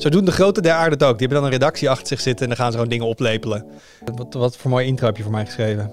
Zo 0.00 0.08
doen 0.08 0.24
de 0.24 0.32
grote 0.32 0.60
der 0.60 0.72
aarde 0.72 0.94
het 0.94 1.02
ook. 1.02 1.18
Die 1.18 1.26
hebben 1.26 1.36
dan 1.36 1.46
een 1.46 1.58
redactie 1.58 1.90
achter 1.90 2.06
zich 2.06 2.20
zitten 2.20 2.42
en 2.42 2.48
dan 2.48 2.56
gaan 2.56 2.70
ze 2.70 2.72
gewoon 2.72 2.90
dingen 2.90 3.06
oplepelen. 3.06 3.66
Wat, 4.14 4.34
wat 4.34 4.56
voor 4.56 4.70
mooi 4.70 4.86
intro 4.86 5.06
heb 5.06 5.16
je 5.16 5.22
voor 5.22 5.32
mij 5.32 5.44
geschreven? 5.46 5.92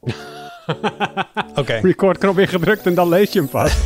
Oké. 1.54 1.74
Record 1.82 2.18
knop 2.18 2.38
ingedrukt 2.38 2.86
en 2.86 2.94
dan 2.94 3.08
lees 3.08 3.32
je 3.32 3.38
hem 3.38 3.48
pas. 3.48 3.76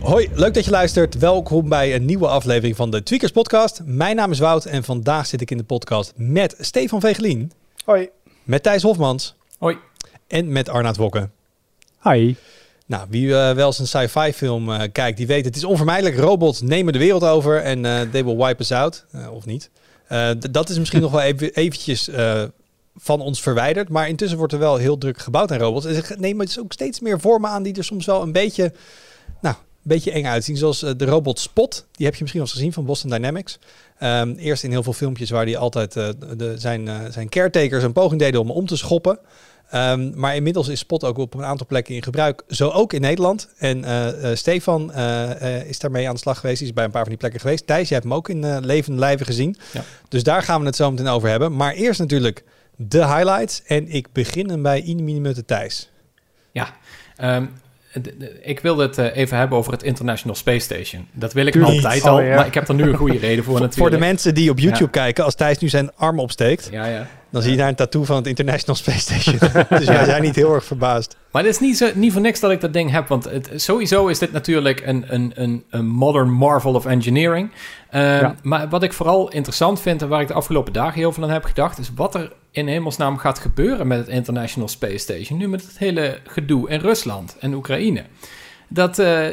Hoi, 0.00 0.28
leuk 0.34 0.54
dat 0.54 0.64
je 0.64 0.70
luistert. 0.70 1.18
Welkom 1.18 1.68
bij 1.68 1.94
een 1.94 2.04
nieuwe 2.04 2.28
aflevering 2.28 2.76
van 2.76 2.90
de 2.90 3.02
Tweakers 3.02 3.32
Podcast. 3.32 3.80
Mijn 3.84 4.16
naam 4.16 4.30
is 4.30 4.38
Wout 4.38 4.64
en 4.64 4.84
vandaag 4.84 5.26
zit 5.26 5.40
ik 5.40 5.50
in 5.50 5.56
de 5.56 5.64
podcast 5.64 6.12
met 6.16 6.56
Stefan 6.58 7.00
Vegelien. 7.00 7.52
Hoi. 7.84 8.08
Met 8.42 8.62
Thijs 8.62 8.82
Hofmans. 8.82 9.37
En 10.28 10.52
met 10.52 10.68
Arnaud 10.68 10.96
Wokke. 10.96 11.28
Hi. 12.02 12.34
Nou, 12.86 13.06
wie 13.10 13.34
eh, 13.34 13.54
wel 13.54 13.66
eens 13.66 13.78
een 13.78 13.86
sci-fi 13.86 14.32
film 14.32 14.72
eh, 14.72 14.88
kijkt, 14.92 15.16
die 15.16 15.26
weet 15.26 15.44
het 15.44 15.56
is 15.56 15.64
onvermijdelijk. 15.64 16.18
Robots 16.18 16.60
nemen 16.60 16.92
de 16.92 16.98
wereld 16.98 17.24
over 17.24 17.62
en 17.62 17.84
eh, 17.84 18.00
they 18.00 18.24
will 18.24 18.36
wipe 18.36 18.62
us 18.62 18.72
out. 18.72 19.04
of 19.32 19.46
niet. 19.46 19.70
Dat 20.50 20.68
is 20.68 20.78
misschien 20.78 21.00
nog 21.00 21.10
wel 21.10 21.20
even, 21.20 21.54
eventjes 21.54 22.10
van 22.96 23.20
ons 23.20 23.40
verwijderd. 23.40 23.88
Maar 23.88 24.08
intussen 24.08 24.38
wordt 24.38 24.52
er 24.52 24.58
wel 24.58 24.76
heel 24.76 24.98
druk 24.98 25.18
gebouwd 25.18 25.52
aan 25.52 25.58
robots. 25.58 25.86
En 25.86 25.94
ze 25.94 26.16
nemen 26.18 26.46
dus 26.46 26.60
ook 26.60 26.72
steeds 26.72 27.00
meer 27.00 27.20
vormen 27.20 27.50
aan 27.50 27.62
die 27.62 27.74
er 27.74 27.84
soms 27.84 28.06
wel 28.06 28.22
een 28.22 28.32
beetje... 28.32 28.72
Nou, 29.40 29.54
een 29.54 29.94
beetje 29.94 30.10
eng 30.10 30.26
uitzien. 30.26 30.56
Zoals 30.56 30.78
de 30.78 31.04
robot 31.04 31.38
Spot. 31.38 31.86
Die 31.92 32.06
heb 32.06 32.14
je 32.14 32.20
misschien 32.20 32.40
wel 32.40 32.50
eens 32.50 32.58
gezien 32.58 32.72
van 32.72 32.84
Boston 32.84 33.10
Dynamics. 33.10 33.58
Um, 34.02 34.34
eerst 34.34 34.64
in 34.64 34.70
heel 34.70 34.82
veel 34.82 34.92
filmpjes 34.92 35.30
waar 35.30 35.44
hij 35.44 35.56
altijd 35.56 35.92
de, 35.92 36.54
zijn, 36.56 37.12
zijn 37.12 37.28
caretakers 37.28 37.82
een 37.82 37.92
poging 37.92 38.20
deden 38.20 38.40
om 38.40 38.50
om 38.50 38.66
te 38.66 38.76
schoppen. 38.76 39.18
Um, 39.74 40.12
maar 40.14 40.34
inmiddels 40.34 40.68
is 40.68 40.78
Spot 40.78 41.04
ook 41.04 41.18
op 41.18 41.34
een 41.34 41.44
aantal 41.44 41.66
plekken 41.66 41.94
in 41.94 42.02
gebruik. 42.02 42.42
Zo 42.48 42.68
ook 42.68 42.92
in 42.92 43.00
Nederland. 43.00 43.48
En 43.58 43.78
uh, 43.78 44.06
uh, 44.06 44.34
Stefan 44.34 44.92
uh, 44.96 45.64
is 45.64 45.78
daarmee 45.78 46.08
aan 46.08 46.14
de 46.14 46.20
slag 46.20 46.40
geweest. 46.40 46.58
Hij 46.58 46.68
is 46.68 46.74
bij 46.74 46.84
een 46.84 46.90
paar 46.90 47.00
van 47.00 47.10
die 47.10 47.18
plekken 47.18 47.40
geweest. 47.40 47.66
Thijs, 47.66 47.88
je 47.88 47.94
hebt 47.94 48.06
hem 48.06 48.14
ook 48.14 48.28
in 48.28 48.66
levende 48.66 48.98
lijven 48.98 49.26
gezien. 49.26 49.56
Ja. 49.72 49.82
Dus 50.08 50.22
daar 50.22 50.42
gaan 50.42 50.60
we 50.60 50.66
het 50.66 50.76
zo 50.76 50.90
meteen 50.90 51.08
over 51.08 51.28
hebben. 51.28 51.56
Maar 51.56 51.72
eerst 51.72 52.00
natuurlijk 52.00 52.44
de 52.76 53.06
highlights. 53.06 53.62
En 53.66 53.88
ik 53.88 54.08
begin 54.12 54.50
hem 54.50 54.62
bij 54.62 54.80
in 54.80 55.04
minuten 55.04 55.44
Thijs. 55.44 55.90
Ja, 56.52 56.68
um, 57.22 57.50
ik 58.42 58.60
wilde 58.60 58.82
het 58.82 58.98
even 58.98 59.38
hebben 59.38 59.58
over 59.58 59.72
het 59.72 59.82
International 59.82 60.36
Space 60.36 60.58
Station. 60.58 61.08
Dat 61.12 61.32
wil 61.32 61.46
ik 61.46 61.52
Tuurlijk. 61.52 61.74
altijd 61.74 62.02
al, 62.02 62.18
oh, 62.18 62.24
ja. 62.24 62.34
maar 62.34 62.46
ik 62.46 62.54
heb 62.54 62.68
er 62.68 62.74
nu 62.74 62.82
een 62.82 62.96
goede 62.96 63.18
reden 63.18 63.44
voor 63.44 63.52
natuurlijk. 63.52 63.78
Voor 63.78 63.90
de 63.90 63.98
mensen 63.98 64.34
die 64.34 64.50
op 64.50 64.58
YouTube 64.58 64.84
ja. 64.84 65.02
kijken, 65.02 65.24
als 65.24 65.34
Thijs 65.34 65.58
nu 65.58 65.68
zijn 65.68 65.94
arm 65.94 66.18
opsteekt... 66.18 66.68
Ja, 66.70 66.86
ja. 66.86 67.06
Dan 67.30 67.42
zie 67.42 67.50
je 67.50 67.56
daar 67.56 67.68
een 67.68 67.74
tattoo 67.74 68.04
van 68.04 68.16
het 68.16 68.26
International 68.26 68.76
Space 68.76 68.98
Station. 68.98 69.38
dus 69.78 69.86
wij 69.86 70.04
zijn 70.04 70.22
niet 70.22 70.36
heel 70.36 70.54
erg 70.54 70.64
verbaasd. 70.64 71.16
Maar 71.30 71.42
het 71.42 71.52
is 71.52 71.60
niet, 71.60 71.76
zo, 71.76 71.90
niet 71.94 72.12
voor 72.12 72.20
niks 72.20 72.40
dat 72.40 72.50
ik 72.50 72.60
dat 72.60 72.72
ding 72.72 72.90
heb. 72.90 73.08
Want 73.08 73.24
het, 73.24 73.50
sowieso 73.54 74.06
is 74.06 74.18
dit 74.18 74.32
natuurlijk 74.32 74.82
een, 74.86 75.04
een, 75.08 75.32
een, 75.34 75.64
een 75.70 75.86
modern 75.86 76.30
marvel 76.30 76.74
of 76.74 76.86
engineering. 76.86 77.50
Um, 77.94 78.00
ja. 78.00 78.34
Maar 78.42 78.68
wat 78.68 78.82
ik 78.82 78.92
vooral 78.92 79.30
interessant 79.30 79.80
vind 79.80 80.02
en 80.02 80.08
waar 80.08 80.20
ik 80.20 80.28
de 80.28 80.34
afgelopen 80.34 80.72
dagen 80.72 80.98
heel 80.98 81.12
veel 81.12 81.22
aan 81.22 81.30
heb 81.30 81.44
gedacht... 81.44 81.78
is 81.78 81.90
wat 81.94 82.14
er 82.14 82.32
in 82.50 82.68
hemelsnaam 82.68 83.18
gaat 83.18 83.38
gebeuren 83.38 83.86
met 83.86 83.98
het 83.98 84.08
International 84.08 84.68
Space 84.68 84.98
Station. 84.98 85.38
Nu 85.38 85.48
met 85.48 85.62
het 85.62 85.78
hele 85.78 86.18
gedoe 86.26 86.68
in 86.68 86.80
Rusland 86.80 87.36
en 87.40 87.54
Oekraïne. 87.54 88.04
Dat, 88.68 88.98
uh, 88.98 89.26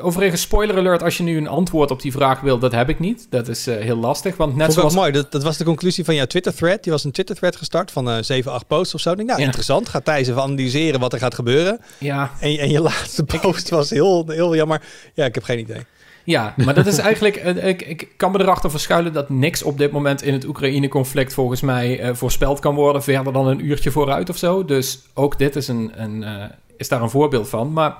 overigens, 0.00 0.40
spoiler 0.40 0.76
alert, 0.76 1.02
als 1.02 1.16
je 1.16 1.22
nu 1.22 1.36
een 1.36 1.48
antwoord 1.48 1.90
op 1.90 2.02
die 2.02 2.12
vraag 2.12 2.40
wil, 2.40 2.58
dat 2.58 2.72
heb 2.72 2.88
ik 2.88 2.98
niet. 2.98 3.26
Dat 3.30 3.48
is 3.48 3.68
uh, 3.68 3.76
heel 3.76 3.96
lastig, 3.96 4.36
want 4.36 4.56
net 4.56 4.64
Vond 4.64 4.78
zoals... 4.78 4.94
mooi, 4.94 5.12
dat, 5.12 5.32
dat 5.32 5.42
was 5.42 5.56
de 5.56 5.64
conclusie 5.64 6.04
van 6.04 6.14
jouw 6.14 6.26
Twitter-thread. 6.26 6.82
Die 6.82 6.92
was 6.92 7.04
een 7.04 7.12
Twitter-thread 7.12 7.56
gestart 7.56 7.90
van 7.90 8.08
uh, 8.08 8.16
7, 8.20 8.52
8 8.52 8.66
posts 8.66 8.94
of 8.94 9.00
zo. 9.00 9.14
Denk, 9.14 9.28
nou, 9.28 9.40
ja. 9.40 9.46
interessant. 9.46 9.88
Gaat 9.88 10.04
Thijs 10.04 10.28
even 10.28 10.42
analyseren 10.42 11.00
wat 11.00 11.12
er 11.12 11.18
gaat 11.18 11.34
gebeuren. 11.34 11.80
Ja. 11.98 12.30
En, 12.40 12.58
en 12.58 12.70
je 12.70 12.80
laatste 12.80 13.24
post 13.24 13.68
was 13.68 13.90
heel, 13.90 14.24
heel 14.28 14.56
jammer. 14.56 14.82
Ja, 15.14 15.24
ik 15.24 15.34
heb 15.34 15.44
geen 15.44 15.58
idee. 15.58 15.80
Ja, 16.24 16.54
maar 16.56 16.74
dat 16.74 16.86
is 16.86 16.98
eigenlijk. 16.98 17.36
Ik, 17.36 17.82
ik 17.82 18.08
kan 18.16 18.32
me 18.32 18.40
erachter 18.40 18.70
verschuilen 18.70 19.12
dat 19.12 19.28
niks 19.28 19.62
op 19.62 19.78
dit 19.78 19.90
moment 19.90 20.22
in 20.22 20.32
het 20.32 20.44
Oekraïne-conflict 20.44 21.34
volgens 21.34 21.60
mij 21.60 22.04
uh, 22.04 22.14
voorspeld 22.14 22.60
kan 22.60 22.74
worden. 22.74 23.02
Verder 23.02 23.32
dan 23.32 23.46
een 23.46 23.66
uurtje 23.66 23.90
vooruit 23.90 24.30
of 24.30 24.36
zo. 24.36 24.64
Dus 24.64 25.00
ook 25.14 25.38
dit 25.38 25.56
is, 25.56 25.68
een, 25.68 25.92
een 25.94 26.22
uh, 26.22 26.44
is 26.76 26.88
daar 26.88 27.02
een 27.02 27.10
voorbeeld 27.10 27.48
van. 27.48 27.72
Maar 27.72 27.96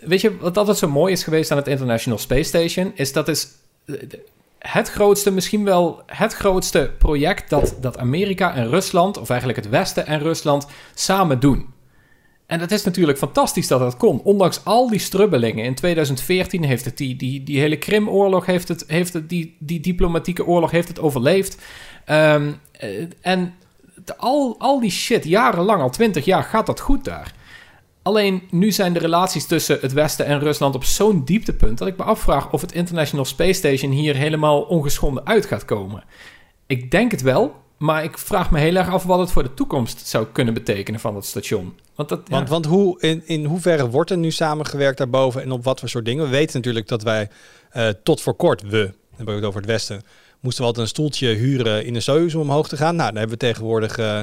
weet 0.00 0.20
je 0.20 0.36
wat 0.36 0.56
altijd 0.56 0.76
zo 0.76 0.88
mooi 0.88 1.12
is 1.12 1.24
geweest 1.24 1.50
aan 1.50 1.56
het 1.56 1.68
International 1.68 2.18
Space 2.18 2.42
Station? 2.42 2.92
Is 2.94 3.12
dat 3.12 3.28
is 3.28 3.48
het 4.58 4.90
grootste, 4.90 5.30
misschien 5.30 5.64
wel 5.64 6.02
het 6.06 6.34
grootste 6.34 6.90
project 6.98 7.50
dat, 7.50 7.76
dat 7.80 7.98
Amerika 7.98 8.54
en 8.54 8.68
Rusland, 8.68 9.18
of 9.18 9.30
eigenlijk 9.30 9.58
het 9.58 9.68
Westen 9.68 10.06
en 10.06 10.18
Rusland, 10.18 10.66
samen 10.94 11.40
doen. 11.40 11.66
En 12.46 12.60
het 12.60 12.72
is 12.72 12.84
natuurlijk 12.84 13.18
fantastisch 13.18 13.68
dat 13.68 13.80
dat 13.80 13.96
kon. 13.96 14.20
Ondanks 14.22 14.64
al 14.64 14.90
die 14.90 14.98
strubbelingen. 14.98 15.64
In 15.64 15.74
2014 15.74 16.64
heeft 16.64 16.84
het 16.84 16.96
die, 16.96 17.16
die, 17.16 17.42
die 17.42 17.60
hele 17.60 17.76
Krimoorlog, 17.76 18.46
heeft 18.46 18.68
het, 18.68 18.84
heeft 18.86 19.12
het, 19.12 19.28
die, 19.28 19.56
die 19.58 19.80
diplomatieke 19.80 20.46
oorlog 20.46 20.70
heeft 20.70 20.88
het 20.88 21.00
overleefd. 21.00 21.62
Um, 22.06 22.60
en 23.20 23.54
al, 24.16 24.54
al 24.58 24.80
die 24.80 24.90
shit, 24.90 25.24
jarenlang, 25.24 25.82
al 25.82 25.90
twintig 25.90 26.24
jaar, 26.24 26.42
gaat 26.42 26.66
dat 26.66 26.80
goed 26.80 27.04
daar. 27.04 27.34
Alleen 28.02 28.42
nu 28.50 28.72
zijn 28.72 28.92
de 28.92 28.98
relaties 28.98 29.46
tussen 29.46 29.78
het 29.80 29.92
Westen 29.92 30.26
en 30.26 30.38
Rusland 30.38 30.74
op 30.74 30.84
zo'n 30.84 31.24
dieptepunt 31.24 31.78
dat 31.78 31.88
ik 31.88 31.96
me 31.96 32.02
afvraag 32.04 32.52
of 32.52 32.60
het 32.60 32.72
International 32.72 33.24
Space 33.24 33.52
Station 33.52 33.90
hier 33.90 34.16
helemaal 34.16 34.62
ongeschonden 34.62 35.26
uit 35.26 35.46
gaat 35.46 35.64
komen. 35.64 36.04
Ik 36.66 36.90
denk 36.90 37.10
het 37.10 37.22
wel, 37.22 37.54
maar 37.78 38.04
ik 38.04 38.18
vraag 38.18 38.50
me 38.50 38.58
heel 38.58 38.76
erg 38.76 38.88
af 38.88 39.04
wat 39.04 39.18
het 39.18 39.30
voor 39.30 39.42
de 39.42 39.54
toekomst 39.54 40.06
zou 40.06 40.26
kunnen 40.32 40.54
betekenen 40.54 41.00
van 41.00 41.14
dat 41.14 41.24
station. 41.24 41.74
Want, 41.94 42.08
dat, 42.08 42.20
want, 42.28 42.48
want 42.48 42.66
hoe, 42.66 43.00
in, 43.00 43.22
in 43.24 43.44
hoeverre 43.44 43.90
wordt 43.90 44.10
er 44.10 44.18
nu 44.18 44.30
samengewerkt 44.30 44.98
daarboven 44.98 45.42
en 45.42 45.52
op 45.52 45.64
wat 45.64 45.80
voor 45.80 45.88
soort 45.88 46.04
dingen? 46.04 46.24
We 46.24 46.30
weten 46.30 46.56
natuurlijk 46.56 46.88
dat 46.88 47.02
wij 47.02 47.28
uh, 47.76 47.88
tot 47.88 48.20
voor 48.20 48.34
kort, 48.34 48.62
we, 48.62 48.68
dan 48.68 48.92
hebben 49.16 49.34
we 49.34 49.40
het 49.40 49.44
over 49.44 49.60
het 49.60 49.70
Westen, 49.70 50.02
moesten 50.40 50.60
we 50.62 50.68
altijd 50.68 50.84
een 50.84 50.92
stoeltje 50.92 51.28
huren 51.28 51.84
in 51.84 51.92
de 51.92 52.00
Soyuz 52.00 52.34
om 52.34 52.40
omhoog 52.40 52.68
te 52.68 52.76
gaan. 52.76 52.96
Nou, 52.96 53.10
daar 53.10 53.18
hebben 53.18 53.38
we 53.38 53.46
tegenwoordig... 53.46 53.98
Uh, 53.98 54.20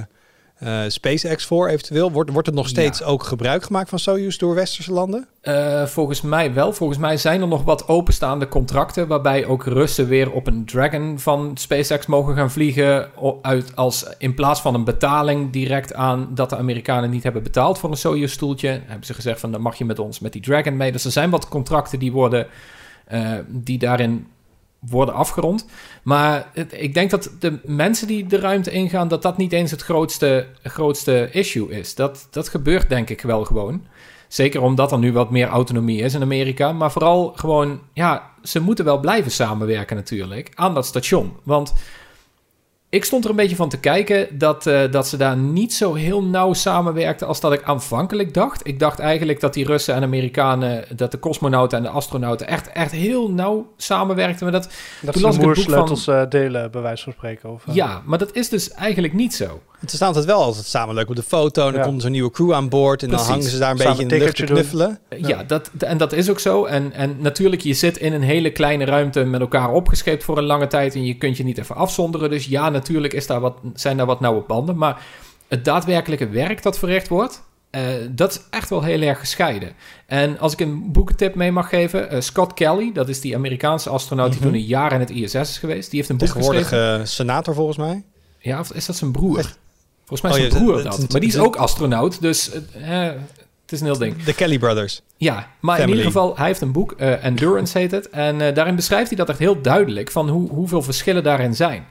uh, 0.64 0.82
SpaceX 0.88 1.46
voor 1.46 1.68
eventueel? 1.68 2.12
Wordt, 2.12 2.32
wordt 2.32 2.48
er 2.48 2.54
nog 2.54 2.68
steeds 2.68 3.00
ja. 3.00 3.06
ook 3.06 3.24
gebruik 3.24 3.64
gemaakt 3.64 3.90
van 3.90 4.00
Soyuz 4.00 4.38
door 4.38 4.56
westerse 4.56 4.92
landen? 4.92 5.28
Uh, 5.44 5.86
volgens 5.86 6.22
mij 6.22 6.54
wel. 6.54 6.74
Volgens 6.74 7.00
mij 7.00 7.18
zijn 7.18 7.42
er 7.42 7.48
nog 7.48 7.64
wat 7.64 7.88
openstaande 7.88 8.48
contracten... 8.48 9.08
waarbij 9.08 9.46
ook 9.46 9.64
Russen 9.64 10.08
weer 10.08 10.32
op 10.32 10.48
een 10.48 10.66
Dragon 10.66 11.20
van 11.20 11.52
SpaceX 11.58 12.06
mogen 12.06 12.36
gaan 12.36 12.52
vliegen... 12.52 13.10
Uit 13.42 13.76
als, 13.76 14.06
in 14.18 14.34
plaats 14.34 14.62
van 14.62 14.74
een 14.74 14.84
betaling 14.84 15.52
direct 15.52 15.94
aan... 15.94 16.30
dat 16.34 16.50
de 16.50 16.58
Amerikanen 16.58 17.10
niet 17.10 17.24
hebben 17.24 17.44
betaald 17.44 17.80
voor 17.80 17.90
een 17.90 17.98
Soyuz-stoeltje... 17.98 18.82
hebben 18.86 19.06
ze 19.06 19.14
gezegd 19.14 19.40
van 19.40 19.52
dan 19.52 19.62
mag 19.62 19.76
je 19.76 19.86
met 19.86 20.00
ons 20.00 20.20
met 20.20 20.34
die 20.34 20.42
Dragon 20.42 20.78
mee. 20.78 20.92
Dus 20.92 21.06
er 21.06 21.12
zijn 21.12 21.30
wat 21.30 21.48
contracten 21.48 22.00
die 22.00 22.12
worden... 22.12 22.48
Uh, 23.14 23.32
die 23.48 23.78
daarin 23.78 24.28
worden 24.80 25.14
afgerond. 25.14 25.66
Maar 26.04 26.52
ik 26.70 26.94
denk 26.94 27.10
dat 27.10 27.32
de 27.40 27.60
mensen 27.64 28.08
die 28.08 28.26
de 28.26 28.40
ruimte 28.40 28.72
ingaan, 28.72 29.08
dat 29.08 29.22
dat 29.22 29.38
niet 29.38 29.54
eens 29.54 29.72
het 29.72 29.82
grootste, 29.82 30.48
grootste 30.64 31.30
issue 31.32 31.70
is. 31.70 31.96
Dat, 31.96 32.28
dat 32.32 32.50
gebeurt 32.50 32.90
denk 32.90 33.10
ik 33.10 33.22
wel 33.22 33.46
gewoon. 33.46 33.86
Zeker 34.28 34.62
omdat 34.62 34.92
er 34.92 35.00
nu 35.00 35.12
wat 35.14 35.30
meer 35.30 35.48
autonomie 35.48 36.02
is 36.02 36.14
in 36.14 36.22
Amerika. 36.22 36.72
Maar 36.72 36.92
vooral 36.92 37.34
gewoon, 37.36 37.82
ja, 37.94 38.30
ze 38.44 38.62
moeten 38.62 38.86
wel 38.86 39.00
blijven 39.00 39.32
samenwerken 39.32 39.96
natuurlijk 39.96 40.52
aan 40.56 40.74
dat 40.74 40.86
station. 40.86 41.34
Want 41.44 41.74
ik 42.90 43.06
stond 43.06 43.24
er 43.24 43.30
een 43.30 43.36
beetje 43.36 43.56
van 43.56 43.70
te 43.70 43.80
kijken 43.80 44.38
dat, 44.38 44.66
uh, 44.66 44.92
dat 44.92 45.08
ze 45.08 45.18
daar 45.18 45.38
niet 45.38 45.74
zo 45.74 45.94
heel 45.94 46.24
nauw 46.24 46.54
samenwerkten 46.54 47.28
als 47.28 47.40
dat 47.40 47.54
ik 47.54 47.64
aanvankelijk 47.64 48.34
dacht. 48.34 48.68
Ik 48.68 48.80
dacht 48.80 49.00
eigenlijk 49.00 49.40
dat 49.40 49.54
die 49.54 49.66
Russen 49.66 49.96
en 49.96 50.04
Amerikanen, 50.04 50.86
dat 50.96 51.12
de 51.12 51.20
cosmonauten 51.20 51.78
en 51.78 51.84
de 51.84 51.90
astronauten 51.90 52.48
echt, 52.48 52.72
echt 52.72 52.92
heel 52.92 53.32
nauw 53.32 53.74
samenwerkten. 53.78 54.44
Maar 54.44 54.62
dat, 54.62 54.72
dat 55.02 55.14
toen 55.14 55.22
las 55.22 55.36
ik 55.36 55.42
het 55.42 55.66
boek 55.66 56.00
van... 56.00 56.16
Uh, 56.16 56.30
delen, 56.30 56.72
bij 56.72 56.82
wijze 56.82 57.04
van 57.04 57.14
spreken. 57.14 57.50
Of, 57.50 57.66
uh... 57.66 57.76
Ja, 57.76 58.02
maar 58.06 58.18
dat 58.18 58.36
is 58.36 58.50
dus 58.50 58.72
eigenlijk 58.72 59.14
niet 59.14 59.34
zo. 59.34 59.62
Het 59.80 59.92
staat 59.92 60.16
het 60.16 60.26
wel 60.26 60.42
altijd 60.42 60.66
samen 60.66 60.96
leuk 60.96 61.10
op 61.10 61.16
de 61.16 61.24
foto. 61.24 61.66
En 61.66 61.72
dan 61.72 61.82
ja. 61.82 61.88
komt 61.88 62.02
zo'n 62.02 62.12
nieuwe 62.12 62.32
crew 62.32 62.54
aan 62.54 62.70
boord. 62.70 63.04
En 63.04 63.08
Precies. 63.08 63.28
dan 63.28 63.36
hangen 63.36 63.52
ze 63.52 63.60
daar 63.60 63.72
een 63.72 63.78
Samen 63.78 63.98
beetje 63.98 64.16
in 64.16 64.20
de 64.20 64.26
lucht 64.26 64.36
te 64.36 64.44
knuffelen. 64.44 65.00
Ja, 65.10 65.28
ja, 65.28 65.44
dat, 65.44 65.70
en 65.78 65.98
dat 65.98 66.14
is 66.14 66.30
ook 66.30 66.40
zo. 66.40 66.66
En, 66.66 66.94
en 66.94 67.16
natuurlijk, 67.20 67.62
je 67.62 67.74
zit 67.74 67.98
in 67.98 68.14
een 68.14 68.22
hele 68.22 68.52
kleine 68.52 68.86
ruimte 68.86 69.24
met 69.24 69.42
elkaar 69.42 69.72
opgescheept 69.72 70.24
voor 70.24 70.38
een 70.38 70.44
lange 70.44 70.68
tijd. 70.68 70.96
En 70.96 71.06
je 71.06 71.14
kunt 71.14 71.38
je 71.38 71.44
niet 71.44 71.58
even 71.58 71.76
afzonderen. 71.76 72.30
Dus 72.30 72.46
ja, 72.46 72.70
natuurlijk 72.70 73.14
is 73.14 73.28
daar 73.28 73.40
wat, 73.40 73.58
zijn 73.74 73.98
daar 73.98 74.06
wat 74.06 74.20
nauwe 74.20 74.44
banden. 74.48 74.78
Maar 74.78 75.02
het 75.48 75.66
daadwerkelijke 75.66 76.30
werk 76.30 76.64
dat 76.64 76.80
verricht 76.80 77.08
wordt, 77.08 77.42
uh, 77.72 77.82
dat 78.10 78.32
is 78.32 78.42
echt 78.50 78.70
wel 78.70 78.84
heel 78.84 79.02
erg 79.02 79.20
gescheiden. 79.20 79.72
En 80.06 80.40
als 80.40 80.54
ik 80.54 80.60
een 80.60 80.92
boekentip 80.92 81.36
mee 81.36 81.52
mag 81.52 81.70
geven, 81.70 82.14
uh, 82.14 82.22
Scott 82.22 82.54
Kelly, 82.54 82.92
dat 82.94 83.10
is 83.10 83.22
die 83.22 83.36
Amerikaanse 83.36 83.90
astronaut 83.90 84.32
die 84.32 84.38
mm 84.38 84.44
-hmm. 84.44 84.54
toen 84.54 84.62
een 84.62 84.68
jaar 84.68 84.92
in 84.92 85.00
het 85.00 85.10
ISS 85.10 85.36
is 85.36 85.58
geweest, 85.58 85.90
die 85.90 86.00
heeft 86.00 86.12
een 86.12 86.18
boek 86.18 86.30
geschreven. 86.30 87.00
Uh, 87.00 87.06
senator 87.06 87.54
volgens 87.54 87.78
mij. 87.78 88.04
Ja, 88.40 88.60
of 88.60 88.74
is 88.74 88.86
dat 88.86 88.96
zijn 88.96 89.12
broer? 89.12 89.38
Echt? 89.38 89.58
Volgens 90.10 90.22
mij 90.22 90.32
is 90.32 90.46
oh, 90.46 90.52
zijn 90.52 90.64
broer 90.64 90.84
dat. 90.84 91.12
Maar 91.12 91.22
die 91.22 91.30
is 91.30 91.38
ook 91.38 91.56
astronaut, 91.56 92.22
dus 92.22 92.52
het 92.52 93.72
is 93.72 93.80
een 93.80 93.86
heel 93.86 93.98
ding. 93.98 94.24
De 94.24 94.34
Kelly 94.34 94.60
Brothers. 94.60 95.02
Ja, 95.18 95.34
maar 95.60 95.76
Family. 95.76 95.82
in 95.82 95.88
ieder 95.88 96.06
geval, 96.06 96.38
hij 96.38 96.48
heeft 96.48 96.62
een 96.62 96.72
boek, 96.72 96.92
Endurance 96.92 97.78
heet 97.78 97.92
het. 97.92 98.10
En 98.10 98.54
daarin 98.54 98.76
beschrijft 98.76 99.08
hij 99.08 99.18
dat 99.18 99.30
echt 99.30 99.40
heel 99.40 99.62
duidelijk, 99.62 100.12
van 100.12 100.30
hoe, 100.30 100.50
hoeveel 100.50 100.82
verschillen 100.82 101.24
daarin 101.24 101.56
zijn. 101.56 101.86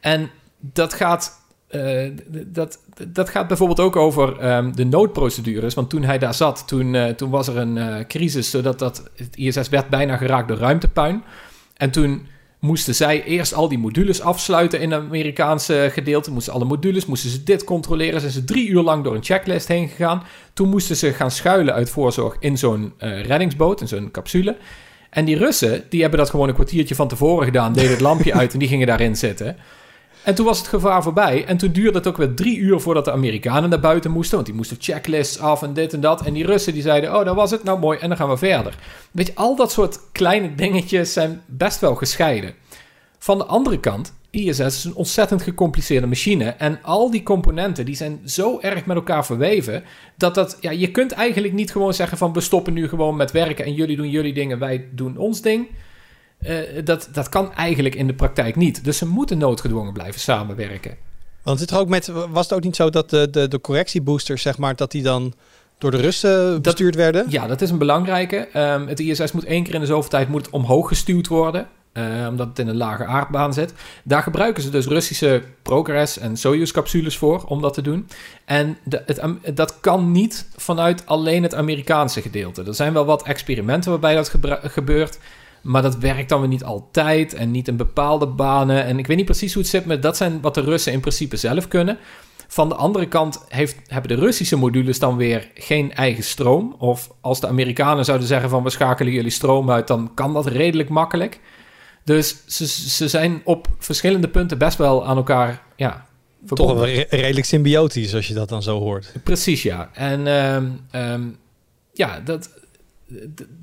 En 0.00 0.30
dat 0.60 0.94
gaat 0.94 1.46
uh, 1.70 2.10
dat, 2.46 2.78
dat 3.08 3.28
gaat 3.28 3.48
bijvoorbeeld 3.48 3.80
ook 3.80 3.96
over 3.96 4.54
um, 4.56 4.76
de 4.76 4.84
noodprocedures. 4.84 5.74
Want 5.74 5.90
toen 5.90 6.02
hij 6.02 6.18
daar 6.18 6.34
zat, 6.34 6.62
toen, 6.66 7.14
toen 7.16 7.30
was 7.30 7.48
er 7.48 7.56
een 7.56 8.06
crisis, 8.06 8.50
zodat 8.50 8.78
dat, 8.78 9.10
het 9.16 9.36
ISS 9.36 9.68
werd 9.68 9.88
bijna 9.88 10.16
geraakt 10.16 10.48
door 10.48 10.58
ruimtepuin. 10.58 11.22
En 11.76 11.90
toen 11.90 12.26
moesten 12.58 12.94
zij 12.94 13.24
eerst 13.24 13.54
al 13.54 13.68
die 13.68 13.78
modules 13.78 14.20
afsluiten 14.20 14.80
in 14.80 14.90
het 14.90 15.00
Amerikaanse 15.00 15.88
gedeelte. 15.92 16.30
Moesten 16.30 16.52
alle 16.52 16.64
modules, 16.64 17.06
moesten 17.06 17.30
ze 17.30 17.42
dit 17.42 17.64
controleren. 17.64 18.20
Zijn 18.20 18.32
ze 18.32 18.44
drie 18.44 18.68
uur 18.68 18.82
lang 18.82 19.04
door 19.04 19.14
een 19.14 19.24
checklist 19.24 19.68
heen 19.68 19.88
gegaan. 19.88 20.22
Toen 20.52 20.68
moesten 20.68 20.96
ze 20.96 21.12
gaan 21.12 21.30
schuilen 21.30 21.74
uit 21.74 21.90
voorzorg 21.90 22.36
in 22.40 22.58
zo'n 22.58 22.92
reddingsboot, 22.98 23.80
in 23.80 23.88
zo'n 23.88 24.10
capsule. 24.10 24.56
En 25.10 25.24
die 25.24 25.36
Russen, 25.36 25.84
die 25.88 26.00
hebben 26.00 26.18
dat 26.18 26.30
gewoon 26.30 26.48
een 26.48 26.54
kwartiertje 26.54 26.94
van 26.94 27.08
tevoren 27.08 27.44
gedaan, 27.44 27.72
deden 27.72 27.90
het 27.90 28.00
lampje 28.00 28.34
uit 28.40 28.52
en 28.52 28.58
die 28.58 28.68
gingen 28.68 28.86
daarin 28.86 29.16
zitten. 29.16 29.56
En 30.28 30.34
toen 30.34 30.46
was 30.46 30.58
het 30.58 30.68
gevaar 30.68 31.02
voorbij. 31.02 31.44
En 31.46 31.56
toen 31.56 31.72
duurde 31.72 31.98
het 31.98 32.06
ook 32.06 32.16
weer 32.16 32.34
drie 32.34 32.56
uur 32.56 32.80
voordat 32.80 33.04
de 33.04 33.12
Amerikanen 33.12 33.70
naar 33.70 33.80
buiten 33.80 34.10
moesten. 34.10 34.34
Want 34.34 34.46
die 34.46 34.56
moesten 34.56 34.76
checklists 34.80 35.38
af 35.38 35.62
en 35.62 35.74
dit 35.74 35.92
en 35.92 36.00
dat. 36.00 36.22
En 36.22 36.32
die 36.32 36.46
Russen 36.46 36.72
die 36.72 36.82
zeiden, 36.82 37.16
oh, 37.16 37.24
dat 37.24 37.34
was 37.34 37.50
het. 37.50 37.64
Nou, 37.64 37.78
mooi. 37.78 37.98
En 37.98 38.08
dan 38.08 38.16
gaan 38.16 38.28
we 38.28 38.36
verder. 38.36 38.74
Weet 39.10 39.26
je, 39.26 39.34
al 39.34 39.56
dat 39.56 39.72
soort 39.72 40.00
kleine 40.12 40.54
dingetjes 40.54 41.12
zijn 41.12 41.42
best 41.46 41.80
wel 41.80 41.94
gescheiden. 41.94 42.54
Van 43.18 43.38
de 43.38 43.44
andere 43.44 43.80
kant, 43.80 44.14
ISS 44.30 44.60
is 44.60 44.84
een 44.84 44.94
ontzettend 44.94 45.42
gecompliceerde 45.42 46.06
machine. 46.06 46.44
En 46.44 46.78
al 46.82 47.10
die 47.10 47.22
componenten 47.22 47.84
die 47.84 47.96
zijn 47.96 48.20
zo 48.24 48.58
erg 48.60 48.86
met 48.86 48.96
elkaar 48.96 49.26
verweven. 49.26 49.84
Dat 50.16 50.34
dat, 50.34 50.58
ja, 50.60 50.70
je 50.70 50.90
kunt 50.90 51.12
eigenlijk 51.12 51.54
niet 51.54 51.72
gewoon 51.72 51.94
zeggen 51.94 52.18
van 52.18 52.32
we 52.32 52.40
stoppen 52.40 52.72
nu 52.72 52.88
gewoon 52.88 53.16
met 53.16 53.30
werken. 53.30 53.64
En 53.64 53.74
jullie 53.74 53.96
doen 53.96 54.10
jullie 54.10 54.34
dingen, 54.34 54.58
wij 54.58 54.88
doen 54.92 55.16
ons 55.16 55.40
ding. 55.40 55.68
Uh, 56.40 56.58
dat, 56.84 57.08
dat 57.12 57.28
kan 57.28 57.54
eigenlijk 57.54 57.94
in 57.94 58.06
de 58.06 58.14
praktijk 58.14 58.56
niet. 58.56 58.84
Dus 58.84 58.98
ze 58.98 59.06
moeten 59.06 59.38
noodgedwongen 59.38 59.92
blijven 59.92 60.20
samenwerken. 60.20 60.96
Want 61.42 61.60
het 61.60 61.70
er 61.70 61.78
ook 61.78 61.88
met, 61.88 62.06
was 62.30 62.48
het 62.48 62.52
ook 62.52 62.64
niet 62.64 62.76
zo 62.76 62.90
dat 62.90 63.10
de, 63.10 63.30
de, 63.30 63.48
de 63.48 63.60
correctieboosters, 63.60 64.42
zeg 64.42 64.58
maar, 64.58 64.76
dat 64.76 64.90
die 64.90 65.02
dan 65.02 65.34
door 65.78 65.90
de 65.90 65.96
Russen 65.96 66.62
bestuurd 66.62 66.94
werden? 66.94 67.26
Ja, 67.28 67.46
dat 67.46 67.60
is 67.60 67.70
een 67.70 67.78
belangrijke. 67.78 68.48
Um, 68.54 68.88
het 68.88 69.00
ISS 69.00 69.32
moet 69.32 69.44
één 69.44 69.62
keer 69.62 69.74
in 69.74 69.80
de 69.80 69.86
zoveel 69.86 70.10
tijd 70.10 70.28
moet 70.28 70.46
het 70.46 70.54
omhoog 70.54 70.88
gestuurd 70.88 71.26
worden. 71.26 71.68
Uh, 71.92 72.26
omdat 72.28 72.48
het 72.48 72.58
in 72.58 72.68
een 72.68 72.76
lage 72.76 73.04
aardbaan 73.04 73.52
zit. 73.52 73.72
Daar 74.04 74.22
gebruiken 74.22 74.62
ze 74.62 74.70
dus 74.70 74.86
Russische 74.86 75.42
Progress 75.62 76.18
en 76.18 76.36
Soyuz-capsules 76.36 77.16
voor 77.16 77.44
om 77.44 77.60
dat 77.62 77.74
te 77.74 77.82
doen. 77.82 78.08
En 78.44 78.78
de, 78.84 79.02
het, 79.06 79.56
dat 79.56 79.80
kan 79.80 80.12
niet 80.12 80.48
vanuit 80.56 81.06
alleen 81.06 81.42
het 81.42 81.54
Amerikaanse 81.54 82.22
gedeelte. 82.22 82.64
Er 82.64 82.74
zijn 82.74 82.92
wel 82.92 83.04
wat 83.04 83.22
experimenten 83.22 83.90
waarbij 83.90 84.14
dat 84.14 84.32
gebeurt. 84.62 85.18
Maar 85.68 85.82
dat 85.82 85.98
werkt 85.98 86.28
dan 86.28 86.40
weer 86.40 86.48
niet 86.48 86.64
altijd 86.64 87.34
en 87.34 87.50
niet 87.50 87.68
in 87.68 87.76
bepaalde 87.76 88.26
banen. 88.26 88.84
En 88.84 88.98
ik 88.98 89.06
weet 89.06 89.16
niet 89.16 89.26
precies 89.26 89.52
hoe 89.52 89.62
het 89.62 89.70
zit 89.70 89.84
met 89.84 90.02
dat 90.02 90.16
zijn 90.16 90.40
wat 90.40 90.54
de 90.54 90.60
Russen 90.60 90.92
in 90.92 91.00
principe 91.00 91.36
zelf 91.36 91.68
kunnen. 91.68 91.98
Van 92.46 92.68
de 92.68 92.74
andere 92.74 93.08
kant 93.08 93.44
heeft, 93.48 93.76
hebben 93.86 94.16
de 94.16 94.24
Russische 94.24 94.56
modules 94.56 94.98
dan 94.98 95.16
weer 95.16 95.50
geen 95.54 95.92
eigen 95.94 96.24
stroom. 96.24 96.74
Of 96.78 97.10
als 97.20 97.40
de 97.40 97.46
Amerikanen 97.46 98.04
zouden 98.04 98.26
zeggen 98.26 98.50
van 98.50 98.62
we 98.62 98.70
schakelen 98.70 99.12
jullie 99.12 99.30
stroom 99.30 99.70
uit, 99.70 99.86
dan 99.86 100.10
kan 100.14 100.34
dat 100.34 100.46
redelijk 100.46 100.88
makkelijk. 100.88 101.40
Dus 102.04 102.36
ze, 102.46 102.66
ze 102.66 103.08
zijn 103.08 103.40
op 103.44 103.66
verschillende 103.78 104.28
punten 104.28 104.58
best 104.58 104.78
wel 104.78 105.06
aan 105.06 105.16
elkaar 105.16 105.62
ja, 105.76 106.06
verbonden. 106.44 106.76
Toch 106.76 106.84
wel 106.84 107.20
redelijk 107.20 107.46
symbiotisch 107.46 108.14
als 108.14 108.28
je 108.28 108.34
dat 108.34 108.48
dan 108.48 108.62
zo 108.62 108.78
hoort. 108.78 109.12
Precies, 109.24 109.62
ja. 109.62 109.90
En 109.92 110.26
um, 110.26 110.80
um, 110.92 111.38
ja, 111.92 112.20
dat, 112.20 112.50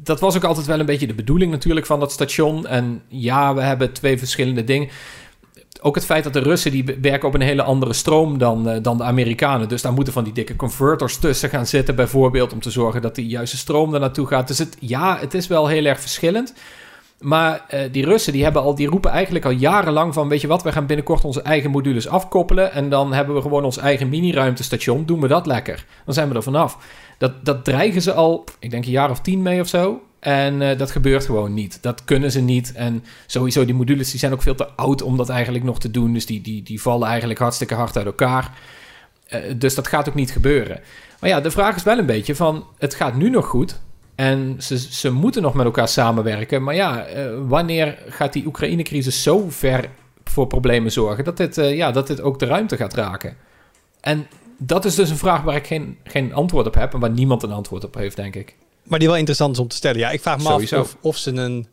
dat 0.04 0.20
was 0.20 0.36
ook 0.36 0.44
altijd 0.44 0.66
wel 0.66 0.80
een 0.80 0.86
beetje 0.86 1.08
de 1.08 1.14
bedoeling 1.14 1.52
natuurlijk 1.52 1.86
van 1.86 2.00
dat 2.00 2.12
station. 2.12 2.68
En 2.68 3.02
ja, 3.08 3.56
we 3.56 3.62
hebben 3.62 3.94
twee 3.94 4.18
verschillende 4.18 4.64
dingen. 4.64 4.90
Ook 5.82 5.96
het 5.96 6.06
feit 6.06 6.24
dat 6.24 6.34
de 6.34 6.40
Russen 6.40 6.72
die 6.72 6.98
werken 7.02 7.28
op 7.28 7.34
een 7.34 7.42
hele 7.42 7.64
andere 7.64 7.94
stroom 7.94 8.38
dan, 8.38 8.70
uh, 8.70 8.78
dan 8.82 8.98
de 8.98 9.04
Amerikanen. 9.04 9.70
Dus 9.70 9.82
daar 9.82 9.94
moeten 9.94 10.14
van 10.14 10.24
die 10.24 10.34
dikke 10.34 10.56
converters 10.56 11.18
tussen 11.18 11.50
gaan 11.50 11.68
zitten, 11.68 11.96
bijvoorbeeld, 11.96 12.54
om 12.54 12.60
te 12.60 12.72
zorgen 12.72 13.02
dat 13.02 13.16
die 13.16 13.28
juiste 13.28 13.58
stroom 13.58 13.94
er 13.94 14.00
naartoe 14.00 14.28
gaat. 14.28 14.48
Dus 14.48 14.58
het, 14.58 14.78
ja, 14.80 15.18
het 15.20 15.34
is 15.34 15.48
wel 15.48 15.68
heel 15.68 15.86
erg 15.86 16.00
verschillend. 16.00 16.54
Maar 17.20 17.66
uh, 17.74 17.80
die 17.92 18.06
Russen 18.06 18.34
die 18.34 18.44
hebben 18.44 18.62
al, 18.62 18.76
die 18.76 18.88
roepen 18.88 19.12
eigenlijk 19.12 19.46
al 19.46 19.52
jarenlang 19.52 20.14
van, 20.14 20.30
weet 20.30 20.42
je 20.42 20.48
wat, 20.48 20.64
we 20.64 20.72
gaan 20.72 20.86
binnenkort 20.86 21.24
onze 21.24 21.42
eigen 21.42 21.72
modules 21.72 22.08
afkoppelen 22.08 22.72
en 22.72 22.90
dan 22.90 23.14
hebben 23.14 23.36
we 23.36 23.42
gewoon 23.42 23.64
ons 23.64 23.78
eigen 23.78 24.10
mini-ruimtestation. 24.10 25.06
Doen 25.06 25.22
we 25.22 25.28
dat 25.28 25.46
lekker? 25.46 25.86
Dan 26.06 26.14
zijn 26.14 26.30
we 26.30 26.36
er 26.36 26.44
vanaf. 26.44 26.78
Dat, 27.18 27.46
dat 27.46 27.64
dreigen 27.64 28.02
ze 28.02 28.14
al, 28.14 28.44
ik 28.60 28.72
denk 28.72 28.86
een 28.86 28.92
jaar 28.92 29.10
of 29.10 29.22
tien 29.22 29.42
mee 29.42 29.62
of 29.62 29.68
zo. 29.68 30.02
En 30.20 30.62
uh, 30.62 30.78
dat 30.78 30.92
gebeurt 30.92 31.26
gewoon 31.26 31.54
niet. 31.54 31.78
Dat 31.82 32.04
kunnen 32.04 32.32
ze 32.32 32.42
niet. 32.42 32.74
En 32.74 33.04
sowieso, 33.26 33.66
die 33.66 33.76
modules 33.76 34.12
die 34.12 34.20
zijn 34.20 34.34
ook 34.34 34.42
veel 34.42 34.56
te 34.56 34.68
oud 34.68 35.02
om 35.02 35.18
dat 35.18 35.30
eigenlijk 35.30 35.64
nog 35.64 35.80
te 35.80 35.92
doen. 35.92 36.14
Dus 36.14 36.26
die, 36.26 36.42
die, 36.42 36.64
die 36.64 36.82
vallen 36.82 37.08
eigenlijk 37.08 37.40
hartstikke 37.40 37.74
hard 37.74 37.98
uit 37.98 38.06
elkaar. 38.06 38.52
Uh, 39.34 39.40
dus 39.58 39.76
dat 39.76 39.88
gaat 39.88 40.10
ook 40.10 40.16
niet 40.16 40.32
gebeuren. 40.32 40.80
Maar 41.20 41.30
ja, 41.30 41.42
de 41.42 41.52
vraag 41.52 41.76
is 41.76 41.84
wel 41.84 41.98
een 41.98 42.06
beetje 42.06 42.36
van... 42.36 42.66
het 42.78 42.96
gaat 42.96 43.16
nu 43.16 43.30
nog 43.30 43.46
goed... 43.46 43.80
En 44.16 44.56
ze, 44.60 44.78
ze 44.78 45.12
moeten 45.12 45.42
nog 45.42 45.54
met 45.54 45.66
elkaar 45.66 45.88
samenwerken. 45.88 46.64
Maar 46.64 46.76
ja, 46.76 47.16
uh, 47.16 47.40
wanneer 47.48 47.98
gaat 48.08 48.34
die 48.34 48.46
Oekraïne-crisis 48.46 49.24
zo 49.24 49.46
ver 49.50 49.90
voor 50.24 50.48
problemen 50.48 50.92
zorgen 50.92 51.24
dat 51.24 51.38
dit, 51.38 51.58
uh, 51.58 51.76
ja, 51.76 51.92
dat 51.92 52.08
dit 52.08 52.22
ook 52.22 52.40
de 52.40 52.46
ruimte 52.46 52.78
gaat 52.78 52.94
raken? 52.94 53.38
En 54.00 54.28
dat 54.58 54.86
is 54.86 54.96
dus 54.96 55.10
een 55.10 55.18
vraag 55.18 55.42
waar 55.42 55.56
ik 55.56 55.68
geen, 55.68 55.98
geen 56.04 56.34
antwoord 56.34 56.68
op 56.68 56.76
heb 56.76 56.94
en 56.94 57.00
waar 57.00 57.12
niemand 57.12 57.44
een 57.44 57.52
antwoord 57.52 57.84
op 57.84 57.96
heeft, 57.96 58.16
denk 58.16 58.36
ik. 58.36 58.56
Maar 58.84 59.00
die 59.00 59.08
wel 59.08 59.18
interessant 59.18 59.54
is 59.54 59.60
om 59.60 59.68
te 59.68 59.76
stellen. 59.76 60.00
Ja, 60.00 60.10
ik 60.12 60.22
vraag 60.22 60.38
me 60.38 60.50
af 60.50 60.74
of, 60.74 60.98
of 61.02 61.18
ze 61.18 61.32
een. 61.32 61.68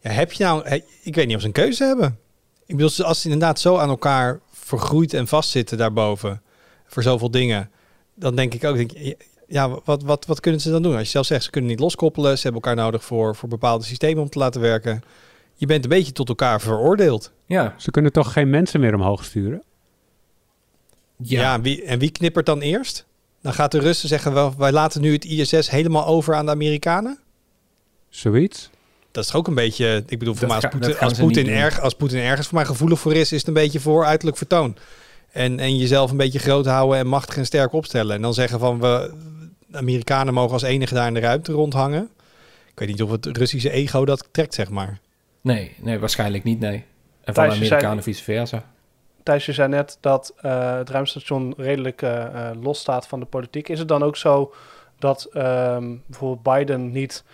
Ja, 0.00 0.10
heb 0.10 0.32
je 0.32 0.44
nou. 0.44 0.82
Ik 1.02 1.14
weet 1.14 1.26
niet 1.26 1.34
of 1.34 1.40
ze 1.40 1.46
een 1.46 1.52
keuze 1.52 1.84
hebben. 1.84 2.18
Ik 2.66 2.76
bedoel, 2.76 3.06
als 3.06 3.20
ze 3.20 3.28
inderdaad 3.30 3.60
zo 3.60 3.76
aan 3.76 3.88
elkaar 3.88 4.40
vergroeid 4.52 5.14
en 5.14 5.26
vastzitten 5.26 5.78
daarboven. 5.78 6.42
voor 6.86 7.02
zoveel 7.02 7.30
dingen. 7.30 7.70
dan 8.14 8.34
denk 8.34 8.54
ik 8.54 8.64
ook. 8.64 8.76
Denk, 8.76 8.92
ja, 9.50 9.78
wat, 9.84 10.02
wat, 10.02 10.26
wat 10.26 10.40
kunnen 10.40 10.60
ze 10.60 10.70
dan 10.70 10.82
doen? 10.82 10.92
Als 10.92 11.02
je 11.02 11.08
zelf 11.08 11.26
zegt, 11.26 11.44
ze 11.44 11.50
kunnen 11.50 11.70
niet 11.70 11.80
loskoppelen. 11.80 12.36
Ze 12.36 12.42
hebben 12.42 12.62
elkaar 12.62 12.84
nodig 12.84 13.04
voor, 13.04 13.36
voor 13.36 13.48
bepaalde 13.48 13.84
systemen 13.84 14.22
om 14.22 14.28
te 14.28 14.38
laten 14.38 14.60
werken. 14.60 15.02
Je 15.54 15.66
bent 15.66 15.84
een 15.84 15.90
beetje 15.90 16.12
tot 16.12 16.28
elkaar 16.28 16.60
veroordeeld. 16.60 17.32
Ja, 17.46 17.74
ze 17.78 17.90
kunnen 17.90 18.12
toch 18.12 18.32
geen 18.32 18.50
mensen 18.50 18.80
meer 18.80 18.94
omhoog 18.94 19.24
sturen? 19.24 19.62
Ja, 21.16 21.60
wie, 21.60 21.84
en 21.84 21.98
wie 21.98 22.10
knippert 22.10 22.46
dan 22.46 22.60
eerst? 22.60 23.06
Dan 23.42 23.52
gaat 23.52 23.72
de 23.72 23.78
Russen 23.78 24.08
zeggen, 24.08 24.32
wel, 24.32 24.54
wij 24.58 24.72
laten 24.72 25.00
nu 25.00 25.12
het 25.12 25.24
ISS 25.24 25.70
helemaal 25.70 26.06
over 26.06 26.34
aan 26.34 26.44
de 26.44 26.52
Amerikanen? 26.52 27.18
Zoiets? 28.08 28.70
Dat 29.10 29.24
is 29.24 29.34
ook 29.34 29.46
een 29.46 29.54
beetje, 29.54 30.04
ik 30.06 30.18
bedoel, 30.18 30.34
voor 30.34 30.48
mij 30.48 30.56
als 30.56 30.68
Poetin, 30.70 30.98
als 30.98 31.18
Poetin, 31.18 31.48
erg, 31.48 31.80
als 31.80 31.94
Poetin 31.94 32.18
ergens 32.18 32.46
voor 32.46 32.56
mij 32.56 32.66
gevoelig 32.66 33.00
voor 33.00 33.14
is, 33.14 33.32
is 33.32 33.38
het 33.38 33.48
een 33.48 33.54
beetje 33.54 33.80
voor 33.80 34.04
uiterlijk 34.04 34.36
vertoon. 34.36 34.76
En, 35.32 35.58
en 35.58 35.76
jezelf 35.76 36.10
een 36.10 36.16
beetje 36.16 36.38
groot 36.38 36.66
houden 36.66 36.98
en 36.98 37.06
machtig 37.06 37.36
en 37.36 37.46
sterk 37.46 37.72
opstellen. 37.72 38.16
En 38.16 38.22
dan 38.22 38.34
zeggen 38.34 38.58
van, 38.58 38.80
we, 38.80 39.12
de 39.70 39.78
Amerikanen 39.78 40.34
mogen 40.34 40.52
als 40.52 40.62
enige 40.62 40.94
daar 40.94 41.06
in 41.06 41.14
de 41.14 41.20
ruimte 41.20 41.52
rondhangen. 41.52 42.10
Ik 42.66 42.78
weet 42.78 42.88
niet 42.88 43.02
of 43.02 43.10
het 43.10 43.26
Russische 43.26 43.70
ego 43.70 44.04
dat 44.04 44.28
trekt, 44.30 44.54
zeg 44.54 44.70
maar. 44.70 44.98
Nee, 45.40 45.76
nee 45.78 45.98
waarschijnlijk 45.98 46.44
niet, 46.44 46.60
nee. 46.60 46.84
En 47.24 47.34
van 47.34 47.48
de 47.48 47.54
Amerikanen 47.54 48.02
vice 48.02 48.22
versa. 48.22 48.64
Thijs, 49.22 49.46
je 49.46 49.52
zei 49.52 49.68
net 49.68 49.98
dat 50.00 50.34
uh, 50.42 50.76
het 50.76 50.90
ruimstation 50.90 51.54
redelijk 51.56 52.02
uh, 52.02 52.10
uh, 52.10 52.50
los 52.62 52.78
staat 52.78 53.06
van 53.06 53.20
de 53.20 53.26
politiek. 53.26 53.68
Is 53.68 53.78
het 53.78 53.88
dan 53.88 54.02
ook 54.02 54.16
zo 54.16 54.52
dat 54.98 55.28
um, 55.34 56.02
bijvoorbeeld 56.06 56.56
Biden 56.56 56.92
niet 56.92 57.24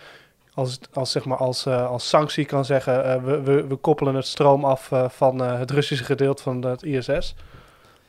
als, 0.53 0.79
als, 0.93 1.11
zeg 1.11 1.25
maar 1.25 1.37
als, 1.37 1.67
als 1.67 2.09
sanctie 2.09 2.45
kan 2.45 2.65
zeggen... 2.65 3.23
we, 3.25 3.41
we, 3.41 3.67
we 3.67 3.75
koppelen 3.75 4.15
het 4.15 4.25
stroom 4.25 4.65
af 4.65 4.91
van 5.07 5.39
het 5.39 5.71
Russische 5.71 6.03
gedeelte 6.03 6.43
van 6.43 6.65
het 6.65 6.83
ISS... 6.83 7.35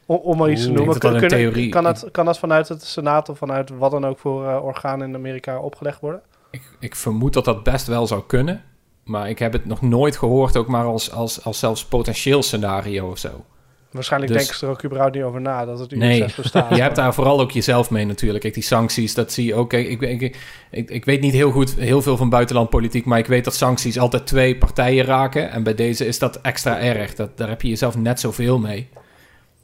Om, 0.09 0.17
om 0.17 0.37
maar 0.37 0.51
iets 0.51 0.63
te 0.63 0.71
noemen. 0.71 0.99
Kun, 0.99 1.29
theorie, 1.29 1.69
kan, 1.69 1.85
dat, 1.85 2.09
kan 2.11 2.25
dat 2.25 2.39
vanuit 2.39 2.69
het 2.69 2.83
Senaat 2.83 3.29
of 3.29 3.39
vanuit 3.39 3.71
wat 3.71 3.91
dan 3.91 4.07
ook 4.07 4.19
voor 4.19 4.45
uh, 4.45 4.65
orgaan 4.65 5.03
in 5.03 5.15
Amerika 5.15 5.59
opgelegd 5.59 6.01
worden? 6.01 6.23
Ik, 6.51 6.63
ik, 6.81 6.97
vermoed 6.97 7.33
dat 7.33 7.45
dat 7.45 7.63
best 7.63 7.87
wel 7.87 8.07
zou 8.07 8.23
kunnen. 8.27 8.65
Maar 9.05 9.29
ik 9.29 9.39
heb 9.39 9.53
het 9.53 9.65
nog 9.65 9.83
nooit 9.83 10.17
gehoord, 10.17 10.57
ook 10.57 10.67
maar 10.67 10.85
als, 10.85 11.13
als, 11.13 11.45
als 11.45 11.59
zelfs 11.59 11.85
potentieel 11.85 12.43
scenario 12.43 13.11
of 13.11 13.19
zo. 13.19 13.45
Waarschijnlijk 13.91 14.33
dus, 14.33 14.41
denken 14.41 14.59
ze 14.59 14.67
er 14.67 14.73
ook 14.73 14.85
überhaupt 14.85 15.15
niet 15.15 15.25
over 15.25 15.41
na 15.41 15.65
dat 15.65 15.79
het 15.79 15.93
UNICEF 15.93 16.19
nee, 16.19 16.37
bestaat. 16.37 16.75
je 16.77 16.83
hebt 16.83 16.97
daar 16.97 17.15
vooral 17.15 17.41
ook 17.41 17.51
jezelf 17.51 17.91
mee 17.91 18.05
natuurlijk. 18.05 18.41
Kijk, 18.41 18.55
die 18.55 18.63
sancties, 18.63 19.15
dat 19.15 19.33
zie 19.33 19.45
je 19.47 19.55
ook. 19.55 19.69
Kijk, 19.69 19.89
ik, 19.89 20.01
ik, 20.01 20.37
ik, 20.71 20.91
ik, 20.91 21.05
weet 21.05 21.21
niet 21.21 21.33
heel 21.33 21.51
goed 21.51 21.75
heel 21.75 22.03
veel 22.03 22.17
van 22.17 22.29
buitenlandpolitiek, 22.29 23.05
maar 23.05 23.19
ik 23.19 23.27
weet 23.27 23.45
dat 23.45 23.55
sancties 23.55 23.99
altijd 23.99 24.27
twee 24.27 24.57
partijen 24.57 25.05
raken. 25.05 25.51
En 25.51 25.63
bij 25.63 25.75
deze 25.75 26.07
is 26.07 26.19
dat 26.19 26.41
extra 26.41 26.81
erg. 26.81 27.15
Dat, 27.15 27.37
daar 27.37 27.49
heb 27.49 27.63
je 27.63 27.69
jezelf 27.69 27.97
net 27.97 28.21
zoveel 28.21 28.59
mee. 28.59 28.89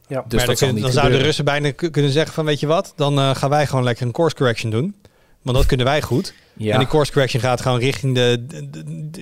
Ja. 0.07 0.25
Dus 0.29 0.47
maar 0.47 0.57
dan, 0.57 0.81
dan 0.81 0.93
zouden 0.93 1.19
de 1.19 1.25
Russen 1.25 1.45
bijna 1.45 1.71
kunnen 1.71 2.11
zeggen 2.11 2.35
van 2.35 2.45
weet 2.45 2.61
je 2.61 2.67
wat, 2.67 2.93
dan 2.97 3.19
uh, 3.19 3.35
gaan 3.35 3.51
wij 3.51 3.67
gewoon 3.67 3.85
lekker 3.85 4.07
een 4.07 4.13
course 4.13 4.37
correction 4.37 4.71
doen. 4.71 4.95
Want 5.43 5.57
dat 5.57 5.67
kunnen 5.67 5.87
wij 5.87 6.03
goed. 6.03 6.35
Ja. 6.57 6.73
En 6.73 6.79
die 6.79 6.89
course 6.89 7.13
correction 7.13 7.43
gaat 7.43 7.61
gewoon 7.61 7.79
richting 7.79 8.15
de, 8.15 8.47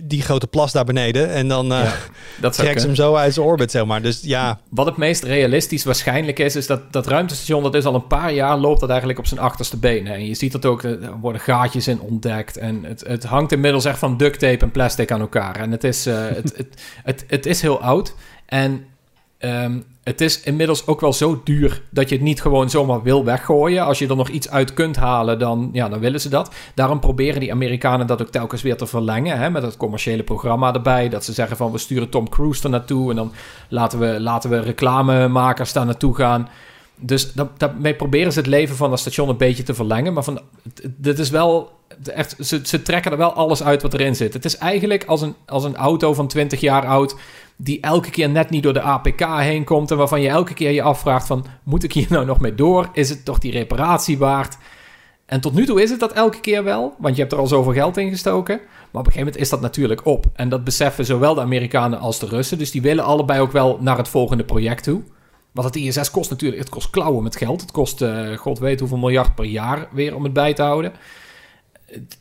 die 0.04 0.22
grote 0.22 0.46
plas 0.46 0.72
daar 0.72 0.84
beneden. 0.84 1.30
En 1.30 1.48
dan 1.48 1.72
uh, 1.72 1.92
ja, 2.40 2.50
trekt 2.50 2.80
ze 2.80 2.86
hem 2.86 2.96
zo 2.96 3.14
uit 3.14 3.34
zijn 3.34 3.46
orbit, 3.46 3.70
zeg 3.70 3.84
maar. 3.84 4.02
Dus 4.02 4.20
ja. 4.22 4.60
Wat 4.68 4.86
het 4.86 4.96
meest 4.96 5.22
realistisch 5.22 5.84
waarschijnlijk 5.84 6.38
is, 6.38 6.56
is 6.56 6.66
dat 6.66 6.92
dat 6.92 7.06
ruimtestation, 7.06 7.62
dat 7.62 7.74
is 7.74 7.84
al 7.84 7.94
een 7.94 8.06
paar 8.06 8.32
jaar, 8.32 8.58
loopt 8.58 8.80
dat 8.80 8.88
eigenlijk 8.88 9.18
op 9.18 9.26
zijn 9.26 9.40
achterste 9.40 9.76
benen. 9.76 10.12
En 10.12 10.26
je 10.26 10.34
ziet 10.34 10.52
dat 10.52 10.64
ook, 10.64 10.82
er 10.82 11.18
worden 11.20 11.40
gaatjes 11.40 11.88
in 11.88 12.00
ontdekt. 12.00 12.56
En 12.56 12.84
het, 12.84 13.04
het 13.06 13.24
hangt 13.24 13.52
inmiddels 13.52 13.84
echt 13.84 13.98
van 13.98 14.16
duct 14.16 14.38
tape 14.38 14.64
en 14.64 14.70
plastic 14.70 15.10
aan 15.10 15.20
elkaar. 15.20 15.56
En 15.56 15.70
het 15.70 15.84
is, 15.84 16.06
uh, 16.06 16.28
het, 16.28 16.52
het, 16.56 16.82
het, 17.04 17.24
het, 17.26 17.46
is 17.46 17.62
heel 17.62 17.80
oud. 17.80 18.14
En 18.46 18.84
ehm, 19.38 19.78
het 20.02 20.20
is 20.20 20.40
inmiddels 20.40 20.86
ook 20.86 21.00
wel 21.00 21.12
zo 21.12 21.40
duur 21.44 21.82
dat 21.90 22.08
je 22.08 22.14
het 22.14 22.24
niet 22.24 22.40
gewoon 22.40 22.70
zomaar 22.70 23.02
wil 23.02 23.24
weggooien. 23.24 23.84
Als 23.84 23.98
je 23.98 24.08
er 24.08 24.16
nog 24.16 24.28
iets 24.28 24.50
uit 24.50 24.74
kunt 24.74 24.96
halen, 24.96 25.38
dan, 25.38 25.70
ja, 25.72 25.88
dan 25.88 25.98
willen 25.98 26.20
ze 26.20 26.28
dat. 26.28 26.54
Daarom 26.74 27.00
proberen 27.00 27.40
die 27.40 27.52
Amerikanen 27.52 28.06
dat 28.06 28.22
ook 28.22 28.28
telkens 28.28 28.62
weer 28.62 28.76
te 28.76 28.86
verlengen. 28.86 29.38
Hè, 29.38 29.50
met 29.50 29.62
het 29.62 29.76
commerciële 29.76 30.22
programma 30.22 30.74
erbij. 30.74 31.08
Dat 31.08 31.24
ze 31.24 31.32
zeggen 31.32 31.56
van 31.56 31.72
we 31.72 31.78
sturen 31.78 32.08
Tom 32.08 32.28
Cruise 32.28 32.64
er 32.64 32.70
naartoe. 32.70 33.10
En 33.10 33.16
dan 33.16 33.32
laten 33.68 33.98
we, 33.98 34.20
laten 34.20 34.50
we 34.50 34.60
reclamemakers 34.60 35.72
daar 35.72 35.86
naartoe 35.86 36.14
gaan. 36.14 36.48
Dus 36.96 37.32
daarmee 37.56 37.94
proberen 37.94 38.32
ze 38.32 38.38
het 38.38 38.48
leven 38.48 38.76
van 38.76 38.90
dat 38.90 38.98
station 38.98 39.28
een 39.28 39.36
beetje 39.36 39.62
te 39.62 39.74
verlengen. 39.74 40.12
Maar 40.12 40.24
van, 40.24 40.40
dit 40.96 41.18
is 41.18 41.30
wel 41.30 41.72
echt, 42.04 42.36
ze, 42.40 42.60
ze 42.64 42.82
trekken 42.82 43.10
er 43.10 43.16
wel 43.16 43.32
alles 43.32 43.62
uit 43.62 43.82
wat 43.82 43.94
erin 43.94 44.16
zit. 44.16 44.34
Het 44.34 44.44
is 44.44 44.56
eigenlijk 44.56 45.04
als 45.04 45.20
een, 45.20 45.34
als 45.46 45.64
een 45.64 45.76
auto 45.76 46.14
van 46.14 46.28
20 46.28 46.60
jaar 46.60 46.86
oud 46.86 47.16
die 47.56 47.80
elke 47.80 48.10
keer 48.10 48.28
net 48.28 48.50
niet 48.50 48.62
door 48.62 48.72
de 48.72 48.80
APK 48.80 49.20
heen 49.20 49.64
komt 49.64 49.90
en 49.90 49.96
waarvan 49.96 50.20
je 50.20 50.28
elke 50.28 50.54
keer 50.54 50.70
je 50.70 50.82
afvraagt 50.82 51.26
van 51.26 51.44
moet 51.62 51.82
ik 51.82 51.92
hier 51.92 52.06
nou 52.08 52.26
nog 52.26 52.40
mee 52.40 52.54
door? 52.54 52.88
Is 52.92 53.08
het 53.08 53.24
toch 53.24 53.38
die 53.38 53.52
reparatie 53.52 54.18
waard? 54.18 54.56
En 55.26 55.40
tot 55.40 55.54
nu 55.54 55.66
toe 55.66 55.82
is 55.82 55.90
het 55.90 56.00
dat 56.00 56.12
elke 56.12 56.40
keer 56.40 56.64
wel, 56.64 56.94
want 56.98 57.14
je 57.14 57.20
hebt 57.20 57.32
er 57.32 57.38
al 57.38 57.46
zoveel 57.46 57.72
geld 57.72 57.96
in 57.96 58.10
gestoken. 58.10 58.56
Maar 58.56 59.00
op 59.00 59.06
een 59.06 59.12
gegeven 59.12 59.18
moment 59.18 59.36
is 59.36 59.48
dat 59.48 59.60
natuurlijk 59.60 60.06
op. 60.06 60.26
En 60.34 60.48
dat 60.48 60.64
beseffen 60.64 61.04
zowel 61.04 61.34
de 61.34 61.40
Amerikanen 61.40 61.98
als 61.98 62.18
de 62.18 62.26
Russen. 62.26 62.58
Dus 62.58 62.70
die 62.70 62.82
willen 62.82 63.04
allebei 63.04 63.40
ook 63.40 63.52
wel 63.52 63.78
naar 63.80 63.96
het 63.96 64.08
volgende 64.08 64.44
project 64.44 64.84
toe. 64.84 65.02
Want 65.52 65.66
het 65.66 65.76
ISS 65.76 66.10
kost 66.10 66.30
natuurlijk, 66.30 66.60
het 66.60 66.70
kost 66.70 66.90
klauwen 66.90 67.22
met 67.22 67.36
geld. 67.36 67.60
Het 67.60 67.70
kost, 67.70 68.02
uh, 68.02 68.36
god 68.36 68.58
weet 68.58 68.80
hoeveel 68.80 68.98
miljard 68.98 69.34
per 69.34 69.44
jaar 69.44 69.88
weer 69.92 70.14
om 70.14 70.24
het 70.24 70.32
bij 70.32 70.54
te 70.54 70.62
houden 70.62 70.92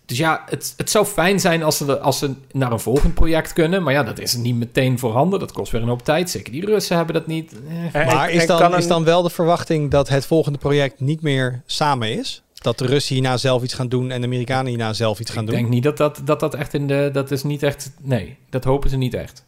dus 0.05 0.17
ja, 0.17 0.43
het, 0.50 0.73
het 0.77 0.89
zou 0.89 1.05
fijn 1.05 1.39
zijn 1.39 1.63
als 1.63 1.77
ze, 1.77 2.00
als 2.00 2.19
ze 2.19 2.33
naar 2.51 2.71
een 2.71 2.79
volgend 2.79 3.13
project 3.13 3.53
kunnen. 3.53 3.83
Maar 3.83 3.93
ja, 3.93 4.03
dat 4.03 4.19
is 4.19 4.35
niet 4.35 4.55
meteen 4.55 5.00
voorhanden. 5.00 5.39
Dat 5.39 5.51
kost 5.51 5.71
weer 5.71 5.81
een 5.81 5.88
hoop 5.88 6.03
tijd. 6.03 6.29
Zeker 6.29 6.51
die 6.51 6.65
Russen 6.65 6.95
hebben 6.95 7.15
dat 7.15 7.27
niet. 7.27 7.55
Eh. 7.91 8.05
Maar 8.05 8.31
is 8.31 8.47
dan, 8.47 8.77
is 8.77 8.88
dan 8.88 9.03
wel 9.03 9.21
de 9.21 9.29
verwachting 9.29 9.91
dat 9.91 10.09
het 10.09 10.25
volgende 10.25 10.57
project 10.57 11.00
niet 11.00 11.21
meer 11.21 11.61
samen 11.65 12.17
is? 12.17 12.41
Dat 12.53 12.77
de 12.77 12.85
Russen 12.85 13.15
hierna 13.15 13.38
zelf 13.38 13.63
iets 13.63 13.73
gaan 13.73 13.89
doen 13.89 14.11
en 14.11 14.21
de 14.21 14.27
Amerikanen 14.27 14.67
hierna 14.67 14.93
zelf 14.93 15.19
iets 15.19 15.31
gaan 15.31 15.45
doen? 15.45 15.55
Ik 15.55 15.59
denk 15.59 15.73
niet 15.73 15.83
dat 15.83 15.97
dat, 15.97 16.21
dat 16.23 16.39
dat 16.39 16.53
echt 16.53 16.73
in 16.73 16.88
de... 16.88 17.09
Dat 17.13 17.31
is 17.31 17.43
niet 17.43 17.63
echt... 17.63 17.91
Nee, 18.01 18.38
dat 18.50 18.63
hopen 18.63 18.89
ze 18.89 18.97
niet 18.97 19.13
echt. 19.13 19.45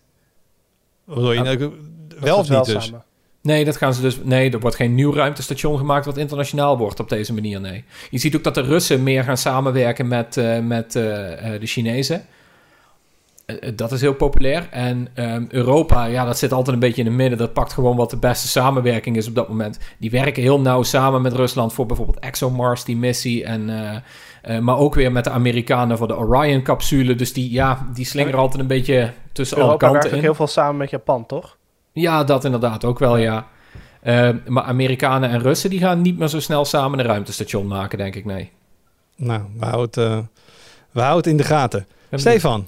Wat 1.04 1.34
je, 1.34 1.42
nou, 1.42 1.72
wel 2.20 2.38
of 2.38 2.50
niet 2.50 2.66
dus? 2.66 2.86
Samen. 2.86 3.04
Nee, 3.44 3.66
dat 3.66 3.78
gaan 3.78 3.94
ze 3.94 4.02
dus. 4.02 4.20
Nee, 4.24 4.52
er 4.52 4.60
wordt 4.60 4.76
geen 4.76 4.96
nieuw 4.96 5.14
ruimtestation 5.14 5.78
gemaakt 5.78 6.06
wat 6.06 6.18
internationaal 6.18 6.78
wordt 6.78 7.00
op 7.00 7.10
deze 7.10 7.34
manier. 7.34 7.62
Nee. 7.62 7.84
Je 8.10 8.18
ziet 8.18 8.36
ook 8.36 8.44
dat 8.44 8.56
de 8.56 8.62
Russen 8.62 9.04
meer 9.04 9.24
gaan 9.24 9.38
samenwerken 9.38 10.08
met, 10.08 10.38
uh, 10.38 10.60
met 10.60 10.96
uh, 10.96 11.04
de 11.60 11.66
Chinezen. 11.66 12.26
dat 13.76 13.92
is 13.92 14.02
heel 14.02 14.14
populair. 14.14 14.68
En 14.72 15.08
um, 15.16 15.48
Europa, 15.50 16.06
ja, 16.06 16.26
dat 16.26 16.38
zit 16.38 16.52
altijd 16.52 16.76
een 16.76 16.82
beetje 16.82 17.02
in 17.02 17.08
het 17.08 17.16
midden. 17.16 17.38
Dat 17.38 17.54
pakt 17.54 17.74
gewoon 17.74 17.96
wat 17.96 18.10
de 18.10 18.18
beste 18.18 18.48
samenwerking 18.48 19.18
is 19.18 19.28
op 19.28 19.36
dat 19.36 19.50
moment. 19.50 19.80
Die 19.98 20.12
werken 20.12 20.44
heel 20.44 20.60
nauw 20.60 20.84
samen 20.84 21.22
met 21.22 21.34
Rusland 21.34 21.74
voor 21.74 21.86
bijvoorbeeld 21.86 22.20
ExoMars, 22.20 22.84
die 22.84 22.98
missie. 22.98 23.44
En, 23.44 23.66
maar 24.62 24.78
ook 24.78 24.96
weer 24.96 25.12
met 25.12 25.24
de 25.24 25.30
Amerikanen 25.30 25.98
voor 25.98 26.08
de 26.08 26.18
Orion-capsule. 26.18 27.16
Dus 27.16 27.34
die, 27.34 27.52
ja, 27.52 27.88
die 27.94 28.06
slingeren 28.06 28.40
altijd 28.40 28.62
een 28.62 28.68
beetje 28.68 29.12
tussen 29.32 29.58
Europa 29.58 29.72
alle 29.72 29.92
kanten 29.92 30.02
werkt 30.02 30.16
in. 30.16 30.24
heel 30.24 30.36
veel 30.36 30.48
samen 30.48 30.78
met 30.78 30.90
Japan, 30.90 31.26
toch? 31.26 31.58
Ja, 31.94 32.24
dat 32.24 32.46
inderdaad 32.46 32.86
ook 32.86 33.00
wel, 33.00 33.18
ja. 33.18 33.48
Uh, 34.04 34.30
maar 34.48 34.64
Amerikanen 34.64 35.30
en 35.30 35.42
Russen 35.42 35.70
die 35.70 35.80
gaan 35.80 36.02
niet 36.02 36.18
meer 36.18 36.28
zo 36.28 36.40
snel 36.40 36.66
samen 36.66 37.00
een 37.00 37.06
ruimtestation 37.06 37.68
maken, 37.68 37.98
denk 37.98 38.16
ik, 38.16 38.26
nee. 38.26 38.52
Nou, 39.16 39.42
we 39.60 39.66
houden 39.66 40.04
het, 40.04 40.14
uh, 40.14 40.20
we 40.92 41.00
houden 41.00 41.18
het 41.18 41.28
in 41.28 41.38
de 41.38 41.44
gaten. 41.44 41.88
Stefan. 42.12 42.68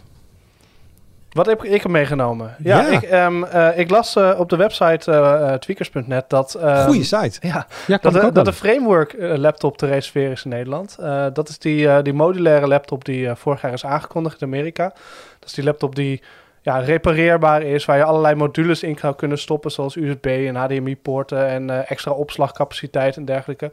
Wat 1.31 1.45
heb 1.45 1.63
ik 1.63 1.87
meegenomen? 1.87 2.55
Ja, 2.63 2.81
ja. 2.81 2.87
Ik, 2.87 3.11
um, 3.11 3.43
uh, 3.43 3.77
ik, 3.77 3.89
las 3.89 4.15
uh, 4.15 4.35
op 4.37 4.49
de 4.49 4.55
website 4.55 5.11
uh, 5.11 5.53
tweakers.net 5.53 6.29
dat... 6.29 6.57
Um, 6.63 6.75
Goeie 6.75 7.03
site. 7.03 7.47
Ja, 7.47 7.67
ja 7.87 7.97
dat, 8.01 8.13
de, 8.13 8.31
dat 8.31 8.45
de 8.45 8.53
framework 8.53 9.15
laptop 9.19 9.77
te 9.77 9.85
reserveren 9.85 10.31
is 10.31 10.43
in 10.43 10.49
Nederland. 10.49 10.97
dat 11.33 11.49
is 11.49 11.59
die, 11.59 12.01
die 12.01 12.13
modulaire 12.13 12.67
laptop 12.67 13.05
die 13.05 13.35
vorig 13.35 13.61
jaar 13.61 13.73
is 13.73 13.85
aangekondigd 13.85 14.41
in 14.41 14.47
Amerika. 14.47 14.93
Dat 15.39 15.49
is 15.49 15.53
die 15.53 15.63
laptop 15.63 15.95
die 15.95 16.21
ja, 16.65 16.77
repareerbaar 16.79 17.61
is, 17.61 17.85
waar 17.85 17.97
je 17.97 18.03
allerlei 18.03 18.35
modules 18.35 18.83
in 18.83 18.97
zou 18.97 19.15
kunnen 19.15 19.37
stoppen, 19.37 19.71
zoals 19.71 19.95
USB 19.95 20.25
en 20.25 20.55
HDMI-poorten 20.55 21.47
en 21.47 21.69
uh, 21.69 21.91
extra 21.91 22.11
opslagcapaciteit 22.11 23.17
en 23.17 23.25
dergelijke. 23.25 23.71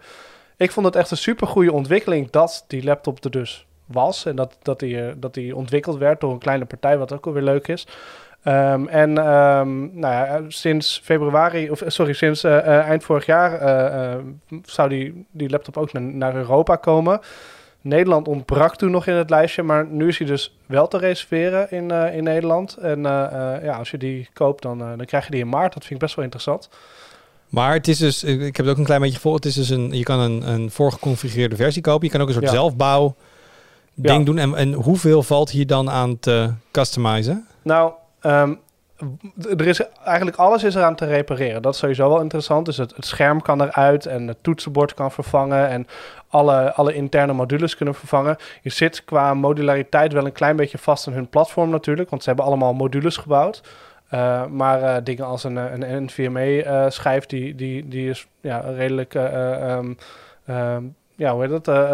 Ik 0.56 0.70
vond 0.70 0.86
het 0.86 0.96
echt 0.96 1.10
een 1.10 1.16
super 1.16 1.46
goede 1.46 1.72
ontwikkeling 1.72 2.30
dat 2.30 2.64
die 2.66 2.84
laptop 2.84 3.24
er 3.24 3.30
dus 3.30 3.66
was 3.86 4.24
en 4.24 4.36
dat, 4.36 4.56
dat, 4.62 4.78
die, 4.78 5.02
eh, 5.02 5.12
dat 5.16 5.34
die 5.34 5.56
ontwikkeld 5.56 5.98
werd 5.98 6.20
door 6.20 6.32
een 6.32 6.38
kleine 6.38 6.64
partij, 6.64 6.98
wat 6.98 7.12
ook 7.12 7.26
alweer 7.26 7.42
leuk 7.42 7.68
is. 7.68 7.86
Um, 8.44 8.88
en 8.88 9.10
um, 9.10 9.90
nou 9.98 10.14
ja, 10.14 10.40
sinds 10.48 11.00
februari, 11.04 11.70
of 11.70 11.82
sorry, 11.86 12.12
sinds 12.12 12.44
eind 12.44 13.04
vorig 13.04 13.26
jaar 13.26 13.60
zou 14.64 14.88
die, 14.88 15.26
die 15.30 15.50
laptop 15.50 15.76
ook 15.76 15.92
naar, 15.92 16.02
naar 16.02 16.34
Europa 16.34 16.76
komen. 16.76 17.20
Nederland 17.82 18.28
ontbrak 18.28 18.76
toen 18.76 18.90
nog 18.90 19.06
in 19.06 19.14
het 19.14 19.30
lijstje, 19.30 19.62
maar 19.62 19.86
nu 19.86 20.08
is 20.08 20.18
hij 20.18 20.26
dus 20.26 20.56
wel 20.66 20.88
te 20.88 20.98
reserveren 20.98 21.70
in, 21.70 21.92
uh, 21.92 22.16
in 22.16 22.24
Nederland. 22.24 22.76
En 22.76 22.98
uh, 22.98 23.04
uh, 23.32 23.64
ja, 23.64 23.76
als 23.76 23.90
je 23.90 23.98
die 23.98 24.28
koopt, 24.32 24.62
dan, 24.62 24.78
dan 24.78 25.04
krijg 25.04 25.24
je 25.24 25.30
die 25.30 25.40
in 25.40 25.48
maart. 25.48 25.72
Dat 25.72 25.82
vind 25.82 25.94
ik 25.94 25.98
best 25.98 26.14
wel 26.14 26.24
interessant. 26.24 26.68
Maar 27.48 27.72
het 27.72 27.88
is 27.88 27.98
dus, 27.98 28.24
ik 28.24 28.56
heb 28.56 28.66
het 28.66 28.68
ook 28.68 28.78
een 28.78 28.84
klein 28.84 29.00
beetje 29.00 29.20
voor. 29.20 29.34
Het 29.34 29.44
is 29.44 29.54
dus 29.54 29.68
een, 29.68 29.92
je 29.92 30.02
kan 30.02 30.20
een, 30.20 30.48
een 30.48 30.70
voorgeconfigureerde 30.70 31.56
versie 31.56 31.82
kopen. 31.82 32.06
Je 32.06 32.12
kan 32.12 32.20
ook 32.20 32.26
een 32.26 32.34
soort 32.34 32.46
ja. 32.46 32.52
zelfbouw 32.52 33.14
ding 33.94 34.18
ja. 34.18 34.24
doen. 34.24 34.38
En, 34.38 34.56
en 34.56 34.72
hoeveel 34.72 35.22
valt 35.22 35.50
hier 35.50 35.66
dan 35.66 35.90
aan 35.90 36.18
te 36.18 36.52
customizen? 36.70 37.46
Nou, 37.62 37.92
um, 38.20 38.58
er 39.58 39.66
is 39.66 39.80
eigenlijk 40.04 40.36
alles 40.36 40.64
is 40.64 40.74
eraan 40.74 40.94
te 40.94 41.04
repareren. 41.04 41.62
Dat 41.62 41.74
is 41.74 41.80
sowieso 41.80 42.08
wel 42.08 42.20
interessant. 42.20 42.66
Dus 42.66 42.76
het, 42.76 42.96
het, 42.96 43.06
scherm 43.06 43.42
kan 43.42 43.62
eruit 43.62 44.06
en 44.06 44.26
het 44.26 44.38
toetsenbord 44.40 44.94
kan 44.94 45.12
vervangen 45.12 45.68
en 45.68 45.86
alle, 46.32 46.72
alle 46.72 46.94
interne 46.94 47.32
modules 47.32 47.76
kunnen 47.76 47.94
vervangen. 47.94 48.36
Je 48.62 48.70
zit 48.70 49.04
qua 49.04 49.34
modulariteit 49.34 50.12
wel 50.12 50.26
een 50.26 50.32
klein 50.32 50.56
beetje 50.56 50.78
vast 50.78 51.06
in 51.06 51.12
hun 51.12 51.28
platform 51.28 51.70
natuurlijk, 51.70 52.10
want 52.10 52.22
ze 52.22 52.28
hebben 52.28 52.46
allemaal 52.46 52.74
modules 52.74 53.16
gebouwd. 53.16 53.62
Uh, 54.14 54.46
maar 54.46 54.82
uh, 54.82 54.96
dingen 55.04 55.24
als 55.24 55.44
een, 55.44 55.56
een 55.56 56.04
NVMe-schijf, 56.04 57.26
die, 57.26 57.54
die, 57.54 57.88
die 57.88 58.10
is 58.10 58.26
ja, 58.40 58.58
redelijk 58.58 59.14
um, 59.14 59.96
um, 60.48 60.94
ja, 61.16 61.32
hoe 61.32 61.46
heet 61.46 61.64
dat? 61.64 61.92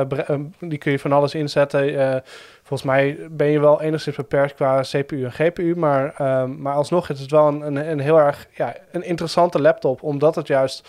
die 0.58 0.78
kun 0.78 0.92
je 0.92 0.98
van 0.98 1.12
alles 1.12 1.34
inzetten. 1.34 2.22
Volgens 2.62 2.88
mij 2.88 3.18
ben 3.30 3.46
je 3.46 3.60
wel 3.60 3.80
enigszins 3.82 4.16
beperkt 4.16 4.54
qua 4.54 4.80
CPU 4.80 5.24
en 5.24 5.32
GPU, 5.32 5.74
maar, 5.76 6.14
maar 6.58 6.74
alsnog 6.74 7.08
is 7.08 7.20
het 7.20 7.30
wel 7.30 7.48
een, 7.48 7.60
een, 7.60 7.90
een, 7.90 8.00
heel 8.00 8.18
erg 8.18 8.46
ja, 8.54 8.74
een 8.92 9.04
interessante 9.04 9.60
laptop, 9.60 10.02
omdat 10.02 10.34
het 10.34 10.46
juist 10.46 10.88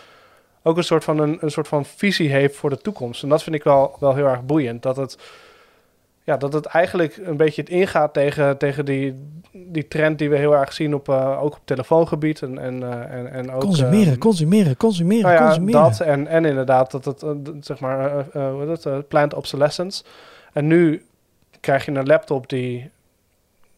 ook 0.63 0.77
een 0.77 0.83
soort 0.83 1.03
van, 1.03 1.19
een, 1.19 1.37
een 1.41 1.51
soort 1.51 1.67
van 1.67 1.85
visie 1.85 2.29
heeft 2.29 2.55
voor 2.55 2.69
de 2.69 2.77
toekomst. 2.77 3.23
En 3.23 3.29
dat 3.29 3.43
vind 3.43 3.55
ik 3.55 3.63
wel, 3.63 3.95
wel 3.99 4.15
heel 4.15 4.27
erg 4.27 4.43
boeiend. 4.43 4.83
Dat 4.83 4.95
het, 4.95 5.17
ja, 6.23 6.37
dat 6.37 6.53
het 6.53 6.65
eigenlijk 6.65 7.17
een 7.17 7.37
beetje 7.37 7.61
het 7.61 7.69
ingaat 7.69 8.13
tegen, 8.13 8.57
tegen 8.57 8.85
die, 8.85 9.15
die 9.51 9.87
trend 9.87 10.17
die 10.17 10.29
we 10.29 10.35
heel 10.35 10.55
erg 10.55 10.73
zien 10.73 10.93
op, 10.93 11.09
uh, 11.09 11.43
ook 11.43 11.55
op 11.55 11.61
telefoongebied. 11.65 12.41
En, 12.41 12.57
en, 12.57 12.81
uh, 12.81 12.91
en, 12.91 13.31
en 13.31 13.51
ook, 13.51 13.61
consumeren, 13.61 14.13
uh, 14.13 14.19
consumeren, 14.19 14.77
consumeren, 14.77 15.23
nou 15.23 15.35
ja, 15.35 15.45
consumeren. 15.45 15.81
Dat 15.81 15.99
en, 15.99 16.27
en 16.27 16.45
inderdaad 16.45 16.91
dat 16.91 17.05
het, 17.05 17.25
zeg 17.59 17.79
maar, 17.79 18.25
het, 18.33 19.07
plant 19.07 19.33
obsolescence. 19.33 20.03
En 20.53 20.67
nu 20.67 21.05
krijg 21.59 21.85
je 21.85 21.91
een 21.91 22.07
laptop 22.07 22.49
die, 22.49 22.89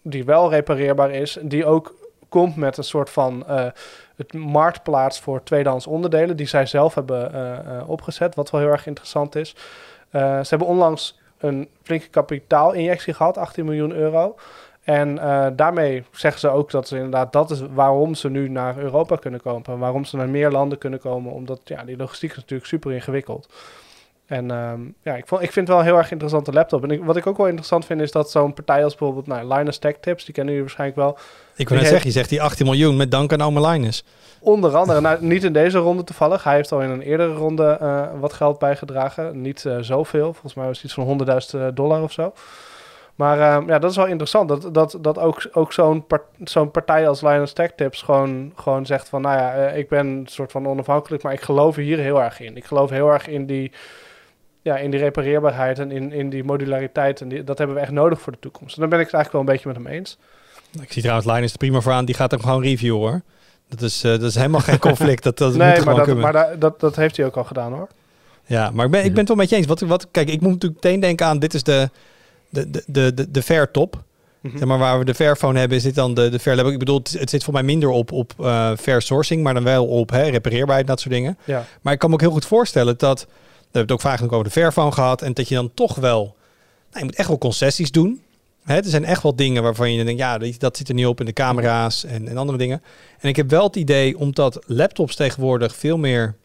die 0.01 0.25
wel 0.25 0.49
repareerbaar 0.49 1.11
is, 1.11 1.37
die 1.41 1.65
ook 1.65 1.95
komt 2.29 2.55
met 2.55 2.77
een 2.77 2.83
soort 2.83 3.09
van 3.09 3.45
het 4.21 4.33
marktplaats 4.33 5.19
voor 5.19 5.43
tweedehands 5.43 5.87
onderdelen 5.87 6.37
die 6.37 6.47
zij 6.47 6.65
zelf 6.65 6.95
hebben 6.95 7.31
uh, 7.35 7.41
uh, 7.41 7.89
opgezet, 7.89 8.35
wat 8.35 8.51
wel 8.51 8.61
heel 8.61 8.69
erg 8.69 8.87
interessant 8.87 9.35
is. 9.35 9.55
ze 10.11 10.45
hebben 10.49 10.67
onlangs 10.67 11.19
een 11.37 11.67
flinke 11.83 12.07
kapitaalinjectie 12.07 13.13
gehad, 13.13 13.37
18 13.37 13.65
miljoen 13.65 13.91
euro. 13.91 14.35
En 14.83 15.15
daarmee 15.55 16.03
zeggen 16.11 16.39
ze 16.39 16.49
ook 16.49 16.71
dat 16.71 16.87
ze 16.87 16.95
inderdaad, 16.95 17.33
dat 17.33 17.51
is 17.51 17.61
waarom 17.73 18.15
ze 18.15 18.29
nu 18.29 18.49
naar 18.49 18.77
Europa 18.77 19.15
kunnen 19.15 19.41
komen. 19.41 19.79
Waarom 19.79 20.05
ze 20.05 20.17
naar 20.17 20.29
meer 20.29 20.51
landen 20.51 20.77
kunnen 20.77 20.99
komen, 20.99 21.31
omdat 21.31 21.61
ja, 21.63 21.83
die 21.83 21.97
logistiek 21.97 22.29
is 22.29 22.35
natuurlijk 22.35 22.69
super 22.69 22.91
ingewikkeld. 22.91 23.47
En 24.31 24.51
um, 24.51 24.93
ja, 25.01 25.15
ik, 25.15 25.27
vond, 25.27 25.41
ik 25.41 25.51
vind 25.51 25.67
het 25.67 25.75
wel 25.75 25.85
een 25.85 25.91
heel 25.91 25.99
erg 26.01 26.11
interessante 26.11 26.51
laptop. 26.51 26.83
En 26.83 26.91
ik, 26.91 27.03
wat 27.03 27.15
ik 27.15 27.27
ook 27.27 27.37
wel 27.37 27.45
interessant 27.45 27.85
vind, 27.85 28.01
is 28.01 28.11
dat 28.11 28.31
zo'n 28.31 28.53
partij 28.53 28.83
als 28.83 28.95
bijvoorbeeld 28.95 29.27
nou, 29.27 29.53
Linus 29.53 29.77
Tech 29.77 29.95
Tips, 29.99 30.25
die 30.25 30.33
kennen 30.33 30.53
jullie 30.53 30.67
waarschijnlijk 30.67 30.99
wel. 30.99 31.17
Ik 31.55 31.69
wil 31.69 31.77
net 31.77 31.87
zeggen, 31.87 32.07
je 32.07 32.13
zegt 32.13 32.29
die 32.29 32.41
18 32.41 32.65
miljoen 32.65 32.95
met 32.95 33.11
dank 33.11 33.33
aan 33.33 33.41
Ome 33.41 33.67
Linus. 33.67 34.03
Onder 34.39 34.75
andere, 34.75 35.01
nou, 35.01 35.25
niet 35.25 35.43
in 35.43 35.53
deze 35.53 35.77
ronde 35.77 36.03
toevallig. 36.03 36.43
Hij 36.43 36.55
heeft 36.55 36.71
al 36.71 36.81
in 36.81 36.89
een 36.89 37.01
eerdere 37.01 37.33
ronde 37.33 37.77
uh, 37.81 38.07
wat 38.19 38.33
geld 38.33 38.59
bijgedragen. 38.59 39.41
Niet 39.41 39.63
uh, 39.63 39.77
zoveel, 39.79 40.33
volgens 40.33 40.53
mij 40.53 40.65
was 40.65 40.81
het 40.81 40.85
iets 40.85 40.93
van 40.93 41.61
100.000 41.69 41.73
dollar 41.73 42.01
of 42.01 42.11
zo. 42.11 42.33
Maar 43.15 43.37
uh, 43.37 43.67
ja, 43.67 43.79
dat 43.79 43.89
is 43.89 43.97
wel 43.97 44.07
interessant. 44.07 44.49
Dat, 44.49 44.73
dat, 44.73 44.97
dat 45.01 45.19
ook, 45.19 45.49
ook 45.51 45.73
zo'n 45.73 46.07
part, 46.07 46.23
zo'n 46.43 46.71
partij 46.71 47.07
als 47.07 47.21
Linus 47.21 47.53
Tech 47.53 47.71
Tips 47.75 48.01
gewoon, 48.01 48.51
gewoon 48.55 48.85
zegt 48.85 49.09
van... 49.09 49.21
Nou 49.21 49.37
ja, 49.37 49.67
ik 49.67 49.89
ben 49.89 50.07
een 50.07 50.27
soort 50.27 50.51
van 50.51 50.67
onafhankelijk, 50.67 51.23
maar 51.23 51.33
ik 51.33 51.41
geloof 51.41 51.75
hier 51.75 51.97
heel 51.97 52.21
erg 52.21 52.39
in. 52.39 52.57
Ik 52.57 52.65
geloof 52.65 52.89
heel 52.89 53.11
erg 53.11 53.27
in 53.27 53.45
die 53.45 53.71
ja, 54.61 54.77
in 54.77 54.91
die 54.91 54.99
repareerbaarheid 54.99 55.79
en 55.79 55.91
in, 55.91 56.11
in 56.11 56.29
die 56.29 56.43
modulariteit. 56.43 57.21
En 57.21 57.27
die, 57.27 57.43
dat 57.43 57.57
hebben 57.57 57.75
we 57.75 57.81
echt 57.81 57.91
nodig 57.91 58.21
voor 58.21 58.31
de 58.31 58.39
toekomst. 58.39 58.75
En 58.75 58.81
dan 58.81 58.89
ben 58.89 58.99
ik 58.99 59.05
het 59.05 59.13
eigenlijk 59.15 59.31
wel 59.31 59.41
een 59.41 59.61
beetje 59.61 59.79
met 59.79 59.91
hem 59.91 59.99
eens. 59.99 60.17
Ik 60.81 60.91
zie 60.91 61.01
trouwens 61.01 61.31
Linus 61.31 61.51
er 61.51 61.57
prima 61.57 61.81
voor 61.81 61.91
aan. 61.91 62.05
Die 62.05 62.15
gaat 62.15 62.31
hem 62.31 62.41
gewoon 62.41 62.61
reviewen 62.61 62.99
hoor. 62.99 63.21
Dat 63.69 63.81
is, 63.81 64.03
eh, 64.03 64.11
dat 64.11 64.21
is 64.21 64.35
helemaal 64.35 64.59
geen 64.59 64.79
conflict. 64.79 65.23
Dat, 65.23 65.37
dat 65.37 65.49
moet 65.49 65.57
nee, 65.61 65.67
maar, 65.67 65.77
gewoon 65.77 65.95
dat, 65.95 66.05
kunnen. 66.05 66.23
maar 66.23 66.33
da- 66.33 66.55
dat, 66.55 66.79
dat 66.79 66.95
heeft 66.95 67.17
hij 67.17 67.25
ook 67.25 67.37
al 67.37 67.43
gedaan 67.43 67.73
hoor. 67.73 67.87
Ja, 68.45 68.69
maar 68.73 68.85
ik 68.85 68.91
ben, 68.91 69.03
ik 69.03 69.09
ben 69.09 69.19
het 69.19 69.27
wel 69.27 69.37
met 69.37 69.49
je 69.49 69.55
eens. 69.55 69.65
Wat, 69.65 69.79
wat, 69.79 70.07
kijk, 70.11 70.29
ik 70.29 70.41
moet 70.41 70.51
natuurlijk 70.51 70.83
meteen 70.83 70.99
denken 70.99 71.25
aan... 71.25 71.39
dit 71.39 71.53
is 71.53 71.63
de, 71.63 71.89
de, 72.49 72.69
de, 72.69 72.83
de, 72.87 73.13
de, 73.13 73.31
de 73.31 73.41
fair 73.41 73.71
top. 73.71 74.03
Mhm. 74.41 74.57
Zeg 74.57 74.67
maar 74.67 74.77
waar 74.77 74.99
we 74.99 75.05
de 75.05 75.13
Fairphone 75.13 75.59
hebben, 75.59 75.77
is 75.77 75.83
dit 75.83 75.95
dan 75.95 76.13
de, 76.13 76.29
de 76.29 76.39
Fair 76.39 76.55
Level. 76.55 76.71
Ik 76.71 76.79
bedoel, 76.79 76.97
het, 76.97 77.11
het 77.19 77.29
zit 77.29 77.43
voor 77.43 77.53
mij 77.53 77.63
minder 77.63 77.89
op, 77.89 78.11
op 78.11 78.33
eh, 78.39 78.71
fair 78.79 79.01
sourcing, 79.01 79.43
maar 79.43 79.53
dan 79.53 79.63
wel 79.63 79.87
op 79.87 80.09
hè, 80.09 80.23
repareerbaarheid, 80.23 80.87
dat 80.87 80.99
soort 80.99 81.13
dingen. 81.13 81.37
Ja. 81.43 81.65
Maar 81.81 81.93
ik 81.93 81.99
kan 81.99 82.09
me 82.09 82.15
ook 82.15 82.21
heel 82.21 82.31
goed 82.31 82.45
voorstellen 82.45 82.97
dat, 82.97 83.27
hebben 83.73 83.81
het 83.81 83.91
ook 83.91 84.01
vaak 84.01 84.19
nog 84.19 84.31
over 84.31 84.43
de 84.45 84.51
Fairphone 84.51 84.91
gehad, 84.91 85.21
en 85.21 85.33
dat 85.33 85.47
je 85.47 85.55
dan 85.55 85.71
toch 85.73 85.95
wel, 85.95 86.23
nou, 86.89 86.99
je 86.99 87.03
moet 87.03 87.15
echt 87.15 87.27
wel 87.27 87.37
concessies 87.37 87.91
doen. 87.91 88.21
Hè, 88.63 88.75
er 88.75 88.83
zijn 88.85 89.05
echt 89.05 89.23
wel 89.23 89.35
dingen 89.35 89.63
waarvan 89.63 89.93
je 89.93 90.03
denkt, 90.03 90.19
ja, 90.19 90.37
dat, 90.37 90.77
zit 90.77 90.87
er 90.89 90.93
niet 90.93 91.05
op 91.05 91.19
in 91.19 91.25
de 91.25 91.33
camera's 91.33 92.03
en, 92.03 92.27
en 92.27 92.37
andere 92.37 92.57
dingen. 92.57 92.81
En 93.19 93.29
ik 93.29 93.35
heb 93.35 93.49
wel 93.49 93.63
het 93.63 93.75
idee, 93.75 94.17
omdat 94.17 94.59
laptops 94.65 95.15
tegenwoordig 95.15 95.75
veel 95.75 95.97
meer 95.97 96.35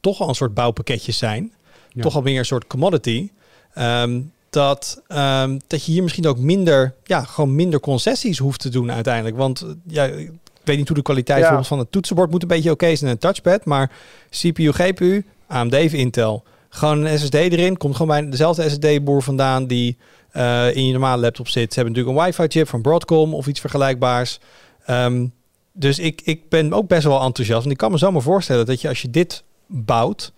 toch 0.00 0.20
al 0.20 0.28
een 0.28 0.34
soort 0.34 0.54
bouwpakketjes 0.54 1.18
zijn, 1.18 1.52
Ja. 1.88 2.02
toch 2.02 2.14
al 2.14 2.22
meer 2.22 2.38
een 2.38 2.44
soort 2.44 2.66
commodity, 2.66 3.30
ehm, 3.74 4.20
dat, 4.50 5.02
ehm, 5.08 5.58
dat 5.66 5.84
je 5.84 5.92
hier 5.92 6.02
misschien 6.02 6.26
ook 6.26 6.38
minder, 6.38 6.94
ja, 7.04 7.24
gewoon 7.24 7.54
minder 7.54 7.80
concessies 7.80 8.38
hoeft 8.38 8.60
te 8.60 8.68
doen 8.68 8.92
uiteindelijk. 8.92 9.36
Want 9.36 9.60
eh, 9.60 9.68
ja, 9.86 10.04
ik 10.04 10.30
weet 10.64 10.76
niet 10.76 10.88
hoe 10.88 10.96
de 10.96 11.02
kwaliteit 11.02 11.38
Ja. 11.38 11.42
bijvoorbeeld 11.42 11.68
van 11.68 11.78
het 11.78 11.92
toetsenbord 11.92 12.30
moet 12.30 12.42
een 12.42 12.48
beetje 12.48 12.70
oké 12.70 12.86
zijn 12.96 13.00
en 13.00 13.08
een 13.10 13.18
touchpad, 13.18 13.64
maar 13.64 13.90
CPU, 14.30 14.72
GPU, 14.72 15.24
AMD 15.48 15.74
of 15.74 15.92
Intel. 15.92 16.44
Gewoon 16.68 17.04
een 17.04 17.18
SSD 17.18 17.34
erin, 17.34 17.76
komt 17.76 17.96
gewoon 17.96 18.20
bij 18.20 18.30
dezelfde 18.30 18.70
SSD-boer 18.70 19.22
vandaan 19.22 19.66
die 19.66 19.96
eh, 20.30 20.76
in 20.76 20.86
je 20.86 20.92
normale 20.92 21.20
laptop 21.20 21.48
zit. 21.48 21.72
Ze 21.72 21.80
hebben 21.80 21.94
natuurlijk 21.94 22.26
een 22.26 22.32
wifi-chip 22.32 22.68
van 22.68 22.82
Broadcom 22.82 23.34
of 23.34 23.46
iets 23.46 23.60
vergelijkbaars. 23.60 24.40
Ehm, 24.84 25.26
dus 25.72 25.98
ik, 25.98 26.20
ik 26.24 26.48
ben 26.48 26.72
ook 26.72 26.88
best 26.88 27.04
wel 27.04 27.22
enthousiast. 27.22 27.64
En 27.64 27.70
ik 27.70 27.76
kan 27.76 27.90
me 27.90 27.98
zomaar 27.98 28.22
voorstellen 28.22 28.66
dat 28.66 28.80
je 28.80 28.88
als 28.88 29.02
je 29.02 29.10
dit 29.10 29.44
bouwt, 29.66 30.32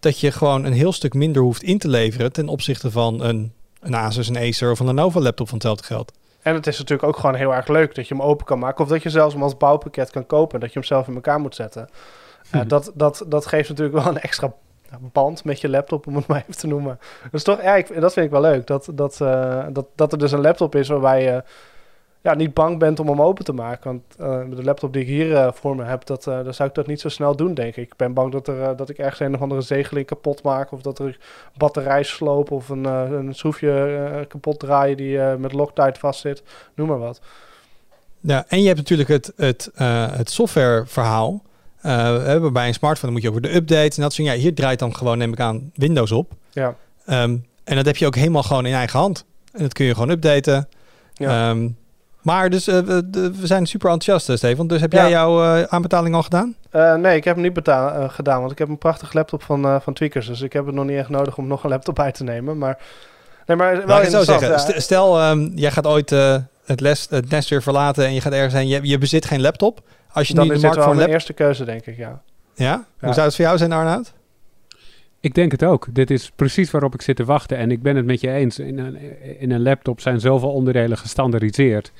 dat 0.00 0.20
je 0.20 0.32
gewoon 0.32 0.64
een 0.64 0.72
heel 0.72 0.92
stuk 0.92 1.14
minder 1.14 1.42
hoeft 1.42 1.62
in 1.62 1.78
te 1.78 1.88
leveren 1.88 2.32
ten 2.32 2.48
opzichte 2.48 2.90
van 2.90 3.22
een, 3.22 3.52
een 3.80 3.96
Asus, 3.96 4.28
een 4.28 4.38
Acer 4.38 4.70
of 4.70 4.80
een 4.80 4.86
Lenovo 4.86 5.20
laptop 5.20 5.48
van 5.48 5.56
hetzelfde 5.56 5.84
geld. 5.84 6.12
En 6.42 6.54
het 6.54 6.66
is 6.66 6.78
natuurlijk 6.78 7.08
ook 7.08 7.16
gewoon 7.16 7.34
heel 7.34 7.54
erg 7.54 7.68
leuk 7.68 7.94
dat 7.94 8.08
je 8.08 8.14
hem 8.14 8.22
open 8.22 8.46
kan 8.46 8.58
maken. 8.58 8.84
Of 8.84 8.90
dat 8.90 9.02
je 9.02 9.10
zelfs 9.10 9.34
hem 9.34 9.42
als 9.42 9.56
bouwpakket 9.56 10.10
kan 10.10 10.26
kopen. 10.26 10.60
Dat 10.60 10.72
je 10.72 10.78
hem 10.78 10.88
zelf 10.88 11.08
in 11.08 11.14
elkaar 11.14 11.40
moet 11.40 11.54
zetten. 11.54 11.88
Mhm. 12.52 12.68
dat, 12.74 12.92
dat, 12.94 13.24
dat 13.28 13.46
geeft 13.46 13.68
natuurlijk 13.68 14.04
wel 14.04 14.14
een 14.14 14.20
extra 14.20 14.52
band 15.12 15.44
met 15.44 15.60
je 15.60 15.68
laptop, 15.68 16.06
om 16.06 16.16
het 16.16 16.26
maar 16.28 16.40
even 16.40 16.56
te 16.56 16.66
noemen. 16.66 16.98
Dus 17.30 17.42
toch, 17.42 17.62
ja, 17.62 17.74
ik, 17.74 18.00
dat 18.00 18.12
vind 18.12 18.26
ik 18.26 18.32
wel 18.32 18.40
leuk. 18.40 18.66
Dat, 18.66 18.88
dat, 18.94 19.20
eh, 19.20 19.66
dat, 19.72 19.86
dat 19.94 20.12
er 20.12 20.18
dus 20.18 20.32
een 20.32 20.40
laptop 20.40 20.74
is 20.74 20.88
waarbij 20.88 21.22
je 21.22 21.42
ja, 22.20 22.34
niet 22.34 22.54
bang 22.54 22.78
bent 22.78 23.00
om 23.00 23.08
hem 23.08 23.22
open 23.22 23.44
te 23.44 23.52
maken. 23.52 23.90
Want 23.90 24.02
eh, 24.18 24.56
de 24.56 24.64
laptop 24.64 24.92
die 24.92 25.02
ik 25.02 25.08
hier 25.08 25.36
eh, 25.36 25.52
voor 25.52 25.76
me 25.76 25.84
heb, 25.84 26.04
dat, 26.04 26.24
dan 26.24 26.54
zou 26.54 26.68
ik 26.68 26.74
dat 26.74 26.86
niet 26.86 27.00
zo 27.00 27.08
snel 27.08 27.36
doen, 27.36 27.54
denk 27.54 27.76
ik. 27.76 27.86
Ik 27.86 27.96
ben 27.96 28.14
bang 28.14 28.32
dat, 28.32 28.48
er, 28.48 28.76
dat 28.76 28.88
ik 28.88 28.98
ergens 28.98 29.20
een 29.20 29.34
of 29.34 29.40
andere 29.40 29.60
zegeling 29.60 30.06
kapot 30.06 30.42
maak. 30.42 30.72
Of 30.72 30.82
dat 30.82 30.98
er 30.98 31.18
batterij 31.56 32.02
sloop 32.02 32.50
of 32.50 32.68
een, 32.68 32.84
een 32.84 33.34
schroefje 33.34 34.26
kapot 34.28 34.58
draaien 34.58 34.96
die 34.96 35.18
met 35.18 35.52
Loctite 35.52 36.00
vastzit. 36.00 36.42
Noem 36.74 36.88
maar 36.88 36.98
wat. 36.98 37.20
Ja, 38.20 38.44
en 38.48 38.60
je 38.60 38.66
hebt 38.66 38.78
natuurlijk 38.78 39.08
het, 39.08 39.32
het, 39.36 39.70
het 40.16 40.30
softwareverhaal. 40.30 41.42
Eh, 41.82 41.92
hè, 42.24 42.40
waarbij 42.40 42.66
een 42.66 42.74
smartphone 42.74 43.12
dan 43.12 43.12
moet 43.12 43.22
je 43.22 43.28
over 43.28 43.40
de 43.42 43.54
updates 43.54 43.96
en 43.96 44.02
dat 44.02 44.12
soort. 44.12 44.28
Ja, 44.28 44.34
hier 44.34 44.54
draait 44.54 44.78
dan 44.78 44.96
gewoon, 44.96 45.18
neem 45.18 45.32
ik 45.32 45.40
aan, 45.40 45.70
Windows 45.74 46.12
op. 46.12 46.32
Ja. 46.50 46.74
Ehm, 47.06 47.36
en 47.64 47.76
dat 47.76 47.86
heb 47.86 47.96
je 47.96 48.06
ook 48.06 48.14
helemaal 48.16 48.42
gewoon 48.42 48.66
in 48.66 48.74
eigen 48.74 48.98
hand. 48.98 49.24
En 49.52 49.62
dat 49.62 49.72
kun 49.72 49.84
je 49.86 49.92
gewoon 49.94 50.10
updaten. 50.10 50.68
Ja. 51.14 51.50
Ehm, 51.50 51.68
maar 52.22 52.50
dus 52.50 52.66
eh, 52.68 52.78
we, 53.10 53.30
zijn 53.42 53.66
super 53.66 53.90
enthousiast, 53.90 54.28
eh, 54.30 54.36
Stefan. 54.36 54.66
Dus 54.66 54.80
heb 54.80 54.92
Ja. 54.92 55.00
jij 55.00 55.10
jouw 55.10 55.42
eh, 55.56 55.62
aanbetaling 55.62 56.14
al 56.14 56.22
gedaan? 56.22 56.54
Eh, 56.70 56.94
nee, 56.94 57.16
ik 57.16 57.24
heb 57.24 57.34
hem 57.34 57.44
niet 57.44 57.52
beta- 57.52 57.94
eh, 57.94 58.08
gedaan, 58.10 58.40
want 58.40 58.52
ik 58.52 58.58
heb 58.58 58.68
een 58.68 58.78
prachtige 58.78 59.16
laptop 59.16 59.42
van, 59.42 59.64
eh, 59.64 59.76
van 59.80 59.92
Tweakers. 59.92 60.26
Dus 60.26 60.40
ik 60.40 60.52
heb 60.52 60.66
het 60.66 60.74
nog 60.74 60.84
niet 60.84 60.96
echt 60.96 61.08
nodig 61.08 61.36
om 61.38 61.46
nog 61.46 61.64
een 61.64 61.70
laptop 61.70 61.94
bij 61.94 62.12
te 62.12 62.24
nemen. 62.24 62.58
Maar, 62.58 62.78
nee, 63.46 63.56
maar 63.56 63.76
wel 63.76 63.86
Laat 63.86 64.02
ik 64.02 64.08
zeggen. 64.24 64.48
ja. 64.48 64.78
Stel, 64.80 65.18
ehm, 65.20 65.48
jij 65.54 65.70
gaat 65.70 65.86
ooit 65.86 66.12
eh, 66.12 66.36
het, 66.64 66.80
les, 66.80 67.06
het 67.10 67.30
nest 67.30 67.48
weer 67.48 67.62
verlaten 67.62 68.04
en 68.06 68.14
je 68.14 68.20
gaat 68.20 68.32
ergens 68.32 68.54
heen. 68.54 68.68
Je, 68.68 68.80
je 68.82 68.98
bezit 68.98 69.24
geen 69.24 69.40
laptop. 69.40 69.80
Als 70.12 70.28
je 70.28 70.34
Dan 70.34 70.44
nu 70.44 70.50
in 70.50 70.56
is 70.56 70.62
de 70.62 70.66
dit 70.68 70.76
markt 70.76 70.76
wel 70.76 70.84
voor 70.84 70.94
mijn 70.96 70.96
laptop... 70.96 71.14
eerste 71.14 71.32
keuze, 71.32 71.64
denk 71.64 71.86
ik, 71.86 71.96
ja. 71.96 72.22
Ja? 72.54 72.74
Hoe 72.74 73.08
Ja. 73.08 73.12
zou 73.14 73.26
het 73.26 73.36
voor 73.36 73.44
jou 73.44 73.58
zijn, 73.58 73.72
Arnoud? 73.72 74.12
Ik 75.20 75.34
denk 75.34 75.52
het 75.52 75.64
ook. 75.64 75.86
Dit 75.90 76.10
is 76.10 76.30
precies 76.36 76.70
waarop 76.70 76.94
ik 76.94 77.02
zit 77.02 77.16
te 77.16 77.24
wachten. 77.24 77.56
En 77.56 77.70
ik 77.70 77.82
ben 77.82 77.96
het 77.96 78.04
met 78.04 78.20
je 78.20 78.30
eens. 78.30 78.58
In 78.58 78.78
een, 78.78 78.98
in 79.40 79.50
een 79.50 79.62
laptop 79.62 80.00
zijn 80.00 80.20
zoveel 80.20 80.52
onderdelen 80.52 80.98
gestandardiseerd. 80.98 81.92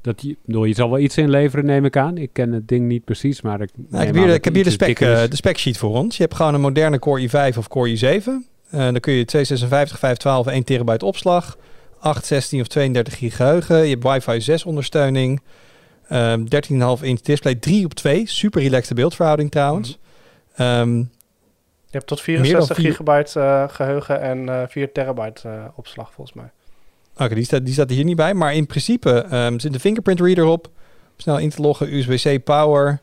Dat 0.00 0.22
je, 0.22 0.36
bedoel, 0.44 0.64
je 0.64 0.74
zal 0.74 0.90
wel 0.90 0.98
iets 0.98 1.16
inleveren, 1.16 1.64
neem 1.66 1.84
ik 1.84 1.96
aan. 1.96 2.16
Ik 2.18 2.30
ken 2.32 2.52
het 2.52 2.68
ding 2.68 2.86
niet 2.86 3.04
precies, 3.04 3.40
maar 3.42 3.60
ik, 3.60 3.70
Nou, 3.74 4.06
ik 4.06 4.14
heb 4.14 4.24
hier, 4.24 4.34
ik 4.34 4.44
heb 4.44 4.54
hier 4.54 4.64
de, 4.64 4.70
spec, 4.70 5.00
eh, 5.00 5.22
de 5.28 5.36
spec 5.36 5.58
sheet 5.58 5.78
voor 5.78 5.94
ons. 5.96 6.16
Je 6.16 6.22
hebt 6.22 6.34
gewoon 6.34 6.54
een 6.54 6.60
moderne 6.60 6.98
Core 6.98 7.28
i5 7.52 7.58
of 7.58 7.68
Core 7.68 7.96
i7. 7.98 8.24
Eh, 8.70 8.80
dan 8.80 9.00
kun 9.00 9.12
je 9.12 9.24
256, 9.24 9.98
512, 9.98 10.46
1 10.46 10.64
terabyte 10.64 11.04
opslag. 11.04 11.56
8, 12.00 12.26
16 12.26 12.60
of 12.60 12.66
32 12.66 13.18
gig 13.18 13.36
geheugen. 13.36 13.76
Je 13.86 13.96
hebt 13.98 14.02
wifi 14.04 14.40
6 14.40 14.64
ondersteuning. 14.64 15.40
Ehm 16.08 16.44
13,5 16.98 17.02
inch 17.04 17.20
display. 17.20 17.54
3 17.54 17.84
op 17.84 17.94
2. 17.94 18.26
Super 18.26 18.62
relaxte 18.62 18.94
beeldverhouding 18.94 19.50
trouwens. 19.50 19.98
Ehm, 20.56 20.96
Je 20.98 22.00
hebt 22.00 22.06
tot 22.06 22.26
Meer 22.26 22.36
dan 22.36 22.44
64 22.46 22.76
vier- 22.76 22.90
gigabyte 22.90 23.40
eh, 23.40 23.64
geheugen 23.68 24.20
en 24.20 24.48
eh 24.48 24.62
4 24.68 24.92
terabyte 24.92 25.48
eh, 25.48 25.64
opslag, 25.74 26.12
volgens 26.12 26.36
mij. 26.36 26.50
Oké, 27.18 27.34
die, 27.34 27.44
staat, 27.44 27.64
die 27.64 27.74
staat 27.74 27.88
er 27.90 27.94
hier 27.96 28.04
niet 28.04 28.16
bij. 28.16 28.34
Maar 28.34 28.54
in 28.54 28.66
principe 28.66 29.10
ehm, 29.30 29.58
zit 29.58 29.72
de 29.72 29.80
fingerprint 29.80 30.20
reader 30.20 30.44
op. 30.44 30.68
Snel 31.16 31.38
in 31.38 31.50
te 31.50 31.62
loggen. 31.62 31.92
USB-C 31.94 32.44
power. 32.44 33.00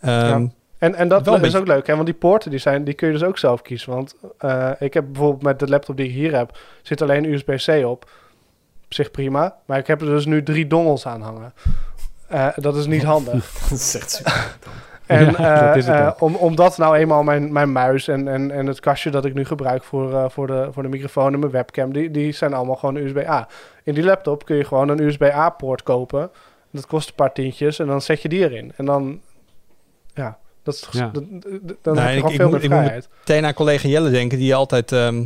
Ehm, 0.00 0.10
Ja. 0.42 0.48
En, 0.78 0.94
en 0.94 1.08
dat 1.08 1.26
is 1.26 1.40
beetje- 1.40 1.58
ook 1.58 1.66
leuk, 1.66 1.86
hè? 1.86 1.92
want 1.94 2.06
die 2.06 2.14
poorten 2.14 2.50
die 2.50 2.58
zijn, 2.60 2.84
die 2.84 2.94
kun 2.94 3.06
je 3.06 3.12
dus 3.12 3.22
ook 3.22 3.38
zelf 3.38 3.62
kiezen. 3.62 3.92
Want 3.92 4.14
ik 4.78 4.94
heb 4.94 5.04
bijvoorbeeld 5.06 5.42
met 5.42 5.58
de 5.58 5.68
laptop 5.68 5.96
die 5.96 6.06
ik 6.06 6.12
hier 6.12 6.36
heb, 6.36 6.58
zit 6.82 7.02
alleen 7.02 7.24
USB-C 7.32 7.84
op. 7.86 8.10
Op 8.84 8.94
zich 8.98 9.10
prima, 9.10 9.56
maar 9.66 9.78
ik 9.78 9.86
heb 9.86 10.00
er 10.00 10.06
dus 10.06 10.26
nu 10.26 10.42
drie 10.42 10.66
dongels 10.66 11.06
aan 11.06 11.20
hangen. 11.20 11.52
Eh, 12.32 12.48
dat 12.56 12.76
is 12.76 12.86
niet 12.86 13.02
handig. 13.02 13.52
Dat 13.70 13.78
is 13.78 13.94
echt 13.94 14.10
super. 14.10 14.56
En 15.06 15.30
Ja, 15.38 15.74
eh, 15.74 16.06
eh, 16.06 16.12
om, 16.18 16.34
omdat 16.34 16.78
nou 16.78 16.96
eenmaal 16.96 17.22
mijn, 17.22 17.52
mijn 17.52 17.72
muis 17.72 18.08
en, 18.08 18.28
en, 18.28 18.50
en 18.50 18.66
het 18.66 18.80
kastje 18.80 19.10
dat 19.10 19.24
ik 19.24 19.34
nu 19.34 19.44
gebruik 19.44 19.84
voor, 19.84 20.12
eh, 20.14 20.24
voor, 20.28 20.46
de, 20.46 20.68
voor 20.72 20.82
de 20.82 20.88
microfoon 20.88 21.32
en 21.32 21.38
mijn 21.38 21.52
webcam, 21.52 21.92
die, 21.92 22.10
die 22.10 22.32
zijn 22.32 22.54
allemaal 22.54 22.76
gewoon 22.76 22.96
USB-A. 22.96 23.48
In 23.84 23.94
die 23.94 24.04
laptop 24.04 24.44
kun 24.44 24.56
je 24.56 24.64
gewoon 24.64 24.88
een 24.88 25.00
USB-A-poort 25.00 25.82
kopen. 25.82 26.30
Dat 26.70 26.86
kost 26.86 27.08
een 27.08 27.14
paar 27.14 27.32
tientjes 27.32 27.78
en 27.78 27.86
dan 27.86 28.00
zet 28.02 28.22
je 28.22 28.28
die 28.28 28.40
erin. 28.50 28.72
En 28.76 28.84
dan, 28.84 29.20
ja, 30.14 30.38
dat 30.62 30.74
is 30.74 30.88
Ja. 30.90 31.10
dan 31.12 31.94
Nee, 31.94 32.04
heb 32.04 32.08
je 32.08 32.16
ik- 32.16 32.18
gewoon 32.18 32.30
ik 32.32 32.36
veel 32.36 32.48
moet- 32.48 32.52
meer 32.56 32.62
ik 32.64 32.70
moet 32.70 32.78
vrijheid. 32.78 33.08
meteen 33.18 33.44
aan 33.46 33.54
collega 33.54 33.88
Jelle 33.88 34.10
denken. 34.10 34.38
Die 34.38 34.54
altijd 34.54 34.92
ehm, 34.92 35.24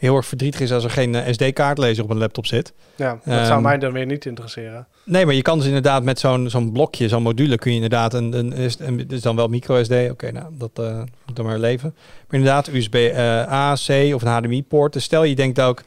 heel 0.00 0.16
erg 0.16 0.26
verdrietig 0.26 0.60
is 0.60 0.72
als 0.72 0.84
er 0.84 0.90
geen 0.90 1.14
eh, 1.14 1.32
SD-kaartlezer 1.32 2.04
op 2.04 2.10
een 2.10 2.18
laptop 2.18 2.46
zit. 2.46 2.72
Ja, 2.96 3.20
dat 3.24 3.34
Ehm, 3.34 3.46
zou 3.46 3.62
mij 3.62 3.78
dan 3.78 3.92
weer 3.92 4.06
niet 4.06 4.26
interesseren. 4.26 4.86
Nee, 5.04 5.26
maar 5.26 5.34
je 5.34 5.42
kan 5.42 5.58
dus 5.58 5.66
inderdaad 5.66 6.02
met 6.02 6.18
zo'n 6.18 6.50
zo'n 6.50 6.72
blokje, 6.72 7.08
zo'n 7.08 7.22
module, 7.22 7.58
kun 7.58 7.70
je 7.70 7.74
inderdaad 7.76 8.14
een, 8.14 8.32
een, 8.32 8.52
is, 8.52 8.78
een 8.78 9.08
is 9.08 9.22
dan 9.22 9.36
wel 9.36 9.48
micro 9.48 9.82
SD. 9.82 9.92
Oké, 10.10 10.30
nou, 10.32 10.46
dat 10.58 10.70
eh, 10.74 11.02
moet 11.26 11.36
dan 11.36 11.44
maar 11.44 11.58
leven. 11.58 11.94
Maar 12.28 12.38
inderdaad, 12.38 12.68
USB-A, 12.68 13.74
C 13.74 14.14
of 14.14 14.22
een 14.22 14.28
HDMI-poort. 14.28 14.92
Dus 14.92 15.04
stel 15.04 15.24
je 15.24 15.34
denkt 15.34 15.60
ook, 15.60 15.82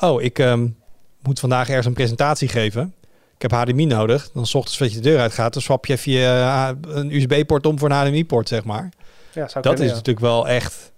oh, 0.00 0.22
ik 0.22 0.38
ehm, 0.38 0.66
moet 1.22 1.40
vandaag 1.40 1.68
ergens 1.68 1.86
een 1.86 1.92
presentatie 1.92 2.48
geven. 2.48 2.94
Ik 3.36 3.42
heb 3.42 3.50
HDMI 3.50 3.84
nodig. 3.86 4.30
Dan 4.32 4.46
's 4.46 4.54
ochtends 4.54 4.78
dat 4.78 4.88
je 4.92 5.00
de 5.00 5.08
deur 5.08 5.18
uitgaat, 5.20 5.52
dan 5.52 5.62
swap 5.62 5.86
je 5.86 5.92
even 5.92 6.12
je, 6.12 6.24
eh, 6.24 6.68
een 6.88 7.14
USB-poort 7.14 7.66
om 7.66 7.78
voor 7.78 7.90
een 7.90 7.96
HDMI-poort, 7.96 8.48
zeg 8.48 8.64
maar. 8.64 8.88
Ja, 9.32 9.48
zou 9.48 9.52
Dat 9.52 9.62
kunnen, 9.62 9.82
is 9.82 9.88
ja. 9.90 9.94
natuurlijk 9.96 10.26
wel 10.26 10.48
echt, 10.48 10.92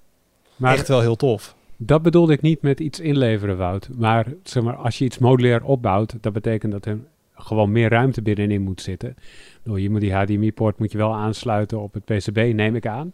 Maar 0.56 0.74
echt 0.74 0.88
wel 0.88 1.00
heel 1.00 1.16
tof. 1.16 1.56
Dat 1.80 2.02
bedoelde 2.02 2.32
ik 2.32 2.40
niet 2.40 2.62
met 2.62 2.80
iets 2.80 3.00
inleveren, 3.00 3.56
Wout. 3.56 3.88
Maar, 3.96 4.26
zeg 4.42 4.62
maar 4.62 4.76
als 4.76 4.98
je 4.98 5.04
iets 5.04 5.18
modulair 5.18 5.64
opbouwt, 5.64 6.14
dat 6.20 6.32
betekent 6.32 6.72
dat 6.72 6.86
er 6.86 6.98
gewoon 7.34 7.72
meer 7.72 7.90
ruimte 7.90 8.22
binnenin 8.22 8.62
moet 8.62 8.80
zitten. 8.80 9.14
Bedoel, 9.62 9.78
Je 9.78 9.90
moet 9.90 10.00
die 10.00 10.14
HDMI-poort 10.14 10.78
moet 10.78 10.92
je 10.92 10.98
wel 10.98 11.14
aansluiten 11.14 11.80
op 11.80 11.94
het 11.94 12.04
PCB, 12.04 12.52
neem 12.54 12.74
ik 12.76 12.86
aan. 12.86 13.12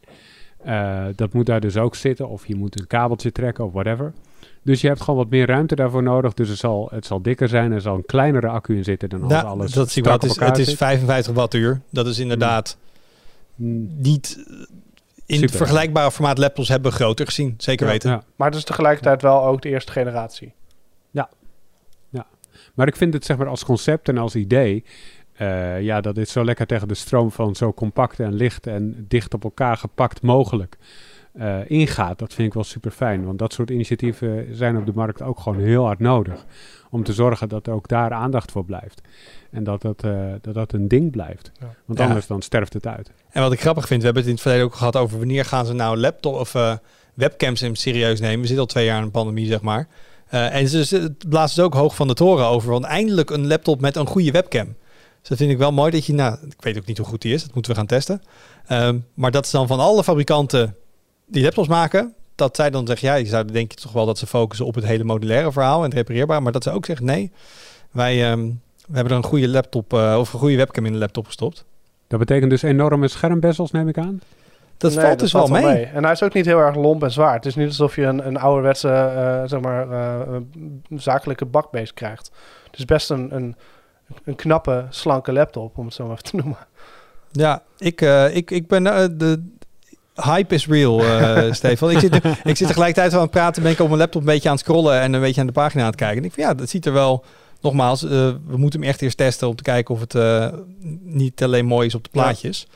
Eh, 0.56 1.04
dat 1.14 1.32
moet 1.32 1.46
daar 1.46 1.60
dus 1.60 1.76
ook 1.76 1.94
zitten. 1.94 2.28
Of 2.28 2.46
je 2.46 2.54
moet 2.56 2.80
een 2.80 2.86
kabeltje 2.86 3.32
trekken 3.32 3.64
of 3.64 3.72
whatever. 3.72 4.12
Dus 4.62 4.80
je 4.80 4.86
hebt 4.86 5.00
gewoon 5.00 5.20
wat 5.20 5.30
meer 5.30 5.46
ruimte 5.46 5.74
daarvoor 5.74 6.02
nodig. 6.02 6.34
Dus 6.34 6.48
het 6.48 6.58
zal, 6.58 6.88
het 6.92 7.06
zal 7.06 7.22
dikker 7.22 7.48
zijn. 7.48 7.72
Er 7.72 7.80
zal 7.80 7.94
een 7.94 8.06
kleinere 8.06 8.48
accu 8.48 8.76
in 8.76 8.84
zitten 8.84 9.08
dan 9.08 9.22
als 9.22 9.32
Nou, 9.32 9.46
alles 9.46 9.72
dat 9.72 9.90
zie 9.90 10.02
ik 10.02 10.08
wel. 10.08 10.16
Het 10.16 10.24
is, 10.24 10.36
het 10.36 10.58
is 10.58 10.68
zit. 10.68 10.76
55 10.76 11.34
wattuur. 11.34 11.80
Dat 11.90 12.06
is 12.06 12.18
inderdaad 12.18 12.76
Mm, 13.56 13.88
niet 13.96 14.44
in 15.26 15.38
Super. 15.38 15.56
vergelijkbare 15.56 16.10
formaat 16.10 16.38
laptops 16.38 16.68
hebben 16.68 16.90
we 16.90 16.96
groter 16.96 17.26
gezien. 17.26 17.54
Zeker 17.58 17.86
ja, 17.86 17.92
weten. 17.92 18.10
ja. 18.10 18.22
Maar 18.36 18.48
het 18.48 18.56
is 18.56 18.64
tegelijkertijd 18.64 19.22
wel 19.22 19.44
ook 19.44 19.62
de 19.62 19.68
eerste 19.68 19.92
generatie. 19.92 20.54
Maar 22.74 22.86
ik 22.86 22.96
vind 22.96 23.14
het 23.14 23.24
zeg 23.24 23.36
maar 23.36 23.46
als 23.46 23.64
concept 23.64 24.08
en 24.08 24.18
als 24.18 24.34
idee... 24.34 24.84
eh, 25.34 25.80
ja, 25.80 26.00
dat 26.00 26.16
is 26.16 26.32
zo 26.32 26.44
lekker 26.44 26.66
tegen 26.66 26.88
de 26.88 26.94
stroom 26.94 27.32
van 27.32 27.54
zo 27.54 27.72
compact 27.72 28.20
en 28.20 28.34
licht 28.34 28.66
en 28.66 29.04
dicht 29.08 29.34
op 29.34 29.44
elkaar 29.44 29.76
gepakt 29.76 30.22
mogelijk. 30.22 30.76
Eh, 31.34 31.58
ingaat. 31.66 32.18
Dat 32.18 32.34
vind 32.34 32.48
ik 32.48 32.54
wel 32.54 32.64
super 32.64 32.90
fijn. 32.90 33.24
Want 33.24 33.38
dat 33.38 33.52
soort 33.52 33.70
initiatieven 33.70 34.46
zijn 34.52 34.76
op 34.76 34.86
de 34.86 34.92
markt 34.94 35.22
ook 35.22 35.40
gewoon 35.40 35.60
heel 35.60 35.84
hard 35.84 35.98
nodig. 35.98 36.44
Om 36.90 37.02
te 37.04 37.12
zorgen 37.12 37.48
dat 37.48 37.68
ook 37.68 37.88
daar 37.88 38.12
aandacht 38.12 38.50
voor 38.50 38.64
blijft. 38.64 39.00
En 39.50 39.64
dat 39.64 39.82
dat, 39.82 40.04
eh, 40.04 40.32
dat, 40.40 40.54
dat 40.54 40.72
een 40.72 40.88
ding 40.88 41.10
blijft. 41.10 41.50
Ja. 41.60 41.74
Want 41.84 41.98
Ja. 41.98 42.06
anders 42.06 42.26
dan 42.26 42.42
sterft 42.42 42.72
het 42.72 42.86
uit. 42.86 43.10
En 43.30 43.42
wat 43.42 43.52
ik 43.52 43.60
grappig 43.60 43.86
vind, 43.86 43.98
we 44.00 44.04
hebben 44.04 44.22
het 44.22 44.30
in 44.30 44.36
het 44.38 44.46
verleden 44.46 44.66
ook 44.72 44.78
gehad 44.78 44.96
over 44.96 45.18
wanneer 45.18 45.44
gaan 45.44 45.66
ze 45.66 45.72
nou 45.72 45.96
laptop 45.96 46.34
of 46.34 46.54
eh, 46.54 46.74
webcams 47.14 47.64
serieus 47.72 48.20
nemen. 48.20 48.40
We 48.40 48.46
zitten 48.46 48.58
al 48.64 48.66
twee 48.70 48.84
jaar 48.84 48.98
in 48.98 49.02
een 49.04 49.10
pandemie, 49.10 49.46
zeg 49.46 49.60
maar. 49.62 49.88
Eh, 50.28 50.54
en 50.54 50.68
ze, 50.68 50.84
ze 50.84 51.14
blazen 51.28 51.54
ze 51.54 51.62
ook 51.62 51.74
hoog 51.74 51.94
van 51.94 52.08
de 52.08 52.14
toren 52.14 52.46
over. 52.46 52.70
Want 52.70 52.84
eindelijk 52.84 53.30
een 53.30 53.46
laptop 53.46 53.80
met 53.80 53.96
een 53.96 54.06
goede 54.06 54.30
webcam. 54.30 54.66
Dus 55.20 55.28
dat 55.28 55.38
vind 55.38 55.50
ik 55.50 55.58
wel 55.58 55.72
mooi 55.72 55.90
dat 55.90 56.06
je, 56.06 56.12
nou, 56.14 56.38
ik 56.46 56.62
weet 56.62 56.78
ook 56.78 56.86
niet 56.86 56.98
hoe 56.98 57.06
goed 57.06 57.22
die 57.22 57.34
is. 57.34 57.42
Dat 57.42 57.54
moeten 57.54 57.72
we 57.72 57.78
gaan 57.78 57.86
testen. 57.86 58.22
Ehm, 58.66 58.98
maar 59.14 59.30
dat 59.30 59.44
is 59.44 59.50
dan 59.50 59.66
van 59.66 59.80
alle 59.80 60.04
fabrikanten 60.04 60.76
die 61.34 61.42
laptops 61.42 61.68
maken, 61.68 62.14
dat 62.34 62.56
zij 62.56 62.70
dan 62.70 62.86
zeggen, 62.86 63.08
ja, 63.08 63.14
je 63.14 63.26
zou 63.26 63.44
denk 63.44 63.72
je 63.72 63.78
toch 63.78 63.92
wel 63.92 64.06
dat 64.06 64.18
ze 64.18 64.26
focussen 64.26 64.66
op 64.66 64.74
het 64.74 64.84
hele 64.84 65.04
modulaire 65.04 65.52
verhaal 65.52 65.78
en 65.78 65.84
het 65.84 65.94
repareerbaar. 65.94 66.42
Maar 66.42 66.52
dat 66.52 66.62
ze 66.62 66.70
ook 66.70 66.86
zeggen, 66.86 67.06
nee, 67.06 67.32
wij 67.90 68.30
ehm, 68.30 68.46
we 68.86 68.94
hebben 68.94 69.12
er 69.12 69.18
een 69.18 69.24
goede 69.24 69.48
laptop 69.48 69.92
eh, 69.92 70.16
of 70.18 70.32
een 70.32 70.38
goede 70.38 70.56
webcam 70.56 70.86
in 70.86 70.92
de 70.92 70.98
laptop 70.98 71.26
gestopt. 71.26 71.64
Dat 72.06 72.18
betekent 72.18 72.50
dus 72.50 72.62
enorme 72.62 73.08
schermbezels, 73.08 73.70
neem 73.70 73.88
ik 73.88 73.98
aan. 73.98 74.20
Dat 74.76 74.94
Nee, 74.94 75.04
valt 75.04 75.18
dus 75.18 75.32
wel 75.32 75.46
mee. 75.46 75.84
En 75.84 76.02
hij 76.02 76.12
is 76.12 76.22
ook 76.22 76.32
niet 76.32 76.46
heel 76.46 76.58
erg 76.58 76.76
lomp 76.76 77.02
en 77.02 77.10
zwaar. 77.10 77.34
Het 77.34 77.46
is 77.46 77.54
niet 77.54 77.66
alsof 77.66 77.96
je 77.96 78.02
een, 78.02 78.26
een 78.26 78.36
ouderwetse, 78.36 78.88
eh, 78.88 79.42
zeg 79.44 79.60
maar, 79.60 79.90
eh, 79.90 80.36
zakelijke 80.88 81.44
bakbeest 81.44 81.94
krijgt. 81.94 82.30
Het 82.70 82.78
is 82.78 82.84
best 82.84 83.10
een, 83.10 83.34
een, 83.34 83.56
een 84.24 84.34
knappe, 84.34 84.86
slanke 84.90 85.32
laptop, 85.32 85.78
om 85.78 85.84
het 85.84 85.94
zo 85.94 86.06
maar 86.06 86.12
even 86.12 86.24
te 86.24 86.36
noemen. 86.42 86.58
Ja, 87.32 87.62
ik, 87.78 88.00
eh, 88.00 88.36
ik, 88.36 88.50
ik 88.50 88.66
ben 88.66 88.84
de 89.18 89.42
hype 90.14 90.54
is 90.54 90.66
real, 90.66 91.04
eh 91.04 91.52
Stefan. 91.52 91.90
Ik 91.90 91.98
zit, 91.98 92.14
ik 92.44 92.56
zit 92.56 92.66
tegelijkertijd 92.66 93.10
wel 93.10 93.20
aan 93.20 93.26
het 93.26 93.34
praten, 93.34 93.62
ben 93.62 93.72
ik 93.72 93.80
op 93.80 93.86
mijn 93.86 93.98
laptop 93.98 94.20
een 94.20 94.26
beetje 94.26 94.48
aan 94.48 94.54
het 94.54 94.64
scrollen 94.64 95.00
en 95.00 95.12
een 95.12 95.20
beetje 95.20 95.40
aan 95.40 95.46
de 95.46 95.52
pagina 95.52 95.80
aan 95.82 95.88
het 95.88 95.96
kijken. 95.96 96.18
En 96.18 96.24
ik 96.24 96.32
van 96.32 96.42
ja, 96.42 96.54
dat 96.54 96.68
ziet 96.70 96.86
er 96.86 96.92
wel. 96.92 97.24
Nogmaals, 97.60 98.04
eh, 98.04 98.10
we 98.46 98.56
moeten 98.56 98.80
hem 98.80 98.88
echt 98.88 99.02
eerst 99.02 99.16
testen 99.16 99.48
om 99.48 99.56
te 99.56 99.62
kijken 99.62 99.94
of 99.94 100.00
het 100.00 100.14
eh, 100.14 100.48
niet 101.02 101.42
alleen 101.42 101.66
mooi 101.66 101.86
is 101.86 101.94
op 101.94 102.04
de 102.04 102.10
plaatjes. 102.10 102.66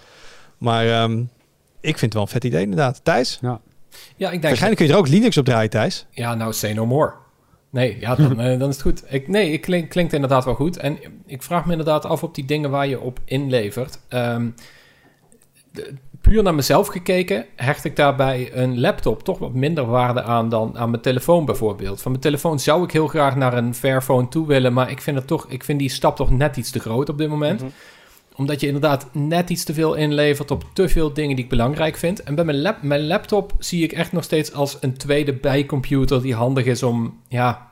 Maar 0.59 0.87
ehm, 0.88 1.18
ik 1.81 1.98
vind 1.98 2.01
het 2.01 2.12
wel 2.12 2.22
een 2.22 2.29
vet 2.29 2.44
idee 2.44 2.62
inderdaad. 2.62 3.01
Thijs, 3.03 3.38
Ja, 3.42 3.61
ik 4.16 4.31
denk... 4.31 4.42
waarschijnlijk 4.42 4.77
kun 4.77 4.87
je 4.87 4.92
er 4.92 4.98
ook 4.98 5.09
Linux 5.09 5.37
op 5.37 5.44
draaien, 5.44 5.70
Thijs. 5.70 6.07
Ja, 6.11 6.35
nou, 6.35 6.53
say 6.53 6.72
no 6.72 6.87
more. 6.87 7.12
Nee, 7.70 7.96
ja, 8.01 8.14
dan, 8.14 8.37
dan 8.37 8.68
is 8.68 8.74
het 8.74 8.83
goed. 8.83 9.03
Ik, 9.07 9.29
nee, 9.29 9.53
het 9.53 9.61
klink, 9.61 9.90
klinkt 9.90 10.12
inderdaad 10.12 10.44
wel 10.44 10.55
goed. 10.55 10.77
En 10.77 10.98
ik 11.27 11.42
vraag 11.42 11.64
me 11.64 11.70
inderdaad 11.70 12.05
af 12.05 12.22
op 12.22 12.35
die 12.35 12.44
dingen 12.44 12.70
waar 12.70 12.87
je 12.87 13.01
op 13.01 13.18
inlevert. 13.24 13.98
Ehm, 14.09 14.48
de- 15.72 15.94
puur 16.20 16.42
naar 16.42 16.54
mezelf 16.54 16.87
gekeken, 16.87 17.46
hecht 17.57 17.85
ik 17.85 17.96
daarbij 17.96 18.50
een 18.54 18.81
laptop 18.81 19.22
toch 19.22 19.38
wat 19.38 19.52
minder 19.54 19.87
waarde 19.87 20.22
aan 20.22 20.48
dan 20.48 20.78
aan 20.78 20.90
mijn 20.90 21.02
telefoon 21.02 21.44
bijvoorbeeld. 21.44 22.02
Van 22.02 22.11
mijn 22.11 22.22
telefoon 22.22 22.59
zou 22.61 22.85
ik 22.85 22.90
heel 22.90 23.07
graag 23.07 23.37
naar 23.37 23.54
een 23.57 23.74
Fairphone 23.74 24.28
toe 24.28 24.46
willen, 24.46 24.72
maar 24.72 24.90
ik 24.90 25.00
vind, 25.00 25.16
het 25.16 25.26
toch, 25.26 25.46
ik 25.48 25.64
vind 25.64 25.78
die 25.78 25.88
stap 25.88 26.16
toch 26.16 26.31
net 26.31 26.57
iets 26.57 26.70
te 26.70 26.78
groot 26.81 27.09
op 27.09 27.18
dit 27.18 27.28
moment 27.28 27.61
Mhm. 27.61 27.70
omdat 28.37 28.61
je 28.61 28.66
inderdaad 28.66 29.07
net 29.12 29.50
iets 29.50 29.64
te 29.64 29.74
veel 29.74 29.94
inlevert 29.94 30.50
op 30.50 30.64
te 30.72 30.88
veel 30.88 31.12
dingen 31.12 31.37
die 31.37 31.44
ik 31.44 31.50
belangrijk 31.50 31.96
vind. 31.96 32.22
En 32.22 32.35
bij 32.35 32.44
mijn, 32.44 32.61
lap, 32.61 32.83
mijn 32.83 33.07
laptop 33.07 33.52
zie 33.59 33.83
ik 33.83 33.92
echt 33.92 34.12
nog 34.12 34.24
steeds 34.24 34.52
als 34.52 34.76
een 34.81 34.96
tweede 34.96 35.33
bijcomputer 35.35 36.22
die 36.22 36.35
handig 36.35 36.64
is 36.64 36.83
om, 36.83 37.20
ja, 37.28 37.66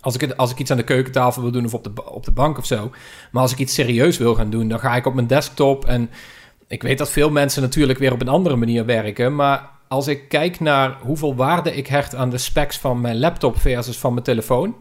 als 0.00 0.14
ik, 0.14 0.20
het, 0.20 0.36
als 0.36 0.50
ik 0.50 0.58
iets 0.58 0.70
aan 0.70 0.76
de 0.76 0.82
keukentafel 0.82 1.42
wil 1.42 1.50
doen 1.50 1.64
of 1.64 1.74
op 1.74 1.84
de, 1.84 2.10
op 2.10 2.24
de 2.24 2.30
bank 2.30 2.58
of 2.58 2.66
zo. 2.66 2.90
Maar 3.30 3.42
als 3.42 3.52
ik 3.52 3.58
iets 3.58 3.74
serieus 3.74 4.18
wil 4.18 4.34
gaan 4.34 4.50
doen, 4.50 4.68
dan 4.68 4.78
ga 4.80 4.96
ik 4.96 5.06
op 5.06 5.14
mijn 5.14 5.26
desktop. 5.26 5.84
En 5.84 6.10
ik 6.70 6.82
weet 6.82 6.98
dat 6.98 7.10
veel 7.10 7.30
mensen 7.30 7.62
natuurlijk 7.62 7.98
weer 7.98 8.12
op 8.12 8.20
een 8.20 8.28
andere 8.28 8.56
manier 8.56 8.84
werken. 8.84 9.34
Maar 9.34 9.70
als 9.88 10.06
ik 10.06 10.28
kijk 10.28 10.60
naar 10.60 10.98
hoeveel 11.00 11.34
waarde 11.34 11.76
ik 11.76 11.86
hecht 11.86 12.14
aan 12.14 12.30
de 12.30 12.38
specs 12.38 12.78
van 12.78 13.00
mijn 13.00 13.18
laptop 13.18 13.58
versus 13.58 13.98
van 13.98 14.12
mijn 14.12 14.24
telefoon. 14.24 14.76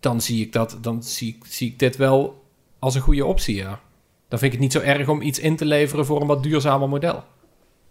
Dan 0.00 0.20
zie 0.20 0.44
ik, 0.44 0.52
dat, 0.52 0.78
dan 0.80 1.02
zie, 1.02 1.38
zie 1.48 1.70
ik 1.70 1.78
dit 1.78 1.96
wel 1.96 2.44
als 2.78 2.94
een 2.94 3.00
goede 3.00 3.24
optie, 3.24 3.56
ja. 3.56 3.80
Dan 4.28 4.38
vind 4.38 4.52
ik 4.52 4.60
het 4.60 4.60
niet 4.60 4.72
zo 4.72 4.80
erg 4.80 5.08
om 5.08 5.22
iets 5.22 5.38
in 5.38 5.56
te 5.56 5.64
leveren 5.64 6.06
voor 6.06 6.20
een 6.20 6.26
wat 6.26 6.42
duurzamer 6.42 6.88
model. 6.88 7.24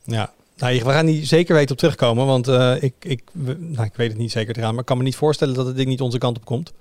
Ja, 0.04 0.34
nou, 0.56 0.84
we 0.84 0.92
gaan 0.92 1.06
niet 1.06 1.28
zeker 1.28 1.56
weten 1.56 1.72
op 1.72 1.78
terugkomen, 1.78 2.26
want 2.26 2.48
eh, 2.48 2.84
ik, 2.84 2.94
ik, 3.00 3.22
nou, 3.58 3.86
ik 3.86 3.96
weet 3.96 4.10
het 4.10 4.18
niet 4.18 4.32
zeker 4.32 4.58
eraan, 4.58 4.72
maar 4.72 4.80
ik 4.80 4.86
kan 4.86 4.98
me 4.98 5.04
niet 5.04 5.16
voorstellen 5.16 5.54
dat 5.54 5.66
het 5.66 5.76
ding 5.76 5.88
niet 5.88 6.02
onze 6.02 6.18
kant 6.18 6.38
op 6.38 6.46
komt. 6.46 6.74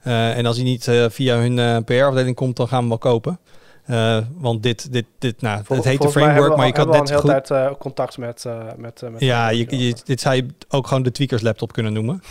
Eh, 0.00 0.36
en 0.36 0.46
als 0.46 0.56
hij 0.56 0.64
niet 0.64 0.88
eh, 0.88 1.04
via 1.08 1.36
hun 1.36 1.84
PR-afdeling 1.84 2.36
komt, 2.36 2.56
dan 2.56 2.68
gaan 2.68 2.76
we 2.76 2.88
hem 2.88 3.00
wel 3.00 3.12
kopen. 3.12 3.38
Eh, 3.84 4.18
want 4.38 4.62
dit, 4.62 4.92
dit, 4.92 5.04
dit, 5.18 5.40
nou, 5.40 5.64
Vol- 5.64 5.76
het 5.76 5.84
heet 5.84 6.02
de 6.02 6.08
framework, 6.08 6.50
we 6.50 6.56
maar 6.56 6.66
je 6.66 6.72
kan 6.72 6.88
net 6.88 7.08
zo 7.08 7.16
goed... 7.18 7.30
hele 7.30 7.42
tijd 7.42 7.70
eh, 7.70 7.78
contact 7.78 8.18
met... 8.18 8.44
eh, 8.44 8.64
met, 8.76 9.02
met 9.10 9.20
Ja, 9.20 9.48
je, 9.48 9.76
je, 9.78 9.94
dit 10.04 10.20
zou 10.20 10.34
je 10.36 10.46
ook 10.68 10.86
gewoon 10.86 11.02
de 11.02 11.10
tweakers 11.10 11.42
laptop 11.42 11.72
kunnen 11.72 11.92
noemen. 11.92 12.22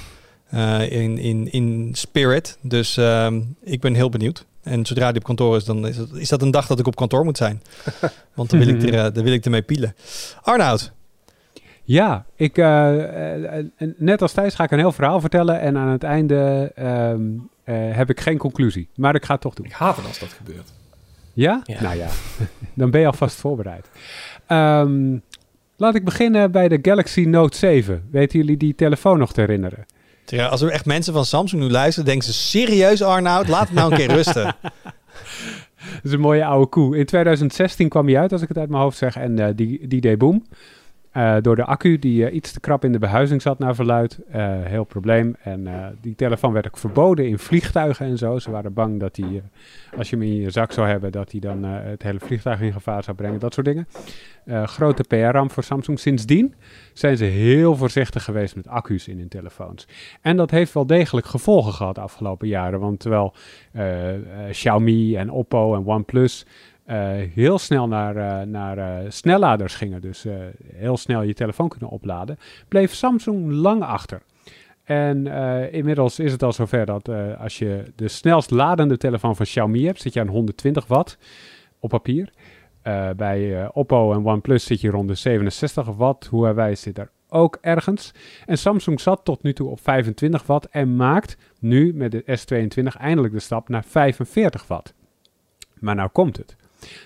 Eh, 0.50 0.92
in, 0.92 1.18
in, 1.18 1.52
in 1.52 1.90
spirit. 1.94 2.58
Dus 2.62 2.98
ehm, 2.98 3.42
ik 3.64 3.82
ben 3.82 3.94
heel 3.94 4.10
benieuwd. 4.10 4.46
En 4.64 4.86
zodra 4.86 5.08
die 5.12 5.20
op 5.20 5.24
kantoor 5.26 5.56
is, 5.56 5.64
dan 5.66 5.88
is, 5.88 5.98
het, 5.98 6.12
is 6.14 6.30
dat 6.30 6.42
een 6.42 6.52
dag 6.52 6.68
dat 6.68 6.80
ik 6.80 6.88
op 6.88 6.96
kantoor 6.96 7.24
moet 7.24 7.38
zijn. 7.38 7.62
Want 8.34 8.50
dan 8.50 8.60
wil 8.60 8.68
ik, 8.68 8.84
er, 8.84 9.14
dan 9.14 9.24
wil 9.24 9.34
ik 9.34 9.46
ermee 9.46 9.62
pielen. 9.62 9.96
Arnoud, 10.42 10.92
Ja, 11.84 12.26
ik, 12.36 12.58
net 13.98 14.22
als 14.22 14.32
Thijs 14.32 14.56
ga 14.56 14.64
ik 14.64 14.72
een 14.72 14.80
heel 14.80 14.92
verhaal 14.92 15.20
vertellen. 15.20 15.60
En 15.60 15.78
aan 15.78 15.88
het 15.88 16.04
einde 16.04 16.72
ehm, 16.76 17.22
eh, 17.64 17.76
heb 17.96 18.10
ik 18.10 18.20
geen 18.20 18.38
conclusie. 18.38 18.90
Maar 18.96 19.16
ik 19.16 19.26
ga 19.26 19.34
het 19.34 19.42
toch 19.42 19.54
doen. 19.54 19.66
Ik 19.66 19.72
haat 19.72 19.96
het 19.96 20.06
als 20.06 20.20
dat 20.20 20.30
gebeurt. 20.30 20.74
Ja? 21.34 21.62
Ja. 21.64 21.82
Nou 21.82 21.98
ja, 21.98 22.08
dan 22.74 22.92
ben 22.92 23.02
je 23.02 23.08
alvast 23.08 23.36
voorbereid. 23.36 23.90
Ehm, 24.48 25.18
laat 25.78 25.96
ik 25.96 26.04
beginnen 26.04 26.52
bij 26.52 26.68
de 26.68 26.80
Galaxy 26.82 27.22
Note 27.22 27.58
7. 27.58 28.08
Weten 28.12 28.40
jullie 28.40 28.58
die 28.58 28.76
telefoon 28.76 29.18
nog 29.20 29.34
te 29.34 29.40
herinneren? 29.40 29.86
Ja, 30.26 30.48
als 30.48 30.62
er 30.62 30.70
echt 30.70 30.86
mensen 30.86 31.14
van 31.14 31.26
Samsung 31.26 31.62
nu 31.62 31.70
luisteren, 31.70 32.06
denken 32.10 32.28
ze 32.28 32.34
serieus 32.34 33.02
Arnoud, 33.02 33.48
laat 33.48 33.68
het 33.68 33.78
nou 33.78 33.92
een 33.92 33.98
keer 33.98 34.12
rusten. 34.22 34.56
Dat 35.94 36.04
is 36.04 36.12
een 36.12 36.20
mooie 36.20 36.46
oude 36.46 36.68
koe. 36.68 36.98
In 36.98 37.06
2016 37.06 37.90
kwam 37.90 38.08
hij 38.08 38.20
uit, 38.20 38.32
als 38.32 38.42
ik 38.42 38.48
het 38.48 38.58
uit 38.58 38.70
mijn 38.70 38.82
hoofd 38.82 38.98
zeg. 38.98 39.16
En 39.16 39.40
eh, 39.40 39.48
die, 39.56 39.88
die 39.88 40.02
deed 40.02 40.18
boom. 40.18 40.46
Eh, 41.14 41.36
door 41.42 41.56
de 41.56 41.64
accu 41.64 42.00
die 42.00 42.26
eh, 42.26 42.36
iets 42.36 42.52
te 42.52 42.60
krap 42.60 42.84
in 42.84 42.92
de 42.92 43.00
behuizing 43.00 43.42
zat 43.42 43.60
naar 43.60 43.76
verluid. 43.76 44.20
Eh, 44.32 44.62
heel 44.64 44.84
probleem. 44.84 45.36
En 45.44 45.68
die 46.02 46.16
telefoon 46.16 46.54
werd 46.54 46.68
ook 46.68 46.78
verboden 46.78 47.28
in 47.28 47.40
vliegtuigen 47.40 48.06
en 48.06 48.18
zo. 48.18 48.40
Ze 48.40 48.52
waren 48.52 48.74
bang 48.74 49.00
dat 49.00 49.18
eh, 49.18 49.26
als 49.98 50.10
je 50.10 50.16
hem 50.16 50.26
in 50.26 50.36
je 50.36 50.50
zak 50.50 50.72
zou 50.72 50.88
hebben, 50.88 51.12
dat 51.12 51.32
hij 51.32 51.40
dan 51.40 51.64
het 51.64 52.04
hele 52.04 52.20
vliegtuig 52.20 52.62
in 52.62 52.74
gevaar 52.74 53.04
zou 53.04 53.18
brengen. 53.18 53.40
Dat 53.40 53.54
soort 53.54 53.66
dingen. 53.66 53.88
Grote 54.66 55.04
PR-ramp 55.04 55.52
voor 55.52 55.64
Samsung. 55.64 56.00
Sindsdien 56.00 56.54
zijn 56.94 57.18
ze 57.18 57.24
heel 57.24 57.76
voorzichtig 57.76 58.24
geweest 58.24 58.56
met 58.56 58.68
accu's 58.68 59.08
in 59.08 59.18
hun 59.18 59.28
telefoons. 59.28 59.88
En 60.22 60.38
dat 60.38 60.52
heeft 60.52 60.74
wel 60.74 60.86
degelijk 60.86 61.28
gevolgen 61.28 61.74
gehad 61.74 61.96
de 61.96 62.02
afgelopen 62.02 62.48
jaren. 62.48 62.80
Want 62.80 63.00
terwijl 63.00 63.34
Xiaomi 64.52 65.16
en 65.16 65.30
Oppo 65.30 65.76
en 65.76 65.86
OnePlus 65.86 66.46
heel 67.34 67.58
snel 67.58 67.88
naar, 67.88 68.16
eh, 68.16 68.48
naar 68.48 68.78
eh, 68.78 69.10
snelladers 69.10 69.76
gingen, 69.76 70.02
dus 70.02 70.26
eh, 70.26 70.36
heel 70.74 70.98
snel 70.98 71.22
je 71.22 71.34
telefoon 71.34 71.70
kunnen 71.70 71.90
opladen, 71.90 72.38
bleef 72.68 72.94
Samsung 72.94 73.52
lang 73.52 73.84
achter. 73.84 74.22
En 74.84 75.28
eh, 75.28 75.74
inmiddels 75.74 76.20
is 76.20 76.32
het 76.32 76.44
al 76.44 76.54
zover 76.54 76.86
dat 76.86 77.08
eh, 77.08 77.40
als 77.42 77.58
je 77.60 77.84
de 77.96 78.08
snelst 78.08 78.52
ladende 78.52 78.98
telefoon 78.98 79.36
van 79.36 79.46
Xiaomi 79.46 79.86
hebt, 79.86 80.02
zit 80.02 80.14
je 80.14 80.20
aan 80.20 80.28
120 80.28 80.88
watt 80.88 81.18
op 81.80 81.90
papier. 81.90 82.30
Eh, 82.82 83.10
bij 83.10 83.62
eh, 83.62 83.70
Oppo 83.74 84.14
en 84.14 84.26
OnePlus 84.26 84.66
zit 84.66 84.82
je 84.82 84.90
rond 84.90 85.08
de 85.08 85.16
67 85.16 85.88
watt. 85.88 86.30
Huawei 86.30 86.76
zit 86.76 86.98
er 86.98 87.12
ook 87.30 87.58
ergens. 87.62 88.12
En 88.46 88.58
Samsung 88.58 89.00
zat 89.00 89.26
tot 89.26 89.44
nu 89.44 89.54
toe 89.54 89.70
op 89.70 89.80
25 89.80 90.46
watt 90.46 90.66
en 90.66 90.96
maakt 90.96 91.38
nu 91.60 91.94
met 91.94 92.12
de 92.12 92.24
S22 92.24 92.98
eindelijk 92.98 93.34
de 93.34 93.40
stap 93.40 93.70
naar 93.70 93.84
45 93.84 94.68
watt. 94.68 94.94
Maar 95.80 95.96
nou 95.96 96.10
komt 96.10 96.38
het. 96.38 96.56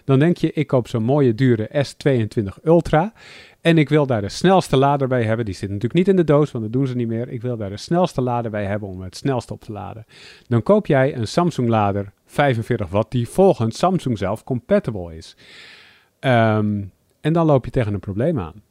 Dan 0.03 0.19
denk 0.19 0.37
je, 0.37 0.53
ik 0.53 0.67
koop 0.67 0.87
zo'n 0.87 1.03
mooie 1.03 1.35
dure 1.35 1.85
S22 1.85 2.63
Ultra 2.63 3.13
en 3.61 3.77
ik 3.77 3.89
wil 3.89 4.05
daar 4.05 4.21
de 4.21 4.29
snelste 4.29 4.77
lader 4.77 5.07
bij 5.07 5.23
hebben. 5.23 5.45
Die 5.45 5.53
zit 5.53 5.69
natuurlijk 5.69 5.93
niet 5.93 6.07
in 6.07 6.15
de 6.15 6.23
doos, 6.23 6.51
want 6.51 6.63
dat 6.63 6.73
doen 6.73 6.87
ze 6.87 6.95
niet 6.95 7.07
meer. 7.07 7.29
Ik 7.29 7.41
wil 7.41 7.57
daar 7.57 7.69
de 7.69 7.77
snelste 7.77 8.21
lader 8.21 8.51
bij 8.51 8.65
hebben 8.65 8.89
om 8.89 9.01
het 9.01 9.15
snelst 9.15 9.51
op 9.51 9.61
te 9.61 9.71
laden. 9.71 10.05
Dan 10.47 10.63
koop 10.63 10.85
jij 10.85 11.15
een 11.15 11.27
Samsung 11.27 11.69
lader 11.69 12.11
45 12.25 12.89
watt 12.89 13.11
die 13.11 13.27
volgens 13.29 13.77
Samsung 13.77 14.17
zelf 14.17 14.43
compatible 14.43 15.15
is. 15.15 15.35
Ehm, 16.19 16.83
en 17.21 17.33
dan 17.33 17.45
loop 17.45 17.65
je 17.65 17.71
tegen 17.71 17.93
een 17.93 17.99
probleem 17.99 18.39
aan. 18.39 18.61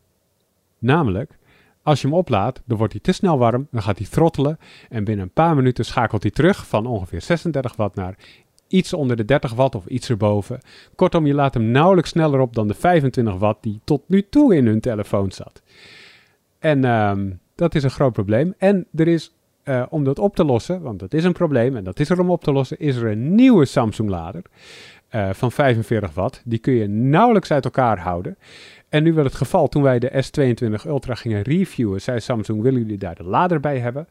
Namelijk, 0.79 1.39
als 1.83 2.01
je 2.01 2.07
hem 2.07 2.17
oplaadt, 2.17 2.63
dan 2.65 2.79
wordt 2.79 2.93
hij 2.93 3.03
te 3.03 3.13
snel 3.13 3.39
warm, 3.39 3.69
dan 3.71 3.83
gaat 3.83 3.99
hij 3.99 4.07
throttelen 4.11 4.59
en 4.89 5.05
binnen 5.05 5.25
een 5.25 5.33
paar 5.33 5.55
minuten 5.55 5.85
schakelt 5.85 6.23
hij 6.23 6.31
terug 6.31 6.67
van 6.67 6.87
ongeveer 6.87 7.21
36 7.21 7.77
watt 7.77 7.95
naar 7.95 8.17
iets 8.69 8.93
onder 8.93 9.17
de 9.17 9.25
30 9.25 9.55
watt 9.55 9.75
of 9.75 9.87
iets 9.87 10.11
erboven. 10.11 10.61
Kortom, 10.95 11.27
je 11.27 11.35
laat 11.35 11.55
hem 11.55 11.65
nauwelijks 11.65 12.11
sneller 12.11 12.41
op 12.41 12.55
dan 12.55 12.69
de 12.69 12.75
25 12.75 13.35
watt 13.37 13.63
die 13.63 13.81
tot 13.85 14.03
nu 14.07 14.27
toe 14.29 14.57
in 14.57 14.67
hun 14.67 14.81
telefoon 14.81 15.33
zat. 15.33 15.63
En 16.59 16.85
ehm, 16.85 17.31
dat 17.55 17.75
is 17.75 17.83
een 17.83 17.91
groot 17.91 18.13
probleem. 18.13 18.55
En 18.59 18.87
er 18.95 19.09
is, 19.09 19.35
eh, 19.63 19.83
om 19.89 20.05
dat 20.05 20.19
op 20.19 20.37
te 20.37 20.45
lossen, 20.45 20.83
want 20.83 20.99
dat 20.99 21.15
is 21.15 21.25
een 21.25 21.33
probleem 21.33 21.77
en 21.77 21.85
dat 21.85 22.01
is 22.01 22.11
er 22.11 22.21
om 22.21 22.31
op 22.31 22.45
te 22.45 22.53
lossen, 22.53 22.79
is 22.79 22.97
er 22.97 23.11
een 23.11 23.35
nieuwe 23.35 23.65
Samsung 23.65 24.09
lader 24.09 24.43
eh, 25.09 25.31
van 25.33 25.53
45 25.53 26.15
watt. 26.15 26.43
Die 26.45 26.59
kun 26.59 26.75
je 26.75 26.89
nauwelijks 26.89 27.51
uit 27.51 27.65
elkaar 27.65 27.99
houden. 27.99 28.37
En 28.89 29.03
nu 29.03 29.13
werd 29.13 29.27
het 29.27 29.37
geval, 29.37 29.69
toen 29.69 29.83
wij 29.83 29.99
de 29.99 30.25
S22 30.25 30.87
Ultra 30.87 31.15
gingen 31.15 31.43
reviewen, 31.43 32.01
zei 32.01 32.21
Samsung, 32.21 32.63
willen 32.63 32.81
jullie 32.81 32.99
daar 32.99 33.15
de 33.15 33.25
lader 33.25 33.61
bij 33.61 33.79
hebben 33.79 34.09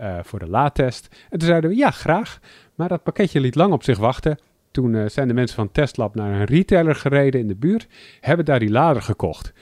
uh, 0.00 0.18
voor 0.22 0.38
de 0.38 0.48
laadtest? 0.48 1.08
En 1.30 1.38
toen 1.38 1.48
zeiden 1.48 1.70
we, 1.70 1.76
ja, 1.76 1.90
graag. 1.90 2.40
Maar 2.76 2.88
dat 2.88 3.02
pakketje 3.02 3.40
liet 3.40 3.54
lang 3.54 3.72
op 3.72 3.82
zich 3.82 3.98
wachten. 3.98 4.38
Toen 4.70 4.94
uh, 4.94 5.08
zijn 5.08 5.28
de 5.28 5.34
mensen 5.34 5.56
van 5.56 5.72
Testlab 5.72 6.14
naar 6.14 6.32
een 6.32 6.44
retailer 6.44 6.94
gereden 6.94 7.40
in 7.40 7.48
de 7.48 7.56
buurt, 7.56 7.86
hebben 8.20 8.44
daar 8.44 8.58
die 8.58 8.70
lader 8.70 9.02
gekocht. 9.02 9.52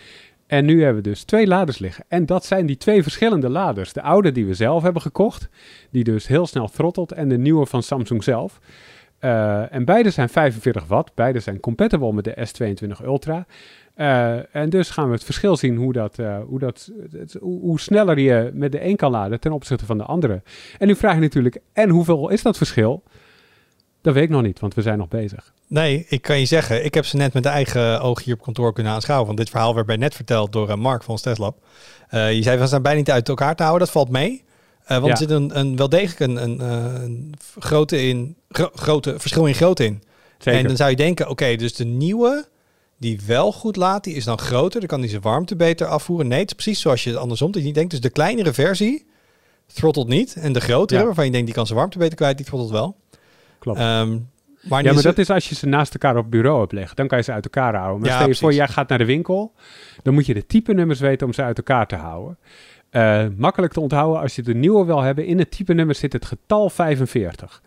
En 0.46 0.64
nu 0.64 0.82
hebben 0.82 1.02
we 1.02 1.08
dus 1.08 1.24
twee 1.24 1.46
laders 1.46 1.78
liggen. 1.78 2.04
En 2.08 2.26
dat 2.26 2.44
zijn 2.44 2.66
die 2.66 2.76
twee 2.76 3.02
verschillende 3.02 3.48
laders. 3.48 3.92
De 3.92 4.02
oude 4.02 4.32
die 4.32 4.46
we 4.46 4.54
zelf 4.54 4.82
hebben 4.82 5.02
gekocht, 5.02 5.48
die 5.90 6.04
dus 6.04 6.26
heel 6.26 6.46
snel 6.46 6.68
throttelt, 6.68 7.12
en 7.12 7.28
de 7.28 7.38
nieuwe 7.38 7.66
van 7.66 7.82
Samsung 7.82 8.24
zelf. 8.24 8.60
Uh, 9.24 9.72
en 9.72 9.84
beide 9.84 10.10
zijn 10.10 10.28
45 10.28 10.86
watt, 10.86 11.14
beide 11.14 11.40
zijn 11.40 11.60
compatible 11.60 12.12
met 12.12 12.24
de 12.24 12.48
S22 12.48 13.04
Ultra. 13.04 13.46
Uh, 13.96 14.56
en 14.56 14.70
dus 14.70 14.90
gaan 14.90 15.06
we 15.06 15.12
het 15.12 15.24
verschil 15.24 15.56
zien 15.56 15.76
hoe, 15.76 15.92
dat, 15.92 16.18
uh, 16.18 16.38
hoe, 16.46 16.58
dat, 16.58 16.90
hoe, 17.40 17.80
sneller 17.80 18.18
je 18.18 18.50
met 18.54 18.72
de 18.72 18.84
een 18.84 18.96
kan 18.96 19.10
laden 19.10 19.40
ten 19.40 19.52
opzichte 19.52 19.86
van 19.86 19.98
de 19.98 20.04
andere. 20.04 20.42
En 20.78 20.86
nu 20.86 20.96
vraag 20.96 21.14
je 21.14 21.20
natuurlijk, 21.20 21.58
en 21.72 21.88
hoeveel 21.88 22.28
is 22.28 22.42
dat 22.42 22.56
verschil? 22.56 23.02
Dat 24.00 24.14
weet 24.14 24.22
ik 24.22 24.30
nog 24.30 24.42
niet, 24.42 24.60
want 24.60 24.74
we 24.74 24.82
zijn 24.82 24.98
nog 24.98 25.08
bezig. 25.08 25.52
Nee, 25.66 26.06
ik 26.08 26.22
kan 26.22 26.38
je 26.38 26.46
zeggen, 26.46 26.84
ik 26.84 26.94
heb 26.94 27.04
ze 27.04 27.16
net 27.16 27.32
met 27.32 27.46
eigen 27.46 28.00
oog 28.00 28.24
hier 28.24 28.34
op 28.34 28.42
kantoor 28.42 28.72
kunnen 28.72 28.92
aanschouwen. 28.92 29.26
Want 29.26 29.38
dit 29.38 29.50
verhaal 29.50 29.74
werd 29.74 29.86
bij 29.86 29.96
net 29.96 30.14
verteld 30.14 30.52
door 30.52 30.78
Mark 30.78 31.02
van 31.02 31.18
Steslab. 31.18 31.58
Uh, 32.10 32.32
je 32.32 32.42
zei, 32.42 32.58
we 32.58 32.66
zijn 32.66 32.82
bijna 32.82 32.98
niet 32.98 33.10
uit 33.10 33.28
elkaar 33.28 33.54
te 33.54 33.62
houden. 33.62 33.84
Dat 33.84 33.94
valt 33.94 34.10
mee. 34.10 34.44
Uh, 34.84 34.88
want 34.88 35.04
ja. 35.04 35.10
er 35.10 35.16
zit 35.16 35.30
een, 35.30 35.58
een, 35.58 35.76
wel 35.76 35.88
degelijk 35.88 36.20
een, 36.20 36.42
een, 36.42 36.60
een 36.60 37.34
grote, 37.58 38.02
in, 38.02 38.36
gro 38.48 38.70
grote 38.74 39.18
verschil 39.18 39.46
in 39.46 39.54
grootte 39.54 39.84
in. 39.84 40.02
Zeker. 40.38 40.60
En 40.60 40.66
dan 40.66 40.76
zou 40.76 40.90
je 40.90 40.96
denken, 40.96 41.24
oké, 41.24 41.32
okay, 41.32 41.56
dus 41.56 41.74
de 41.74 41.84
nieuwe 41.84 42.46
die 42.98 43.20
wel 43.26 43.52
goed 43.52 43.76
laat, 43.76 44.04
die 44.04 44.14
is 44.14 44.24
dan 44.24 44.38
groter. 44.38 44.80
Dan 44.80 44.88
kan 44.88 45.00
die 45.00 45.10
zijn 45.10 45.22
warmte 45.22 45.56
beter 45.56 45.86
afvoeren. 45.86 46.28
Nee, 46.28 46.40
het 46.40 46.48
is 46.48 46.54
precies 46.54 46.80
zoals 46.80 47.04
je 47.04 47.10
het 47.10 47.18
andersom 47.18 47.50
dat 47.50 47.60
je 47.60 47.66
niet 47.66 47.74
denkt. 47.74 47.90
Dus 47.90 48.00
de 48.00 48.10
kleinere 48.10 48.52
versie 48.52 49.06
throttelt 49.66 50.08
niet. 50.08 50.34
En 50.34 50.52
de 50.52 50.60
grotere, 50.60 51.00
ja. 51.00 51.06
waarvan 51.06 51.24
je 51.24 51.30
denkt, 51.30 51.46
die 51.46 51.54
kan 51.54 51.66
zijn 51.66 51.78
warmte 51.78 51.98
beter 51.98 52.16
kwijt, 52.16 52.36
die 52.36 52.46
throttelt 52.46 52.70
wel. 52.70 52.96
Klopt. 53.58 53.80
Um, 53.80 54.28
maar 54.68 54.82
ja, 54.82 54.92
maar 54.92 55.02
dat 55.02 55.18
is 55.18 55.30
als 55.30 55.48
je 55.48 55.54
ze 55.54 55.66
naast 55.66 55.92
elkaar 55.92 56.16
op 56.16 56.22
het 56.22 56.30
bureau 56.30 56.76
hebt. 56.76 56.96
Dan 56.96 57.08
kan 57.08 57.18
je 57.18 57.24
ze 57.24 57.32
uit 57.32 57.44
elkaar 57.44 57.74
houden. 57.74 58.00
Maar 58.00 58.08
Ja, 58.08 58.16
stel 58.16 58.28
je 58.28 58.34
voor, 58.34 58.52
jij 58.52 58.68
gaat 58.68 58.88
naar 58.88 58.98
de 58.98 59.04
winkel. 59.04 59.52
Dan 60.02 60.14
moet 60.14 60.26
je 60.26 60.34
de 60.34 60.46
type 60.46 60.74
nummers 60.74 61.00
weten 61.00 61.26
om 61.26 61.32
ze 61.32 61.42
uit 61.42 61.56
elkaar 61.56 61.86
te 61.86 61.96
houden. 61.96 62.38
Eh, 62.94 63.24
makkelijk 63.36 63.72
te 63.72 63.80
onthouden 63.80 64.20
als 64.20 64.36
je 64.36 64.42
de 64.42 64.54
nieuwe 64.54 64.84
wil 64.84 65.00
hebben. 65.00 65.26
In 65.26 65.38
het 65.38 65.50
type 65.50 65.74
nummer 65.74 65.94
zit 65.94 66.12
het 66.12 66.24
getal 66.24 66.70
45. 66.70 67.62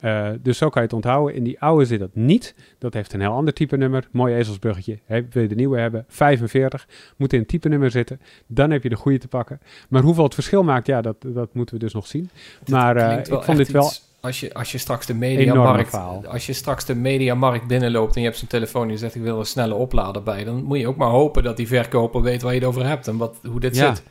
Eh, 0.00 0.28
dus 0.42 0.58
zo 0.58 0.68
kan 0.68 0.82
je 0.82 0.86
het 0.88 0.96
onthouden. 0.96 1.34
In 1.34 1.44
die 1.44 1.60
oude 1.60 1.84
zit 1.84 1.98
dat 2.00 2.10
niet. 2.14 2.54
Dat 2.78 2.94
heeft 2.94 3.12
een 3.12 3.20
heel 3.20 3.32
ander 3.32 3.54
type 3.54 3.76
nummer. 3.76 4.08
Mooi 4.10 4.34
ezelsbruggetje. 4.34 4.98
He, 5.06 5.26
wil 5.30 5.42
je 5.42 5.48
de 5.48 5.54
nieuwe 5.54 5.78
hebben? 5.78 6.04
45. 6.08 6.86
Moet 7.16 7.32
in 7.32 7.38
een 7.38 7.46
type 7.46 7.68
nummer 7.68 7.90
zitten. 7.90 8.20
Dan 8.46 8.70
heb 8.70 8.82
je 8.82 8.88
de 8.88 8.96
goede 8.96 9.18
te 9.18 9.28
pakken. 9.28 9.60
Maar 9.88 10.02
hoeveel 10.02 10.24
het 10.24 10.34
verschil 10.34 10.62
maakt, 10.62 10.86
ja, 10.86 11.00
dat, 11.00 11.16
dat 11.26 11.54
moeten 11.54 11.74
we 11.74 11.80
dus 11.80 11.92
nog 11.94 12.06
zien. 12.06 12.30
Maar 12.70 12.96
uh, 12.96 13.06
wel 13.06 13.38
ik 13.38 13.44
vond 13.44 13.58
dit 13.58 13.70
wel 13.70 13.84
iets- 13.86 14.08
Als 14.20 14.40
je, 14.40 14.54
als 14.54 14.72
je 14.72 14.78
straks 14.78 15.06
de 15.06 15.14
mediamarkt, 15.14 15.94
als 16.28 16.46
je 16.46 16.52
straks 16.52 16.84
de 16.84 16.94
mediamarkt 16.94 17.66
binnenloopt 17.66 18.14
en 18.14 18.20
je 18.20 18.26
hebt 18.26 18.38
zo'n 18.38 18.48
telefoon 18.48 18.84
en 18.86 18.90
je 18.90 18.98
zegt 18.98 19.14
ik 19.14 19.22
wil 19.22 19.38
een 19.38 19.46
snelle 19.46 19.74
oplader 19.74 20.22
bij, 20.22 20.44
dan 20.44 20.62
moet 20.64 20.78
je 20.78 20.86
ook 20.88 20.96
maar 20.96 21.08
hopen 21.10 21.42
dat 21.42 21.56
die 21.56 21.66
verkoper 21.66 22.22
weet 22.22 22.42
waar 22.42 22.52
je 22.54 22.58
het 22.58 22.68
over 22.68 22.86
hebt 22.86 23.08
en 23.08 23.16
wat, 23.16 23.36
hoe 23.50 23.60
dit 23.60 23.76
Ja. 23.76 23.94
zit. 23.94 24.02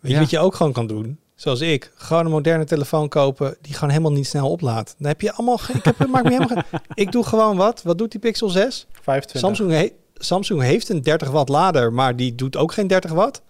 Weet 0.00 0.10
je 0.10 0.16
Ja. 0.16 0.20
wat 0.22 0.30
je 0.30 0.38
ook 0.38 0.54
gewoon 0.54 0.72
kan 0.72 0.86
doen? 0.86 1.18
Zoals 1.34 1.60
ik. 1.60 1.92
Gewoon 1.94 2.24
een 2.24 2.30
moderne 2.30 2.64
telefoon 2.64 3.08
kopen 3.08 3.56
die 3.60 3.74
gewoon 3.74 3.90
helemaal 3.90 4.12
niet 4.12 4.26
snel 4.26 4.50
oplaadt. 4.50 4.94
Dan 4.98 5.08
heb 5.08 5.20
je 5.20 5.32
allemaal 5.32 5.58
geen... 5.58 5.76
Ik, 5.76 5.84
heb, 5.84 6.06
maakt 6.08 6.24
me 6.24 6.30
helemaal 6.30 6.62
ik 6.94 7.12
doe 7.12 7.24
gewoon 7.24 7.56
wat. 7.56 7.82
Wat 7.82 7.98
doet 7.98 8.10
die 8.10 8.20
Pixel 8.20 8.48
6? 8.48 8.86
25. 9.02 9.40
Samsung, 9.40 9.70
he- 9.80 9.92
Samsung 10.14 10.62
heeft 10.62 10.88
een 10.88 11.02
30 11.02 11.30
watt 11.30 11.48
lader, 11.48 11.92
maar 11.92 12.16
die 12.16 12.34
doet 12.34 12.56
ook 12.56 12.72
geen 12.72 12.86
30 12.86 13.10
watt. 13.10 13.42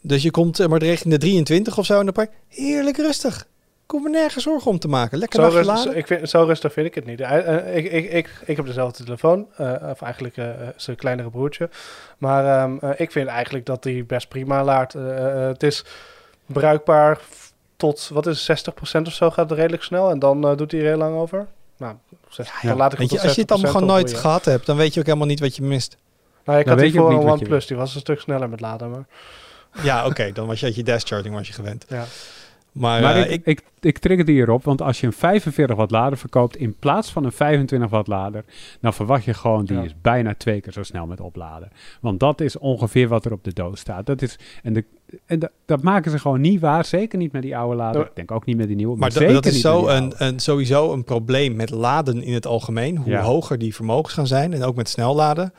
Dus 0.00 0.22
je 0.22 0.30
komt 0.30 0.60
eh, 0.60 0.66
maar 0.66 0.78
richting 0.82 1.12
de 1.14 1.20
23 1.20 1.78
of 1.78 1.86
zo 1.86 1.98
en 1.98 2.04
dan 2.04 2.14
pak 2.14 2.30
je 2.48 2.62
heerlijk 2.62 2.96
rustig. 2.96 3.46
Ik 3.86 3.92
hoef 3.92 4.02
me 4.02 4.08
nergens 4.10 4.44
zorgen 4.44 4.70
om 4.70 4.78
te 4.78 4.88
maken. 4.88 5.18
Lekker 5.18 5.40
Zo, 5.42 5.48
rustig, 5.48 5.66
laden. 5.76 5.96
ik 5.96 6.06
vind, 6.06 6.28
zo 6.28 6.42
rustig 6.42 6.72
vind 6.72 6.86
ik 6.86 6.94
het 6.94 7.04
niet. 7.06 7.20
Eh, 7.20 7.76
ik, 7.76 7.92
ik, 7.92 8.12
ik, 8.12 8.30
ik 8.44 8.56
heb 8.56 8.66
dezelfde 8.66 9.04
telefoon, 9.04 9.46
eh, 9.56 9.72
of 9.90 10.02
eigenlijk 10.02 10.36
eh, 10.36 10.48
zijn 10.76 10.96
kleinere 10.96 11.30
broertje. 11.30 11.68
Maar 12.18 12.62
ehm, 12.62 12.76
eh, 12.80 12.90
ik 13.00 13.12
vind 13.12 13.28
eigenlijk 13.28 13.66
dat 13.66 13.82
die 13.82 14.04
best 14.04 14.28
prima 14.28 14.64
laat. 14.64 14.92
Het 14.92 15.62
is 15.62 15.84
bruikbaar 16.46 17.18
tot, 17.76 18.10
wat 18.12 18.26
is 18.26 18.46
het, 18.46 18.58
60% 19.00 19.06
of 19.06 19.12
zo 19.12 19.30
gaat 19.30 19.50
het 19.50 19.58
redelijk 19.58 19.82
snel. 19.82 20.10
En 20.10 20.18
dan 20.18 20.48
eh, 20.48 20.56
doet 20.56 20.70
hij 20.72 20.80
er 20.80 20.86
heel 20.86 20.96
lang 20.96 21.16
over. 21.16 21.46
Nou, 21.76 21.94
zes- 22.28 22.50
Ja. 22.62 22.68
dan 22.68 22.76
laat 22.76 22.92
ik 22.92 22.98
het 22.98 23.10
je, 23.10 23.20
als 23.20 23.34
je 23.34 23.40
het 23.40 23.50
allemaal 23.50 23.70
60% 23.70 23.74
gewoon 23.80 23.96
nooit 23.96 24.14
gehad 24.14 24.44
hebt, 24.44 24.66
dan 24.66 24.76
weet 24.76 24.94
je 24.94 25.00
ook 25.00 25.06
helemaal 25.06 25.26
niet 25.26 25.40
wat 25.40 25.56
je 25.56 25.62
mist. 25.62 25.96
Nou, 26.44 26.58
ik 26.58 26.64
Dan 26.66 26.74
had 26.78 26.84
die 26.84 26.94
voor 27.00 27.10
een 27.10 27.18
OnePlus, 27.18 27.66
die 27.66 27.76
was 27.76 27.94
een 27.94 28.00
stuk 28.00 28.20
sneller 28.20 28.48
met 28.48 28.60
laden. 28.60 28.90
Maar, 28.90 29.04
Ja, 29.82 30.06
oké, 30.06 30.32
dan 30.32 30.46
was 30.46 30.60
je 30.60 30.66
uit 30.66 30.74
je 30.74 30.82
dash 30.82 31.04
charging 31.04 31.34
was 31.34 31.46
je 31.46 31.52
gewend. 31.52 31.84
ja. 31.88 32.04
Maar, 32.76 33.02
Maar 33.02 33.14
eh, 33.16 33.22
ik, 33.22 33.30
ik, 33.30 33.46
ik, 33.46 33.62
ik 33.80 33.98
triggerde 33.98 34.32
hierop, 34.32 34.64
want 34.64 34.82
als 34.82 35.00
je 35.00 35.06
een 35.06 35.12
45 35.12 35.76
watt 35.76 35.90
lader 35.90 36.18
verkoopt 36.18 36.56
in 36.56 36.74
plaats 36.78 37.10
van 37.12 37.24
een 37.24 37.32
25 37.32 37.90
watt 37.90 38.06
lader, 38.08 38.44
dan 38.80 38.94
verwacht 38.94 39.24
je 39.24 39.34
gewoon, 39.34 39.64
die 39.64 39.76
Ja. 39.76 39.82
is 39.82 39.94
bijna 40.00 40.34
twee 40.34 40.60
keer 40.60 40.72
zo 40.72 40.82
snel 40.82 41.06
met 41.06 41.20
opladen. 41.20 41.68
Want 42.00 42.20
dat 42.20 42.40
is 42.40 42.58
ongeveer 42.58 43.08
wat 43.08 43.24
er 43.24 43.32
op 43.32 43.44
de 43.44 43.52
doos 43.52 43.80
staat. 43.80 44.06
Dat 44.06 44.22
is, 44.22 44.38
en 44.62 44.72
de, 44.72 44.84
en 45.26 45.38
dat, 45.38 45.50
dat 45.64 45.82
maken 45.82 46.10
ze 46.10 46.18
gewoon 46.18 46.40
niet 46.40 46.60
waar, 46.60 46.84
zeker 46.84 47.18
niet 47.18 47.32
met 47.32 47.42
die 47.42 47.56
oude 47.56 47.76
lader. 47.76 48.00
Ja. 48.00 48.06
Ik 48.06 48.16
denk 48.16 48.30
ook 48.30 48.44
niet 48.44 48.56
met 48.56 48.66
die 48.66 48.76
nieuwe, 48.76 48.90
maar, 48.96 49.00
maar 49.00 49.08
dat, 49.10 49.18
zeker 49.18 49.34
dat 49.34 49.46
is 49.46 49.60
zo 49.60 49.86
een, 49.88 50.12
een, 50.16 50.40
sowieso 50.40 50.92
een 50.92 51.04
probleem 51.04 51.56
met 51.56 51.70
laden 51.70 52.22
in 52.22 52.34
het 52.34 52.46
algemeen. 52.46 52.96
Hoe 52.96 53.12
Ja. 53.12 53.22
hoger 53.22 53.58
die 53.58 53.74
vermogens 53.74 54.14
gaan 54.14 54.26
zijn 54.26 54.52
en 54.52 54.62
ook 54.62 54.76
met 54.76 54.88
snelladen. 54.88 55.52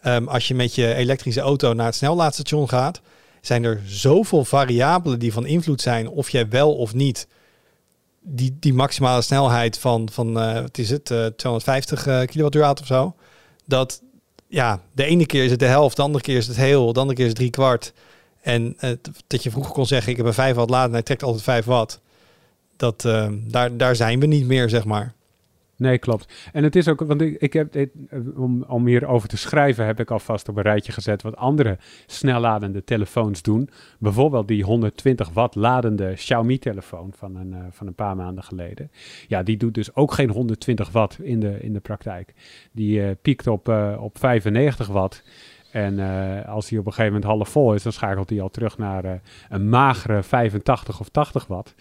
Ehm, 0.00 0.26
als 0.26 0.48
je 0.48 0.54
met 0.54 0.74
je 0.74 0.94
elektrische 0.94 1.40
auto 1.40 1.72
naar 1.72 1.86
het 1.86 1.94
snellaadstation 1.94 2.68
gaat, 2.68 3.00
zijn 3.46 3.64
er 3.64 3.80
zoveel 3.86 4.44
variabelen 4.44 5.18
die 5.18 5.32
van 5.32 5.46
invloed 5.46 5.80
zijn 5.80 6.08
of 6.08 6.30
jij 6.30 6.48
wel 6.48 6.74
of 6.74 6.94
niet 6.94 7.26
die, 8.20 8.56
die 8.60 8.74
maximale 8.74 9.22
snelheid 9.22 9.78
van, 9.78 10.08
van 10.12 10.40
eh, 10.40 10.60
wat 10.60 10.78
is 10.78 10.90
het, 10.90 11.10
eh 11.10 11.26
250 11.26 12.06
eh, 12.06 12.22
kilowattuur 12.22 12.70
of 12.70 12.86
zo. 12.86 13.14
Dat 13.66 14.02
ja, 14.48 14.80
de 14.92 15.04
ene 15.04 15.26
keer 15.26 15.44
is 15.44 15.50
het 15.50 15.60
de 15.60 15.66
helft, 15.66 15.96
de 15.96 16.02
andere 16.02 16.24
keer 16.24 16.36
is 16.36 16.46
het 16.46 16.56
heel, 16.56 16.92
de 16.92 17.00
andere 17.00 17.18
keer 17.18 17.26
is 17.26 17.34
drie 17.34 17.50
kwart. 17.50 17.92
En 18.40 18.74
eh, 18.78 18.90
dat 19.26 19.42
je 19.42 19.50
vroeger 19.50 19.72
kon 19.72 19.86
zeggen, 19.86 20.10
ik 20.10 20.16
heb 20.16 20.26
een 20.26 20.34
5 20.34 20.54
watt 20.54 20.70
laden 20.70 20.88
en 20.88 20.92
hij 20.92 21.02
trekt 21.02 21.22
altijd 21.22 21.42
5 21.42 21.64
watt. 21.64 22.00
Dat, 22.76 23.04
eh, 23.04 23.28
daar, 23.32 23.76
daar 23.76 23.96
zijn 23.96 24.20
we 24.20 24.26
niet 24.26 24.46
meer, 24.46 24.68
zeg 24.68 24.84
maar. 24.84 25.14
Nee, 25.84 25.98
klopt. 25.98 26.48
En 26.52 26.64
het 26.64 26.76
is 26.76 26.88
ook, 26.88 27.00
want 27.00 27.20
ik, 27.20 27.40
ik 27.40 27.52
heb, 27.52 27.72
dit, 27.72 27.90
eh, 28.08 28.18
om, 28.36 28.62
om 28.62 28.86
hierover 28.86 29.28
te 29.28 29.36
schrijven, 29.36 29.86
heb 29.86 30.00
ik 30.00 30.10
alvast 30.10 30.48
op 30.48 30.56
een 30.56 30.62
rijtje 30.62 30.92
gezet 30.92 31.22
wat 31.22 31.36
andere 31.36 31.78
snelladende 32.06 32.84
telefoons 32.84 33.42
doen. 33.42 33.68
Bijvoorbeeld 33.98 34.48
die 34.48 34.64
120 34.64 35.30
watt 35.30 35.54
ladende 35.54 36.12
Xiaomi-telefoon 36.14 37.12
van 37.16 37.36
een, 37.36 37.52
eh, 37.52 37.60
van 37.70 37.86
een 37.86 37.94
paar 37.94 38.16
maanden 38.16 38.44
geleden. 38.44 38.90
Ja, 39.28 39.42
die 39.42 39.56
doet 39.56 39.74
dus 39.74 39.94
ook 39.94 40.12
geen 40.12 40.30
120 40.30 40.90
watt 40.90 41.18
in 41.18 41.40
de, 41.40 41.60
in 41.60 41.72
de 41.72 41.80
praktijk. 41.80 42.34
Die 42.72 43.02
eh, 43.02 43.10
piekt 43.22 43.46
op, 43.46 43.68
op 43.98 44.18
95 44.18 44.86
watt. 44.86 45.22
En 45.70 45.98
als 46.46 46.68
die 46.68 46.78
op 46.78 46.86
een 46.86 46.92
gegeven 46.92 47.12
moment 47.12 47.30
half 47.30 47.48
vol 47.48 47.74
is, 47.74 47.82
dan 47.82 47.92
schakelt 47.92 48.30
hij 48.30 48.40
al 48.40 48.50
terug 48.50 48.78
naar 48.78 49.20
een 49.48 49.68
magere 49.68 50.22
85 50.22 51.00
of 51.00 51.08
80 51.08 51.46
watt. 51.46 51.74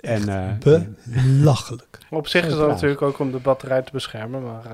Echt 0.00 0.26
en, 0.28 0.58
eh, 0.64 0.80
Belachelijk. 1.04 1.98
Op 2.10 2.26
zich 2.26 2.46
is 2.46 2.56
dat 2.56 2.68
natuurlijk 2.68 3.02
ook 3.02 3.18
om 3.18 3.30
de 3.32 3.38
batterij 3.38 3.82
te 3.82 3.92
beschermen. 3.92 4.42
Maar 4.42 4.64
eh, 4.64 4.72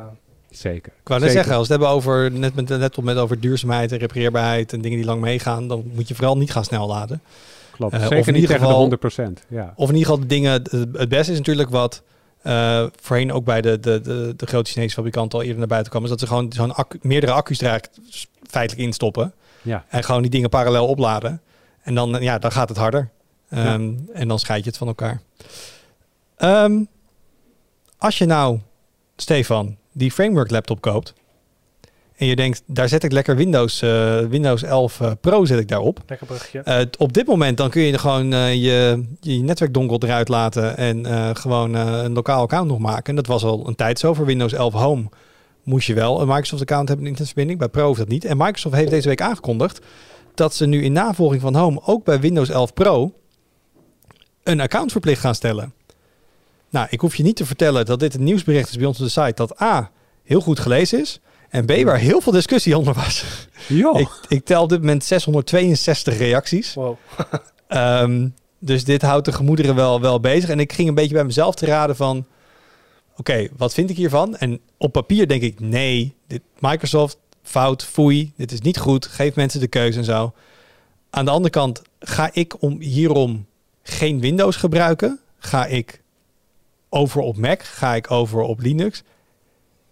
zeker. 0.50 0.92
Ik 1.00 1.08
wou 1.08 1.20
net 1.20 1.30
Zeker. 1.30 1.44
zeggen, 1.44 1.58
als 1.58 1.68
we 1.68 1.72
het 1.72 1.82
hebben 1.82 1.88
over, 1.88 2.30
net 2.30 2.54
met 2.54 2.68
de 2.68 2.78
laptop 2.78 3.04
met 3.04 3.16
over 3.16 3.40
duurzaamheid 3.40 3.92
en 3.92 3.98
repareerbaarheid 3.98 4.72
en 4.72 4.80
dingen 4.80 4.96
die 4.98 5.06
lang 5.06 5.20
meegaan, 5.20 5.68
dan 5.68 5.90
moet 5.94 6.08
je 6.08 6.14
vooral 6.14 6.36
niet 6.36 6.52
gaan 6.52 6.64
snel 6.64 6.86
laden. 6.86 7.22
Klopt. 7.70 7.94
Eh, 7.94 8.00
of 8.00 8.06
Zeker 8.08 8.28
in 8.28 8.34
niet 8.34 8.46
tegen 8.46 8.68
de 8.68 8.74
100%. 8.74 9.46
Ja. 9.48 9.72
Of 9.76 9.88
in 9.88 9.94
ieder 9.94 10.10
geval 10.10 10.20
de 10.20 10.34
dingen, 10.34 10.52
het, 10.52 11.08
beste 11.08 11.32
is 11.32 11.38
natuurlijk 11.38 11.70
wat 11.70 12.02
eh, 12.42 12.84
voorheen 13.00 13.32
ook 13.32 13.44
bij 13.44 13.60
de, 13.60 13.80
de, 13.80 14.00
de, 14.00 14.34
de 14.36 14.46
grote 14.46 14.70
Chinese 14.70 14.94
fabrikanten 14.94 15.38
al 15.38 15.44
eerder 15.44 15.58
naar 15.58 15.68
buiten 15.68 15.90
kwam, 15.90 16.04
is 16.04 16.10
dat 16.10 16.20
ze 16.20 16.26
gewoon 16.26 16.52
zo'n 16.52 16.74
accu, 16.74 16.98
meerdere 17.02 17.32
accu's 17.32 17.60
er 17.60 17.80
feitelijk 18.50 18.86
instoppen 18.86 19.32
Ja. 19.62 19.84
en 19.88 20.04
gewoon 20.04 20.22
die 20.22 20.30
dingen 20.30 20.48
parallel 20.48 20.86
opladen. 20.86 21.40
En 21.82 21.94
dan, 21.94 22.16
ja, 22.20 22.38
dan 22.38 22.52
gaat 22.52 22.68
het 22.68 22.78
harder. 22.78 23.10
Ehm, 23.54 23.92
En 24.12 24.28
dan 24.28 24.38
scheid 24.38 24.64
je 24.64 24.68
het 24.68 24.78
van 24.78 24.86
elkaar. 24.86 25.20
Ehm, 26.36 26.84
als 27.98 28.18
je 28.18 28.24
nou, 28.24 28.58
Stefan, 29.16 29.76
die 29.92 30.10
framework 30.10 30.50
laptop 30.50 30.80
koopt 30.80 31.14
en 32.16 32.26
je 32.26 32.36
denkt, 32.36 32.62
daar 32.66 32.88
zet 32.88 33.04
ik 33.04 33.12
lekker 33.12 33.36
Windows, 33.36 33.82
eh, 33.82 34.18
Windows 34.18 34.62
11 34.62 35.00
eh, 35.00 35.10
Pro 35.20 35.44
zet 35.44 35.58
ik 35.58 35.68
daarop. 35.68 36.00
lekker 36.06 36.26
brugje. 36.26 36.60
Eh, 36.60 36.80
op 36.98 37.12
dit 37.12 37.26
moment 37.26 37.56
dan 37.56 37.70
kun 37.70 37.82
je 37.82 37.98
gewoon 37.98 38.26
je, 38.58 39.04
je 39.20 39.42
netwerkdongle 39.42 39.98
eruit 40.00 40.28
laten 40.28 40.76
en 40.76 41.06
gewoon 41.36 41.74
een 41.74 42.12
lokaal 42.12 42.42
account 42.42 42.68
nog 42.68 42.78
maken. 42.78 43.04
En 43.04 43.16
dat 43.16 43.26
was 43.26 43.44
al 43.44 43.68
een 43.68 43.74
tijd 43.74 43.98
zo. 43.98 44.14
Voor 44.14 44.26
Windows 44.26 44.52
11 44.52 44.72
Home 44.72 45.08
moest 45.62 45.86
je 45.86 45.94
wel 45.94 46.20
een 46.20 46.28
Microsoft 46.28 46.62
account 46.62 46.88
hebben, 46.88 47.06
een 47.06 47.10
internetverbinding. 47.10 47.58
Bij 47.58 47.68
Pro 47.68 47.86
hoeft 47.86 47.98
dat 47.98 48.08
niet. 48.08 48.24
En 48.24 48.36
Microsoft 48.36 48.74
heeft 48.74 48.90
deze 48.90 49.08
week 49.08 49.20
aangekondigd 49.20 49.80
dat 50.34 50.54
ze 50.54 50.66
nu 50.66 50.82
in 50.82 50.92
navolging 50.92 51.40
van 51.40 51.54
Home 51.54 51.80
ook 51.84 52.04
bij 52.04 52.20
Windows 52.20 52.48
11 52.48 52.72
Pro 52.72 53.12
een 54.44 54.60
account 54.60 54.92
verplicht 54.92 55.20
gaan 55.20 55.34
stellen. 55.34 55.74
Nou, 56.70 56.86
ik 56.90 57.00
hoef 57.00 57.16
je 57.16 57.22
niet 57.22 57.36
te 57.36 57.46
vertellen 57.46 57.86
dat 57.86 58.00
dit 58.00 58.14
een 58.14 58.24
nieuwsbericht 58.24 58.68
is 58.68 58.76
bij 58.76 58.86
ons 58.86 58.98
op 58.98 59.04
de 59.04 59.10
site 59.10 59.32
dat 59.34 59.62
A, 59.62 59.90
heel 60.24 60.40
goed 60.40 60.58
gelezen 60.58 61.00
is. 61.00 61.20
En 61.48 61.64
B, 61.64 61.82
waar 61.84 61.98
heel 61.98 62.20
veel 62.20 62.32
discussie 62.32 62.78
onder 62.78 62.94
was. 62.94 63.24
Ja. 63.68 63.94
Ik, 63.94 64.08
ik 64.28 64.44
tel 64.44 64.62
op 64.62 64.68
dit 64.68 64.80
moment 64.80 65.04
662 65.04 66.18
reacties. 66.18 66.74
Wow. 66.74 66.96
Ehm, 67.66 68.28
dus 68.58 68.84
dit 68.84 69.02
houdt 69.02 69.24
de 69.24 69.32
gemoederen 69.32 69.74
wel, 69.74 70.00
wel 70.00 70.20
bezig. 70.20 70.48
En 70.48 70.60
ik 70.60 70.72
ging 70.72 70.88
een 70.88 70.94
beetje 70.94 71.14
bij 71.14 71.24
mezelf 71.24 71.54
te 71.54 71.66
raden 71.66 71.96
van... 71.96 72.26
Oké, 73.16 73.48
wat 73.56 73.74
vind 73.74 73.90
ik 73.90 73.96
hiervan? 73.96 74.36
En 74.36 74.60
op 74.78 74.92
papier 74.92 75.28
denk 75.28 75.42
ik, 75.42 75.60
nee, 75.60 76.14
dit, 76.26 76.40
Microsoft, 76.58 77.16
fout, 77.42 77.84
foei, 77.84 78.32
dit 78.36 78.52
is 78.52 78.60
niet 78.60 78.78
goed. 78.78 79.06
Geef 79.06 79.34
mensen 79.34 79.60
de 79.60 79.66
keuze 79.66 79.98
en 79.98 80.04
zo. 80.04 80.32
Aan 81.10 81.24
de 81.24 81.30
andere 81.30 81.50
kant, 81.50 81.82
ga 82.00 82.30
ik 82.32 82.62
om, 82.62 82.80
hierom 82.80 83.46
geen 83.86 84.20
Windows 84.20 84.56
gebruiken? 84.56 85.20
Ga 85.38 85.66
ik 85.66 86.02
over 86.88 87.20
op 87.20 87.36
Mac? 87.36 87.62
Ga 87.62 87.94
ik 87.94 88.10
over 88.10 88.40
op 88.40 88.60
Linux? 88.60 89.02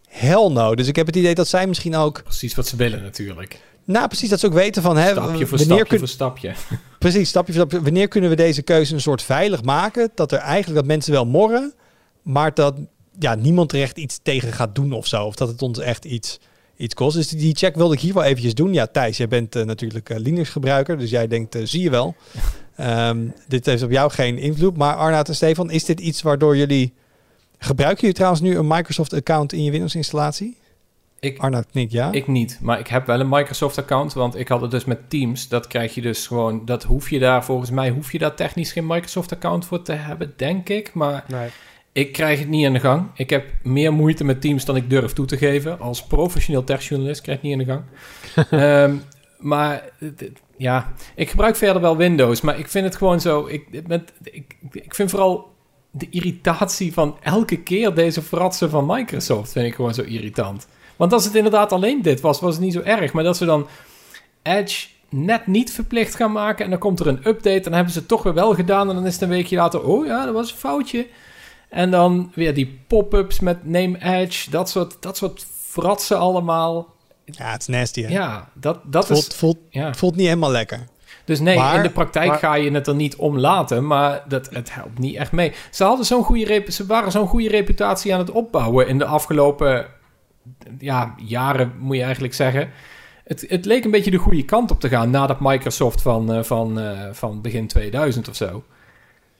Hell 0.09 0.49
no. 0.49 0.75
Dus 0.75 0.89
ik 0.89 0.97
heb 0.97 1.07
het 1.07 1.17
idee 1.17 1.35
dat 1.35 1.49
zij 1.49 1.67
misschien 1.67 1.97
ook... 1.97 2.23
Precies 2.23 2.55
wat 2.55 2.67
ze 2.67 2.77
willen 2.77 3.03
natuurlijk. 3.03 3.61
Nou, 3.85 4.07
precies 4.09 4.29
dat 4.29 4.41
ze 4.41 4.47
ook 4.47 4.53
weten 4.53 4.83
van... 4.83 4.97
Hè, 4.97 5.11
Stapje 5.11 5.47
voor 5.47 5.59
stapje 5.59 5.85
kun- 5.85 5.99
voor 5.99 6.09
stapje. 6.09 6.53
Precies, 6.99 7.29
stapje 7.29 7.53
voor 7.53 7.63
stapje. 7.63 7.83
Wanneer 7.85 8.09
kunnen 8.09 8.31
we 8.31 8.37
deze 8.37 8.63
keuze 8.63 8.95
een 8.95 9.01
soort 9.01 9.23
veilig 9.23 9.63
maken? 9.63 10.11
Dat 10.15 10.33
er 10.33 10.39
eigenlijk 10.39 10.75
dat 10.79 10.87
mensen 10.87 11.13
wel 11.13 11.27
morren, 11.27 11.75
maar 12.23 12.55
dat 12.55 12.75
ja, 13.19 13.35
niemand 13.35 13.73
er 13.73 13.83
echt 13.83 13.97
iets 13.99 14.19
tegen 14.23 14.53
gaat 14.53 14.75
doen 14.75 14.93
of 14.93 15.07
zo. 15.07 15.25
Of 15.25 15.35
dat 15.35 15.49
het 15.49 15.63
ons 15.63 15.79
echt 15.79 16.05
iets, 16.05 16.41
iets 16.77 16.95
kost. 16.95 17.17
Dus 17.17 17.29
die 17.29 17.57
check 17.57 17.75
wilde 17.75 17.95
ik 17.95 18.01
hier 18.01 18.15
wel 18.15 18.23
eventjes 18.23 18.55
doen. 18.55 18.73
Ja, 18.73 18.87
Thijs, 18.87 19.17
jij 19.17 19.29
bent 19.29 19.57
eh, 19.57 19.65
natuurlijk 19.65 20.11
eh, 20.11 20.19
Linux-gebruiker, 20.19 20.99
dus 20.99 21.11
jij 21.11 21.27
denkt, 21.29 21.55
eh, 21.55 21.63
zie 21.65 21.83
je 21.83 21.91
wel. 21.91 22.15
Ehm, 22.83 23.27
dit 23.49 23.67
heeft 23.67 23.83
op 23.83 23.91
jou 23.91 24.11
geen 24.11 24.39
invloed. 24.39 24.77
Maar 24.77 24.95
Arnaud 24.95 25.29
en 25.29 25.35
Stefan, 25.35 25.71
is 25.71 25.85
dit 25.85 26.01
iets 26.01 26.23
waardoor 26.23 26.57
jullie... 26.57 26.93
Gebruiken 27.59 28.01
jullie 28.01 28.15
trouwens 28.17 28.43
nu 28.43 28.57
een 28.57 28.67
Microsoft-account 28.67 29.53
in 29.53 29.65
je 29.65 29.71
Windows-installatie? 29.71 30.57
Ik, 31.21 31.39
Arnaud 31.39 31.67
knikt 31.71 31.93
ja. 31.93 32.13
Ik 32.13 32.27
niet, 32.27 32.59
maar 32.61 32.79
ik 32.79 32.87
heb 32.87 33.07
wel 33.07 33.21
een 33.21 33.29
Microsoft-account, 33.29 34.13
want 34.13 34.37
ik 34.39 34.49
had 34.49 34.61
het 34.61 34.71
dus 34.71 34.85
met 34.85 35.11
Teams. 35.11 35.49
Dat 35.49 35.67
krijg 35.67 35.95
je 35.95 36.01
dus 36.01 36.27
gewoon, 36.27 36.65
dat 36.65 36.83
hoef 36.83 37.11
je 37.11 37.19
daar, 37.19 37.45
volgens 37.45 37.71
mij 37.71 37.91
hoef 37.91 38.13
je 38.13 38.19
daar 38.19 38.35
technisch 38.35 38.73
geen 38.73 38.87
Microsoft-account 38.87 39.65
voor 39.67 39.83
te 39.83 39.93
hebben, 39.93 40.33
denk 40.37 40.69
ik. 40.69 40.95
Maar 40.95 41.25
Nee. 41.29 41.49
ik 41.93 42.13
krijg 42.13 42.39
het 42.39 42.49
niet 42.49 42.67
aan 42.67 42.73
de 42.73 42.81
gang. 42.81 43.07
Ik 43.15 43.31
heb 43.31 43.45
meer 43.63 43.93
moeite 43.93 44.25
met 44.25 44.41
Teams 44.41 44.65
dan 44.65 44.77
ik 44.77 44.91
durf 44.91 45.13
toe 45.13 45.27
te 45.27 45.37
geven. 45.37 45.81
Als 45.81 46.03
professioneel 46.07 46.65
techjournalist 46.65 47.21
krijg 47.21 47.43
ik 47.43 47.51
het 47.51 47.59
niet 47.59 47.69
aan 47.69 47.75
de 47.75 47.83
gang. 48.35 48.51
Ehm, 48.63 48.97
maar 49.39 49.83
ja, 50.63 50.93
ik 51.15 51.31
gebruik 51.31 51.57
verder 51.57 51.83
wel 51.83 51.97
Windows, 51.97 52.41
maar 52.41 52.59
ik 52.59 52.69
vind 52.69 52.85
het 52.85 52.97
gewoon 52.97 53.21
zo. 53.21 53.47
Ik, 53.47 53.87
ben- 53.87 54.07
ik, 54.23 54.57
ik 54.73 54.95
vind 54.95 55.11
vooral 55.11 55.51
de 55.91 56.07
irritatie 56.11 56.93
van 56.93 57.17
elke 57.23 57.57
keer 57.57 57.95
deze 57.95 58.23
fratsen 58.23 58.71
van 58.71 58.87
Microsoft, 58.87 59.53
vind 59.53 59.67
ik 59.67 59.75
gewoon 59.75 59.95
zo 59.95 60.03
irritant. 60.03 60.67
Want 60.97 61.13
als 61.13 61.25
het 61.25 61.35
inderdaad 61.35 61.73
alleen 61.73 62.03
dit 62.03 62.21
was, 62.21 62.41
was 62.41 62.55
het 62.55 62.65
niet 62.65 62.73
zo 62.73 62.81
erg. 62.81 63.13
Maar 63.13 63.25
dat 63.25 63.37
ze 63.37 63.45
dan 63.45 63.67
Edge 64.43 64.87
net 65.09 65.47
niet 65.47 65.73
verplicht 65.73 66.15
gaan 66.15 66.33
maken 66.33 66.65
en 66.65 66.71
dan 66.71 66.79
komt 66.79 67.01
er 67.01 67.07
een 67.07 67.27
update 67.27 67.57
en 67.57 67.63
dan 67.63 67.73
hebben 67.73 67.93
ze 67.93 67.99
het 67.99 68.09
toch 68.09 68.23
weer 68.23 68.35
wel 68.35 68.55
gedaan 68.55 68.89
en 68.89 68.95
dan 68.95 69.07
is 69.07 69.13
het 69.13 69.23
een 69.23 69.29
weekje 69.29 69.57
later, 69.57 69.83
oh 69.85 70.07
ja, 70.07 70.25
dat 70.25 70.35
was 70.35 70.51
een 70.51 70.57
foutje. 70.59 71.07
En 71.69 71.91
dan 71.91 72.33
weer 72.35 72.55
die 72.55 72.79
pop-ups 72.87 73.41
met 73.41 73.67
Name 73.67 73.97
Edge, 74.03 74.51
dat 74.51 74.71
soort, 74.71 74.97
dat 75.01 75.17
soort 75.17 75.47
fratsen 75.61 76.19
allemaal. 76.19 76.95
Ja, 77.25 77.51
het 77.53 77.61
is 77.61 77.67
nasty. 77.67 78.03
Hè? 78.03 78.09
Ja, 78.09 78.49
dat, 78.55 78.81
dat 78.85 79.09
het 79.09 79.19
voelt, 79.19 79.33
is... 79.33 79.39
voelt, 79.39 79.59
Ja. 79.71 79.95
voelt 79.95 80.17
niet 80.17 80.27
helemaal 80.27 80.51
lekker. 80.51 80.87
Dus 81.25 81.41
nee, 81.41 81.57
Maar- 81.59 81.77
in 81.77 81.83
de 81.83 81.91
praktijk 81.91 82.29
maar- 82.29 82.39
ga 82.39 82.55
je 82.55 82.71
het 82.71 82.87
er 82.87 82.95
niet 82.95 83.17
om 83.17 83.39
laten, 83.39 83.87
maar 83.87 84.25
dat, 84.29 84.49
het 84.51 84.75
helpt 84.75 84.99
niet 84.99 85.17
echt 85.17 85.33
mee. 85.33 85.53
Ze, 85.71 85.85
hadden 85.85 86.07
zo'n 86.07 86.25
goede 86.25 86.65
ze 86.69 86.87
waren 86.87 87.13
zo'n 87.13 87.27
goede 87.29 87.49
reputatie 87.49 88.13
aan 88.13 88.19
het 88.19 88.31
opbouwen 88.31 88.89
in 88.89 88.99
de 88.99 89.05
afgelopen 89.05 89.87
ja, 90.79 91.15
jaren, 91.17 91.73
moet 91.79 91.97
je 91.97 92.03
eigenlijk 92.03 92.35
zeggen. 92.35 92.71
Het, 93.25 93.45
het 93.49 93.65
leek 93.65 93.85
een 93.85 93.91
beetje 93.91 94.11
de 94.11 94.17
goede 94.17 94.45
kant 94.45 94.71
op 94.71 94.81
te 94.81 94.89
gaan 94.89 95.11
nadat 95.11 95.41
Microsoft 95.41 96.03
van, 96.03 96.33
eh, 96.33 96.43
van, 96.43 96.81
eh, 96.81 97.09
van 97.13 97.41
begin 97.41 97.67
2000 97.67 98.29
of 98.29 98.37
zo. 98.37 98.65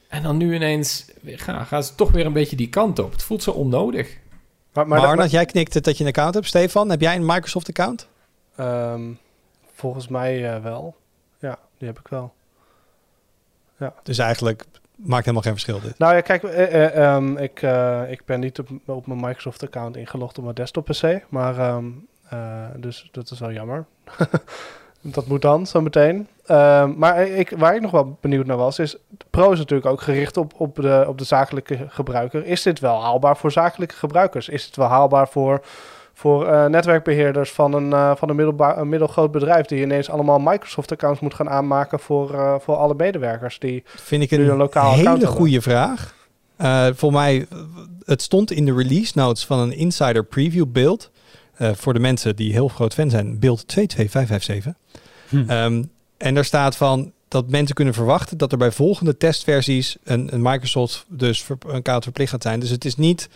En 0.09 0.23
dan 0.23 0.37
nu 0.37 0.55
ineens 0.55 1.07
gaan, 1.25 1.67
gaan 1.67 1.85
ze 1.85 1.95
toch 1.95 2.11
weer 2.11 2.27
een 2.27 2.33
beetje 2.33 2.57
die 2.57 2.69
kant 2.69 2.99
op. 2.99 3.13
Het 3.13 3.23
voelt 3.23 3.43
zo 3.43 3.51
onnodig. 3.51 4.19
Maar, 4.73 4.89
Maar, 4.89 4.99
maar, 4.99 5.09
Arnold, 5.09 5.31
jij 5.31 5.45
knikt 5.45 5.75
het 5.75 5.85
dat 5.85 5.97
je 5.97 6.05
een 6.05 6.11
account 6.11 6.35
hebt. 6.35 6.47
Stefan, 6.47 6.91
heb 6.91 7.01
jij 7.01 7.15
een 7.17 7.27
Microsoft-account? 7.27 8.09
ehm, 8.57 9.13
volgens 9.75 10.09
mij 10.09 10.55
eh, 10.55 10.63
wel. 10.63 10.97
Ja, 11.39 11.59
die 11.79 11.89
heb 11.89 11.99
ik 11.99 12.09
wel. 12.09 12.33
Dus 14.03 14.19
eigenlijk 14.19 14.65
maakt 14.97 15.21
helemaal 15.25 15.43
geen 15.43 15.53
verschil 15.53 15.81
dit. 15.81 15.99
Nou 15.99 16.15
ja, 16.15 16.21
kijk, 16.21 16.43
eh, 16.43 16.85
eh, 16.85 16.97
ehm, 17.15 17.37
ik, 17.37 17.63
eh, 17.63 18.03
ik 18.11 18.25
ben 18.25 18.41
niet 18.41 18.59
op, 18.59 18.69
op 18.87 19.07
mijn 19.07 19.21
Microsoft-account 19.21 19.97
ingelogd 19.97 20.39
op 20.39 20.45
mijn 20.45 20.55
desktop-PC. 20.57 21.21
Maar, 21.29 21.59
ehm, 21.59 21.87
eh, 22.29 22.65
dus 22.77 23.09
dat 23.13 23.31
is 23.31 23.39
wel 23.39 23.53
jammer. 23.53 23.85
dat 25.03 25.27
moet 25.27 25.43
dan, 25.43 25.67
zo 25.67 25.81
meteen. 25.81 26.29
Ehm, 26.47 26.93
maar 26.97 27.27
ik, 27.27 27.53
waar 27.57 27.75
ik 27.75 27.81
nog 27.81 27.91
wel 27.91 28.19
benieuwd 28.21 28.47
naar 28.47 28.57
was, 28.57 28.79
is... 28.79 28.97
Pro 29.31 29.53
is 29.53 29.59
natuurlijk 29.59 29.91
ook 29.91 30.01
gericht 30.01 30.37
op, 30.37 30.53
op, 30.57 30.77
de, 30.77 31.05
op 31.09 31.19
de 31.19 31.25
zakelijke 31.25 31.87
gebruiker. 31.89 32.47
Is 32.47 32.63
dit 32.63 32.81
wel 32.81 33.03
haalbaar 33.03 33.37
voor 33.37 33.53
zakelijke 33.53 33.95
gebruikers? 33.95 34.49
Is 34.49 34.65
het 34.65 34.77
wel 34.77 34.87
haalbaar 34.87 35.29
voor, 35.29 35.61
voor 36.15 36.47
eh, 36.47 36.67
netwerkbeheerders 36.67 37.51
van, 37.53 37.73
een, 37.73 37.93
eh, 37.93 38.13
van 38.17 38.29
een, 38.29 38.37
middelbaar, 38.37 38.79
een 38.79 38.89
middelgroot 38.89 39.31
bedrijf... 39.31 39.67
die 39.67 39.83
ineens 39.83 40.11
allemaal 40.11 40.39
Microsoft-accounts 40.39 41.21
moet 41.21 41.35
gaan 41.35 41.51
aanmaken 41.51 42.01
voor, 42.01 42.35
eh, 42.35 42.55
voor 42.59 42.77
alle 42.77 42.95
medewerkers 42.95 43.59
die... 43.59 43.83
Vind 43.87 44.23
ik 44.23 44.31
een, 44.31 44.41
een 44.41 44.57
lokaal 44.57 44.91
account 44.91 45.19
hele 45.19 45.27
goede 45.27 45.61
vraag. 45.61 46.15
Voor 46.95 47.13
mij, 47.13 47.47
het 48.05 48.23
stond 48.23 48.51
in 48.51 48.65
de 48.65 48.75
release 48.75 49.13
notes 49.15 49.47
van 49.47 49.59
een 49.59 49.73
insider 49.73 50.25
preview 50.25 50.67
beeld. 50.69 51.11
Eh, 51.55 51.71
voor 51.75 51.93
de 51.93 52.01
mensen 52.01 52.37
die 52.37 52.53
heel 52.53 52.69
groot 52.69 52.95
fan 52.95 53.11
zijn, 53.11 53.39
beeld 53.39 53.69
22557. 53.69 54.75
Hm. 55.29 55.51
Ehm, 55.51 55.83
en 56.17 56.35
daar 56.35 56.45
staat 56.45 56.77
van 56.77 57.13
dat 57.29 57.51
mensen 57.51 57.75
kunnen 57.75 57.95
verwachten 57.95 58.39
dat 58.39 58.53
er 58.53 58.59
bij 58.59 58.73
volgende 58.73 59.17
testversies 59.17 59.97
een, 60.05 60.35
een 60.35 60.43
Microsoft 60.43 61.05
dus 61.09 61.43
ver, 61.43 61.57
een 61.67 61.75
account 61.75 62.03
verplicht 62.03 62.31
gaat 62.31 62.43
zijn. 62.43 62.61
Dus 62.61 62.71
het 62.71 62.85
is 62.85 62.97
niet 62.97 63.29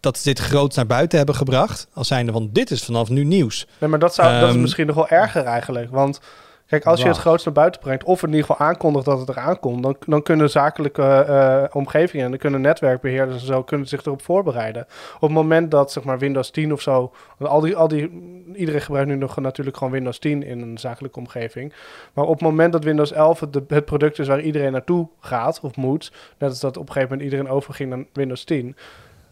dat 0.00 0.18
ze 0.18 0.22
dit 0.24 0.38
groots 0.38 0.76
naar 0.76 0.86
buiten 0.86 1.18
hebben 1.18 1.36
gebracht. 1.36 1.88
Als 1.92 2.08
zijnde 2.08 2.32
van 2.32 2.48
dit 2.52 2.70
is 2.70 2.84
vanaf 2.84 3.08
nu 3.08 3.24
nieuws. 3.24 3.66
Nee, 3.78 3.90
maar 3.90 3.98
dat, 3.98 4.14
zou, 4.14 4.32
dat 4.32 4.48
is 4.48 4.54
Ehm, 4.54 4.60
misschien 4.60 4.86
nog 4.86 4.96
wel 4.96 5.08
erger 5.08 5.44
eigenlijk. 5.44 5.90
Want 5.90 6.20
kijk, 6.66 6.84
als 6.84 6.98
je 6.98 7.06
het 7.06 7.14
Wacht. 7.14 7.26
grootst 7.26 7.44
naar 7.44 7.54
buiten 7.54 7.80
brengt... 7.80 8.04
of 8.04 8.22
in 8.22 8.28
ieder 8.28 8.44
geval 8.44 8.66
aankondigt 8.66 9.04
dat 9.04 9.18
het 9.18 9.28
eraan 9.28 9.60
komt... 9.60 9.82
dan, 9.82 9.96
dan 10.06 10.22
kunnen 10.22 10.50
zakelijke 10.50 11.02
eh, 11.02 11.76
omgevingen... 11.76 12.24
en 12.24 12.30
dan 12.30 12.40
kunnen 12.40 12.60
netwerkbeheerders 12.60 13.40
en 13.40 13.46
zo... 13.46 13.62
kunnen 13.62 13.88
zich 13.88 14.04
erop 14.04 14.22
voorbereiden. 14.22 14.86
Op 15.14 15.20
het 15.20 15.30
moment 15.30 15.70
dat 15.70 15.92
zeg 15.92 16.04
maar 16.04 16.18
Windows 16.18 16.50
10 16.50 16.72
of 16.72 16.80
zo... 16.80 17.12
Al 17.38 17.60
die, 17.60 17.76
al 17.76 17.88
die, 17.88 18.10
iedereen 18.54 18.80
gebruikt 18.80 19.08
nu 19.08 19.16
nog 19.16 19.36
natuurlijk 19.36 19.76
gewoon 19.76 19.92
Windows 19.92 20.18
10 20.18 20.42
in 20.42 20.60
een 20.60 20.78
zakelijke 20.78 21.18
omgeving. 21.18 21.72
Maar 22.12 22.24
op 22.24 22.32
het 22.32 22.42
moment 22.42 22.72
dat 22.72 22.84
Windows 22.84 23.12
11 23.12 23.40
het, 23.40 23.60
het 23.68 23.84
product 23.84 24.18
is 24.18 24.28
waar 24.28 24.40
iedereen 24.40 24.72
naartoe 24.72 25.08
gaat 25.20 25.60
of 25.62 25.76
moet... 25.76 26.12
net 26.38 26.50
als 26.50 26.60
dat 26.60 26.76
op 26.76 26.86
een 26.86 26.92
gegeven 26.92 27.16
moment 27.16 27.32
iedereen 27.32 27.54
overging 27.54 27.90
naar 27.90 28.04
Windows 28.12 28.44
10... 28.44 28.76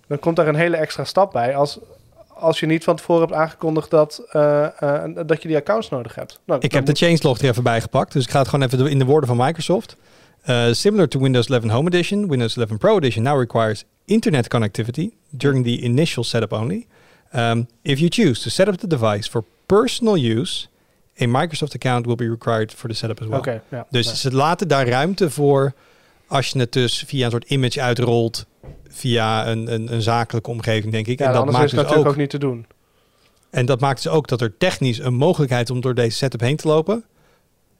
dan 0.07 0.19
komt 0.19 0.37
daar 0.37 0.49
een 0.49 0.55
hele 0.55 0.77
extra 0.77 1.05
stap 1.05 1.33
bij... 1.33 1.57
als, 1.57 1.81
als 2.35 2.61
je 2.61 2.67
niet 2.67 2.85
van 2.85 2.97
tevoren 2.97 3.23
hebt 3.23 3.35
aangekondigd 3.35 3.91
dat, 3.91 4.23
eh, 4.31 4.83
eh, 4.83 5.11
dat 5.27 5.43
je 5.43 5.49
die 5.49 5.57
accounts 5.57 5.89
nodig 5.89 6.15
hebt. 6.15 6.41
Nou, 6.45 6.61
Ik 6.61 6.73
heb 6.73 6.87
de 6.87 6.95
changelog 6.95 7.39
er 7.39 7.49
even 7.49 7.63
bij 7.63 7.81
gepakt. 7.81 8.13
Dus 8.13 8.25
ik 8.25 8.31
ga 8.31 8.39
het 8.39 8.49
gewoon 8.49 8.67
even 8.67 8.91
in 8.91 8.99
de 8.99 9.05
woorden 9.05 9.29
van 9.29 9.37
Microsoft. 9.37 9.97
Uh, 10.47 10.73
similar 10.73 11.09
to 11.09 11.21
Windows 11.21 11.49
11 11.49 11.71
Home 11.71 11.91
Edition, 11.91 12.29
Windows 12.29 12.57
11 12.57 12.79
Pro 12.79 12.97
Edition 12.97 13.23
now 13.23 13.39
requires 13.39 13.85
internet 14.05 14.49
connectivity 14.49 15.11
during 15.31 15.65
the 15.65 15.81
initial 15.81 16.25
setup 16.25 16.53
only. 16.53 16.87
Um, 17.37 17.67
if 17.83 17.99
you 17.99 18.11
choose 18.11 18.43
to 18.43 18.51
set 18.51 18.69
up 18.69 18.75
the 18.75 18.87
device 18.87 19.31
for 19.31 19.45
personal 19.67 20.17
use, 20.17 20.69
a 21.21 21.27
Microsoft 21.27 21.75
account 21.75 22.07
will 22.07 22.17
be 22.17 22.29
required 22.29 22.73
for 22.73 22.89
the 22.89 22.95
setup 22.95 23.21
as 23.21 23.27
well. 23.27 23.61
Ja. 23.71 23.87
Dus 23.91 24.07
ja. 24.07 24.15
ze 24.15 24.33
laten 24.33 24.69
daar 24.69 24.89
ruimte 24.89 25.31
voor 25.31 25.73
als 26.27 26.49
je 26.49 26.59
het 26.59 26.73
dus 26.73 27.05
via 27.07 27.25
een 27.25 27.31
soort 27.31 27.51
image 27.51 27.83
uitrolt, 27.83 28.47
via 28.95 29.47
een, 29.47 29.73
een, 29.73 29.93
een 29.93 30.03
zakelijke 30.03 30.51
omgeving, 30.51 30.93
denk 30.93 31.07
ik. 31.07 31.19
Ja, 31.19 31.27
en 31.27 31.33
dat 31.33 31.41
anders 31.41 31.59
maakt 31.59 31.73
is 31.73 31.79
het 31.79 31.81
dus 31.81 31.89
natuurlijk 31.89 32.09
ook 32.09 32.13
ook 32.13 32.21
niet 32.21 32.31
te 32.31 32.47
doen. 32.47 32.67
en 33.51 33.67
dat 33.67 33.81
maakt 33.81 34.03
dus 34.03 34.13
ook 34.13 34.29
dat 34.29 34.41
er 34.41 34.57
technisch 34.57 34.99
een 34.99 35.15
mogelijkheid 35.15 35.71
om 35.71 35.81
door 35.81 35.95
deze 35.95 36.17
setup 36.17 36.41
heen 36.41 36.57
te 36.57 36.69
lopen. 36.69 37.05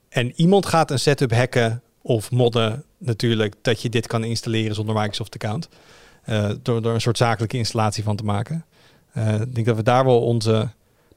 En 0.09 0.31
iemand 0.35 0.65
gaat 0.65 0.91
een 0.91 0.99
setup 0.99 1.31
hacken 1.31 1.81
of 2.01 2.31
modden 2.31 2.83
natuurlijk 2.97 3.55
dat 3.61 3.81
je 3.81 3.89
dit 3.89 4.07
kan 4.07 4.23
installeren 4.23 4.75
zonder 4.75 4.95
Microsoft 4.95 5.33
account. 5.33 5.69
Eh, 6.23 6.49
door, 6.61 6.81
door 6.81 6.93
een 6.93 7.01
soort 7.01 7.17
zakelijke 7.17 7.57
installatie 7.57 8.03
van 8.03 8.15
te 8.15 8.23
maken. 8.23 8.65
Eh, 9.11 9.41
ik 9.41 9.55
denk 9.55 9.65
dat 9.65 9.75
we 9.75 9.83
daar 9.83 10.05
wel 10.05 10.21
onze 10.21 10.69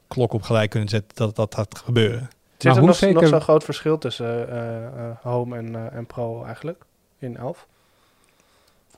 klok 0.07 0.33
op 0.33 0.41
gelijk 0.41 0.69
kunnen 0.69 0.89
zetten 0.89 1.17
dat 1.17 1.35
dat 1.35 1.55
gaat 1.55 1.81
gebeuren. 1.85 2.29
Zit 2.57 2.71
er 2.71 2.77
hoe 2.77 2.87
nog, 2.87 2.95
zeker- 2.95 3.21
nog 3.21 3.29
zo'n 3.29 3.41
groot 3.41 3.63
verschil 3.63 3.97
tussen 3.97 4.49
eh, 4.49 4.85
eh, 4.85 5.15
Home 5.21 5.57
en, 5.57 5.75
eh, 5.75 5.97
en 5.97 6.05
Pro 6.05 6.43
eigenlijk 6.43 6.85
in 7.19 7.37
11? 7.37 7.67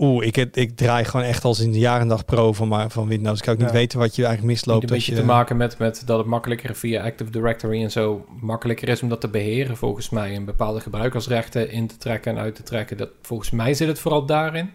Oeh, 0.03 0.25
ik, 0.25 0.35
heb- 0.35 0.55
ik 0.55 0.75
draai 0.75 1.05
gewoon 1.05 1.25
echt 1.25 1.43
al 1.43 1.53
sinds 1.53 1.73
de 1.73 1.79
jaren 1.79 2.07
dag 2.07 2.25
pro 2.25 2.53
van, 2.53 2.67
maar 2.67 2.89
van 2.89 3.07
Windows. 3.07 3.37
Ik 3.39 3.45
kan 3.45 3.53
ook 3.53 3.59
niet 3.59 3.71
weten 3.71 3.99
wat 3.99 4.15
je 4.15 4.25
eigenlijk 4.25 4.53
Heeft 4.53 4.65
misloopt. 4.65 4.83
een 4.83 4.95
als 4.95 4.97
beetje 5.05 5.15
je, 5.15 5.21
te 5.21 5.33
maken 5.33 5.57
met, 5.57 5.77
met 5.77 6.03
dat 6.05 6.17
het 6.17 6.27
makkelijker 6.27 6.75
via 6.75 7.03
Active 7.03 7.31
Directory 7.31 7.83
en 7.83 7.91
zo 7.91 8.25
makkelijker 8.39 8.89
is 8.89 9.01
om 9.03 9.09
dat 9.09 9.21
te 9.21 9.27
beheren 9.29 9.77
volgens 9.77 10.09
mij. 10.09 10.35
En 10.35 10.45
bepaalde 10.45 10.79
gebruikersrechten 10.79 11.71
in 11.71 11.87
te 11.87 11.97
trekken 11.97 12.31
en 12.31 12.41
uit 12.41 12.55
te 12.55 12.63
trekken. 12.63 12.97
Dat, 12.97 13.09
volgens 13.21 13.49
mij 13.51 13.73
zit 13.73 13.87
het 13.87 13.99
vooral 13.99 14.25
daarin. 14.25 14.69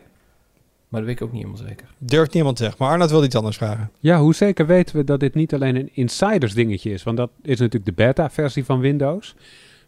Maar 0.88 1.00
dat 1.00 1.08
weet 1.10 1.20
ik 1.20 1.26
ook 1.26 1.32
niet 1.32 1.42
helemaal 1.44 1.66
zeker. 1.68 1.86
Durft 1.98 2.32
niemand 2.34 2.58
zeggen. 2.58 2.76
Maar 2.80 2.90
Arnold 2.90 3.10
wil 3.10 3.24
iets 3.24 3.34
anders 3.34 3.56
vragen. 3.56 3.90
Ja, 4.00 4.18
hoe 4.18 4.34
zeker 4.34 4.66
weten 4.66 4.96
we 4.96 5.04
dat 5.04 5.20
dit 5.20 5.34
niet 5.34 5.54
alleen 5.54 5.76
een 5.76 5.90
insiders 5.92 6.54
dingetje 6.54 6.90
is? 6.90 7.02
Want 7.02 7.16
dat 7.16 7.30
is 7.42 7.58
natuurlijk 7.58 7.84
de 7.96 8.04
beta-versie 8.04 8.64
van 8.64 8.80
Windows. 8.80 9.34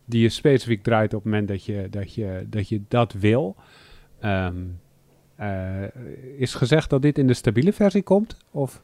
Die 0.04 0.22
je 0.22 0.28
specifiek 0.28 0.82
draait 0.82 1.14
op 1.14 1.22
het 1.22 1.30
moment 1.32 1.48
dat 1.48 1.64
je 1.64 1.86
dat, 1.90 2.14
je, 2.14 2.46
dat, 2.50 2.68
je 2.68 2.80
dat 2.88 3.12
wil. 3.12 3.56
Ehm, 4.20 4.46
eh, 4.46 4.52
is 6.38 6.54
gezegd 6.54 6.90
dat 6.90 7.02
dit 7.02 7.18
in 7.18 7.26
de 7.26 7.34
stabiele 7.34 7.72
versie 7.72 8.02
komt? 8.02 8.36
Of 8.50 8.80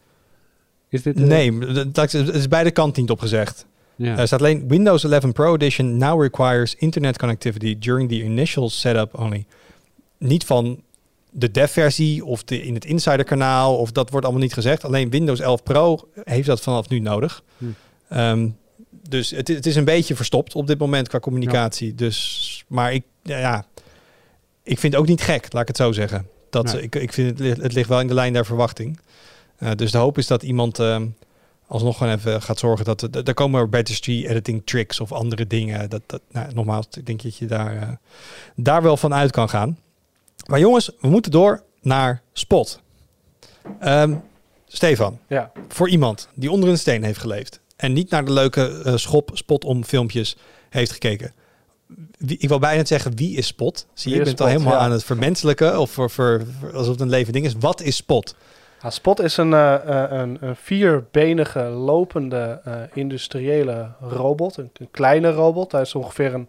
is 0.88 1.02
dit... 1.02 1.16
eh, 1.20 1.26
Nee, 1.26 1.58
dat- 1.90 2.12
is 2.12 2.48
beide 2.48 2.70
kanten 2.70 3.02
niet 3.02 3.10
opgezegd. 3.10 3.66
Ja. 3.96 4.18
Er 4.18 4.26
staat 4.26 4.38
alleen 4.40 4.68
Windows 4.68 5.04
11 5.04 5.32
Pro 5.32 5.54
Edition 5.54 5.96
now 5.96 6.22
requires 6.22 6.74
internet 6.74 7.18
connectivity 7.18 7.78
during 7.78 8.08
the 8.08 8.22
initial 8.22 8.68
setup 8.70 9.18
only. 9.18 9.46
Niet 10.18 10.44
van 10.44 10.82
de 11.30 11.50
dev-versie 11.50 12.24
of 12.24 12.44
de, 12.44 12.62
in 12.62 12.74
het 12.74 12.84
insider-kanaal, 12.84 13.76
of 13.76 13.92
dat 13.92 14.10
wordt 14.10 14.24
allemaal 14.26 14.42
niet 14.44 14.54
gezegd. 14.54 14.84
Alleen 14.84 15.10
Windows 15.10 15.40
11 15.40 15.62
Pro 15.62 16.08
heeft 16.24 16.46
dat 16.46 16.60
vanaf 16.60 16.88
nu 16.88 16.98
nodig. 16.98 17.42
Hm. 17.58 17.64
Ehm, 18.08 18.48
dus 19.08 19.30
het, 19.30 19.66
is 19.66 19.76
een 19.76 19.84
beetje 19.84 20.16
verstopt 20.16 20.54
op 20.54 20.66
dit 20.66 20.78
moment 20.78 21.08
qua 21.08 21.18
communicatie. 21.20 21.94
Dus, 21.94 22.64
maar 22.68 22.92
ik, 22.92 23.02
ja, 23.22 23.38
ja, 23.38 23.66
ik 24.62 24.78
vind 24.78 24.92
het 24.92 25.02
ook 25.02 25.08
niet 25.08 25.22
gek, 25.22 25.52
laat 25.52 25.62
ik 25.62 25.68
het 25.68 25.76
zo 25.76 25.92
zeggen. 25.92 26.26
Dat, 26.54 26.72
Nee. 26.72 26.82
ik, 26.82 26.94
ik 26.94 27.12
vind 27.12 27.38
het, 27.38 27.62
het 27.62 27.72
ligt 27.72 27.88
wel 27.88 28.00
in 28.00 28.06
de 28.06 28.14
lijn 28.14 28.32
der 28.32 28.46
verwachting. 28.46 29.00
Eh, 29.56 29.70
dus 29.76 29.90
de 29.90 29.98
hoop 29.98 30.18
is 30.18 30.26
dat 30.26 30.42
iemand 30.42 30.78
ehm, 30.78 31.06
alsnog 31.66 31.96
gewoon 31.96 32.12
even 32.12 32.42
gaat 32.42 32.58
zorgen 32.58 32.84
dat 32.84 33.02
er, 33.02 33.22
er 33.24 33.34
komen 33.34 33.68
registry 33.70 34.26
editing 34.26 34.62
tricks 34.64 35.00
of 35.00 35.12
andere 35.12 35.46
dingen. 35.46 35.90
Dat, 35.90 36.02
dat, 36.06 36.20
nou, 36.32 36.54
nogmaals, 36.54 36.86
ik 36.96 37.06
denk 37.06 37.22
dat 37.22 37.36
je 37.36 37.46
daar, 37.46 37.76
eh, 37.76 37.88
daar 38.56 38.82
wel 38.82 38.96
van 38.96 39.14
uit 39.14 39.30
kan 39.30 39.48
gaan. 39.48 39.78
Maar 40.46 40.58
jongens, 40.60 40.90
we 41.00 41.08
moeten 41.08 41.30
door 41.30 41.62
naar 41.82 42.22
Spot. 42.32 42.80
Ehm, 43.80 44.14
Stefan, 44.66 45.18
Ja. 45.28 45.52
voor 45.68 45.88
iemand 45.88 46.28
die 46.34 46.50
onder 46.50 46.68
een 46.68 46.78
steen 46.78 47.02
heeft 47.02 47.18
geleefd 47.20 47.60
en 47.76 47.92
niet 47.92 48.10
naar 48.10 48.24
de 48.24 48.32
leuke 48.32 48.82
eh, 48.84 48.96
schop 48.96 49.30
spot 49.32 49.64
om 49.64 49.84
filmpjes 49.84 50.36
heeft 50.70 50.92
gekeken. 50.92 51.32
Wie, 52.18 52.38
ik 52.38 52.48
wil 52.48 52.58
bijna 52.58 52.84
zeggen, 52.84 53.16
wie 53.16 53.36
is 53.36 53.46
Spot? 53.46 53.86
Zie 53.94 54.12
je, 54.12 54.18
je 54.18 54.24
bent 54.24 54.40
al 54.40 54.46
helemaal 54.46 54.72
ja. 54.72 54.78
aan 54.78 54.92
het 54.92 55.04
vermenselijken 55.04 55.80
of 55.80 55.90
voor, 55.90 56.10
voor, 56.10 56.42
voor- 56.60 56.72
alsof 56.72 56.92
het 56.92 57.00
een 57.00 57.08
leven 57.08 57.32
ding 57.32 57.44
is. 57.44 57.54
Wat 57.60 57.80
is 57.80 57.96
Spot? 57.96 58.34
Ja, 58.82 58.90
Spot 58.90 59.20
is 59.20 59.36
een, 59.36 59.52
eh, 59.52 59.74
eh, 59.74 60.10
een, 60.10 60.36
een 60.40 60.56
vierbenige 60.56 61.62
lopende 61.62 62.60
eh, 62.64 62.74
industriële 62.92 63.90
robot. 64.00 64.56
Een, 64.56 64.70
een 64.72 64.90
kleine 64.90 65.30
robot. 65.30 65.72
Hij 65.72 65.80
is 65.80 65.94
ongeveer 65.94 66.34
een 66.34 66.48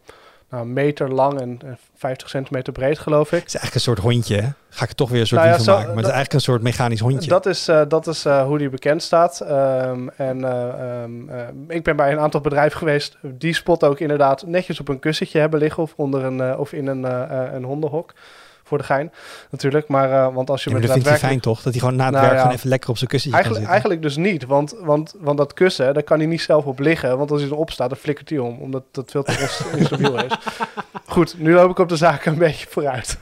nou, 0.50 0.66
meter 0.66 1.12
lang 1.14 1.40
en 1.42 1.60
eh, 1.66 1.72
50 1.96 2.30
centimeter 2.30 2.74
breed, 2.74 3.00
geloof 3.00 3.32
ik. 3.32 3.40
Het 3.40 3.48
is 3.48 3.56
eigenlijk 3.56 3.76
een 3.76 3.82
soort 3.94 4.00
hondje, 4.14 4.36
hè? 4.36 4.50
Ga 4.70 4.84
ik 4.84 4.90
er 4.90 4.96
toch 4.96 5.10
weer 5.10 5.20
een 5.20 5.28
soort 5.28 5.42
Nou 5.42 5.54
ja, 5.54 5.60
zo- 5.60 5.72
maken. 5.72 5.88
Maar 5.88 5.96
het 5.96 6.06
is 6.06 6.12
eigenlijk 6.12 6.34
een 6.34 6.52
soort 6.52 6.62
mechanisch 6.62 7.00
hondje. 7.00 7.30
Dat 7.30 7.46
is, 7.46 7.68
eh, 7.68 7.82
dat 7.88 8.08
is 8.08 8.26
eh, 8.26 8.46
hoe 8.46 8.58
die 8.58 8.70
bekend 8.70 9.04
staat. 9.04 9.40
Ehm, 9.42 10.08
en 10.16 10.44
eh, 10.44 11.02
ehm, 11.02 11.30
eh, 11.30 11.48
ik 11.68 11.84
ben 11.84 11.96
bij 11.96 12.12
een 12.12 12.20
aantal 12.20 12.42
bedrijven 12.42 12.78
geweest 12.78 13.18
die 13.22 13.54
Spot 13.54 13.84
ook 13.84 14.00
inderdaad 14.00 14.46
netjes 14.46 14.80
op 14.80 14.88
een 14.88 15.00
kussentje 15.00 15.40
hebben 15.40 15.60
liggen. 15.60 15.84
Of, 15.84 15.94
onder 15.96 16.24
een, 16.24 16.58
of 16.58 16.74
in 16.74 16.88
een, 16.88 17.04
een 17.56 17.64
hondenhok. 17.64 18.14
Voor 18.68 18.78
de 18.78 18.84
gein 18.84 19.12
natuurlijk. 19.50 19.88
Maar 19.88 20.12
eh, 20.12 20.34
want 20.34 20.50
als 20.50 20.64
je 20.64 20.70
Ja, 20.70 20.76
maar 20.76 20.86
met 20.86 20.96
dat 20.96 21.04
vindt 21.04 21.20
hij 21.22 21.30
fijn 21.30 21.42
toch? 21.42 21.62
Dat 21.62 21.72
hij 21.74 21.82
gewoon 21.82 21.96
na 21.96 22.04
het 22.04 22.12
Nou 22.14 22.24
werk 22.26 22.36
ja. 22.38 22.42
gewoon 22.42 22.58
even 22.58 22.70
lekker 22.70 22.90
op 22.90 22.98
zijn 22.98 23.10
kussentje 23.10 23.40
Eigenlijk, 23.42 23.66
kan 23.72 23.82
zitten. 23.82 24.00
eigenlijk 24.00 24.24
dus 24.32 24.32
niet, 24.42 24.52
want, 24.52 24.86
want, 24.86 25.16
want 25.20 25.38
dat 25.38 25.54
kussen, 25.54 25.94
daar 25.94 26.04
kan 26.04 26.18
hij 26.18 26.28
niet 26.28 26.42
zelf 26.42 26.66
op 26.66 26.80
liggen. 26.80 27.18
Want 27.18 27.32
als 27.32 27.42
hij 27.42 27.50
erop 27.50 27.72
staat, 27.72 27.90
dan 27.90 27.98
flikkert 27.98 28.30
hij 28.30 28.38
om, 28.40 28.58
omdat 28.60 28.84
dat 28.92 29.12
veel 29.12 29.24
te 29.24 29.32
ins- 29.40 29.64
instabiel 29.80 30.24
is. 30.26 30.32
Goed, 31.06 31.36
nu 31.38 31.54
loop 31.54 31.70
ik 31.72 31.80
op 31.80 31.90
de 31.90 31.96
zaken 31.98 32.32
een 32.32 32.38
beetje 32.38 32.68
vooruit. 32.70 33.18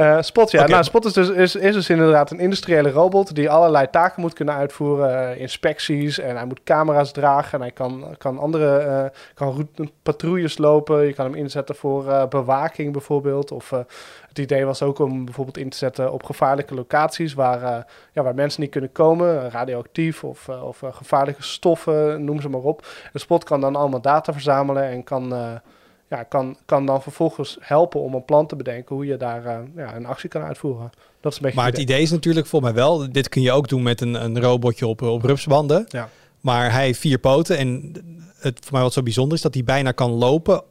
Eh, 0.00 0.16
Spot, 0.20 0.50
ja. 0.50 0.66
Nou, 0.66 0.84
Spot 0.84 1.04
is 1.04 1.12
dus, 1.12 1.28
is, 1.28 1.54
is 1.56 1.74
dus 1.74 1.90
inderdaad 1.90 2.30
een 2.30 2.38
industriële 2.40 2.90
robot 2.90 3.34
die 3.34 3.50
allerlei 3.50 3.90
taken 3.90 4.20
moet 4.20 4.32
kunnen 4.32 4.54
uitvoeren. 4.54 5.30
eh, 5.30 5.40
inspecties 5.40 6.18
en 6.18 6.36
hij 6.36 6.44
moet 6.44 6.62
camera's 6.64 7.12
dragen 7.12 7.52
en 7.52 7.60
hij 7.60 7.70
kan, 7.70 8.14
kan 8.18 8.38
andere 8.38 8.76
eh, 8.78 9.04
kan 9.34 9.52
route- 9.52 9.90
patrouilles 10.02 10.58
lopen. 10.58 11.06
Je 11.06 11.12
kan 11.12 11.24
hem 11.24 11.34
inzetten 11.34 11.74
voor 11.74 12.28
bewaking 12.28 12.92
bijvoorbeeld. 12.92 13.52
Of 13.52 13.70
het 14.28 14.38
idee 14.38 14.64
was 14.64 14.82
ook 14.82 14.98
om 14.98 15.24
bijvoorbeeld 15.24 15.58
in 15.58 15.68
te 15.70 15.76
zetten 15.76 16.12
op 16.12 16.22
gevaarlijke 16.22 16.74
locaties 16.74 17.34
waar, 17.34 17.86
ja, 18.12 18.22
waar 18.22 18.34
mensen 18.34 18.60
niet 18.60 18.70
kunnen 18.70 18.92
komen, 18.92 19.50
radioactief 19.50 20.24
of, 20.24 20.48
of 20.48 20.82
gevaarlijke 20.90 21.42
stoffen, 21.42 22.24
noem 22.24 22.40
ze 22.40 22.48
maar 22.48 22.60
op. 22.60 22.86
De 23.12 23.18
spot 23.18 23.44
kan 23.44 23.60
dan 23.60 23.76
allemaal 23.76 24.00
data 24.00 24.32
verzamelen 24.32 24.84
en 24.84 25.04
kan, 25.04 25.32
ja, 26.10 26.22
kan, 26.22 26.56
kan 26.64 26.86
dan 26.86 27.02
vervolgens 27.02 27.56
helpen 27.60 28.00
om 28.00 28.14
een 28.14 28.24
plan 28.24 28.46
te 28.46 28.56
bedenken 28.56 28.94
hoe 28.94 29.06
je 29.06 29.16
daar 29.16 29.44
eh, 29.44 29.58
ja, 29.76 29.96
een 29.96 30.06
actie 30.06 30.28
kan 30.28 30.42
uitvoeren. 30.42 30.90
Dat 31.20 31.32
is 31.32 31.38
een 31.38 31.44
beetje 31.44 31.60
Maar 31.60 31.70
het 31.70 31.78
idee 31.78 32.02
is 32.02 32.10
natuurlijk 32.10 32.46
volgens 32.46 32.72
mij 32.72 32.80
wel... 32.82 33.12
Dit 33.12 33.28
kun 33.28 33.42
je 33.42 33.52
ook 33.52 33.68
doen 33.68 33.82
met 33.82 34.00
een, 34.00 34.14
een 34.24 34.40
robotje 34.40 34.86
op, 34.86 35.02
op 35.02 35.22
rupsbanden. 35.22 35.84
Ja. 35.88 36.08
Maar 36.40 36.72
hij 36.72 36.84
heeft 36.84 36.98
vier 37.00 37.18
poten. 37.18 37.56
En 37.58 37.92
het 38.36 38.58
voor 38.62 38.72
mij 38.72 38.82
wat 38.82 38.92
zo 38.92 39.02
bijzonder 39.02 39.36
is... 39.36 39.42
dat 39.42 39.54
hij 39.54 39.64
bijna 39.64 39.92
kan 39.92 40.10
lopen 40.10 40.62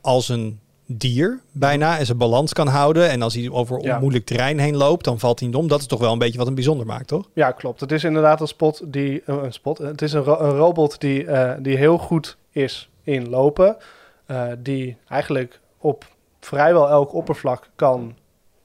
als 0.00 0.28
een 0.28 0.60
dier. 0.86 1.40
Bijna. 1.52 1.98
En 1.98 2.06
zijn 2.06 2.18
balans 2.18 2.52
kan 2.52 2.66
houden. 2.68 3.10
En 3.10 3.22
als 3.22 3.34
hij 3.34 3.50
over 3.50 3.82
Ja. 3.82 3.98
moeilijk 3.98 4.24
terrein 4.26 4.58
heen 4.58 4.76
loopt... 4.76 5.04
dan 5.04 5.18
valt 5.18 5.38
hij 5.38 5.48
niet 5.48 5.56
om. 5.56 5.68
Dat 5.68 5.80
is 5.80 5.86
toch 5.86 6.00
wel 6.00 6.12
een 6.12 6.18
beetje 6.18 6.36
wat 6.38 6.46
hem 6.46 6.54
bijzonder 6.54 6.86
maakt, 6.86 7.08
toch? 7.08 7.28
Ja, 7.32 7.50
klopt. 7.50 7.80
Het 7.80 7.92
is 7.92 8.04
inderdaad 8.04 8.40
een 8.40 8.46
spot 8.48 8.82
die 8.84 9.22
eh, 9.26 9.36
een 9.42 9.52
spot. 9.52 9.78
Het 9.78 10.02
is 10.02 10.12
een, 10.12 10.22
ro- 10.22 10.40
een 10.40 10.56
robot 10.56 11.00
die, 11.00 11.26
eh, 11.26 11.52
die 11.62 11.76
heel 11.76 11.98
goed 11.98 12.36
is 12.50 12.88
in 13.02 13.28
lopen. 13.28 13.76
Eh, 14.26 14.46
die 14.58 14.96
eigenlijk 15.08 15.60
op 15.78 16.04
vrijwel 16.40 16.88
elk 16.88 17.14
oppervlak 17.14 17.68
kan 17.76 18.16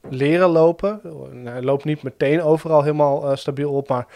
leren 0.08 0.48
lopen. 0.48 1.00
Hij 1.44 1.62
loopt 1.62 1.84
niet 1.84 2.02
meteen 2.02 2.42
overal 2.42 2.82
helemaal 2.82 3.30
eh, 3.30 3.36
stabiel 3.36 3.72
op, 3.72 3.88
maar 3.88 4.06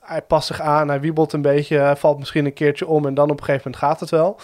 hij 0.00 0.22
past 0.22 0.46
zich 0.46 0.60
aan, 0.60 0.88
hij 0.88 1.00
wiebelt 1.00 1.32
een 1.32 1.42
beetje, 1.42 1.76
hij 1.76 1.96
valt 1.96 2.18
misschien 2.18 2.46
een 2.46 2.52
keertje 2.52 2.86
om 2.86 3.06
en 3.06 3.14
dan 3.14 3.30
op 3.30 3.38
een 3.38 3.44
gegeven 3.44 3.70
moment 3.70 3.84
gaat 3.84 4.00
het 4.00 4.10
wel. 4.10 4.36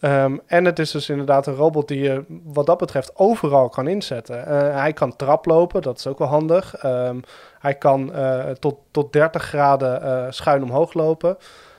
Ehm, 0.00 0.36
en 0.46 0.64
het 0.64 0.78
is 0.78 0.90
dus 0.90 1.08
inderdaad 1.08 1.46
een 1.46 1.54
robot 1.54 1.88
die 1.88 2.02
je 2.02 2.24
wat 2.44 2.66
dat 2.66 2.78
betreft 2.78 3.16
overal 3.16 3.68
kan 3.68 3.88
inzetten. 3.88 4.46
Eh, 4.46 4.80
hij 4.80 4.92
kan 4.92 5.16
traplopen, 5.16 5.82
dat 5.82 5.98
is 5.98 6.06
ook 6.06 6.18
wel 6.18 6.28
handig. 6.28 6.74
Ehm, 6.74 7.20
hij 7.58 7.74
kan 7.74 8.12
tot, 8.58 8.76
tot 8.90 9.12
30 9.12 9.42
graden 9.42 10.34
schuin 10.34 10.62
omhoog 10.62 10.94
lopen. 10.94 11.36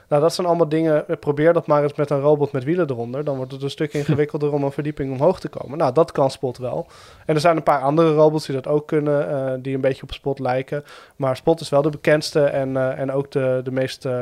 Nou, 0.08 0.22
dat 0.22 0.34
zijn 0.34 0.46
allemaal 0.46 0.68
dingen. 0.68 1.04
Probeer 1.20 1.52
dat 1.52 1.66
maar 1.66 1.82
eens 1.82 1.94
met 1.94 2.10
een 2.10 2.20
robot 2.20 2.52
met 2.52 2.64
wielen 2.64 2.90
eronder. 2.90 3.24
Dan 3.24 3.36
wordt 3.36 3.52
het 3.52 3.62
een 3.62 3.70
stuk 3.70 3.92
ingewikkelder 4.00 4.52
om 4.52 4.62
een 4.64 4.72
verdieping 4.72 5.12
omhoog 5.12 5.40
te 5.40 5.48
komen. 5.48 5.78
Nou, 5.78 5.92
dat 5.92 6.12
kan 6.12 6.30
Spot 6.30 6.58
wel. 6.58 6.86
En 7.26 7.34
er 7.34 7.40
zijn 7.40 7.56
een 7.56 7.62
paar 7.62 7.80
andere 7.82 8.14
robots 8.14 8.46
die 8.46 8.54
dat 8.54 8.66
ook 8.66 8.86
kunnen, 8.86 9.30
eh, 9.30 9.52
die 9.62 9.74
een 9.74 9.80
beetje 9.80 10.02
op 10.02 10.12
Spot 10.12 10.38
lijken. 10.38 10.84
Maar 11.16 11.36
Spot 11.36 11.60
is 11.60 11.68
wel 11.68 11.82
de 11.82 11.90
bekendste 11.90 12.40
en, 12.44 12.76
eh, 12.76 12.98
en 12.98 13.12
ook 13.12 13.30
de, 13.30 13.60
de, 13.64 13.70
meest, 13.70 14.04
eh, 14.04 14.12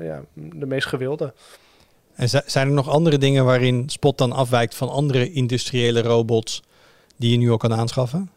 ja, 0.00 0.20
de 0.34 0.66
meest 0.66 0.86
gewilde. 0.86 1.32
En 2.14 2.28
zi- 2.28 2.40
zijn 2.46 2.66
er 2.66 2.72
nog 2.74 2.88
andere 2.88 3.18
dingen 3.18 3.44
waarin 3.44 3.88
Spot 3.88 4.18
dan 4.18 4.32
afwijkt 4.32 4.74
van 4.74 4.88
andere 4.88 5.32
industriële 5.32 6.02
robots 6.02 6.62
die 7.16 7.30
je 7.30 7.36
nu 7.38 7.50
al 7.50 7.56
kan 7.56 7.74
aanschaffen? 7.74 8.30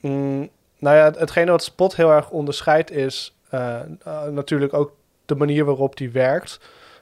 Mm, 0.00 0.48
nou 0.78 0.96
ja, 0.96 1.04
het- 1.04 1.18
hetgene 1.18 1.50
wat 1.50 1.62
Spot 1.62 1.96
heel 1.96 2.10
erg 2.10 2.30
onderscheidt 2.30 2.90
is 2.90 3.36
natuurlijk 4.30 4.74
ook 4.74 4.92
de 5.28 5.34
manier 5.34 5.64
waarop 5.64 5.96
die 5.96 6.10
werkt. 6.10 6.60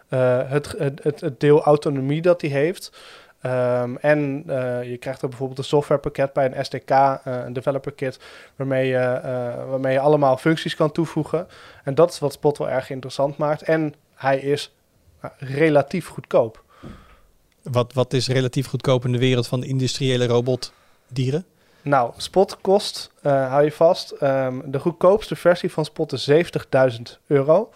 Eh, 0.09 0.51
het, 0.51 0.75
het, 0.79 1.21
het, 1.21 1.41
deel 1.41 1.63
autonomie 1.63 2.23
dat 2.23 2.41
die 2.41 2.51
heeft. 2.51 2.93
Ehm, 3.41 3.97
en 3.97 4.43
eh, 4.47 4.91
je 4.91 4.97
krijgt 4.97 5.23
er 5.23 5.29
bijvoorbeeld 5.29 5.59
een 5.59 5.65
softwarepakket 5.65 6.33
bij, 6.33 6.53
een 6.53 6.65
SDK, 6.65 6.91
eh, 6.91 7.19
een 7.25 7.53
developer 7.53 7.93
kit, 7.93 8.19
waarmee 8.57 8.87
je, 8.87 9.21
waarmee 9.69 9.93
je 9.93 10.01
allemaal 10.01 10.37
functies 10.37 10.75
kan 10.75 10.93
toevoegen. 10.93 11.49
En 11.85 11.95
dat 11.95 12.11
is 12.11 12.19
wat 12.19 12.33
Spot 12.33 12.59
wel 12.59 12.71
erg 12.71 12.91
interessant 12.91 13.37
maakt. 13.37 13.63
En 13.63 13.95
hij 14.15 14.39
is 14.39 14.75
relatief 15.39 16.09
goedkoop. 16.09 16.65
Wat, 17.63 17.93
wat 17.93 18.13
is 18.13 18.29
relatief 18.29 18.67
goedkoop 18.67 19.05
in 19.05 19.13
de 19.13 19.19
wereld 19.19 19.47
van 19.47 19.61
de 19.61 19.67
industriële 19.67 20.27
robotdieren? 20.27 21.45
Nou, 21.83 22.13
Spot 22.17 22.61
kost, 22.61 23.11
hou 23.23 23.65
je 23.65 23.73
vast, 23.73 24.11
ehm, 24.11 24.61
de 24.65 24.79
goedkoopste 24.79 25.37
versie 25.37 25.73
van 25.73 25.85
Spot 25.85 26.13
is 26.13 26.25
70.000 26.25 27.19
euro. 27.27 27.71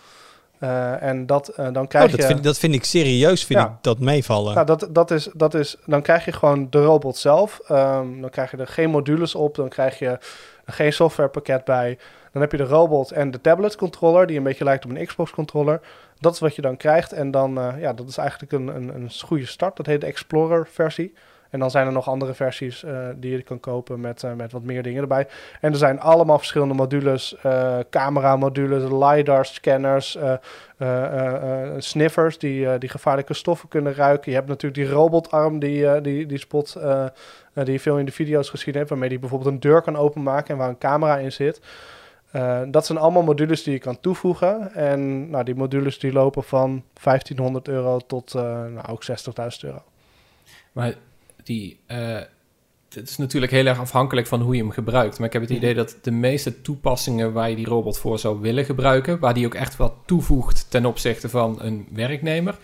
Eh, 0.60 1.02
en 1.02 1.26
dat, 1.26 1.48
eh, 1.48 1.72
dan 1.72 1.86
krijg 1.86 2.04
Oh, 2.04 2.10
dat, 2.10 2.20
je... 2.20 2.26
vind, 2.26 2.44
dat 2.44 2.58
vind 2.58 2.74
ik 2.74 2.84
serieus, 2.84 3.44
vind 3.44 3.58
Ja. 3.58 3.66
ik 3.66 3.72
dat 3.80 3.98
meevallen. 3.98 4.54
Nou, 4.54 4.66
dat, 4.66 4.88
dat, 4.90 5.10
is, 5.10 5.28
dat 5.34 5.54
is, 5.54 5.76
dan 5.86 6.02
krijg 6.02 6.24
je 6.24 6.32
gewoon 6.32 6.66
de 6.70 6.82
robot 6.82 7.16
zelf. 7.16 7.60
Ehm, 7.68 8.20
dan 8.20 8.30
krijg 8.30 8.50
je 8.50 8.56
er 8.56 8.66
geen 8.66 8.90
modules 8.90 9.34
op. 9.34 9.54
Dan 9.54 9.68
krijg 9.68 9.98
je 9.98 10.18
geen 10.66 10.92
softwarepakket 10.92 11.64
bij. 11.64 11.98
Dan 12.32 12.42
heb 12.42 12.50
je 12.50 12.56
de 12.56 12.64
robot 12.64 13.10
en 13.10 13.30
de 13.30 13.40
tablet 13.40 13.76
controller, 13.76 14.26
die 14.26 14.36
een 14.36 14.42
beetje 14.42 14.64
lijkt 14.64 14.84
op 14.84 14.90
een 14.90 15.06
Xbox 15.06 15.30
controller. 15.30 15.80
Dat 16.18 16.32
is 16.34 16.38
wat 16.38 16.54
je 16.54 16.62
dan 16.62 16.76
krijgt. 16.76 17.12
En 17.12 17.30
dan, 17.30 17.58
eh, 17.58 17.80
ja, 17.80 17.92
dat 17.92 18.08
is 18.08 18.16
eigenlijk 18.16 18.52
een, 18.52 18.68
een, 18.68 18.94
een 18.94 19.10
goede 19.24 19.46
start. 19.46 19.76
Dat 19.76 19.86
heet 19.86 20.00
de 20.00 20.06
Explorer 20.06 20.68
versie. 20.72 21.14
En 21.50 21.58
dan 21.58 21.70
zijn 21.70 21.86
er 21.86 21.92
nog 21.92 22.08
andere 22.08 22.34
versies 22.34 22.84
uh, 22.84 23.08
die 23.16 23.30
je 23.30 23.42
kan 23.42 23.60
kopen 23.60 24.00
met, 24.00 24.22
uh, 24.22 24.32
met 24.32 24.52
wat 24.52 24.62
meer 24.62 24.82
dingen 24.82 25.02
erbij. 25.02 25.26
En 25.60 25.72
er 25.72 25.78
zijn 25.78 26.00
allemaal 26.00 26.38
verschillende 26.38 26.74
modules. 26.74 27.36
Uh, 27.46 27.78
camera 27.90 28.36
modules, 28.36 28.82
LiDAR 28.90 29.46
scanners, 29.46 30.18
sniffers 31.78 32.38
die, 32.38 32.78
die 32.78 32.88
gevaarlijke 32.88 33.34
stoffen 33.34 33.68
kunnen 33.68 33.94
ruiken. 33.94 34.30
Je 34.30 34.36
hebt 34.36 34.48
natuurlijk 34.48 34.82
die 34.82 34.90
robotarm 34.90 35.58
die, 35.58 36.00
die, 36.00 36.26
die 36.26 36.38
spot 36.38 36.76
die 37.54 37.72
je 37.72 37.80
veel 37.80 37.98
in 37.98 38.04
de 38.04 38.12
video's 38.12 38.50
gezien 38.50 38.74
hebt. 38.74 38.88
Waarmee 38.88 39.08
die 39.08 39.18
bijvoorbeeld 39.18 39.50
een 39.50 39.60
deur 39.60 39.82
kan 39.82 39.96
openmaken 39.96 40.50
en 40.50 40.56
waar 40.56 40.68
een 40.68 40.78
camera 40.78 41.16
in 41.16 41.32
zit. 41.32 41.60
dat 42.68 42.86
zijn 42.86 42.98
allemaal 42.98 43.22
modules 43.22 43.62
die 43.62 43.72
je 43.72 43.78
kan 43.78 44.00
toevoegen. 44.00 44.74
En 44.74 45.30
nou, 45.30 45.44
die 45.44 45.54
modules 45.54 45.98
die 45.98 46.12
lopen 46.12 46.42
van 46.42 46.84
1500 47.02 47.68
euro 47.68 47.98
tot 47.98 48.34
nou, 48.34 48.86
ook 48.88 49.04
60.000 49.04 49.14
euro. 49.60 49.82
Maar 50.72 50.94
die, 51.50 51.80
uh, 51.88 52.18
het 52.88 53.08
is 53.08 53.16
natuurlijk 53.16 53.52
heel 53.52 53.66
erg 53.66 53.78
afhankelijk 53.78 54.26
van 54.26 54.40
hoe 54.40 54.54
je 54.54 54.62
hem 54.62 54.70
gebruikt. 54.70 55.18
Maar 55.18 55.26
ik 55.26 55.32
heb 55.32 55.42
het 55.42 55.50
idee 55.50 55.74
dat 55.74 55.96
de 56.02 56.10
meeste 56.10 56.62
toepassingen 56.62 57.32
waar 57.32 57.50
je 57.50 57.56
die 57.56 57.66
robot 57.66 57.98
voor 57.98 58.18
zou 58.18 58.40
willen 58.40 58.64
gebruiken, 58.64 59.18
waar 59.18 59.34
die 59.34 59.46
ook 59.46 59.54
echt 59.54 59.76
wat 59.76 59.94
toevoegt 60.06 60.70
ten 60.70 60.86
opzichte 60.86 61.28
van 61.28 61.62
een 61.62 61.86
werknemer, 61.92 62.58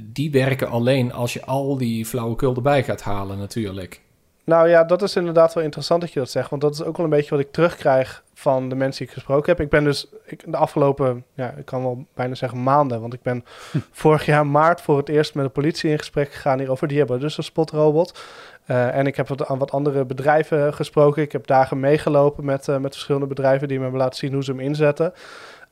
die 0.00 0.30
werken 0.30 0.68
alleen 0.68 1.12
als 1.12 1.32
je 1.32 1.44
al 1.44 1.76
die 1.76 2.06
flauwekul 2.06 2.54
erbij 2.54 2.84
gaat 2.84 3.02
halen 3.02 3.38
natuurlijk. 3.38 4.00
Nou 4.44 4.68
ja, 4.68 4.84
dat 4.84 5.02
is 5.02 5.16
inderdaad 5.16 5.54
wel 5.54 5.64
interessant 5.64 6.00
dat 6.00 6.12
je 6.12 6.18
dat 6.18 6.30
zegt. 6.30 6.50
Want 6.50 6.62
dat 6.62 6.74
is 6.74 6.82
ook 6.82 6.96
wel 6.96 7.06
een 7.06 7.12
beetje 7.12 7.30
wat 7.30 7.40
ik 7.40 7.52
terugkrijg 7.52 8.22
van 8.34 8.68
de 8.68 8.74
mensen 8.74 8.98
die 8.98 9.06
ik 9.06 9.12
gesproken 9.12 9.50
heb. 9.50 9.60
Ik 9.60 9.68
ben 9.68 9.84
dus 9.84 10.06
ik, 10.24 10.42
de 10.46 10.56
afgelopen, 10.56 11.24
ja, 11.34 11.54
ik 11.56 11.64
kan 11.64 11.82
wel 11.82 12.06
bijna 12.14 12.34
zeggen 12.34 12.62
maanden. 12.62 13.00
Want 13.00 13.14
ik 13.14 13.22
ben 13.22 13.44
vorig 13.90 14.26
jaar 14.26 14.46
maart 14.46 14.80
voor 14.80 14.96
het 14.96 15.08
eerst 15.08 15.34
met 15.34 15.44
de 15.44 15.50
politie 15.50 15.90
in 15.90 15.98
gesprek 15.98 16.32
gegaan 16.32 16.58
hierover. 16.58 16.88
Die 16.88 16.98
hebben 16.98 17.20
dus 17.20 17.36
een 17.36 17.44
spotrobot. 17.44 18.20
Uh, 18.66 18.96
en 18.96 19.06
ik 19.06 19.16
heb 19.16 19.28
wat, 19.28 19.46
aan 19.46 19.58
wat 19.58 19.70
andere 19.70 20.04
bedrijven 20.04 20.74
gesproken. 20.74 21.22
Ik 21.22 21.32
heb 21.32 21.46
dagen 21.46 21.80
meegelopen 21.80 22.44
met, 22.44 22.68
uh, 22.68 22.76
met 22.76 22.92
verschillende 22.92 23.26
bedrijven 23.26 23.68
die 23.68 23.76
me 23.76 23.82
hebben 23.82 24.00
laten 24.00 24.18
zien 24.18 24.32
hoe 24.32 24.44
ze 24.44 24.50
hem 24.50 24.60
inzetten. 24.60 25.12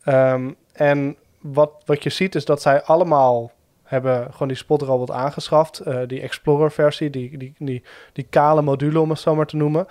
Um, 0.04 0.56
en 0.72 1.16
wat, 1.40 1.70
wat 1.84 2.02
je 2.02 2.10
ziet 2.10 2.34
is 2.34 2.44
dat 2.44 2.62
zij 2.62 2.82
allemaal 2.82 3.50
hebben 3.91 4.32
gewoon 4.32 4.49
die 4.49 4.57
spotrobot 4.57 5.11
aangeschaft. 5.11 5.86
Uh, 5.86 5.99
die 6.07 6.20
Explorer-versie, 6.20 7.11
die, 7.11 7.38
die, 7.38 7.55
die, 7.59 7.82
die 8.12 8.26
kale 8.30 8.62
module 8.62 9.01
om 9.01 9.11
het 9.11 9.18
zo 9.18 9.34
maar 9.34 9.47
te 9.47 9.57
noemen. 9.57 9.86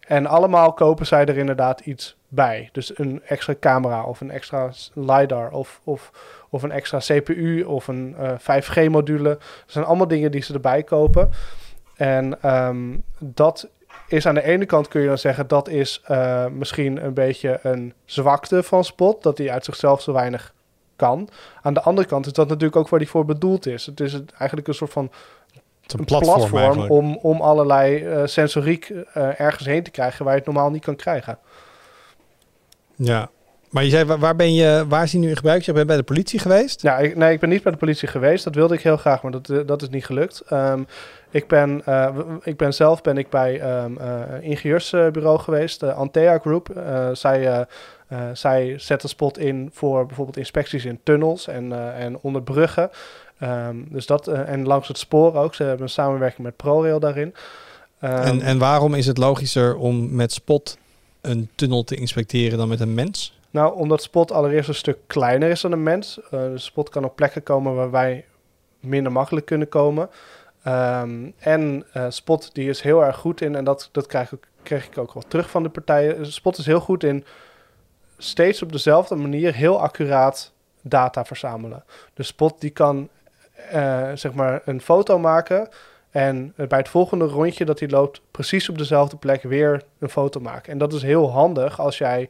En 0.00 0.26
allemaal 0.26 0.72
kopen 0.72 1.06
zij 1.06 1.24
er 1.24 1.36
inderdaad 1.36 1.80
iets 1.80 2.16
bij. 2.28 2.68
Dus 2.72 2.98
een 2.98 3.22
extra 3.26 3.54
camera 3.60 4.04
of 4.04 4.20
een 4.20 4.30
extra 4.30 4.70
LiDAR 4.92 5.50
of, 5.50 5.80
of, 5.84 6.10
of 6.50 6.62
een 6.62 6.70
extra 6.70 6.98
CPU 6.98 7.62
of 7.62 7.88
een 7.88 8.14
uh, 8.18 8.30
eh, 8.30 8.62
5G-module. 8.62 9.28
Dat 9.28 9.40
zijn 9.66 9.84
allemaal 9.84 10.08
dingen 10.08 10.30
die 10.30 10.42
ze 10.42 10.54
erbij 10.54 10.82
kopen. 10.82 11.30
En 11.96 12.50
um, 12.66 13.02
dat 13.18 13.68
is 14.08 14.26
aan 14.26 14.34
de 14.34 14.42
ene 14.42 14.66
kant 14.66 14.88
kun 14.88 15.00
je 15.00 15.06
dan 15.06 15.18
zeggen 15.18 15.48
dat 15.48 15.68
is 15.68 16.02
uh, 16.10 16.46
misschien 16.46 17.04
een 17.04 17.14
beetje 17.14 17.58
een 17.62 17.94
zwakte 18.04 18.62
van 18.62 18.84
Spot. 18.84 19.22
Dat 19.22 19.38
hij 19.38 19.50
uit 19.50 19.64
zichzelf 19.64 20.02
zo 20.02 20.12
weinig 20.12 20.54
kan. 20.96 21.28
Aan 21.62 21.74
de 21.74 21.82
andere 21.82 22.06
kant 22.06 22.26
is 22.26 22.32
dat 22.32 22.48
natuurlijk 22.48 22.76
ook 22.76 22.88
waar 22.88 22.98
die 22.98 23.08
voor 23.08 23.24
bedoeld 23.24 23.66
is. 23.66 23.86
Het 23.86 24.00
is 24.00 24.20
eigenlijk 24.38 24.68
een 24.68 24.74
soort 24.74 24.92
van 24.92 25.10
een 25.86 26.04
platform, 26.04 26.48
platform 26.50 26.90
om, 26.90 27.16
om 27.16 27.40
allerlei 27.40 28.04
uh, 28.04 28.26
sensoriek 28.26 28.88
uh, 28.88 29.40
ergens 29.40 29.66
heen 29.66 29.82
te 29.82 29.90
krijgen 29.90 30.24
waar 30.24 30.32
je 30.34 30.40
het 30.40 30.48
normaal 30.48 30.70
niet 30.70 30.84
kan 30.84 30.96
krijgen. 30.96 31.38
Ja, 32.94 33.30
maar 33.70 33.84
je 33.84 33.90
zei, 33.90 34.04
waar, 34.04 34.36
ben 34.36 34.54
je, 34.54 34.84
waar 34.88 35.02
is 35.02 35.12
hij 35.12 35.20
nu 35.20 35.28
in 35.28 35.36
gebruik? 35.36 35.62
Je 35.62 35.72
bent 35.72 35.86
bij 35.86 35.96
de 35.96 36.02
politie 36.02 36.38
geweest? 36.38 36.82
Ja, 36.82 36.98
ik, 36.98 37.16
nee, 37.16 37.32
ik 37.32 37.40
ben 37.40 37.48
niet 37.48 37.62
bij 37.62 37.72
de 37.72 37.78
politie 37.78 38.08
geweest. 38.08 38.44
Dat 38.44 38.54
wilde 38.54 38.74
ik 38.74 38.80
heel 38.80 38.96
graag, 38.96 39.22
maar 39.22 39.32
dat, 39.32 39.48
uh, 39.48 39.66
dat 39.66 39.82
is 39.82 39.88
niet 39.88 40.04
gelukt. 40.04 40.42
Um, 40.50 40.86
ik, 41.36 41.46
ben, 41.46 41.82
ik 42.42 42.56
ben 42.56 42.74
zelf 42.74 43.02
ben 43.02 43.18
ik 43.18 43.28
bij 43.28 43.82
um, 43.82 43.98
ingenieursbureau 44.40 45.38
geweest, 45.38 45.80
de 45.80 45.92
Antea 45.92 46.38
Group. 46.38 46.68
zij 47.12 47.66
uh, 48.12 48.18
zij 48.32 48.78
zetten 48.78 49.08
spot 49.08 49.38
in 49.38 49.70
voor 49.72 50.06
bijvoorbeeld 50.06 50.36
inspecties 50.36 50.84
in 50.84 51.00
tunnels 51.02 51.46
en, 51.46 51.94
en 51.94 52.18
onder 52.20 52.42
bruggen. 52.42 52.90
Um, 53.42 53.86
dus 53.90 54.06
dat, 54.06 54.28
en 54.28 54.66
langs 54.66 54.88
het 54.88 54.98
spoor 54.98 55.34
ook. 55.34 55.54
Ze 55.54 55.62
hebben 55.62 55.82
een 55.82 55.88
samenwerking 55.92 56.42
met 56.42 56.56
ProRail 56.56 57.00
daarin. 57.00 57.34
Um, 58.00 58.10
en, 58.10 58.40
en 58.40 58.58
waarom 58.58 58.94
is 58.94 59.06
het 59.06 59.18
logischer 59.18 59.76
om 59.76 60.14
met 60.14 60.32
spot 60.32 60.78
een 61.20 61.48
tunnel 61.54 61.84
te 61.84 61.96
inspecteren 61.96 62.58
dan 62.58 62.68
met 62.68 62.80
een 62.80 62.94
mens? 62.94 63.38
Nou, 63.50 63.74
omdat 63.74 64.02
spot 64.02 64.32
allereerst 64.32 64.68
een 64.68 64.74
stuk 64.74 64.98
kleiner 65.06 65.50
is 65.50 65.60
dan 65.60 65.72
een 65.72 65.82
mens. 65.82 66.20
dus 66.30 66.64
spot 66.64 66.88
kan 66.88 67.04
op 67.04 67.16
plekken 67.16 67.42
komen 67.42 67.74
waar 67.74 67.90
wij 67.90 68.24
minder 68.80 69.12
makkelijk 69.12 69.46
kunnen 69.46 69.68
komen. 69.68 70.08
Um, 70.68 71.34
en 71.38 71.86
spot 72.08 72.54
die 72.54 72.68
is 72.68 72.80
heel 72.80 73.04
erg 73.04 73.16
goed 73.16 73.40
in, 73.40 73.54
en 73.54 73.64
dat, 73.64 73.88
dat 73.92 74.06
krijg, 74.06 74.32
ik, 74.32 74.46
ik 74.70 74.98
ook 74.98 75.14
wel 75.14 75.22
terug 75.28 75.50
van 75.50 75.62
de 75.62 75.68
partijen. 75.68 76.32
Spot 76.32 76.58
is 76.58 76.66
heel 76.66 76.80
goed 76.80 77.04
in 77.04 77.24
steeds 78.18 78.62
op 78.62 78.72
dezelfde 78.72 79.14
manier 79.14 79.54
heel 79.54 79.80
accuraat 79.80 80.52
data 80.82 81.24
verzamelen. 81.24 81.84
De 82.14 82.22
Spot 82.22 82.60
die 82.60 82.70
kan 82.70 83.08
uh, 83.74 84.10
zeg 84.14 84.32
maar 84.32 84.62
een 84.64 84.80
foto 84.80 85.18
maken 85.18 85.68
en 86.10 86.52
bij 86.56 86.78
het 86.78 86.88
volgende 86.88 87.24
rondje 87.24 87.64
dat 87.64 87.78
hij 87.78 87.88
loopt 87.88 88.20
precies 88.30 88.68
op 88.68 88.78
dezelfde 88.78 89.16
plek 89.16 89.42
weer 89.42 89.82
een 89.98 90.10
foto 90.10 90.40
maken. 90.40 90.72
En 90.72 90.78
dat 90.78 90.92
is 90.92 91.02
heel 91.02 91.30
handig 91.30 91.80
als 91.80 91.98
jij 91.98 92.28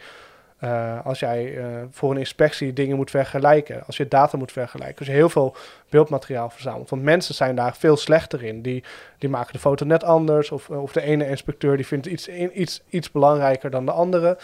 uh, 0.61 1.07
als 1.07 1.18
jij 1.18 1.54
uh, 1.54 1.64
voor 1.90 2.11
een 2.11 2.16
inspectie 2.16 2.72
dingen 2.72 2.96
moet 2.96 3.11
vergelijken, 3.11 3.82
als 3.86 3.96
je 3.96 4.09
data 4.09 4.38
moet 4.38 4.52
vergelijken, 4.52 4.98
als 4.98 5.07
je 5.07 5.12
heel 5.12 5.28
veel 5.28 5.57
beeldmateriaal 5.88 6.50
verzamelt. 6.50 6.90
Want 6.90 7.02
mensen 7.02 7.34
zijn 7.34 7.54
daar 7.54 7.76
veel 7.76 7.96
slechter 7.96 8.44
in. 8.44 8.62
Die, 8.62 8.84
die 9.18 9.28
maken 9.28 9.52
de 9.52 9.59
foto 9.59 9.84
net 9.84 10.04
anders, 10.04 10.50
of, 10.50 10.68
of 10.70 10.92
de 10.92 11.02
ene 11.02 11.28
inspecteur 11.28 11.76
die 11.76 11.86
vindt 11.86 12.07
iets, 12.07 12.28
iets, 12.28 12.82
iets 12.88 13.11
belangrijker 13.11 13.70
dan 13.70 13.86
de 13.86 13.92
andere. 13.92 14.38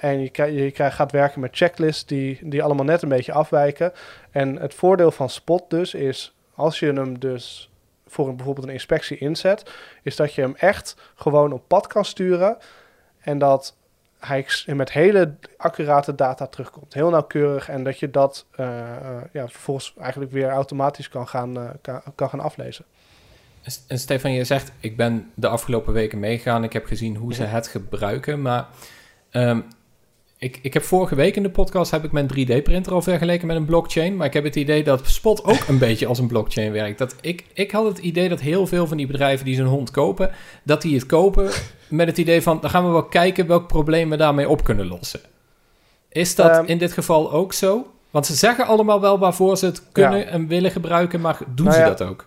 En 0.00 0.20
je, 0.20 0.30
je, 0.32 0.52
je 0.52 0.90
gaat 0.90 1.12
werken 1.12 1.40
met 1.40 1.56
checklists 1.56 2.06
die, 2.06 2.38
die 2.42 2.62
allemaal 2.62 2.84
net 2.84 3.02
een 3.02 3.08
beetje 3.08 3.32
afwijken. 3.32 3.92
En 4.30 4.56
het 4.56 4.74
voordeel 4.74 5.10
van 5.10 5.30
Spot 5.30 5.70
dus 5.70 5.94
is, 5.94 6.34
als 6.54 6.78
je 6.78 6.92
hem 6.92 7.18
dus 7.18 7.70
voor 8.06 8.28
een, 8.28 8.36
bijvoorbeeld 8.36 8.66
een 8.66 8.72
inspectie 8.72 9.18
inzet, 9.18 9.70
is 10.02 10.16
dat 10.16 10.34
je 10.34 10.40
hem 10.40 10.54
echt 10.58 10.96
gewoon 11.14 11.52
op 11.52 11.62
pad 11.68 11.86
kan 11.86 12.04
sturen. 12.04 12.56
En 13.20 13.38
dat 13.38 13.76
hij 14.26 14.46
met 14.66 14.92
hele 14.92 15.34
accurate 15.56 16.14
data 16.14 16.46
terugkomt. 16.46 16.94
Heel 16.94 17.10
nauwkeurig. 17.10 17.68
En 17.68 17.84
dat 17.84 17.98
je 17.98 18.10
dat 18.10 18.46
uh, 18.60 18.66
ja, 19.32 19.48
vervolgens 19.48 19.94
eigenlijk 20.00 20.32
weer 20.32 20.48
automatisch 20.48 21.08
kan 21.08 21.28
gaan, 21.28 21.78
kan, 21.80 22.02
kan 22.14 22.28
gaan 22.28 22.40
aflezen. 22.40 22.84
En 23.86 23.98
Stefan, 23.98 24.32
je 24.32 24.44
zegt, 24.44 24.72
ik 24.80 24.96
ben 24.96 25.30
de 25.34 25.48
afgelopen 25.48 25.92
weken 25.92 26.18
meegegaan. 26.18 26.64
Ik 26.64 26.72
heb 26.72 26.86
gezien 26.86 27.16
hoe 27.16 27.34
ze 27.34 27.42
het 27.42 27.68
gebruiken. 27.68 28.42
Maar 28.42 28.66
Um, 29.34 29.64
ik, 30.42 30.58
ik 30.62 30.74
heb 30.74 30.82
vorige 30.82 31.14
week 31.14 31.36
in 31.36 31.42
de 31.42 31.50
podcast 31.50 31.90
heb 31.90 32.04
ik 32.04 32.12
mijn 32.12 32.30
3D-printer 32.32 32.92
al 32.92 33.02
vergeleken 33.02 33.46
met 33.46 33.56
een 33.56 33.64
blockchain. 33.64 34.16
Maar 34.16 34.26
ik 34.26 34.32
heb 34.32 34.44
het 34.44 34.56
idee 34.56 34.84
dat 34.84 35.08
Spot 35.08 35.44
ook 35.44 35.68
een 35.68 35.78
beetje 35.88 36.06
als 36.06 36.18
een 36.18 36.26
blockchain 36.26 36.72
werkt. 36.72 36.98
Dat 36.98 37.14
ik, 37.20 37.44
ik 37.52 37.70
had 37.70 37.84
het 37.84 37.98
idee 37.98 38.28
dat 38.28 38.40
heel 38.40 38.66
veel 38.66 38.86
van 38.86 38.96
die 38.96 39.06
bedrijven 39.06 39.44
die 39.44 39.54
zo'n 39.54 39.66
hond 39.66 39.90
kopen, 39.90 40.30
dat 40.62 40.82
die 40.82 40.94
het 40.94 41.06
kopen 41.06 41.50
met 41.88 42.06
het 42.06 42.18
idee 42.18 42.42
van, 42.42 42.60
dan 42.60 42.70
gaan 42.70 42.84
we 42.84 42.90
wel 42.90 43.04
kijken 43.04 43.46
welk 43.46 43.66
probleem 43.66 44.10
we 44.10 44.16
daarmee 44.16 44.48
op 44.48 44.64
kunnen 44.64 44.86
lossen. 44.86 45.20
Is 46.08 46.34
dat 46.34 46.58
um, 46.58 46.64
in 46.66 46.78
dit 46.78 46.92
geval 46.92 47.32
ook 47.32 47.52
zo? 47.52 47.86
Want 48.10 48.26
ze 48.26 48.34
zeggen 48.34 48.66
allemaal 48.66 49.00
wel 49.00 49.18
waarvoor 49.18 49.56
ze 49.56 49.66
het 49.66 49.82
kunnen 49.92 50.18
ja. 50.18 50.24
en 50.24 50.46
willen 50.46 50.70
gebruiken, 50.70 51.20
maar 51.20 51.38
doen 51.54 51.66
nou 51.66 51.76
ze 51.76 51.82
ja, 51.82 51.88
dat 51.88 52.02
ook? 52.02 52.26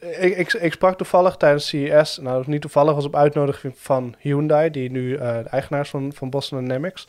Ik, 0.00 0.52
ik, 0.52 0.72
sprak 0.72 0.96
toevallig 0.96 1.36
tijdens 1.36 1.68
CES, 1.68 2.18
nou 2.18 2.44
niet 2.46 2.60
toevallig, 2.60 2.94
was 2.94 3.04
op 3.04 3.16
uitnodiging 3.16 3.74
van 3.76 4.14
Hyundai, 4.18 4.70
die 4.70 4.90
nu 4.90 5.12
uh, 5.12 5.18
de 5.18 5.48
eigenaar 5.48 5.80
is 5.80 5.90
van, 5.90 6.12
van 6.12 6.30
Boston 6.30 6.58
Dynamics. 6.58 7.08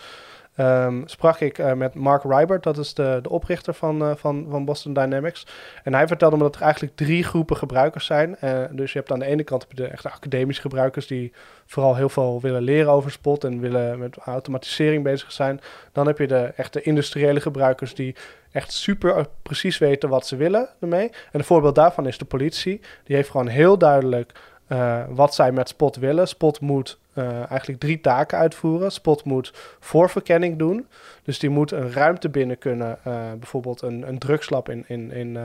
Um, 0.57 1.03
sprak 1.05 1.39
ik 1.39 1.57
uh, 1.57 1.73
met 1.73 1.93
Mark 1.93 2.23
Rybert, 2.23 2.63
dat 2.63 2.77
is 2.77 2.93
de, 2.93 3.19
de 3.21 3.29
oprichter 3.29 3.73
van, 3.73 4.01
uh, 4.01 4.11
van, 4.15 4.47
van 4.49 4.65
Boston 4.65 4.93
Dynamics. 4.93 5.47
En 5.83 5.93
hij 5.93 6.07
vertelde 6.07 6.37
me 6.37 6.43
dat 6.43 6.55
er 6.55 6.61
eigenlijk 6.61 6.95
drie 6.95 7.23
groepen 7.23 7.57
gebruikers 7.57 8.05
zijn. 8.05 8.37
Dus 8.71 8.91
je 8.91 8.99
hebt 8.99 9.11
aan 9.11 9.19
de 9.19 9.25
ene 9.25 9.43
kant 9.43 9.67
de 9.73 9.87
echte 9.87 10.09
academische 10.09 10.61
gebruikers 10.61 11.07
die 11.07 11.33
vooral 11.65 11.95
heel 11.95 12.09
veel 12.09 12.41
willen 12.41 12.61
leren 12.61 12.91
over 12.91 13.11
spot 13.11 13.43
en 13.43 13.59
willen 13.59 13.99
met 13.99 14.17
automatisering 14.17 15.03
bezig 15.03 15.31
zijn. 15.31 15.61
Dan 15.91 16.07
heb 16.07 16.17
je 16.17 16.27
de 16.27 16.51
echte 16.55 16.81
industriële 16.81 17.41
gebruikers 17.41 17.95
die 17.95 18.15
echt 18.51 18.71
super 18.71 19.27
precies 19.41 19.77
weten 19.77 20.09
wat 20.09 20.27
ze 20.27 20.35
willen 20.35 20.69
ermee. 20.79 21.09
En 21.09 21.39
een 21.39 21.43
voorbeeld 21.43 21.75
daarvan 21.75 22.07
is 22.07 22.17
de 22.17 22.25
politie. 22.25 22.81
Die 23.03 23.15
heeft 23.15 23.29
gewoon 23.29 23.47
heel 23.47 23.77
duidelijk 23.77 24.31
uh, 24.67 25.03
wat 25.09 25.35
zij 25.35 25.51
met 25.51 25.69
Spot 25.69 25.95
willen. 25.95 26.27
Spot 26.27 26.59
moet 26.59 26.99
uh, 27.13 27.49
eigenlijk 27.49 27.79
drie 27.79 28.01
taken 28.01 28.37
uitvoeren. 28.37 28.91
Spot 28.91 29.23
moet 29.23 29.51
voorverkenning 29.79 30.57
doen. 30.57 30.87
Dus 31.23 31.39
die 31.39 31.49
moet 31.49 31.71
een 31.71 31.91
ruimte 31.91 32.29
binnen 32.29 32.57
kunnen. 32.57 32.99
Uh, 33.07 33.13
bijvoorbeeld 33.39 33.81
een, 33.81 34.07
een 34.07 34.17
drugslab 34.19 34.69
in, 34.69 34.83
in, 34.87 35.11
in, 35.11 35.37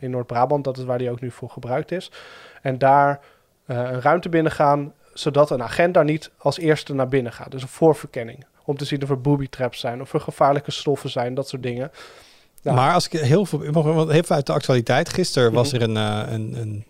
in 0.00 0.10
Noord-Brabant. 0.10 0.64
Dat 0.64 0.78
is 0.78 0.84
waar 0.84 0.98
die 0.98 1.10
ook 1.10 1.20
nu 1.20 1.30
voor 1.30 1.50
gebruikt 1.50 1.92
is. 1.92 2.10
En 2.62 2.78
daar 2.78 3.20
een 3.66 4.00
ruimte 4.00 4.28
binnen 4.28 4.52
gaan. 4.52 4.92
Zodat 5.12 5.50
een 5.50 5.62
agent 5.62 5.94
daar 5.94 6.04
niet 6.04 6.30
als 6.38 6.58
eerste 6.58 6.94
naar 6.94 7.08
binnen 7.08 7.32
gaat. 7.32 7.50
Dus 7.50 7.62
een 7.62 7.68
voorverkenning. 7.68 8.44
Om 8.64 8.76
te 8.76 8.84
zien 8.84 9.02
of 9.02 9.10
er 9.10 9.20
booby 9.20 9.48
traps 9.48 9.80
zijn. 9.80 10.00
Of 10.00 10.12
er 10.12 10.20
gevaarlijke 10.20 10.70
stoffen 10.70 11.10
zijn. 11.10 11.34
Dat 11.34 11.48
soort 11.48 11.62
dingen. 11.62 11.90
Maar 12.62 12.94
als 12.94 13.08
ik 13.08 13.20
heel 13.20 13.46
veel, 13.46 13.60
heel 13.60 14.06
veel 14.06 14.36
uit 14.36 14.46
de 14.46 14.52
actualiteit. 14.52 15.08
Gisteren 15.08 15.52
was 15.52 15.72
mhm. 15.72 15.82
er 15.82 15.88
een, 15.88 15.96
een, 16.32 16.60
een 16.60 16.84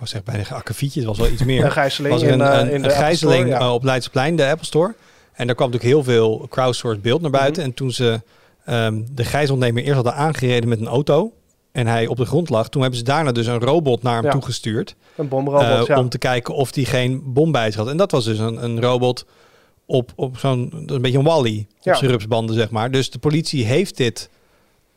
was 0.00 0.12
echt 0.12 0.24
bijna 0.24 0.40
een 0.40 0.56
akkefietje, 0.56 1.00
het 1.00 1.08
was 1.08 1.18
wel 1.18 1.28
iets 1.28 1.44
meer. 1.44 1.64
Een 1.64 1.72
gijzeling 1.72 2.14
was 2.14 2.22
er 2.22 2.32
een, 2.32 2.40
eh, 2.40 2.58
een, 2.58 2.70
in 2.70 2.82
de 2.82 2.90
gijzeling 2.90 3.46
Store, 3.46 3.60
ja. 3.60 3.66
eh, 3.66 3.72
op 3.72 3.82
Leidseplein, 3.82 4.36
de 4.36 4.46
Apple 4.46 4.66
Store. 4.66 4.94
En 5.32 5.46
daar 5.46 5.54
kwam 5.54 5.70
natuurlijk 5.70 5.94
heel 5.94 6.14
veel 6.14 6.46
crowdsourced 6.50 7.02
beeld 7.02 7.20
naar 7.20 7.30
buiten. 7.30 7.62
Mhm. 7.62 7.70
En 7.70 7.76
toen 7.76 7.92
ze 7.92 8.20
ehm, 8.64 9.02
de 9.10 9.24
gijzelnemer 9.24 9.82
eerst 9.82 9.94
hadden 9.94 10.14
aangereden 10.14 10.68
met 10.68 10.80
een 10.80 10.86
auto 10.86 11.32
en 11.72 11.86
hij 11.86 12.06
op 12.06 12.16
de 12.16 12.24
grond 12.24 12.48
lag, 12.48 12.68
toen 12.68 12.80
hebben 12.80 12.98
ze 12.98 13.04
daarna 13.04 13.32
dus 13.32 13.46
een 13.46 13.60
robot 13.60 14.02
naar 14.02 14.14
hem 14.14 14.24
Ja. 14.24 14.30
toegestuurd. 14.30 14.94
Een 15.16 15.28
bomrobot, 15.28 15.62
eh, 15.62 15.86
ja. 15.86 15.98
Om 15.98 16.08
te 16.08 16.18
kijken 16.18 16.54
of 16.54 16.72
die 16.72 16.86
geen 16.86 17.22
bom 17.24 17.52
bij 17.52 17.66
zich 17.66 17.80
had. 17.80 17.88
En 17.88 17.96
dat 17.96 18.10
was 18.10 18.24
dus 18.24 18.38
een, 18.38 18.64
een 18.64 18.80
robot 18.80 19.26
op, 19.86 20.12
op 20.16 20.38
zo'n, 20.38 20.84
een 20.86 21.02
beetje 21.02 21.18
een 21.18 21.24
Wally 21.24 21.66
op 21.82 21.94
zijn 21.94 22.10
rupsbanden, 22.10 22.54
zeg 22.54 22.70
maar. 22.70 22.90
Dus 22.90 23.10
de 23.10 23.18
politie 23.18 23.64
heeft 23.64 23.96
dit 23.96 24.28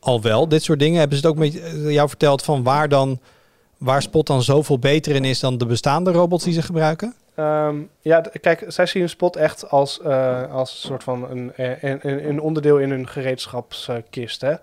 al 0.04 0.22
wel, 0.22 0.48
dit 0.48 0.62
soort 0.62 0.78
dingen. 0.78 0.98
Hebben 0.98 1.18
ze 1.18 1.26
het 1.26 1.32
ook 1.32 1.40
met 1.40 1.60
eh, 1.60 1.90
jou 1.90 2.08
verteld 2.08 2.42
van 2.42 2.62
waar 2.62 2.88
dan, 2.88 3.20
waar 3.78 4.02
Spot 4.02 4.26
dan 4.26 4.42
zoveel 4.42 4.78
beter 4.78 5.14
in 5.14 5.24
is 5.24 5.40
dan 5.40 5.58
de 5.58 5.66
bestaande 5.66 6.12
robots 6.12 6.44
die 6.44 6.52
ze 6.52 6.62
gebruiken? 6.62 7.14
Ehm, 7.34 7.76
ja, 8.00 8.22
kijk, 8.40 8.64
zij 8.68 8.86
zien 8.86 9.08
Spot 9.08 9.36
echt 9.36 9.70
als, 9.70 10.00
eh, 10.00 10.52
als 10.52 10.70
een 10.70 10.88
soort 10.88 11.02
van 11.02 11.30
een, 11.30 11.52
eh, 11.54 11.82
een, 11.82 11.98
een, 12.08 12.28
een 12.28 12.40
onderdeel 12.40 12.78
in 12.78 12.90
hun 12.90 13.08
gereedschapskist. 13.08 14.40
Hè? 14.40 14.54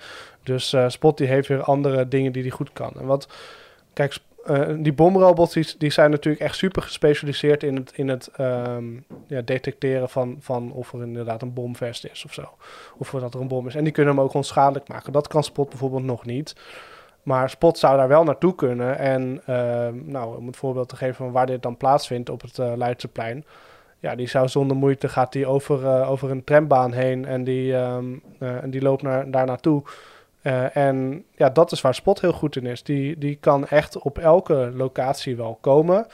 Dus 0.44 0.76
Spot 0.88 1.18
die 1.18 1.28
heeft 1.28 1.48
weer 1.48 1.64
andere 1.64 2.08
dingen 2.08 2.32
die 2.32 2.42
hij 2.42 2.52
goed 2.52 2.74
kan. 2.74 2.92
En 3.00 3.06
wat, 3.06 3.28
kijk, 3.94 4.18
eh, 4.46 4.70
die 4.78 4.94
bomrobots 4.94 5.76
die, 5.78 5.92
zijn 5.92 6.12
natuurlijk 6.12 6.44
echt 6.44 6.56
super 6.56 6.82
gespecialiseerd 6.82 7.64
in 7.64 7.76
het, 7.76 7.92
in 7.96 8.08
het 8.08 8.30
ehm, 8.36 8.86
ja, 9.28 9.42
detecteren 9.42 10.10
van, 10.10 10.38
van 10.40 10.72
of 10.72 10.94
er 10.94 11.02
inderdaad 11.02 11.42
een 11.42 11.54
bomvest 11.54 12.06
is 12.06 12.26
of 12.26 12.34
zo. 12.34 12.50
Of 12.98 13.10
dat 13.10 13.34
er 13.34 13.42
een 13.42 13.48
bom 13.48 13.68
is. 13.68 13.76
En 13.76 13.84
die 13.84 13.94
kunnen 13.94 14.16
hem 14.16 14.24
ook 14.24 14.34
onschadelijk 14.34 14.88
maken. 14.88 15.14
Dat 15.14 15.28
kan 15.28 15.44
Spot 15.44 15.70
bijvoorbeeld 15.70 16.04
nog 16.04 16.26
niet. 16.26 16.56
Maar 17.24 17.50
Spot 17.50 17.78
zou 17.78 17.98
daar 17.98 18.08
wel 18.08 18.24
naartoe 18.24 18.56
kunnen. 18.56 18.98
En 18.98 19.42
ehm, 19.46 19.96
nou, 20.06 20.38
om 20.38 20.48
het 20.48 20.58
voorbeeld 20.58 20.90
te 20.90 20.96
geven 20.96 21.16
van 21.16 21.32
waar 21.32 21.46
dit 21.46 21.64
dan 21.64 21.78
plaatsvindt 21.78 22.30
op 22.30 22.42
het 22.42 22.60
eh 22.60 22.72
Leidseplein. 22.76 23.46
Ja, 24.02 24.16
die 24.16 24.28
zou 24.28 24.48
zonder 24.48 24.78
moeite 24.78 25.10
gaat 25.10 25.32
die 25.32 25.46
over, 25.48 25.86
eh, 25.86 26.12
over 26.12 26.32
een 26.32 26.44
trambaan 26.44 26.92
heen 26.92 27.26
en 27.26 27.44
die, 27.44 27.76
ehm, 27.76 28.06
eh, 28.40 28.64
en 28.64 28.70
die 28.70 28.82
loopt 28.82 29.02
naar, 29.02 29.32
daar 29.32 29.46
naartoe. 29.46 29.84
Eh, 30.42 30.76
en 30.76 31.26
ja, 31.36 31.50
dat 31.50 31.72
is 31.72 31.82
waar 31.82 31.96
Spot 31.96 32.22
heel 32.22 32.34
goed 32.34 32.56
in 32.56 32.66
is. 32.66 32.84
Die, 32.84 33.18
die 33.18 33.36
kan 33.36 33.68
echt 33.68 33.98
op 33.98 34.18
elke 34.18 34.72
locatie 34.76 35.36
wel 35.36 35.58
komen. 35.62 36.08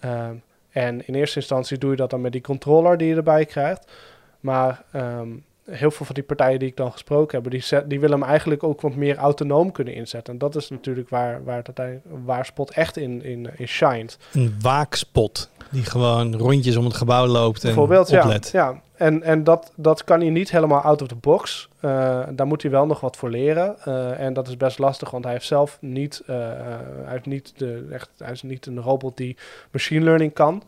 Ehm, 0.00 0.34
en 0.70 1.06
in 1.06 1.14
eerste 1.14 1.38
instantie 1.38 1.78
doe 1.78 1.90
je 1.90 1.96
dat 1.96 2.10
dan 2.10 2.20
met 2.20 2.32
die 2.32 2.40
controller 2.40 2.96
die 2.96 3.08
je 3.08 3.14
erbij 3.14 3.44
krijgt. 3.44 3.92
Maar 4.40 4.82
ehm, 4.92 5.28
heel 5.70 5.90
veel 5.90 6.06
van 6.06 6.14
die 6.14 6.24
partijen 6.24 6.58
die 6.58 6.68
ik 6.68 6.76
dan 6.76 6.92
gesproken 6.92 7.42
heb, 7.42 7.50
die, 7.50 7.62
zet, 7.62 7.90
die 7.90 8.00
willen 8.00 8.20
hem 8.20 8.28
eigenlijk 8.28 8.62
ook 8.62 8.80
wat 8.80 8.94
meer 8.94 9.16
autonoom 9.16 9.72
kunnen 9.72 9.94
inzetten. 9.94 10.32
En 10.32 10.38
dat 10.38 10.56
is 10.56 10.68
natuurlijk 10.70 11.08
waar, 11.08 11.44
waar, 11.44 11.54
uiteindelijk- 11.64 12.04
waar 12.24 12.44
Spot 12.44 12.70
echt 12.70 12.96
in, 12.96 13.22
in, 13.24 13.48
in 13.56 13.68
shined. 13.68 14.18
Een 14.32 14.56
waakspot 14.60 15.50
die 15.70 15.84
gewoon 15.84 16.34
rondjes 16.36 16.76
om 16.76 16.84
het 16.84 16.94
gebouw 16.94 17.26
loopt 17.26 17.60
en 17.60 17.66
Bijvoorbeeld, 17.66 18.08
ja. 18.10 18.22
oplet. 18.22 18.50
ja. 18.52 18.80
En, 18.94 19.22
en 19.22 19.44
dat, 19.44 19.72
dat 19.76 20.04
kan 20.04 20.20
hij 20.20 20.30
niet 20.30 20.50
helemaal 20.50 20.80
out 20.80 21.02
of 21.02 21.08
the 21.08 21.14
box. 21.14 21.68
Eh, 21.80 22.22
daar 22.30 22.46
moet 22.46 22.62
hij 22.62 22.70
wel 22.70 22.86
nog 22.86 23.00
wat 23.00 23.16
voor 23.16 23.30
leren. 23.30 23.76
Eh, 23.84 24.20
en 24.20 24.32
dat 24.32 24.48
is 24.48 24.56
best 24.56 24.78
lastig, 24.78 25.10
want 25.10 25.24
hij 25.24 25.32
heeft 25.32 25.46
zelf 25.46 25.78
niet, 25.80 26.22
eh, 26.26 26.36
hij 26.36 27.12
heeft 27.12 27.26
niet 27.26 27.52
de, 27.56 27.86
echt, 27.90 28.10
hij 28.18 28.32
is 28.32 28.42
niet 28.42 28.66
een 28.66 28.80
robot 28.80 29.16
die 29.16 29.36
machine 29.70 30.04
learning 30.04 30.32
kan. 30.32 30.62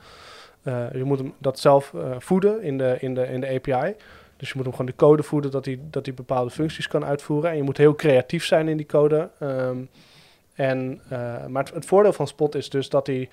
Je 0.92 1.02
moet 1.04 1.18
hem 1.18 1.32
dat 1.38 1.58
zelf 1.58 1.92
voeden 2.18 2.62
in 2.62 2.78
de, 2.78 2.96
in, 3.00 3.14
de, 3.14 3.28
in 3.28 3.40
de 3.40 3.48
API. 3.48 3.94
Dus 4.38 4.48
je 4.48 4.54
moet 4.54 4.64
hem 4.64 4.72
gewoon 4.72 4.90
de 4.90 4.96
code 4.96 5.22
voeden 5.22 5.50
dat 5.50 5.64
hij, 5.64 5.78
dat 5.90 6.06
hij 6.06 6.14
bepaalde 6.14 6.50
functies 6.50 6.88
kan 6.88 7.04
uitvoeren. 7.04 7.50
En 7.50 7.56
je 7.56 7.62
moet 7.62 7.76
heel 7.76 7.94
creatief 7.94 8.44
zijn 8.44 8.68
in 8.68 8.76
die 8.76 8.86
code. 8.86 9.30
Ehm, 9.38 9.78
en, 10.54 11.00
eh, 11.08 11.46
maar 11.46 11.70
het, 11.74 11.86
voordeel 11.86 12.12
van 12.12 12.26
Spot 12.26 12.54
is 12.54 12.70
dus 12.70 12.88
dat 12.88 13.06
hij, 13.06 13.28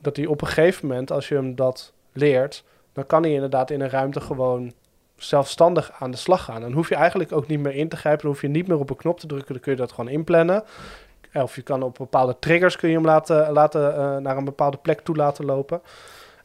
dat 0.00 0.16
hij 0.16 0.26
op 0.26 0.40
een 0.40 0.46
gegeven 0.46 0.86
moment, 0.86 1.10
als 1.10 1.28
je 1.28 1.34
hem 1.34 1.54
dat 1.54 1.92
leert, 2.12 2.64
dan 2.92 3.06
kan 3.06 3.22
hij 3.22 3.32
inderdaad 3.32 3.70
in 3.70 3.80
een 3.80 3.90
ruimte 3.90 4.20
gewoon 4.20 4.72
zelfstandig 5.16 5.92
aan 5.98 6.10
de 6.10 6.16
slag 6.16 6.44
gaan. 6.44 6.60
Dan 6.60 6.72
hoef 6.72 6.88
je 6.88 6.94
eigenlijk 6.94 7.32
ook 7.32 7.46
niet 7.46 7.60
meer 7.60 7.74
in 7.74 7.88
te 7.88 7.96
grijpen. 7.96 8.22
Dan 8.22 8.30
hoef 8.30 8.40
je 8.40 8.48
niet 8.48 8.68
meer 8.68 8.78
op 8.78 8.90
een 8.90 8.96
knop 8.96 9.20
te 9.20 9.26
drukken. 9.26 9.52
Dan 9.52 9.62
kun 9.62 9.72
je 9.72 9.78
dat 9.78 9.92
gewoon 9.92 10.10
inplannen. 10.10 10.64
Of 11.32 11.56
je 11.56 11.62
kan 11.62 11.82
op 11.82 11.94
bepaalde 11.98 12.36
triggers 12.38 12.76
kun 12.76 12.88
je 12.88 12.94
hem 12.94 13.04
laten, 13.04 13.52
laten, 13.52 13.96
eh, 13.96 14.16
naar 14.16 14.36
een 14.36 14.44
bepaalde 14.44 14.76
plek 14.76 15.00
toe 15.00 15.16
laten 15.16 15.44
lopen. 15.44 15.80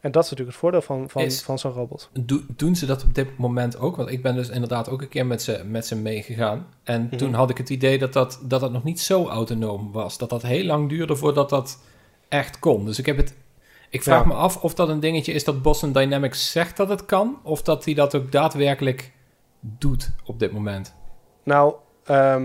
En 0.04 0.12
dat 0.12 0.24
is 0.24 0.30
natuurlijk 0.30 0.50
het 0.58 0.60
voordeel 0.66 0.82
van, 0.82 1.10
van, 1.10 1.22
Is- 1.22 1.42
van 1.42 1.60
zo'n 1.60 1.72
robot. 1.72 2.10
Doe- 2.20 2.44
doen 2.48 2.76
ze 2.76 2.86
dat 2.86 3.04
op 3.04 3.14
dit 3.16 3.38
moment 3.38 3.78
ook? 3.78 3.96
Want 3.96 4.10
ik 4.12 4.22
ben 4.22 4.36
dus 4.36 4.50
inderdaad 4.50 4.90
ook 4.90 5.02
een 5.02 5.08
keer 5.08 5.26
met 5.26 5.42
ze, 5.42 5.64
met 5.68 5.86
ze 5.88 5.96
meegegaan. 5.96 6.66
En 6.84 7.04
Mhm. 7.04 7.16
toen 7.18 7.34
had 7.34 7.50
ik 7.50 7.58
het 7.58 7.70
idee 7.70 7.98
dat 7.98 8.14
dat, 8.14 8.40
dat 8.44 8.60
dat 8.62 8.72
nog 8.72 8.84
niet 8.84 9.00
zo 9.00 9.28
autonoom 9.28 9.92
was. 9.92 10.18
Dat 10.18 10.30
dat 10.30 10.42
heel 10.42 10.64
lang 10.66 10.90
duurde 10.90 11.16
voordat 11.16 11.50
dat 11.50 11.80
echt 12.30 12.60
kon. 12.60 12.86
Dus 12.86 13.00
ik 13.00 13.06
heb 13.06 13.18
het... 13.18 13.36
Ik 13.90 14.04
vraag 14.04 14.22
Ja. 14.22 14.28
me 14.28 14.34
af 14.34 14.58
of 14.64 14.74
dat 14.74 14.90
een 14.90 15.00
dingetje 15.00 15.34
is 15.34 15.44
dat 15.44 15.62
Boston 15.62 15.92
Dynamics 15.92 16.52
zegt 16.52 16.78
dat 16.78 16.90
het 16.90 17.06
kan... 17.06 17.38
of 17.44 17.62
dat 17.62 17.86
hij 17.86 17.94
dat 17.94 18.16
ook 18.16 18.32
daadwerkelijk 18.32 19.12
doet 19.60 20.12
op 20.26 20.40
dit 20.40 20.52
moment. 20.52 20.94
Nou, 21.44 21.74
eh, 22.04 22.42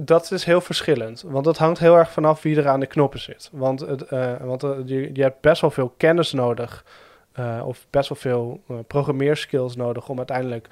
dat 0.00 0.30
is 0.30 0.44
heel 0.44 0.60
verschillend. 0.60 1.22
Want 1.26 1.44
dat 1.44 1.58
hangt 1.58 1.78
heel 1.78 1.96
erg 1.96 2.10
vanaf 2.10 2.42
wie 2.42 2.56
er 2.56 2.68
aan 2.68 2.80
de 2.80 2.86
knoppen 2.86 3.20
zit. 3.20 3.50
Want, 3.52 3.80
het, 3.80 4.02
eh, 4.02 4.36
want 4.40 4.62
eh, 4.62 4.70
je, 4.84 5.10
je 5.12 5.22
hebt 5.22 5.40
best 5.40 5.60
wel 5.60 5.70
veel 5.70 5.94
kennis 5.96 6.32
nodig. 6.32 6.84
eh, 7.32 7.62
of 7.66 7.86
best 7.90 8.08
wel 8.08 8.18
veel 8.18 8.60
programmeerskills 8.86 9.76
nodig 9.76 10.08
om 10.08 10.16
uiteindelijk 10.16 10.68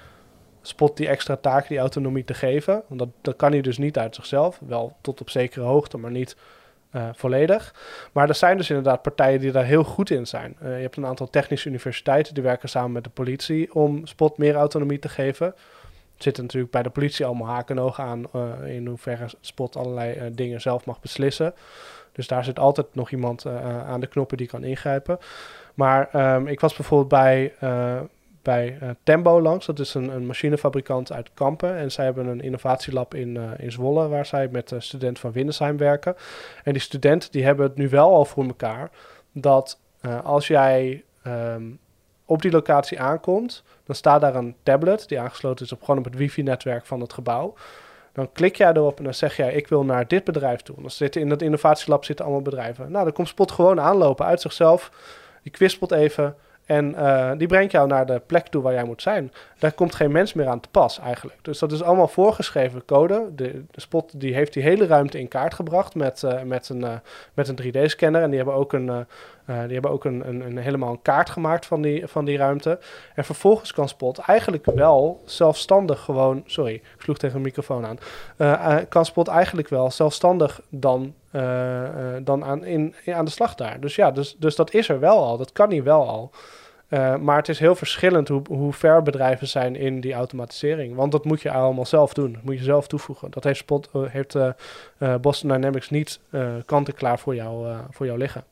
Spot 0.62 0.96
die 0.96 1.08
extra 1.08 1.36
taak, 1.36 1.68
die 1.68 1.78
autonomie 1.78 2.24
te 2.24 2.34
geven. 2.34 2.82
Want 2.86 3.00
dat, 3.00 3.08
dat 3.20 3.36
kan 3.36 3.50
hij 3.50 3.60
dus 3.60 3.78
niet 3.78 3.98
uit 3.98 4.14
zichzelf. 4.14 4.60
Wel 4.66 4.96
tot 5.00 5.20
op 5.20 5.30
zekere 5.30 5.64
hoogte, 5.64 5.98
maar 5.98 6.10
niet 6.10 6.36
volledig. 7.12 7.74
Maar 8.12 8.28
er 8.28 8.34
zijn 8.34 8.56
dus 8.56 8.68
inderdaad 8.68 9.02
partijen 9.02 9.40
die 9.40 9.52
daar 9.52 9.64
heel 9.64 9.84
goed 9.84 10.10
in 10.10 10.26
zijn. 10.26 10.56
Je 10.60 10.66
hebt 10.66 10.96
een 10.96 11.06
aantal 11.06 11.30
technische 11.30 11.68
universiteiten 11.68 12.34
die 12.34 12.42
werken 12.42 12.68
samen 12.68 12.92
met 12.92 13.04
de 13.04 13.10
politie 13.10 13.74
om 13.74 14.06
Spot 14.06 14.38
meer 14.38 14.54
autonomie 14.54 14.98
te 14.98 15.08
geven. 15.08 15.54
Zitten 16.22 16.42
natuurlijk 16.42 16.72
bij 16.72 16.82
de 16.82 16.90
politie 16.90 17.26
allemaal 17.26 17.46
haken 17.46 17.76
en 17.76 17.82
ogen 17.82 18.04
aan 18.04 18.24
eh, 18.32 18.74
in 18.74 18.86
hoeverre 18.86 19.26
Spot 19.40 19.76
allerlei 19.76 20.12
eh, 20.12 20.26
dingen 20.32 20.60
zelf 20.60 20.84
mag 20.84 21.00
beslissen. 21.00 21.54
Dus 22.12 22.26
daar 22.26 22.44
zit 22.44 22.58
altijd 22.58 22.94
nog 22.94 23.10
iemand 23.10 23.44
eh, 23.44 23.88
aan 23.88 24.00
de 24.00 24.06
knoppen 24.06 24.36
die 24.36 24.46
kan 24.46 24.64
ingrijpen. 24.64 25.18
Maar 25.74 26.08
ehm, 26.12 26.46
ik 26.46 26.60
was 26.60 26.76
bijvoorbeeld 26.76 27.08
bij, 27.08 27.54
bij 28.42 28.78
Tembo 29.02 29.40
langs. 29.42 29.66
Dat 29.66 29.78
is 29.78 29.94
een, 29.94 30.08
een 30.08 30.26
machinefabrikant 30.26 31.12
uit 31.12 31.30
Kampen. 31.34 31.76
En 31.76 31.92
zij 31.92 32.04
hebben 32.04 32.26
een 32.26 32.40
innovatielab 32.40 33.14
in, 33.14 33.38
in 33.58 33.72
Zwolle... 33.72 34.08
waar 34.08 34.26
zij 34.26 34.48
met 34.48 34.68
de 34.68 34.80
student 34.80 35.18
van 35.18 35.32
Windesheim 35.32 35.76
werken. 35.76 36.16
En 36.64 36.72
die 36.72 36.82
studenten 36.82 37.30
die 37.32 37.44
hebben 37.44 37.66
het 37.66 37.76
nu 37.76 37.88
wel 37.88 38.14
al 38.14 38.24
voor 38.24 38.44
elkaar... 38.44 38.90
dat 39.32 39.80
als 40.22 40.46
jij 40.46 41.04
ehm, 41.22 41.62
op 42.30 42.42
die 42.42 42.50
locatie 42.50 43.00
aankomt... 43.00 43.62
dan 43.84 43.94
staat 43.94 44.20
daar 44.20 44.34
een 44.34 44.56
tablet 44.62 45.08
die 45.08 45.20
aangesloten 45.20 45.64
is 45.64 45.72
op, 45.72 45.80
gewoon 45.82 45.98
op 45.98 46.04
het 46.04 46.14
wifi-netwerk 46.14 46.86
van 46.86 47.00
het 47.00 47.12
gebouw... 47.12 47.54
Dan 48.12 48.32
klik 48.32 48.56
jij 48.56 48.72
erop 48.72 48.98
en 48.98 49.04
dan 49.04 49.14
zeg 49.14 49.36
jij, 49.36 49.52
ik 49.52 49.68
wil 49.68 49.84
naar 49.84 50.08
dit 50.08 50.24
bedrijf 50.24 50.60
toe. 50.60 50.76
Dan 50.80 50.90
zitten 50.90 51.20
in 51.20 51.28
dat 51.28 51.42
innovatielab 51.42 52.04
zitten 52.04 52.24
allemaal 52.24 52.42
bedrijven. 52.42 52.90
Nou, 52.90 53.04
dan 53.04 53.12
komt 53.12 53.28
Spot 53.28 53.50
gewoon 53.52 53.80
aanlopen 53.80 54.26
uit 54.26 54.40
zichzelf. 54.40 54.90
Die 55.42 55.52
kwispelt 55.52 55.92
even 55.92 56.36
en 56.70 56.94
eh, 56.94 57.30
die 57.36 57.46
brengt 57.46 57.72
jou 57.72 57.86
naar 57.86 58.06
de 58.06 58.20
plek 58.26 58.46
toe 58.46 58.62
waar 58.62 58.72
jij 58.72 58.84
moet 58.84 59.02
zijn. 59.02 59.32
Daar 59.58 59.72
komt 59.72 59.94
geen 59.94 60.12
mens 60.12 60.32
meer 60.32 60.46
aan 60.46 60.60
te 60.60 60.68
pas 60.70 60.98
eigenlijk. 60.98 61.38
Dus 61.42 61.58
dat 61.58 61.72
is 61.72 61.82
allemaal 61.82 62.08
voorgeschreven 62.08 62.84
code. 62.84 63.30
De, 63.34 63.64
de 63.70 63.80
Spot 63.80 64.20
die 64.20 64.34
heeft 64.34 64.52
die 64.52 64.62
hele 64.62 64.86
ruimte 64.86 65.18
in 65.18 65.28
kaart 65.28 65.54
gebracht 65.54 65.94
met, 65.94 66.22
eh, 66.22 66.42
met 66.42 66.68
een, 66.68 66.84
eh, 66.84 66.92
met 67.34 67.48
een 67.48 67.56
3D-scanner. 67.56 68.22
En 68.22 68.28
die 68.28 68.36
hebben 68.36 68.54
ook, 68.54 68.72
een, 68.72 69.06
die 69.46 69.72
hebben 69.72 69.90
ook 69.90 70.04
een, 70.04 70.28
een, 70.28 70.40
een, 70.40 70.56
helemaal 70.58 70.90
een 70.90 71.02
kaart 71.02 71.30
gemaakt 71.30 71.66
van 71.66 71.82
die, 71.82 72.06
van 72.06 72.24
die 72.24 72.36
ruimte. 72.36 72.78
En 73.14 73.24
vervolgens 73.24 73.72
kan 73.72 73.88
Spot 73.88 74.18
eigenlijk 74.18 74.64
wel 74.64 75.22
zelfstandig 75.24 76.00
gewoon... 76.00 76.42
Sorry, 76.46 76.74
ik 76.74 76.82
sloeg 76.98 77.18
tegen 77.18 77.36
een 77.36 77.42
microfoon 77.42 77.86
aan. 78.36 78.86
Kan 78.88 79.04
Spot 79.04 79.28
eigenlijk 79.28 79.68
wel 79.68 79.90
zelfstandig 79.90 80.60
dan, 80.68 81.14
dan 82.22 82.44
aan, 82.44 82.64
in- 82.64 82.94
aan 83.06 83.24
de 83.24 83.30
slag 83.30 83.54
daar. 83.54 83.80
Dus 83.80 83.94
ja, 83.94 84.10
dus, 84.10 84.36
dus 84.38 84.56
dat 84.56 84.74
is 84.74 84.88
er 84.88 85.00
wel 85.00 85.24
al. 85.24 85.36
Dat 85.36 85.52
kan 85.52 85.70
hij 85.70 85.82
wel 85.82 86.08
al. 86.08 86.30
Eh, 86.90 87.16
maar 87.16 87.36
het 87.36 87.48
is 87.48 87.58
heel 87.58 87.74
verschillend 87.74 88.28
hoe, 88.28 88.42
hoe 88.48 88.72
ver 88.72 89.02
bedrijven 89.02 89.48
zijn 89.48 89.76
in 89.76 90.00
die 90.00 90.12
automatisering. 90.12 90.94
Want 90.94 91.12
dat 91.12 91.24
moet 91.24 91.42
je 91.42 91.50
allemaal 91.50 91.86
zelf 91.86 92.12
doen. 92.12 92.32
Dat 92.32 92.42
moet 92.42 92.58
je 92.58 92.64
zelf 92.64 92.86
toevoegen. 92.86 93.30
Dat 93.30 93.44
heeft, 93.44 93.58
Spot, 93.58 93.88
eh, 93.92 94.02
heeft 94.06 94.34
eh, 94.34 94.48
eh, 94.98 95.14
Boston 95.20 95.48
Dynamics 95.48 95.90
niet 95.90 96.20
eh 96.30 96.48
kant-en-klaar 96.66 97.18
voor 97.18 97.34
jou, 97.34 97.68
eh, 97.68 97.78
voor 97.90 98.06
jou 98.06 98.18
liggen. 98.18 98.44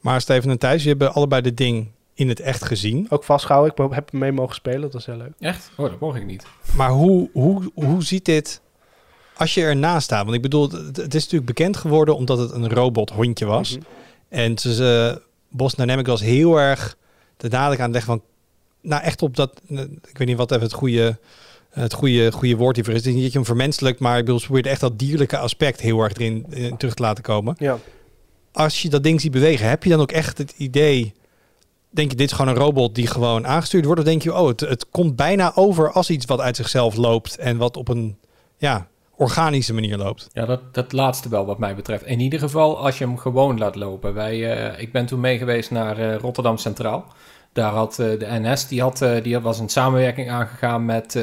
Maar 0.00 0.20
Steven 0.20 0.50
en 0.50 0.58
Thijs, 0.58 0.82
je 0.82 0.88
hebben 0.88 1.14
allebei 1.14 1.42
dit 1.42 1.56
ding 1.56 1.88
in 2.14 2.28
het 2.28 2.40
echt 2.40 2.64
gezien. 2.64 3.06
Ook 3.08 3.24
vastgehouden. 3.24 3.86
Ik 3.86 3.94
heb 3.94 4.12
mee 4.12 4.32
mogen 4.32 4.54
spelen. 4.54 4.80
Dat 4.80 4.92
was 4.92 5.06
heel 5.06 5.16
leuk. 5.16 5.32
Echt? 5.38 5.70
Oh, 5.76 5.90
dat 5.90 6.00
mocht 6.00 6.16
ik 6.16 6.26
niet. 6.26 6.46
Maar 6.76 6.90
hoe, 6.90 7.30
hoe, 7.32 7.70
hoe 7.74 8.02
ziet 8.02 8.24
dit 8.24 8.60
als 9.36 9.54
je 9.54 9.62
ernaast 9.62 10.04
staat? 10.04 10.24
Want 10.24 10.36
ik 10.36 10.42
bedoel, 10.42 10.70
het, 10.70 10.96
het 10.96 11.14
is 11.14 11.22
natuurlijk 11.22 11.46
bekend 11.46 11.76
geworden 11.76 12.16
omdat 12.16 12.38
het 12.38 12.50
een 12.50 12.68
robothondje 12.68 13.46
was. 13.46 13.76
Mhm. 13.76 13.86
En 14.28 14.58
ze, 14.58 14.74
ze, 14.74 15.22
Boston 15.48 15.84
Dynamics 15.84 16.08
was 16.08 16.20
heel 16.20 16.60
erg 16.60 16.96
de 17.50 17.56
nadruk 17.56 17.78
aan 17.78 17.84
het 17.84 17.94
leggen 17.94 18.12
van... 18.12 18.22
Nou, 18.80 19.02
echt 19.02 19.22
op 19.22 19.36
dat... 19.36 19.60
Ik 20.02 20.18
weet 20.18 20.26
niet 20.26 20.36
wat 20.36 20.50
even 20.50 20.62
het 20.62 20.72
goede, 20.72 21.18
het 21.70 21.92
goede, 21.92 22.32
goede 22.32 22.56
woord 22.56 22.76
hiervoor 22.76 22.94
is. 22.94 23.00
Het 23.00 23.08
is 23.08 23.14
niet 23.14 23.22
dat 23.22 23.32
je 23.32 23.38
hem 23.38 23.46
vermenselijk, 23.46 23.98
maar 23.98 24.18
ik 24.18 24.24
bedoel, 24.24 24.40
ze 24.40 24.44
probeerde 24.44 24.68
echt 24.68 24.80
dat 24.80 24.98
dierlijke 24.98 25.38
aspect 25.38 25.80
heel 25.80 26.00
erg 26.00 26.12
erin 26.12 26.46
eh, 26.50 26.72
terug 26.72 26.94
te 26.94 27.02
laten 27.02 27.22
komen. 27.22 27.54
Ja. 27.58 27.78
als 28.52 28.82
je 28.82 28.88
dat 28.88 29.02
ding 29.02 29.20
ziet 29.20 29.32
bewegen, 29.32 29.68
heb 29.68 29.84
je 29.84 29.90
dan 29.90 30.00
ook 30.00 30.12
echt 30.12 30.38
het 30.38 30.54
idee... 30.56 31.14
Denk 31.90 32.10
je, 32.10 32.16
dit 32.16 32.30
is 32.30 32.36
gewoon 32.36 32.54
een 32.54 32.62
robot 32.62 32.94
die 32.94 33.06
gewoon 33.06 33.46
aangestuurd 33.46 33.84
wordt? 33.84 34.00
Of 34.00 34.06
denk 34.06 34.22
je, 34.22 34.34
oh, 34.34 34.48
het, 34.48 34.60
het 34.60 34.90
komt 34.90 35.16
bijna 35.16 35.52
over 35.54 35.92
als 35.92 36.10
iets 36.10 36.24
wat 36.24 36.40
uit 36.40 36.56
zichzelf 36.56 36.96
loopt... 36.96 37.36
en 37.36 37.56
wat 37.56 37.76
op 37.76 37.88
een 37.88 38.16
ja, 38.56 38.88
organische 39.16 39.74
manier 39.74 39.96
loopt? 39.96 40.28
Ja, 40.32 40.46
dat, 40.46 40.74
dat 40.74 40.92
laatste 40.92 41.28
wel 41.28 41.46
wat 41.46 41.58
mij 41.58 41.74
betreft. 41.74 42.04
In 42.04 42.20
ieder 42.20 42.38
geval 42.38 42.78
als 42.78 42.98
je 42.98 43.04
hem 43.04 43.18
gewoon 43.18 43.58
laat 43.58 43.74
lopen. 43.74 44.14
Wij, 44.14 44.56
eh, 44.56 44.82
ik 44.82 44.92
ben 44.92 45.06
toen 45.06 45.20
mee 45.20 45.38
geweest 45.38 45.70
naar 45.70 45.98
eh, 45.98 46.16
Rotterdam 46.16 46.56
Centraal. 46.56 47.06
Daar 47.54 47.72
had 47.72 47.98
eh, 47.98 48.18
de 48.18 48.26
NS, 48.28 48.66
die, 48.68 48.80
had, 48.80 49.02
eh, 49.02 49.22
die 49.22 49.38
was 49.38 49.58
een 49.58 49.68
samenwerking 49.68 50.30
aangegaan 50.30 50.84
met 50.84 51.16
eh, 51.16 51.22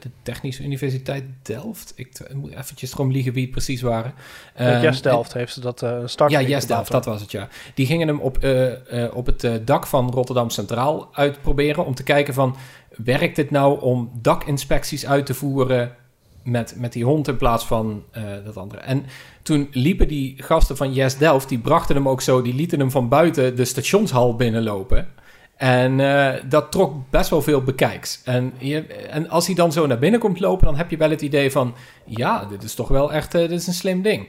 de 0.00 0.10
Technische 0.22 0.62
Universiteit 0.62 1.24
Delft. 1.42 1.92
Ik 1.96 2.20
moet 2.34 2.52
eventjes 2.52 2.92
erom 2.92 3.10
liegen 3.10 3.32
wie 3.32 3.42
het 3.42 3.50
precies 3.50 3.80
waren. 3.80 4.14
Yes 4.58 5.02
Delft 5.02 5.32
heeft 5.32 5.52
ze 5.52 5.60
dat 5.60 5.86
start. 6.04 6.30
Ja, 6.30 6.42
Yes 6.42 6.66
Delft, 6.66 6.90
dat 6.90 7.04
was 7.04 7.20
het, 7.20 7.30
ja. 7.30 7.48
Die 7.74 7.86
gingen 7.86 8.08
hem 8.08 8.20
op, 8.20 8.38
op 9.12 9.26
het 9.26 9.66
dak 9.66 9.86
van 9.86 10.10
Rotterdam 10.10 10.50
Centraal 10.50 11.08
uitproberen 11.12 11.84
om 11.84 11.94
te 11.94 12.02
kijken 12.02 12.34
van... 12.34 12.56
werkt 12.96 13.36
het 13.36 13.50
nou 13.50 13.80
om 13.80 14.10
dakinspecties 14.22 15.06
uit 15.06 15.26
te 15.26 15.34
voeren 15.34 15.94
met, 16.42 16.74
met 16.76 16.92
die 16.92 17.04
hond 17.04 17.28
in 17.28 17.36
plaats 17.36 17.64
van 17.64 18.04
dat 18.44 18.56
andere. 18.56 18.80
En 18.80 19.04
toen 19.42 19.68
liepen 19.70 20.08
die 20.08 20.42
gasten 20.42 20.76
van 20.76 20.92
Yes 20.92 21.16
Delft, 21.16 21.48
die 21.48 21.58
brachten 21.58 21.94
hem 21.94 22.08
ook 22.08 22.20
zo, 22.20 22.42
die 22.42 22.54
lieten 22.54 22.78
hem 22.78 22.90
van 22.90 23.08
buiten 23.08 23.56
de 23.56 23.64
stationshal 23.64 24.36
binnenlopen. 24.36 25.08
En 25.58 25.98
uh, 25.98 26.30
dat 26.48 26.72
trok 26.72 27.10
best 27.10 27.30
wel 27.30 27.42
veel 27.42 27.62
bekijks. 27.62 28.20
En, 28.24 28.52
je, 28.58 28.86
en 28.86 29.28
als 29.28 29.46
hij 29.46 29.54
dan 29.54 29.72
zo 29.72 29.86
naar 29.86 29.98
binnen 29.98 30.20
komt 30.20 30.40
lopen, 30.40 30.66
dan 30.66 30.76
heb 30.76 30.90
je 30.90 30.96
wel 30.96 31.10
het 31.10 31.22
idee 31.22 31.50
van... 31.50 31.74
ja, 32.04 32.44
dit 32.44 32.62
is 32.62 32.74
toch 32.74 32.88
wel 32.88 33.12
echt 33.12 33.34
uh, 33.34 33.40
dit 33.40 33.60
is 33.60 33.66
een 33.66 33.72
slim 33.72 34.02
ding. 34.02 34.28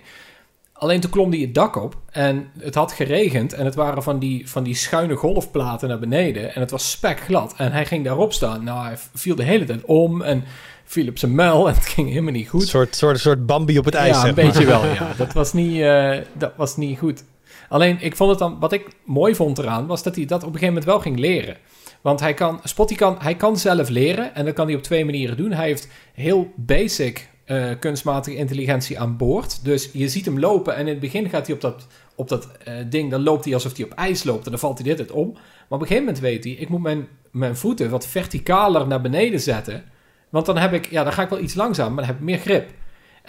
Alleen 0.73 0.99
toen 0.99 1.11
klom 1.11 1.32
hij 1.32 1.39
het 1.39 1.53
dak 1.53 1.75
op 1.75 1.97
en 2.11 2.49
het 2.59 2.75
had 2.75 2.91
geregend... 2.91 3.53
en 3.53 3.65
het 3.65 3.75
waren 3.75 4.03
van 4.03 4.19
die, 4.19 4.49
van 4.49 4.63
die 4.63 4.75
schuine 4.75 5.15
golfplaten 5.15 5.89
naar 5.89 5.99
beneden... 5.99 6.55
en 6.55 6.61
het 6.61 6.71
was 6.71 6.91
spekglad. 6.91 7.53
En 7.57 7.71
hij 7.71 7.86
ging 7.86 8.03
daarop 8.05 8.34
staan. 8.34 8.63
Nou, 8.63 8.86
hij 8.86 8.97
viel 9.13 9.36
de 9.36 9.43
hele 9.43 9.65
tijd 9.65 9.86
om 9.86 10.21
en 10.21 10.43
viel 10.84 11.07
op 11.07 11.17
zijn 11.17 11.36
muil... 11.36 11.67
en 11.67 11.73
het 11.73 11.86
ging 11.86 12.09
helemaal 12.09 12.32
niet 12.32 12.49
goed. 12.49 12.61
Een 12.61 12.67
soort, 12.67 12.95
soort, 12.95 13.19
soort 13.19 13.45
Bambi 13.45 13.77
op 13.77 13.86
het 13.86 13.93
ijs, 13.93 14.21
Ja, 14.21 14.27
een 14.27 14.34
beetje 14.34 14.65
wel, 14.65 14.86
ja. 14.86 15.13
Dat 15.17 15.34
was 15.34 15.53
niet, 15.53 15.77
uh, 15.77 16.17
dat 16.34 16.51
was 16.55 16.77
niet 16.77 16.99
goed. 16.99 17.23
Alleen, 17.70 17.97
ik 17.99 18.15
vond 18.15 18.30
het 18.30 18.39
dan, 18.39 18.59
wat 18.59 18.72
ik 18.72 18.88
mooi 19.03 19.36
vond 19.36 19.57
eraan, 19.57 19.88
was 19.88 20.03
dat 20.03 20.15
hij 20.15 20.26
dat 20.26 20.43
op 20.43 20.47
een 20.47 20.59
gegeven 20.59 20.74
moment 20.74 20.91
wel 20.91 20.99
ging 20.99 21.20
leren. 21.20 21.57
Want 22.01 22.20
hij 22.20 22.34
kan, 22.34 22.59
Spotty 22.63 22.95
kan, 22.95 23.15
hij 23.20 23.36
kan 23.36 23.57
zelf 23.57 23.89
leren 23.89 24.36
en 24.36 24.45
dat 24.45 24.53
kan 24.53 24.67
hij 24.67 24.76
op 24.76 24.84
twee 24.84 25.05
manieren 25.05 25.38
doen. 25.38 25.51
Hij 25.51 25.67
heeft 25.67 25.88
heel 26.13 26.51
basic 26.55 27.30
uh, 27.45 27.70
kunstmatige 27.80 28.38
intelligentie 28.38 28.99
aan 28.99 29.17
boord. 29.17 29.63
Dus 29.63 29.89
je 29.93 30.09
ziet 30.09 30.26
hem 30.26 30.39
lopen 30.39 30.76
en 30.76 30.82
in 30.82 30.88
het 30.88 30.99
begin 30.99 31.30
gaat 31.30 31.45
hij 31.45 31.55
op 31.55 31.61
dat, 31.61 31.88
op 32.15 32.30
dat 32.30 32.47
uh, 32.67 32.74
ding, 32.89 33.11
dan 33.11 33.24
loopt 33.24 33.45
hij 33.45 33.53
alsof 33.53 33.76
hij 33.76 33.86
op 33.86 33.91
ijs 33.91 34.24
loopt 34.24 34.45
en 34.45 34.51
dan 34.51 34.59
valt 34.59 34.78
hij 34.78 34.88
dit 34.88 34.97
het 34.97 35.11
om. 35.11 35.32
Maar 35.34 35.41
op 35.80 35.82
een 35.82 35.88
gegeven 35.88 36.03
moment 36.03 36.20
weet 36.20 36.43
hij, 36.43 36.53
ik 36.53 36.70
moet 36.70 36.82
mijn, 36.82 37.07
mijn 37.32 37.55
voeten 37.55 37.89
wat 37.89 38.07
verticaler 38.07 38.88
naar 38.88 39.01
beneden 39.01 39.39
zetten. 39.39 39.84
Want 40.30 40.45
dan 40.45 40.57
heb 40.57 40.74
ik, 40.74 40.89
ja, 40.91 41.03
dan 41.03 41.13
ga 41.13 41.24
ik 41.24 41.30
wel 41.30 41.39
iets 41.39 41.53
langzaam, 41.53 41.88
maar 41.88 42.03
dan 42.03 42.13
heb 42.13 42.15
ik 42.15 42.26
meer 42.26 42.38
grip. 42.38 42.70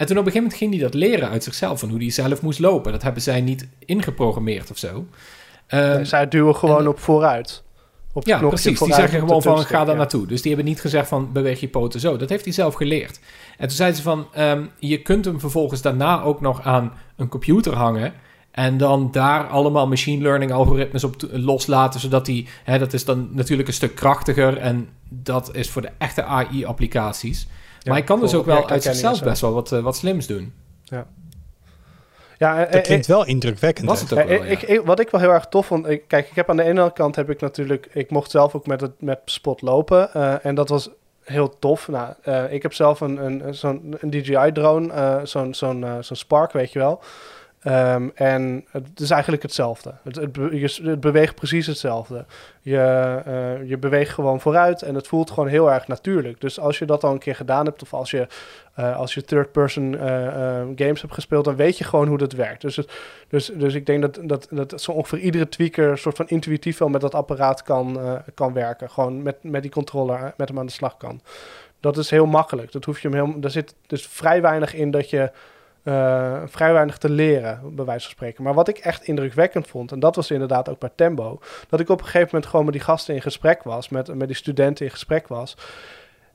En 0.01 0.07
toen 0.07 0.17
op 0.17 0.25
een 0.25 0.31
gegeven 0.31 0.57
moment 0.57 0.57
ging 0.57 0.71
hij 0.73 0.81
dat 0.81 0.93
leren 0.93 1.29
uit 1.29 1.43
zichzelf, 1.43 1.79
van 1.79 1.89
hoe 1.89 1.99
hij 1.99 2.09
zelf 2.09 2.41
moest 2.41 2.59
lopen. 2.59 2.91
Dat 2.91 3.01
hebben 3.01 3.21
zij 3.21 3.41
niet 3.41 3.67
ingeprogrammeerd 3.85 4.71
of 4.71 4.77
zo. 4.77 5.05
Um, 5.67 6.05
zij 6.05 6.27
duwen 6.27 6.55
gewoon 6.55 6.87
op 6.87 6.99
vooruit. 6.99 7.63
Op 8.13 8.25
ja, 8.25 8.39
precies. 8.39 8.79
Die 8.79 8.93
zeggen 8.93 9.19
gewoon 9.19 9.41
van, 9.41 9.59
ga 9.59 9.85
daar 9.85 9.95
naartoe. 9.95 10.27
Dus 10.27 10.41
die 10.41 10.51
hebben 10.53 10.69
niet 10.69 10.81
gezegd 10.81 11.07
van, 11.07 11.31
beweeg 11.31 11.59
je 11.59 11.67
poten 11.67 11.99
zo. 11.99 12.17
Dat 12.17 12.29
heeft 12.29 12.43
hij 12.43 12.53
zelf 12.53 12.73
geleerd. 12.73 13.19
En 13.57 13.67
toen 13.67 13.75
zeiden 13.75 13.97
ze 13.97 14.03
van, 14.03 14.27
um, 14.37 14.69
je 14.79 15.01
kunt 15.01 15.25
hem 15.25 15.39
vervolgens 15.39 15.81
daarna 15.81 16.21
ook 16.21 16.41
nog 16.41 16.61
aan 16.61 16.93
een 17.15 17.27
computer 17.27 17.75
hangen... 17.75 18.13
En 18.51 18.77
dan 18.77 19.11
daar 19.11 19.47
allemaal 19.47 19.87
machine 19.87 20.23
learning 20.23 20.51
algoritmes 20.51 21.03
op 21.03 21.15
loslaten, 21.31 21.99
zodat 21.99 22.25
die, 22.25 22.47
hè, 22.63 22.79
dat 22.79 22.93
is 22.93 23.05
dan 23.05 23.29
natuurlijk 23.31 23.67
een 23.67 23.73
stuk 23.73 23.95
krachtiger 23.95 24.57
en 24.57 24.89
dat 25.09 25.55
is 25.55 25.69
voor 25.69 25.81
de 25.81 25.91
echte 25.97 26.23
AI-applicaties 26.23 27.47
maar 27.85 27.93
hij 27.93 28.03
kan 28.03 28.19
dus 28.19 28.33
ook 28.33 28.45
wel 28.45 28.69
uit 28.69 28.83
zichzelf 28.83 29.23
best 29.23 29.41
wel 29.41 29.53
wat, 29.53 29.71
uh, 29.71 29.79
wat 29.79 29.95
slims 29.95 30.27
doen. 30.27 30.53
Ja. 30.83 31.07
Ja, 32.37 32.57
dat 32.57 32.67
eh, 32.67 32.81
klinkt 32.81 33.09
eh, 33.09 33.15
wel 33.15 33.25
indrukwekkend. 33.25 33.87
Was 33.87 34.01
het 34.01 34.13
ook 34.13 34.27
wel, 34.27 34.45
ik, 34.45 34.61
ik, 34.61 34.81
wat 34.85 34.99
ik 34.99 35.09
wel 35.09 35.21
heel 35.21 35.29
erg 35.29 35.45
tof 35.45 35.65
vond... 35.65 35.87
Ik, 35.87 36.07
kijk, 36.07 36.29
ik 36.29 36.35
heb 36.35 36.49
aan 36.49 36.57
de 36.57 36.63
ene 36.63 36.93
kant 36.93 37.15
heb 37.15 37.29
ik 37.29 37.41
natuurlijk... 37.41 37.89
Ik 37.93 38.11
mocht 38.11 38.31
zelf 38.31 38.55
ook 38.55 38.67
met, 38.67 38.81
het, 38.81 39.01
met 39.01 39.19
Spot 39.25 39.61
lopen. 39.61 40.09
Uh, 40.15 40.45
en 40.45 40.55
dat 40.55 40.69
was 40.69 40.89
heel 41.23 41.59
tof. 41.59 41.87
Nou, 41.87 42.13
uh, 42.25 42.53
ik 42.53 42.61
heb 42.61 42.73
zelf 42.73 43.01
een, 43.01 43.25
een, 43.25 43.55
zo'n 43.55 43.95
een 43.99 44.09
DJI-drone. 44.09 45.19
zo'n 45.23 45.53
zo'n 45.53 45.85
zo'n 45.99 46.15
Spark, 46.15 46.51
weet 46.51 46.71
je 46.71 46.79
wel. 46.79 47.01
Um, 47.67 48.11
en 48.15 48.65
het 48.71 48.99
is 48.99 49.09
eigenlijk 49.09 49.41
hetzelfde. 49.41 49.93
Het, 50.03 50.15
het, 50.15 50.35
je, 50.35 50.97
beweegt 50.97 51.35
precies 51.35 51.67
hetzelfde. 51.67 52.25
Je, 52.61 53.21
uh, 53.27 53.69
je 53.69 53.77
beweegt 53.77 54.13
gewoon 54.13 54.41
vooruit 54.41 54.81
en 54.81 54.95
het 54.95 55.07
voelt 55.07 55.31
gewoon 55.31 55.49
heel 55.49 55.71
erg 55.71 55.87
natuurlijk. 55.87 56.41
Dus 56.41 56.59
als 56.59 56.79
je 56.79 56.85
dat 56.85 57.03
al 57.03 57.11
een 57.11 57.19
keer 57.19 57.35
gedaan 57.35 57.65
hebt, 57.65 57.81
of 57.81 57.93
als 57.93 58.11
je, 58.11 58.27
uh, 58.79 58.97
als 58.97 59.13
je 59.13 59.23
third-person 59.23 59.93
uh, 59.93 60.01
games 60.75 61.01
hebt 61.01 61.13
gespeeld, 61.13 61.45
dan 61.45 61.55
weet 61.55 61.77
je 61.77 61.83
gewoon 61.83 62.07
hoe 62.07 62.17
dat 62.17 62.33
werkt. 62.33 62.61
Dus, 62.61 62.79
dus, 63.27 63.51
dus 63.55 63.73
ik 63.73 63.85
denk 63.85 64.01
dat, 64.01 64.19
dat, 64.23 64.47
dat 64.49 64.81
zo 64.81 64.91
ongeveer 64.91 65.19
iedere 65.19 65.49
tweaker 65.49 65.97
soort 65.97 66.15
van 66.15 66.27
intuïtief 66.27 66.77
wel 66.77 66.89
met 66.89 67.01
dat 67.01 67.15
apparaat 67.15 67.63
kan, 67.63 67.99
kan 68.33 68.53
werken. 68.53 68.89
Gewoon 68.89 69.21
met, 69.21 69.35
met 69.41 69.61
die 69.61 69.71
controller 69.71 70.33
met 70.37 70.47
hem 70.47 70.59
aan 70.59 70.65
de 70.65 70.71
slag 70.71 70.97
kan. 70.97 71.21
Dat 71.79 71.97
is 71.97 72.09
heel 72.09 72.25
makkelijk. 72.25 72.71
Dat 72.71 72.85
hoef 72.85 72.99
je 72.99 73.09
hem 73.09 73.41
daar 73.41 73.51
zit 73.51 73.75
dus 73.87 74.07
vrij 74.07 74.41
weinig 74.41 74.73
in 74.73 74.91
dat 74.91 75.09
je 75.09 75.31
uh, 75.83 76.41
vrij 76.45 76.73
weinig 76.73 76.97
te 76.97 77.09
leren, 77.09 77.75
bij 77.75 77.85
wijze 77.85 78.03
van 78.03 78.11
spreken. 78.11 78.43
Maar 78.43 78.53
wat 78.53 78.67
ik 78.67 78.77
echt 78.77 79.03
indrukwekkend 79.03 79.67
vond, 79.67 79.91
en 79.91 79.99
dat 79.99 80.15
was 80.15 80.31
inderdaad 80.31 80.69
ook 80.69 80.79
bij 80.79 80.91
Tembo, 80.95 81.39
dat 81.69 81.79
ik 81.79 81.89
op 81.89 81.99
een 81.99 82.05
gegeven 82.05 82.27
moment 82.31 82.49
gewoon 82.49 82.65
met 82.65 82.73
die 82.73 82.83
gasten 82.83 83.15
in 83.15 83.21
gesprek 83.21 83.63
was, 83.63 83.89
met, 83.89 84.15
met 84.15 84.27
die 84.27 84.37
studenten 84.37 84.85
in 84.85 84.91
gesprek 84.91 85.27
was. 85.27 85.57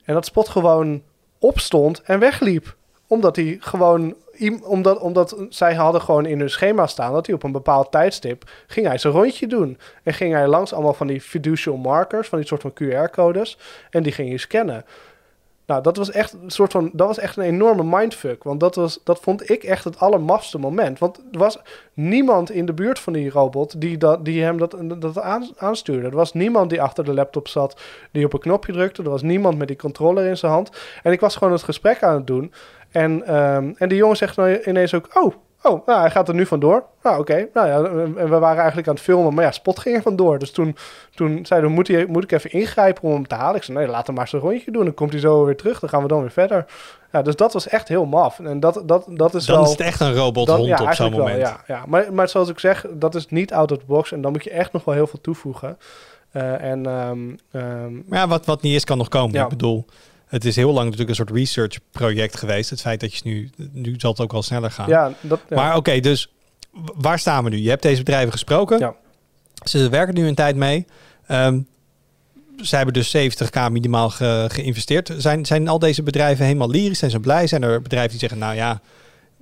En 0.04 0.14
dat 0.14 0.24
Spot 0.24 0.48
gewoon 0.48 1.02
opstond 1.38 2.02
en 2.02 2.18
wegliep. 2.18 2.76
Omdat 3.08 3.36
hij 3.36 3.56
gewoon, 3.60 4.14
omdat, 4.62 4.98
omdat 4.98 5.36
zij 5.48 5.74
hadden 5.74 6.00
gewoon 6.00 6.26
in 6.26 6.38
hun 6.38 6.50
schema 6.50 6.86
staan 6.86 7.12
dat 7.12 7.26
hij 7.26 7.34
op 7.34 7.42
een 7.42 7.52
bepaald 7.52 7.92
tijdstip 7.92 8.50
ging 8.66 8.86
hij 8.86 8.98
zijn 8.98 9.12
rondje 9.12 9.46
doen. 9.46 9.78
En 10.02 10.14
ging 10.14 10.32
hij 10.32 10.46
langs 10.46 10.72
allemaal 10.72 10.94
van 10.94 11.06
die 11.06 11.20
fiducial 11.20 11.76
markers, 11.76 12.28
van 12.28 12.38
die 12.38 12.46
soort 12.46 12.62
van 12.62 12.72
QR-codes. 12.82 13.58
En 13.90 14.02
die 14.02 14.12
ging 14.12 14.30
je 14.30 14.38
scannen. 14.38 14.84
Nou, 15.66 15.82
dat 15.82 15.96
was 15.96 16.10
echt 16.10 16.32
een 16.32 16.50
soort 16.50 16.72
van. 16.72 16.90
Dat 16.92 17.06
was 17.06 17.18
echt 17.18 17.36
een 17.36 17.44
enorme 17.44 17.82
mindfuck. 17.84 18.42
Want 18.42 18.60
dat, 18.60 18.74
was, 18.74 19.00
dat 19.04 19.18
vond 19.20 19.50
ik 19.50 19.64
echt 19.64 19.84
het 19.84 19.98
allermafste 19.98 20.58
moment. 20.58 20.98
Want 20.98 21.18
er 21.32 21.38
was 21.38 21.58
niemand 21.92 22.50
in 22.50 22.66
de 22.66 22.72
buurt 22.72 22.98
van 22.98 23.12
die 23.12 23.30
robot 23.30 23.80
die, 23.80 23.98
dat, 23.98 24.24
die 24.24 24.42
hem 24.42 24.58
dat, 24.58 24.76
dat 24.98 25.20
aanstuurde. 25.56 26.06
Er 26.06 26.16
was 26.16 26.32
niemand 26.32 26.70
die 26.70 26.82
achter 26.82 27.04
de 27.04 27.14
laptop 27.14 27.48
zat, 27.48 27.80
die 28.10 28.24
op 28.24 28.32
een 28.32 28.40
knopje 28.40 28.72
drukte. 28.72 29.02
Er 29.02 29.10
was 29.10 29.22
niemand 29.22 29.58
met 29.58 29.68
die 29.68 29.76
controller 29.76 30.26
in 30.26 30.36
zijn 30.36 30.52
hand. 30.52 30.70
En 31.02 31.12
ik 31.12 31.20
was 31.20 31.36
gewoon 31.36 31.52
het 31.52 31.62
gesprek 31.62 32.02
aan 32.02 32.14
het 32.14 32.26
doen. 32.26 32.52
En, 32.90 33.36
um, 33.36 33.74
en 33.78 33.88
die 33.88 33.98
jongen 33.98 34.16
zegt 34.16 34.36
nou 34.36 34.62
ineens 34.64 34.94
ook: 34.94 35.08
Oh, 35.14 35.34
Oh, 35.66 35.86
nou, 35.86 36.00
hij 36.00 36.10
gaat 36.10 36.28
er 36.28 36.34
nu 36.34 36.46
vandoor. 36.46 36.84
Nou, 37.02 37.20
oké. 37.20 37.48
Nou 37.54 37.68
ja, 37.68 37.84
en 38.00 38.30
we 38.30 38.38
waren 38.38 38.56
eigenlijk 38.56 38.88
aan 38.88 38.94
het 38.94 39.02
filmen, 39.02 39.34
maar 39.34 39.44
ja, 39.44 39.50
Spot 39.50 39.78
ging 39.78 39.96
er 39.96 40.02
vandoor. 40.02 40.38
Dus 40.38 40.50
toen, 40.50 40.76
toen 41.14 41.46
zeiden 41.46 41.68
we, 41.70 41.74
moet, 41.74 41.88
hij, 41.88 42.06
moet 42.06 42.22
ik 42.22 42.32
even 42.32 42.50
ingrijpen 42.50 43.02
om 43.02 43.12
hem 43.12 43.26
te 43.26 43.34
halen? 43.34 43.56
Ik 43.56 43.62
zei, 43.62 43.78
nee, 43.78 43.86
laat 43.86 44.06
hem 44.06 44.16
maar 44.16 44.28
zijn 44.28 44.42
rondje 44.42 44.70
doen. 44.70 44.84
Dan 44.84 44.94
komt 44.94 45.12
hij 45.12 45.20
zo 45.20 45.44
weer 45.44 45.56
terug, 45.56 45.80
dan 45.80 45.88
gaan 45.88 46.02
we 46.02 46.08
dan 46.08 46.20
weer 46.20 46.30
verder. 46.30 46.64
Ja, 47.12 47.22
dus 47.22 47.36
dat 47.36 47.52
was 47.52 47.68
echt 47.68 47.88
heel 47.88 48.06
maf. 48.06 48.38
En 48.38 48.60
dat, 48.60 48.82
dat, 48.84 49.06
dat 49.08 49.34
is 49.34 49.44
dan 49.46 49.56
wel... 49.56 49.64
is 49.64 49.70
het 49.70 49.80
echt 49.80 50.00
een 50.00 50.14
robothond 50.14 50.66
ja, 50.66 50.82
op 50.82 50.92
zo'n 50.92 51.10
moment. 51.10 51.36
Wel, 51.36 51.46
ja, 51.46 51.60
ja. 51.66 51.84
Maar, 51.86 52.12
maar 52.12 52.28
zoals 52.28 52.48
ik 52.48 52.58
zeg, 52.58 52.86
dat 52.90 53.14
is 53.14 53.28
niet 53.28 53.52
out 53.52 53.72
of 53.72 53.78
the 53.78 53.84
box. 53.86 54.12
En 54.12 54.20
dan 54.20 54.32
moet 54.32 54.44
je 54.44 54.50
echt 54.50 54.72
nog 54.72 54.84
wel 54.84 54.94
heel 54.94 55.06
veel 55.06 55.20
toevoegen. 55.20 55.78
Uh, 56.32 56.62
en, 56.62 56.86
um, 56.86 57.36
um, 57.52 58.04
maar 58.06 58.18
ja, 58.18 58.28
wat, 58.28 58.46
wat 58.46 58.62
niet 58.62 58.74
is, 58.74 58.84
kan 58.84 58.98
nog 58.98 59.08
komen. 59.08 59.34
Ja. 59.34 59.42
Ik 59.42 59.48
bedoel 59.48 59.84
het 60.26 60.44
is 60.44 60.56
heel 60.56 60.72
lang 60.72 60.84
natuurlijk 60.84 61.08
een 61.08 61.26
soort 61.26 61.30
research 61.30 61.78
project 61.90 62.36
geweest. 62.36 62.70
Het 62.70 62.80
feit 62.80 63.00
dat 63.00 63.14
je 63.14 63.20
nu, 63.24 63.50
nu 63.72 63.94
zal 63.96 64.10
het 64.10 64.20
ook 64.20 64.32
wel 64.32 64.42
sneller 64.42 64.70
gaan. 64.70 64.88
Ja, 64.88 65.12
dat, 65.20 65.40
ja. 65.48 65.56
Maar 65.56 65.76
oké, 65.76 66.00
dus 66.00 66.32
waar 66.94 67.18
staan 67.18 67.44
we 67.44 67.50
nu? 67.50 67.56
Je 67.56 67.68
hebt 67.68 67.82
deze 67.82 68.02
bedrijven 68.02 68.32
gesproken. 68.32 68.78
Ja. 68.78 68.94
Ze 69.64 69.88
werken 69.88 70.14
nu 70.14 70.26
een 70.26 70.34
tijd 70.34 70.56
mee. 70.56 70.86
Um, 71.30 71.66
zij 72.62 72.78
hebben 72.78 73.02
dus 73.02 73.16
70k 73.16 73.70
minimaal 73.70 74.10
ge, 74.10 74.44
geïnvesteerd. 74.48 75.14
Zijn, 75.16 75.46
zijn 75.46 75.68
al 75.68 75.78
deze 75.78 76.02
bedrijven 76.02 76.44
helemaal 76.44 76.70
lyrisch? 76.70 76.98
Zijn 76.98 77.10
ze 77.10 77.20
blij? 77.20 77.46
Zijn 77.46 77.62
er 77.62 77.82
bedrijven 77.82 78.10
die 78.10 78.18
zeggen, 78.18 78.38
nou 78.38 78.54
ja, 78.54 78.80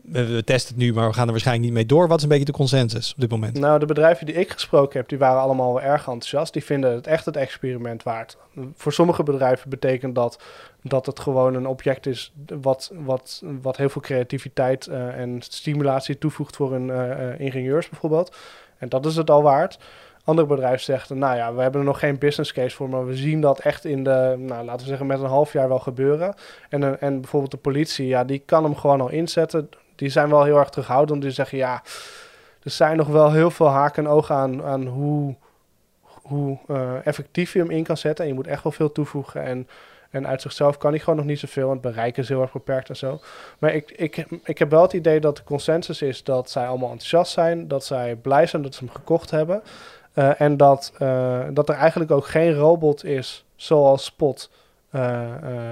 we, 0.02 0.42
testen 0.44 0.74
het 0.74 0.84
nu, 0.84 0.92
maar 0.92 1.08
we 1.08 1.14
gaan 1.14 1.26
er 1.26 1.30
waarschijnlijk 1.30 1.66
niet 1.66 1.76
mee 1.76 1.86
door. 1.86 2.08
Wat 2.08 2.16
is 2.16 2.22
een 2.22 2.28
beetje 2.28 2.44
de 2.44 2.52
consensus 2.52 3.12
op 3.12 3.20
dit 3.20 3.30
moment? 3.30 3.58
Nou, 3.58 3.78
de 3.78 3.86
bedrijven 3.86 4.26
die 4.26 4.34
ik 4.34 4.50
gesproken 4.50 4.98
heb, 4.98 5.08
die 5.08 5.18
waren 5.18 5.40
allemaal 5.40 5.82
erg 5.82 6.00
enthousiast. 6.00 6.52
Die 6.52 6.64
vinden 6.64 6.94
het 6.94 7.06
echt 7.06 7.24
het 7.24 7.36
experiment 7.36 8.02
waard. 8.02 8.36
Voor 8.74 8.92
sommige 8.92 9.22
bedrijven 9.22 9.70
betekent 9.70 10.14
dat 10.14 10.42
dat 10.86 11.06
het 11.06 11.20
gewoon 11.20 11.54
een 11.54 11.66
object 11.66 12.06
is 12.06 12.32
wat, 12.60 12.92
wat, 12.94 13.42
wat 13.62 13.76
heel 13.76 13.88
veel 13.88 14.00
creativiteit 14.00 14.86
uh, 14.86 15.20
en 15.20 15.42
stimulatie 15.42 16.18
toevoegt 16.18 16.56
voor 16.56 16.72
hun 16.72 16.88
uh, 16.88 17.40
ingenieurs 17.40 17.88
bijvoorbeeld. 17.88 18.36
En 18.78 18.88
dat 18.88 19.06
is 19.06 19.16
het 19.16 19.30
al 19.30 19.42
waard. 19.42 19.78
Andere 20.24 20.48
bedrijven 20.48 20.80
zeggen, 20.80 21.18
nou 21.18 21.36
ja, 21.36 21.54
we 21.54 21.62
hebben 21.62 21.80
er 21.80 21.86
nog 21.86 21.98
geen 21.98 22.18
business 22.18 22.52
case 22.52 22.76
voor, 22.76 22.88
maar 22.88 23.06
we 23.06 23.16
zien 23.16 23.40
dat 23.40 23.58
echt 23.58 23.84
in 23.84 24.04
de, 24.04 24.34
nou, 24.38 24.64
laten 24.64 24.80
we 24.80 24.88
zeggen, 24.88 25.06
met 25.06 25.20
een 25.20 25.26
half 25.26 25.52
jaar 25.52 25.68
wel 25.68 25.78
gebeuren. 25.78 26.34
En, 26.68 27.00
en 27.00 27.20
bijvoorbeeld 27.20 27.52
de 27.52 27.56
politie, 27.56 28.06
ja, 28.06 28.24
die 28.24 28.42
kan 28.46 28.64
hem 28.64 28.76
gewoon 28.76 29.00
al 29.00 29.10
inzetten 29.10 29.68
die 29.94 30.08
zijn 30.08 30.28
wel 30.28 30.44
heel 30.44 30.58
erg 30.58 30.68
terughoudend. 30.68 31.22
Die 31.22 31.30
zeggen 31.30 31.58
ja, 31.58 31.82
er 32.62 32.70
zijn 32.70 32.96
nog 32.96 33.08
wel 33.08 33.32
heel 33.32 33.50
veel 33.50 33.68
haken 33.68 34.04
en 34.04 34.10
ogen 34.10 34.34
aan, 34.34 34.62
aan 34.62 34.86
hoe, 34.86 35.34
hoe 36.02 36.58
effectief 37.04 37.52
je 37.52 37.58
hem 37.58 37.70
in 37.70 37.84
kan 37.84 37.96
zetten. 37.96 38.24
En 38.24 38.30
je 38.30 38.36
moet 38.36 38.46
echt 38.46 38.62
wel 38.62 38.72
veel 38.72 38.92
toevoegen. 38.92 39.42
En, 39.42 39.68
en 40.14 40.26
uit 40.26 40.42
zichzelf 40.42 40.78
kan 40.78 40.90
hij 40.90 41.00
gewoon 41.00 41.16
nog 41.16 41.24
niet 41.24 41.38
zoveel. 41.38 41.66
En 41.66 41.72
het 41.72 41.80
bereiken 41.80 42.22
is 42.22 42.28
heel 42.28 42.40
erg 42.40 42.52
beperkt 42.52 42.88
en 42.88 42.96
zo. 42.96 43.20
Maar 43.58 43.74
ik, 43.74 43.90
ik, 43.90 44.26
ik 44.44 44.58
heb 44.58 44.70
wel 44.70 44.82
het 44.82 44.92
idee 44.92 45.20
dat 45.20 45.36
de 45.36 45.44
consensus 45.44 46.02
is 46.02 46.24
dat 46.24 46.50
zij 46.50 46.66
allemaal 46.66 46.90
enthousiast 46.90 47.32
zijn. 47.32 47.68
Dat 47.68 47.84
zij 47.84 48.16
blij 48.16 48.46
zijn 48.46 48.62
dat 48.62 48.74
ze 48.74 48.84
hem 48.84 48.94
gekocht 48.94 49.30
hebben. 49.30 49.62
Uh, 50.14 50.40
en 50.40 50.56
dat, 50.56 50.92
uh, 51.02 51.44
dat 51.52 51.68
er 51.68 51.74
eigenlijk 51.74 52.10
ook 52.10 52.26
geen 52.26 52.54
robot 52.54 53.04
is 53.04 53.44
zoals 53.56 54.04
Spot. 54.04 54.50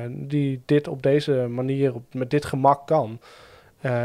die 0.08 0.62
dit 0.64 0.88
op 0.88 1.02
deze 1.02 1.32
manier, 1.32 1.94
op, 1.94 2.02
met 2.12 2.30
dit 2.30 2.44
gemak 2.44 2.86
kan. 2.86 3.20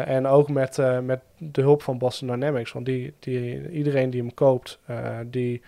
En 0.05 0.27
ook 0.27 0.49
met, 0.49 0.77
met 1.03 1.19
de 1.38 1.61
hulp 1.61 1.81
van 1.81 1.97
Boston 1.97 2.27
Dynamics. 2.27 2.71
Want 2.71 2.85
die, 2.85 3.13
die, 3.19 3.69
iedereen 3.69 4.09
die 4.09 4.21
hem 4.21 4.33
koopt, 4.33 4.79
die 5.25 5.61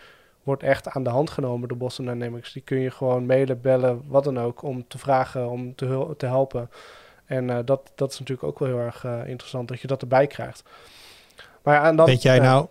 wordt 0.50 0.64
echt 0.64 0.89
aan 0.89 1.04
de 1.04 1.10
hand 1.10 1.30
genomen 1.30 1.68
door 1.68 1.78
Boston 1.78 2.06
Dynamics. 2.06 2.54
Die 2.54 2.62
kun 2.62 2.80
je 2.80 2.91
gewoon 2.91 3.26
mailen, 3.26 3.62
bellen, 3.62 4.02
wat 4.08 4.24
dan 4.24 4.39
ook, 4.39 4.64
om 4.64 4.88
te 4.88 4.97
vragen, 4.97 5.50
om 5.50 5.76
te, 5.76 6.14
te 6.18 6.26
helpen. 6.26 6.70
En 7.26 7.66
dat, 7.66 7.91
dat 7.95 8.12
is 8.12 8.20
natuurlijk 8.20 8.47
ook 8.47 8.60
wel 8.60 8.68
heel 8.68 8.80
erg 8.80 9.04
interessant, 9.26 9.68
dat 9.68 9.80
je 9.80 9.88
dat 9.88 10.02
erbij 10.02 10.28
krijgt. 10.28 10.64
Maar 11.64 11.80
aan 11.80 11.95
dan, 11.95 12.06
Weet 12.06 12.22
jij 12.22 12.39
nou... 12.39 12.68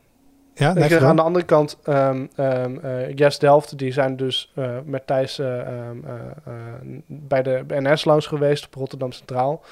Ja, 0.54 0.76
ik 0.76 1.02
aan 1.02 1.16
de 1.16 1.22
andere 1.22 1.44
kant, 1.44 1.78
um, 1.84 2.30
um, 2.36 2.80
Yes 3.14 3.38
Delft, 3.38 3.78
die 3.78 3.92
zijn 3.92 4.16
dus 4.16 4.52
met 4.84 5.06
Thijs 5.06 5.38
um, 5.38 6.04
bij 7.06 7.42
de 7.42 7.64
NS 7.68 8.04
langs 8.04 8.26
geweest 8.26 8.66
op 8.66 8.74
Rotterdam 8.74 9.12
Centraal. 9.12 9.62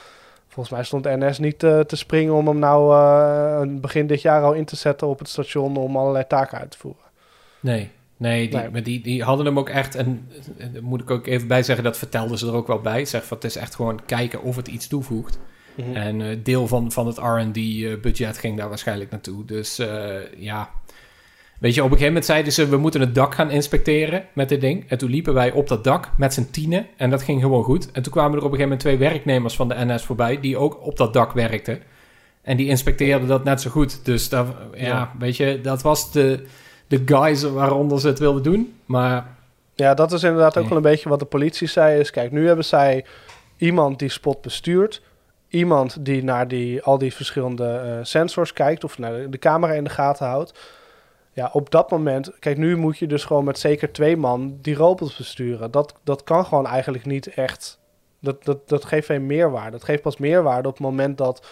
Volgens 0.57 0.77
mij 0.77 0.85
stond 0.85 1.05
NS 1.05 1.39
niet 1.39 1.63
uh, 1.63 1.81
te 1.81 1.97
springen 1.97 2.35
om 2.35 2.47
hem 2.47 2.59
nou 2.59 2.95
uh, 2.95 3.81
begin 3.81 4.07
dit 4.07 4.23
jaar 4.23 4.43
al 4.43 4.53
in 4.53 4.65
te 4.65 4.77
zetten 4.77 5.07
op 5.07 5.19
het 5.19 5.29
station 5.29 5.77
om 5.77 5.97
allerlei 5.97 6.27
taken 6.27 6.59
uit 6.59 6.71
te 6.71 6.79
voeren. 6.79 7.03
Nee, 7.61 7.91
nee, 8.17 8.49
die, 8.49 8.59
nee. 8.59 8.71
Maar 8.71 8.83
die, 8.83 9.01
die 9.01 9.23
hadden 9.23 9.47
hem 9.47 9.59
ook 9.59 9.69
echt, 9.69 9.95
en 9.95 10.29
daar 10.73 10.83
moet 10.83 11.01
ik 11.01 11.11
ook 11.11 11.27
even 11.27 11.49
bij 11.49 11.63
zeggen, 11.63 11.85
dat 11.85 11.99
vertelden 11.99 12.39
ze 12.39 12.47
er 12.47 12.55
ook 12.55 12.67
wel 12.67 12.81
bij. 12.81 13.05
Zeg 13.05 13.25
van, 13.25 13.37
het 13.37 13.47
is 13.47 13.57
echt 13.57 13.75
gewoon 13.75 14.05
kijken 14.07 14.43
of 14.43 14.57
het 14.57 14.69
iets 14.69 14.87
toevoegt. 14.87 15.39
Mm 15.75 15.85
-hmm. 15.85 15.95
En 15.95 16.21
uh, 16.21 16.37
deel 16.43 16.67
van, 16.67 16.93
van 16.93 17.07
het 17.07 17.19
R&D-budget 17.19 18.39
ging 18.39 18.57
daar 18.57 18.69
waarschijnlijk 18.69 19.11
naartoe. 19.11 19.45
Dus 19.45 19.81
ja, 20.37 20.71
Weet 21.59 21.75
je, 21.75 21.81
op 21.81 21.91
een 21.91 21.99
gegeven 21.99 22.13
moment 22.13 22.25
zeiden 22.25 22.53
ze: 22.53 22.69
we 22.69 22.77
moeten 22.77 23.01
het 23.01 23.15
dak 23.15 23.35
gaan 23.35 23.51
inspecteren 23.51 24.25
met 24.33 24.49
dit 24.49 24.61
ding. 24.61 24.89
En 24.89 24.99
toen 24.99 25.11
liepen 25.11 25.35
wij 25.35 25.53
op 25.53 25.69
dat 25.69 25.85
dak 25.85 26.11
met 26.17 26.35
z'n 26.35 26.51
tienen. 26.51 26.87
En 26.97 27.11
dat 27.11 27.23
ging 27.23 27.41
gewoon 27.41 27.65
goed. 27.65 27.91
En 27.93 28.03
toen 28.03 28.13
kwamen 28.13 28.39
er 28.39 28.45
op 28.45 28.53
een 28.53 28.59
gegeven 28.59 28.79
moment 28.79 28.81
twee 28.81 29.11
werknemers 29.11 29.57
van 29.57 29.69
de 29.69 29.75
NS 29.79 30.05
voorbij. 30.05 30.41
die 30.41 30.57
ook 30.57 30.87
op 30.87 30.97
dat 30.97 31.13
dak 31.13 31.33
werkten. 31.33 31.83
En 32.43 32.57
die 32.57 32.67
inspecteerden 32.67 33.29
dat 33.29 33.45
net 33.45 33.61
zo 33.61 33.71
goed. 33.71 34.05
Dus 34.05 34.29
ja, 34.29 34.47
ja. 34.75 35.13
weet 35.19 35.37
je, 35.37 35.61
dat 35.63 35.83
was 35.83 36.13
de, 36.13 36.47
de 36.87 37.03
guys 37.07 37.43
waaronder 37.43 38.01
ze 38.01 38.07
het 38.07 38.19
wilden 38.19 38.43
doen. 38.43 38.75
Maar. 38.85 39.35
Ja, 39.75 39.95
dat 39.95 40.13
is 40.13 40.23
inderdaad 40.23 40.57
ook 40.57 40.69
wel 40.69 40.77
een 40.77 40.83
beetje 40.83 41.09
wat 41.09 41.19
de 41.19 41.25
politie 41.25 41.69
zei. 41.69 42.01
Is 42.01 42.11
kijk, 42.11 42.33
nu 42.33 42.47
hebben 42.47 42.65
zij 42.65 43.05
iemand 43.57 43.99
die 43.99 44.09
spot 44.09 44.41
bestuurt. 44.41 45.03
Iemand 45.49 46.05
die 46.05 46.25
naar 46.25 46.49
die, 46.49 46.83
al 46.83 46.99
die 46.99 47.15
verschillende 47.15 47.83
uh, 47.85 48.05
sensors 48.05 48.53
kijkt. 48.53 48.85
of 48.85 48.99
naar 48.99 49.13
de, 49.13 49.29
de 49.29 49.39
camera 49.39 49.73
in 49.73 49.85
de 49.85 49.91
gaten 49.91 50.27
houdt 50.27 50.53
ja, 51.37 51.51
op 51.53 51.71
dat 51.71 51.91
moment, 51.91 52.39
kijk, 52.39 52.57
nu 52.57 52.77
moet 52.77 52.99
je 52.99 53.07
dus 53.07 53.25
gewoon 53.25 53.45
met 53.45 53.59
zeker 53.59 53.93
twee 53.93 54.17
man 54.17 54.59
die 54.63 54.75
robots 54.75 55.17
besturen. 55.17 55.71
Dat, 55.71 55.95
dat 56.05 56.25
kan 56.25 56.45
gewoon 56.45 56.67
eigenlijk 56.67 57.07
niet 57.07 57.27
echt. 57.27 57.79
Dat, 58.21 58.45
dat, 58.45 58.69
dat 58.69 58.85
geeft 58.85 59.07
geen 59.07 59.27
meerwaarde. 59.27 59.71
Dat 59.71 59.85
geeft 59.85 60.03
pas 60.03 60.17
meerwaarde 60.17 60.69
op 60.69 60.75
het 60.75 60.83
moment 60.83 61.19
dat, 61.19 61.47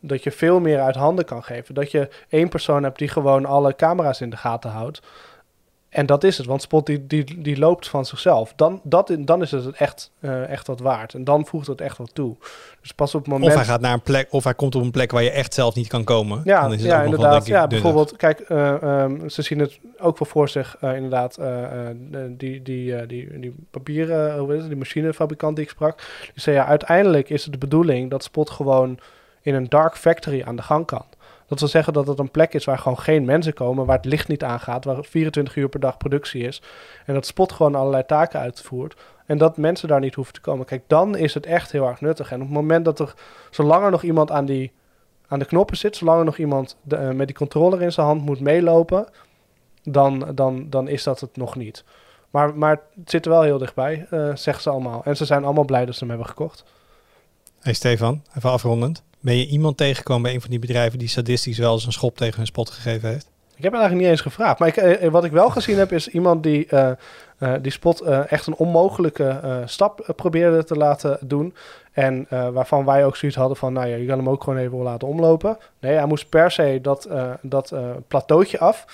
dat 0.00 0.22
je 0.22 0.30
veel 0.30 0.60
meer 0.60 0.80
uit 0.80 0.94
handen 0.94 1.24
kan 1.24 1.42
geven. 1.42 1.74
Dat 1.74 1.90
je 1.90 2.08
één 2.28 2.48
persoon 2.48 2.82
hebt 2.82 2.98
die 2.98 3.08
gewoon 3.08 3.46
alle 3.46 3.76
camera's 3.76 4.20
in 4.20 4.30
de 4.30 4.36
gaten 4.36 4.70
houdt. 4.70 5.00
En 5.90 6.06
dat 6.06 6.24
is 6.24 6.38
het, 6.38 6.46
want 6.46 6.62
Spot 6.62 6.86
die, 6.86 7.06
die, 7.06 7.42
die 7.42 7.58
loopt 7.58 7.88
van 7.88 8.04
zichzelf. 8.04 8.52
Dan, 8.56 8.80
dat, 8.82 9.16
dan 9.18 9.42
is 9.42 9.50
het 9.50 9.70
echt, 9.70 10.10
uh, 10.20 10.48
echt 10.48 10.66
wat 10.66 10.80
waard. 10.80 11.14
En 11.14 11.24
dan 11.24 11.46
voegt 11.46 11.66
het 11.66 11.80
echt 11.80 11.98
wat 11.98 12.14
toe. 12.14 12.36
Dus 12.80 12.92
pas 12.92 13.14
op 13.14 13.20
het 13.20 13.30
moment... 13.30 13.50
Of 13.50 13.56
hij 13.56 13.66
gaat 13.66 13.80
naar 13.80 13.92
een 13.92 14.02
plek, 14.02 14.26
of 14.30 14.44
hij 14.44 14.54
komt 14.54 14.74
op 14.74 14.82
een 14.82 14.90
plek 14.90 15.10
waar 15.10 15.22
je 15.22 15.30
echt 15.30 15.54
zelf 15.54 15.74
niet 15.74 15.88
kan 15.88 16.04
komen. 16.04 16.40
Ja, 16.44 16.62
dan 16.62 16.72
is 16.72 16.80
het 16.80 16.90
ja 16.90 17.02
inderdaad. 17.02 17.46
Wel, 17.46 17.58
ja, 17.58 17.66
bijvoorbeeld, 17.66 18.16
kijk, 18.16 18.48
uh, 18.48 19.02
um, 19.02 19.28
ze 19.28 19.42
zien 19.42 19.58
het 19.58 19.78
ook 19.98 20.18
wel 20.18 20.28
voor 20.28 20.48
zich, 20.48 20.76
uh, 20.80 20.94
inderdaad, 20.94 21.38
die, 22.28 22.62
die, 22.62 23.06
die, 23.06 23.38
die 23.40 23.54
papieren, 23.70 24.38
hoe 24.38 24.54
is 24.54 24.60
het, 24.60 24.68
die 24.68 24.78
machinefabrikant 24.78 25.56
die 25.56 25.64
ik 25.64 25.70
sprak. 25.70 25.96
Die 26.20 26.42
zei, 26.42 26.56
ja, 26.56 26.66
uiteindelijk 26.66 27.30
is 27.30 27.42
het 27.42 27.52
de 27.52 27.58
bedoeling 27.58 28.10
dat 28.10 28.22
Spot 28.22 28.50
gewoon 28.50 28.98
in 29.40 29.54
een 29.54 29.68
dark 29.68 29.96
factory 29.96 30.42
aan 30.42 30.56
de 30.56 30.62
gang 30.62 30.86
kan. 30.86 31.04
Dat 31.46 31.60
wil 31.60 31.68
zeggen 31.68 31.92
dat 31.92 32.06
het 32.06 32.18
een 32.18 32.30
plek 32.30 32.54
is 32.54 32.64
waar 32.64 32.78
gewoon 32.78 32.98
geen 32.98 33.24
mensen 33.24 33.54
komen, 33.54 33.86
waar 33.86 33.96
het 33.96 34.04
licht 34.04 34.28
niet 34.28 34.44
aangaat, 34.44 34.84
waar 34.84 35.04
24 35.04 35.56
uur 35.56 35.68
per 35.68 35.80
dag 35.80 35.96
productie 35.96 36.42
is. 36.42 36.62
En 37.06 37.14
dat 37.14 37.26
Spot 37.26 37.52
gewoon 37.52 37.74
allerlei 37.74 38.06
taken 38.06 38.40
uitvoert. 38.40 38.96
En 39.26 39.38
dat 39.38 39.56
mensen 39.56 39.88
daar 39.88 40.00
niet 40.00 40.14
hoeven 40.14 40.34
te 40.34 40.40
komen. 40.40 40.66
Kijk, 40.66 40.82
dan 40.86 41.16
is 41.16 41.34
het 41.34 41.46
echt 41.46 41.72
heel 41.72 41.86
erg 41.88 42.00
nuttig. 42.00 42.30
En 42.30 42.36
op 42.36 42.46
het 42.46 42.56
moment 42.56 42.84
dat 42.84 42.98
er, 42.98 43.14
zolang 43.50 43.84
er 43.84 43.90
nog 43.90 44.02
iemand 44.02 44.30
aan, 44.30 44.44
die, 44.44 44.72
aan 45.28 45.38
de 45.38 45.44
knoppen 45.44 45.76
zit, 45.76 45.96
zolang 45.96 46.18
er 46.18 46.24
nog 46.24 46.36
iemand 46.36 46.76
de, 46.82 46.96
uh, 46.96 47.10
met 47.10 47.26
die 47.26 47.36
controller 47.36 47.82
in 47.82 47.92
zijn 47.92 48.06
hand 48.06 48.22
moet 48.22 48.40
meelopen, 48.40 49.08
dan, 49.82 50.32
dan, 50.34 50.70
dan 50.70 50.88
is 50.88 51.02
dat 51.02 51.20
het 51.20 51.36
nog 51.36 51.56
niet. 51.56 51.84
Maar, 52.30 52.54
maar 52.54 52.80
het 52.98 53.10
zit 53.10 53.24
er 53.24 53.30
wel 53.30 53.42
heel 53.42 53.58
dichtbij, 53.58 54.06
uh, 54.10 54.34
zeggen 54.34 54.62
ze 54.62 54.70
allemaal. 54.70 55.04
En 55.04 55.16
ze 55.16 55.24
zijn 55.24 55.44
allemaal 55.44 55.64
blij 55.64 55.84
dat 55.84 55.94
ze 55.94 56.00
hem 56.00 56.08
hebben 56.08 56.28
gekocht. 56.28 56.64
Hey 57.60 57.72
Stefan, 57.72 58.22
even 58.36 58.50
afrondend. 58.50 59.02
Ben 59.20 59.36
je 59.36 59.46
iemand 59.46 59.76
tegengekomen 59.76 60.22
bij 60.22 60.34
een 60.34 60.40
van 60.40 60.50
die 60.50 60.58
bedrijven 60.58 60.98
die 60.98 61.08
sadistisch 61.08 61.58
wel 61.58 61.72
eens 61.72 61.86
een 61.86 61.92
schop 61.92 62.16
tegen 62.16 62.36
hun 62.36 62.46
spot 62.46 62.70
gegeven 62.70 63.08
heeft? 63.08 63.30
Ik 63.56 63.62
heb 63.66 63.72
het 63.72 63.80
eigenlijk 63.80 64.00
niet 64.02 64.10
eens 64.10 64.34
gevraagd. 64.34 64.58
Maar 64.58 64.68
ik, 64.68 64.76
eh, 64.76 65.10
wat 65.10 65.24
ik 65.24 65.32
wel 65.32 65.50
gezien 65.50 65.78
heb, 65.78 65.92
is 65.92 66.08
iemand 66.08 66.42
die 66.42 66.68
uh, 66.70 66.90
die 67.62 67.72
spot 67.72 68.00
echt 68.00 68.46
een 68.46 68.54
onmogelijke 68.54 69.62
stap 69.64 70.12
probeerde 70.16 70.64
te 70.64 70.76
laten 70.76 71.18
doen. 71.20 71.54
En 71.92 72.26
waarvan 72.28 72.84
wij 72.84 73.04
ook 73.04 73.16
zoiets 73.16 73.38
hadden 73.38 73.56
van, 73.56 73.72
nou 73.72 73.86
ja, 73.86 73.96
je 73.96 74.06
kan 74.06 74.18
hem 74.18 74.28
ook 74.28 74.44
gewoon 74.44 74.58
even 74.58 74.78
laten 74.78 75.08
omlopen. 75.08 75.58
Nee, 75.78 75.94
hij 75.94 76.06
moest 76.06 76.28
per 76.28 76.50
se 76.50 76.78
dat, 76.82 77.08
dat 77.42 77.74
plateautje 78.08 78.58
af. 78.58 78.84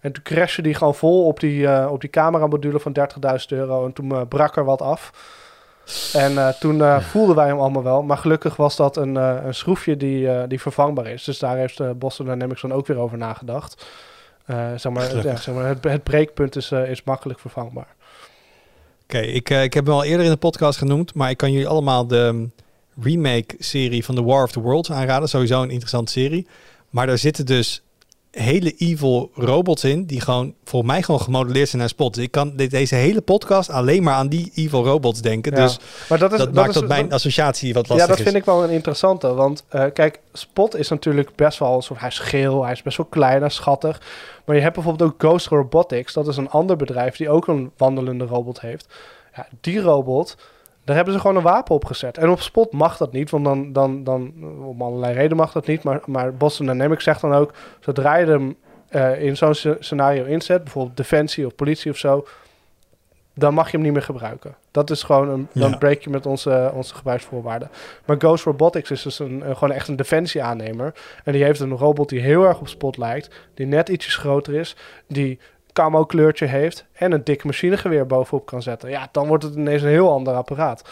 En 0.00 0.12
toen 0.12 0.22
crashte 0.22 0.62
die 0.62 0.74
gewoon 0.74 0.94
vol 0.94 1.26
op 1.26 1.40
die, 1.40 1.88
op 1.90 2.00
die 2.00 2.10
cameramodule 2.10 2.80
van 2.80 2.96
30.000 2.98 3.46
euro. 3.48 3.84
En 3.84 3.92
toen 3.92 4.28
brak 4.28 4.56
er 4.56 4.64
wat 4.64 4.82
af. 4.82 5.12
En 6.12 6.32
uh, 6.32 6.48
toen 6.48 6.76
uh, 6.76 7.00
voelden 7.00 7.36
wij 7.36 7.46
hem 7.46 7.58
allemaal 7.58 7.82
wel. 7.82 8.02
Maar 8.02 8.18
gelukkig 8.18 8.56
was 8.56 8.76
dat 8.76 8.96
een, 8.96 9.14
uh, 9.14 9.36
een 9.44 9.54
schroefje 9.54 9.96
die, 9.96 10.46
die 10.46 10.60
vervangbaar 10.60 11.06
is. 11.06 11.24
Dus 11.24 11.38
daar 11.38 11.56
heeft 11.56 11.98
Boston 11.98 12.26
Dynamics 12.26 12.60
dan 12.60 12.72
ook 12.72 12.86
weer 12.86 12.98
over 12.98 13.18
nagedacht. 13.18 13.86
zeg 14.76 14.92
maar, 14.92 15.16
ja, 15.16 15.36
zeg 15.36 15.54
maar, 15.54 15.66
het, 15.66 15.84
het 15.84 16.02
breekpunt 16.02 16.56
is, 16.56 16.72
is 16.72 17.02
makkelijk 17.02 17.38
vervangbaar. 17.38 17.94
Oké, 19.02 19.16
okay, 19.16 19.30
ik, 19.30 19.50
ik 19.50 19.74
heb 19.74 19.86
hem 19.86 19.94
al 19.94 20.04
eerder 20.04 20.24
in 20.24 20.32
de 20.32 20.36
podcast 20.36 20.78
genoemd. 20.78 21.14
Maar 21.14 21.30
ik 21.30 21.36
kan 21.36 21.52
jullie 21.52 21.68
allemaal 21.68 22.06
de 22.06 22.48
remake-serie 23.00 24.04
van 24.04 24.14
The 24.14 24.24
War 24.24 24.42
of 24.42 24.52
the 24.52 24.60
Worlds 24.60 24.90
aanraden. 24.90 25.28
Sowieso 25.28 25.62
een 25.62 25.70
interessante 25.70 26.12
serie. 26.12 26.46
Maar 26.90 27.06
daar 27.06 27.18
zitten 27.18 27.46
dus 27.46 27.82
hele 28.32 28.74
evil 28.76 29.30
robots 29.34 29.84
in 29.84 30.04
die 30.04 30.20
gewoon 30.20 30.54
voor 30.64 30.84
mij 30.84 31.02
gewoon 31.02 31.20
gemodelleerd 31.20 31.68
zijn 31.68 31.80
naar 31.80 31.90
spot. 31.90 32.14
Dus 32.14 32.24
ik 32.24 32.30
kan 32.30 32.56
dit, 32.56 32.70
deze 32.70 32.94
hele 32.94 33.20
podcast 33.20 33.70
alleen 33.70 34.02
maar 34.02 34.14
aan 34.14 34.28
die 34.28 34.52
evil 34.54 34.84
robots 34.84 35.20
denken. 35.20 35.56
Ja. 35.56 35.62
Dus 35.62 35.78
maar 36.08 36.18
dat, 36.18 36.32
is, 36.32 36.38
dat, 36.38 36.46
dat 36.46 36.56
maakt 36.56 36.68
is, 36.68 36.74
dat 36.74 36.88
mijn 36.88 37.12
associatie 37.12 37.74
wat 37.74 37.88
lastig 37.88 38.08
Ja, 38.08 38.14
dat 38.14 38.22
vind 38.22 38.36
ik 38.36 38.44
wel 38.44 38.64
een 38.64 38.70
interessante. 38.70 39.34
Want 39.34 39.64
uh, 39.72 39.84
kijk, 39.92 40.20
Spot 40.32 40.76
is 40.76 40.88
natuurlijk 40.88 41.34
best 41.34 41.58
wel 41.58 41.74
een 41.74 41.82
soort... 41.82 42.00
Hij 42.00 42.08
is 42.08 42.18
geel, 42.18 42.62
hij 42.62 42.72
is 42.72 42.82
best 42.82 42.96
wel 42.96 43.06
klein 43.06 43.42
en 43.42 43.50
schattig. 43.50 44.00
Maar 44.44 44.56
je 44.56 44.62
hebt 44.62 44.74
bijvoorbeeld 44.74 45.10
ook 45.10 45.20
Ghost 45.20 45.46
Robotics. 45.46 46.12
Dat 46.12 46.28
is 46.28 46.36
een 46.36 46.50
ander 46.50 46.76
bedrijf 46.76 47.16
die 47.16 47.30
ook 47.30 47.46
een 47.46 47.70
wandelende 47.76 48.24
robot 48.24 48.60
heeft. 48.60 48.86
Ja, 49.36 49.46
die 49.60 49.80
robot... 49.80 50.36
Daar 50.84 50.96
hebben 50.96 51.14
ze 51.14 51.20
gewoon 51.20 51.36
een 51.36 51.42
wapen 51.42 51.74
op 51.74 51.84
gezet. 51.84 52.18
En 52.18 52.30
op 52.30 52.40
spot 52.40 52.72
mag 52.72 52.96
dat 52.96 53.12
niet, 53.12 53.30
want 53.30 53.44
dan, 53.44 53.72
dan, 53.72 54.04
dan 54.04 54.32
om 54.64 54.82
allerlei 54.82 55.14
redenen 55.14 55.36
mag 55.36 55.52
dat 55.52 55.66
niet. 55.66 55.82
Maar, 55.82 56.00
maar 56.06 56.34
Boston 56.34 56.66
Dynamics 56.66 57.04
zegt 57.04 57.20
dan 57.20 57.32
ook, 57.32 57.52
zodra 57.80 58.16
je 58.16 58.26
hem 58.26 58.56
uh, 58.90 59.22
in 59.22 59.36
zo'n 59.36 59.54
scenario 59.78 60.24
inzet, 60.24 60.62
bijvoorbeeld 60.64 60.96
defensie 60.96 61.46
of 61.46 61.54
politie 61.54 61.90
of 61.90 61.96
zo, 61.96 62.26
dan 63.34 63.54
mag 63.54 63.66
je 63.70 63.76
hem 63.76 63.82
niet 63.82 63.92
meer 63.92 64.02
gebruiken. 64.02 64.54
Dat 64.70 64.90
is 64.90 65.02
gewoon 65.02 65.28
een, 65.28 65.48
dan 65.52 65.70
ja. 65.70 65.76
break 65.76 66.02
je 66.02 66.10
met 66.10 66.26
onze, 66.26 66.70
onze 66.74 66.94
gebruiksvoorwaarden. 66.94 67.70
Maar 68.04 68.16
Ghost 68.18 68.44
Robotics 68.44 68.90
is 68.90 69.02
dus 69.02 69.18
een, 69.18 69.48
een, 69.48 69.56
gewoon 69.56 69.74
echt 69.74 69.88
een 69.88 69.96
defensieaannemer. 69.96 70.94
En 71.24 71.32
die 71.32 71.44
heeft 71.44 71.60
een 71.60 71.76
robot 71.76 72.08
die 72.08 72.20
heel 72.20 72.44
erg 72.44 72.60
op 72.60 72.68
spot 72.68 72.96
lijkt, 72.96 73.34
die 73.54 73.66
net 73.66 73.88
ietsjes 73.88 74.16
groter 74.16 74.54
is, 74.54 74.76
die 75.06 75.38
camo 75.72 76.04
kleurtje 76.04 76.46
heeft 76.46 76.84
en 76.92 77.12
een 77.12 77.24
dik 77.24 77.44
machinegeweer 77.44 78.06
bovenop 78.06 78.46
kan 78.46 78.62
zetten. 78.62 78.90
Ja, 78.90 79.08
dan 79.12 79.26
wordt 79.26 79.44
het 79.44 79.54
ineens 79.54 79.82
een 79.82 79.88
heel 79.88 80.10
ander 80.10 80.34
apparaat. 80.34 80.82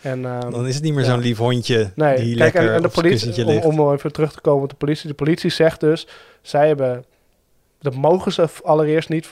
En, 0.00 0.24
um, 0.24 0.50
dan 0.50 0.66
is 0.66 0.74
het 0.74 0.84
niet 0.84 0.94
meer 0.94 1.04
ja. 1.04 1.10
zo'n 1.10 1.20
lief 1.20 1.38
hondje 1.38 1.90
nee, 1.94 2.16
die 2.16 2.36
kijk, 2.36 2.38
lekker 2.38 2.70
en, 2.70 2.74
en 2.74 2.82
de 2.82 2.88
politie, 2.88 3.46
om, 3.62 3.80
om 3.80 3.92
even 3.92 4.12
terug 4.12 4.32
te 4.32 4.40
komen 4.40 4.62
op 4.62 4.68
de 4.68 4.76
politie. 4.76 5.08
De 5.08 5.14
politie 5.14 5.50
zegt 5.50 5.80
dus, 5.80 6.06
zij 6.42 6.66
hebben 6.66 7.04
dat 7.78 7.94
mogen 7.94 8.32
ze 8.32 8.48
allereerst 8.62 9.08
niet 9.08 9.30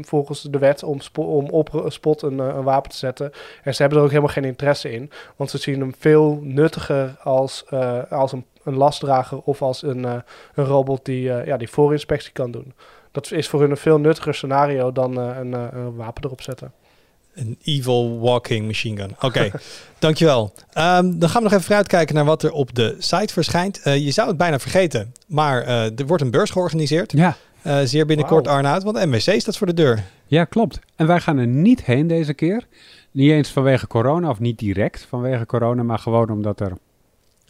volgens 0.00 0.42
de 0.42 0.58
wet 0.58 0.82
om, 0.82 0.98
om 1.14 1.48
op 1.48 1.84
spot 1.86 2.22
een, 2.22 2.38
een, 2.38 2.62
wapen 2.62 2.90
te 2.90 2.96
zetten. 2.96 3.32
En 3.62 3.74
ze 3.74 3.80
hebben 3.80 3.98
er 3.98 4.04
ook 4.04 4.10
helemaal 4.10 4.32
geen 4.32 4.44
interesse 4.44 4.92
in. 4.92 5.10
Want 5.36 5.50
ze 5.50 5.58
zien 5.58 5.80
hem 5.80 5.94
veel 5.98 6.38
nuttiger 6.42 7.16
als, 7.22 7.64
als 8.10 8.32
een, 8.32 8.44
een 8.62 8.76
lastdrager 8.76 9.38
of 9.38 9.62
als 9.62 9.82
een, 9.82 10.04
een 10.04 10.24
robot 10.54 11.04
die, 11.04 11.22
ja, 11.22 11.56
die 11.56 11.70
voorinspectie 11.70 12.32
kan 12.32 12.50
doen. 12.50 12.74
Dat 13.12 13.32
is 13.32 13.48
voor 13.48 13.60
hun 13.60 13.70
een 13.70 13.76
veel 13.76 13.98
nuttiger 13.98 14.34
scenario 14.34 14.92
dan 14.92 15.16
een, 15.16 15.52
een 15.52 15.94
wapen 15.94 16.24
erop 16.24 16.42
zetten. 16.42 16.72
Een 17.34 17.58
evil 17.62 18.20
walking 18.20 18.66
machine 18.66 19.00
gun. 19.00 19.16
Oké, 19.20 19.50
dankjewel. 19.98 20.52
Um, 20.78 21.18
dan 21.18 21.28
gaan 21.28 21.36
we 21.36 21.42
nog 21.42 21.52
even 21.52 21.62
vooruitkijken 21.62 22.14
naar 22.14 22.24
wat 22.24 22.42
er 22.42 22.52
op 22.52 22.74
de 22.74 22.96
site 22.98 23.32
verschijnt. 23.32 23.80
Uh, 23.86 23.96
je 23.96 24.10
zou 24.10 24.28
het 24.28 24.36
bijna 24.36 24.58
vergeten, 24.58 25.12
maar 25.26 25.62
uh, 25.62 25.98
er 25.98 26.06
wordt 26.06 26.22
een 26.22 26.30
beurs 26.30 26.50
georganiseerd. 26.50 27.12
Ja. 27.12 27.36
Uh, 27.66 27.78
zeer 27.84 28.06
binnenkort, 28.06 28.46
wow. 28.46 28.54
Arnoud, 28.54 28.82
want 28.82 29.04
MWC 29.04 29.40
staat 29.40 29.56
voor 29.56 29.66
de 29.66 29.74
deur. 29.74 30.04
Ja, 30.26 30.44
klopt. 30.44 30.78
En 30.96 31.06
wij 31.06 31.20
gaan 31.20 31.38
er 31.38 31.46
niet 31.46 31.84
heen 31.84 32.06
deze 32.06 32.34
keer. 32.34 32.66
Niet 33.10 33.30
eens 33.30 33.50
vanwege 33.50 33.86
corona, 33.86 34.28
of 34.28 34.38
niet 34.38 34.58
direct 34.58 35.06
vanwege 35.08 35.46
corona, 35.46 35.82
maar 35.82 35.98
gewoon 35.98 36.30
omdat 36.30 36.60
er, 36.60 36.72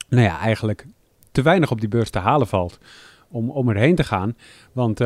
nou 0.09 0.25
ja, 0.25 0.39
eigenlijk 0.39 0.87
te 1.33 1.43
weinig 1.43 1.71
op 1.71 1.81
die 1.81 1.89
beurs 1.89 2.11
te 2.11 2.19
halen 2.19 2.47
valt 2.47 2.79
om, 3.33 3.51
om 3.51 3.69
erheen 3.69 3.95
te 3.95 4.05
gaan. 4.05 4.37
Want 4.73 5.01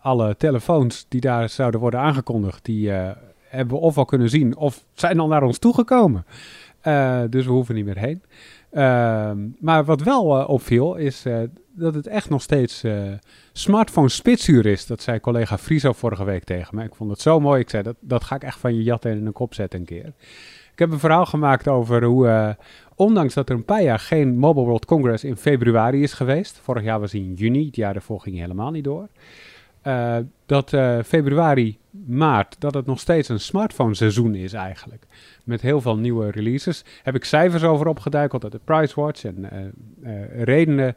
alle 0.00 0.36
telefoons 0.36 1.06
die 1.08 1.20
daar 1.20 1.48
zouden 1.48 1.80
worden 1.80 2.00
aangekondigd, 2.00 2.64
die 2.64 2.90
hebben 3.52 3.76
we 3.76 3.82
of 3.82 3.98
al 3.98 4.04
kunnen 4.04 4.28
zien 4.28 4.56
of 4.56 4.84
zijn 4.94 5.20
al 5.20 5.28
naar 5.28 5.42
ons 5.42 5.58
toegekomen. 5.58 6.26
Uh, 6.86 7.20
dus 7.30 7.44
we 7.44 7.50
hoeven 7.50 7.74
niet 7.74 7.84
meer 7.84 7.98
heen. 7.98 8.22
Uh, 8.72 9.30
maar 9.60 9.84
wat 9.84 10.02
wel 10.02 10.24
opviel 10.46 10.94
is 10.94 11.24
dat 11.74 11.94
het 11.94 12.06
echt 12.06 12.30
nog 12.30 12.42
steeds 12.42 12.84
smartphone 13.52 14.08
spitsuur 14.08 14.66
is. 14.66 14.86
Dat 14.86 15.02
zei 15.02 15.20
collega 15.20 15.58
Friso 15.58 15.92
vorige 15.92 16.24
week 16.24 16.44
tegen 16.44 16.76
me. 16.76 16.84
Ik 16.84 16.94
vond 16.94 17.10
het 17.10 17.20
zo 17.20 17.40
mooi. 17.40 17.60
Ik 17.60 17.70
zei 17.70 17.82
dat, 17.82 17.96
dat 18.00 18.24
ga 18.24 18.34
ik 18.34 18.42
echt 18.42 18.58
van 18.58 18.74
je 18.74 18.82
jatten 18.82 19.10
in 19.10 19.26
een 19.26 19.32
kop 19.32 19.54
zetten 19.54 19.78
een 19.80 19.86
keer. 19.86 20.12
Ik 20.72 20.78
heb 20.78 20.90
een 20.90 20.98
verhaal 20.98 21.26
gemaakt 21.26 21.68
over 21.68 22.04
hoe, 22.04 22.56
ondanks 22.94 23.34
dat 23.34 23.48
er 23.48 23.54
een 23.54 23.64
paar 23.64 23.82
jaar 23.82 23.98
geen 23.98 24.38
Mobile 24.38 24.64
World 24.66 24.84
Congress 24.84 25.24
in 25.24 25.36
februari 25.36 26.02
is 26.02 26.12
geweest. 26.12 26.58
Vorig 26.62 26.82
jaar 26.82 27.00
was 27.00 27.14
in 27.14 27.34
juni, 27.34 27.66
het 27.66 27.76
jaar 27.76 27.92
daarvoor 27.92 28.20
ging 28.20 28.38
helemaal 28.38 28.70
niet 28.70 28.84
door. 28.84 29.08
Uh, 29.86 30.16
dat 30.46 30.72
uh, 30.72 30.98
februari, 31.04 31.78
maart, 32.06 32.56
dat 32.58 32.74
het 32.74 32.86
nog 32.86 33.00
steeds 33.00 33.28
een 33.28 33.40
smartphone 33.40 33.94
seizoen 33.94 34.34
is 34.34 34.52
eigenlijk. 34.52 35.06
Met 35.44 35.60
heel 35.60 35.80
veel 35.80 35.96
nieuwe 35.96 36.30
releases. 36.30 36.84
Heb 37.02 37.14
ik 37.14 37.24
cijfers 37.24 37.62
over 37.62 37.86
opgeduikeld 37.86 38.42
uit 38.42 38.52
de 38.52 38.60
Pricewatch 38.64 39.24
en 39.24 39.48
uh, 40.02 40.44
redenen 40.44 40.96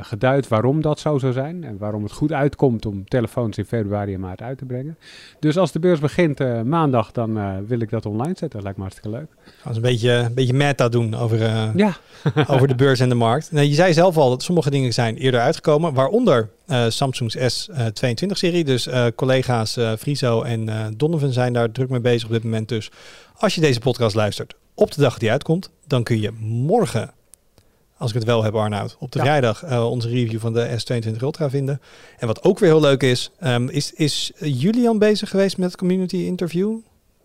geduid 0.00 0.48
waarom 0.48 0.82
dat 0.82 1.00
zo 1.00 1.18
zou 1.18 1.32
zijn. 1.32 1.64
En 1.64 1.78
waarom 1.78 2.02
het 2.02 2.12
goed 2.12 2.32
uitkomt 2.32 2.86
om 2.86 3.08
telefoons 3.08 3.58
in 3.58 3.64
februari 3.64 4.14
en 4.14 4.20
maart 4.20 4.42
uit 4.42 4.58
te 4.58 4.64
brengen. 4.64 4.98
Dus 5.40 5.56
als 5.56 5.72
de 5.72 5.78
beurs 5.78 6.00
begint 6.00 6.40
uh, 6.40 6.62
maandag, 6.62 7.12
dan 7.12 7.66
wil 7.66 7.80
ik 7.80 7.90
dat 7.90 8.06
online 8.06 8.36
zetten. 8.36 8.50
Dat 8.50 8.62
lijkt 8.62 8.76
me 8.76 8.84
hartstikke 8.84 9.18
leuk. 9.18 9.28
Als 9.64 9.76
een 9.76 9.82
beetje, 9.82 10.10
een 10.10 10.34
beetje 10.34 10.52
meta 10.52 10.88
doen 10.88 11.14
over, 11.14 11.38
ja. 11.76 11.96
over 12.54 12.68
de 12.68 12.74
beurs 12.74 13.00
en 13.00 13.08
de 13.08 13.14
markt. 13.14 13.52
Nou, 13.52 13.66
je 13.66 13.74
zei 13.74 13.92
zelf 13.92 14.16
al 14.16 14.28
dat 14.28 14.42
sommige 14.42 14.70
dingen 14.70 14.92
zijn 14.92 15.16
eerder 15.16 15.40
uitgekomen. 15.40 15.94
Waaronder 15.94 16.50
Samsung's 16.88 17.36
S22-serie. 17.36 18.64
Dus 18.64 18.88
collega's 19.14 19.78
Friso 19.98 20.42
en 20.42 20.94
Donovan 20.96 21.32
zijn 21.32 21.52
daar 21.52 21.70
druk 21.70 21.88
mee 21.88 22.00
bezig 22.00 22.26
op 22.26 22.32
dit 22.32 22.44
moment. 22.44 22.68
Dus 22.68 22.90
als 23.36 23.54
je 23.54 23.60
deze 23.60 23.80
podcast 23.80 24.14
luistert 24.14 24.54
op 24.74 24.92
de 24.92 25.00
dag 25.00 25.18
die 25.18 25.30
uitkomt, 25.30 25.70
dan 25.86 26.02
kun 26.02 26.20
je 26.20 26.30
morgen 26.40 27.10
als 28.00 28.10
ik 28.10 28.16
het 28.16 28.24
wel 28.24 28.42
heb, 28.42 28.54
Arnoud, 28.54 28.96
op 28.98 29.12
de 29.12 29.18
ja. 29.18 29.24
vrijdag 29.24 29.64
uh, 29.64 29.90
onze 29.90 30.08
review 30.08 30.40
van 30.40 30.52
de 30.52 30.78
S22 30.78 31.22
Ultra 31.22 31.50
vinden. 31.50 31.80
En 32.18 32.26
wat 32.26 32.42
ook 32.44 32.58
weer 32.58 32.68
heel 32.68 32.80
leuk 32.80 33.02
is, 33.02 33.30
um, 33.44 33.68
is, 33.68 33.92
is 33.92 34.32
Julian 34.38 34.98
bezig 34.98 35.30
geweest 35.30 35.58
met 35.58 35.70
het 35.70 35.78
community 35.78 36.16
interview? 36.16 36.76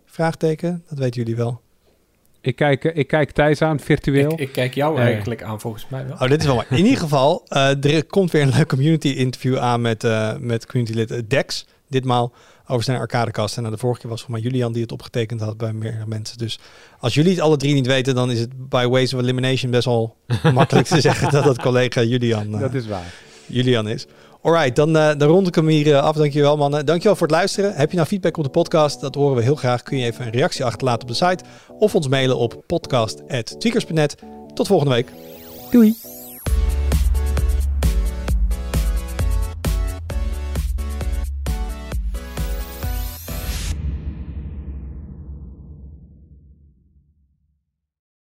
Vraagteken, 0.05 0.83
dat 0.89 0.97
weten 0.97 1.21
jullie 1.21 1.35
wel. 1.35 1.61
Ik 2.41 2.55
kijk, 2.55 2.83
ik 2.83 3.07
kijk 3.07 3.31
Thijs 3.31 3.61
aan, 3.61 3.79
virtueel. 3.79 4.31
Ik, 4.31 4.39
ik 4.39 4.51
kijk 4.51 4.73
jou 4.73 4.99
eigenlijk 4.99 5.43
aan, 5.43 5.59
volgens 5.59 5.87
mij 5.89 6.05
wel. 6.07 6.13
Oh, 6.13 6.27
dit 6.27 6.39
is 6.39 6.45
wel 6.45 6.63
In 6.69 6.77
ieder 6.77 6.97
geval, 6.99 7.45
uh, 7.49 7.83
er 7.85 8.05
komt 8.05 8.31
weer 8.31 8.41
een 8.41 8.53
leuk 8.57 8.67
community 8.67 9.07
interview 9.07 9.57
aan 9.57 9.81
met, 9.81 10.03
uh, 10.03 10.35
met 10.39 10.65
community 10.65 10.97
lid 10.97 11.29
Dex. 11.29 11.65
Ditmaal 11.87 12.33
over 12.67 12.83
zijn 12.83 12.99
arcadekast. 12.99 13.55
En 13.55 13.61
nou, 13.61 13.73
de 13.73 13.81
vorige 13.81 13.99
keer 14.01 14.09
was 14.09 14.21
voor 14.21 14.31
mij 14.31 14.41
Julian 14.41 14.71
die 14.71 14.81
het 14.81 14.91
opgetekend 14.91 15.41
had 15.41 15.57
bij 15.57 15.73
meerdere 15.73 16.05
mensen. 16.07 16.37
Dus 16.37 16.59
als 16.99 17.13
jullie 17.13 17.31
het 17.31 17.39
alle 17.39 17.57
drie 17.57 17.73
niet 17.73 17.87
weten, 17.87 18.15
dan 18.15 18.31
is 18.31 18.39
het 18.39 18.69
by 18.69 18.85
ways 18.87 19.13
of 19.13 19.21
elimination 19.21 19.71
best 19.71 19.85
wel 19.85 20.15
makkelijk 20.53 20.87
te 20.87 21.01
zeggen 21.01 21.31
dat 21.31 21.43
het 21.43 21.61
collega 21.61 22.03
Julian, 22.03 22.53
uh, 22.53 22.59
dat 22.59 22.73
is 22.73 22.87
waar. 22.87 23.13
Julian 23.45 23.87
is. 23.87 24.05
Alright, 24.41 24.75
dan, 24.75 24.95
uh, 24.95 25.11
dan 25.17 25.27
rond 25.27 25.47
ik 25.47 25.55
hem 25.55 25.67
hier 25.67 25.87
uh, 25.87 26.01
af. 26.01 26.15
Dankjewel 26.15 26.57
mannen. 26.57 26.85
Dankjewel 26.85 27.15
voor 27.15 27.27
het 27.27 27.35
luisteren. 27.35 27.73
Heb 27.73 27.89
je 27.89 27.95
nou 27.95 28.07
feedback 28.07 28.37
op 28.37 28.43
de 28.43 28.49
podcast? 28.49 29.01
Dat 29.01 29.15
horen 29.15 29.35
we 29.35 29.43
heel 29.43 29.55
graag. 29.55 29.83
Kun 29.83 29.97
je 29.97 30.05
even 30.05 30.25
een 30.25 30.31
reactie 30.31 30.65
achterlaten 30.65 31.01
op 31.01 31.07
de 31.07 31.25
site. 31.25 31.43
Of 31.79 31.95
ons 31.95 32.07
mailen 32.07 32.37
op 32.37 32.63
podcast.tweakers.net. 32.67 34.15
Tot 34.53 34.67
volgende 34.67 34.93
week. 34.93 35.11
Doei. 35.71 36.14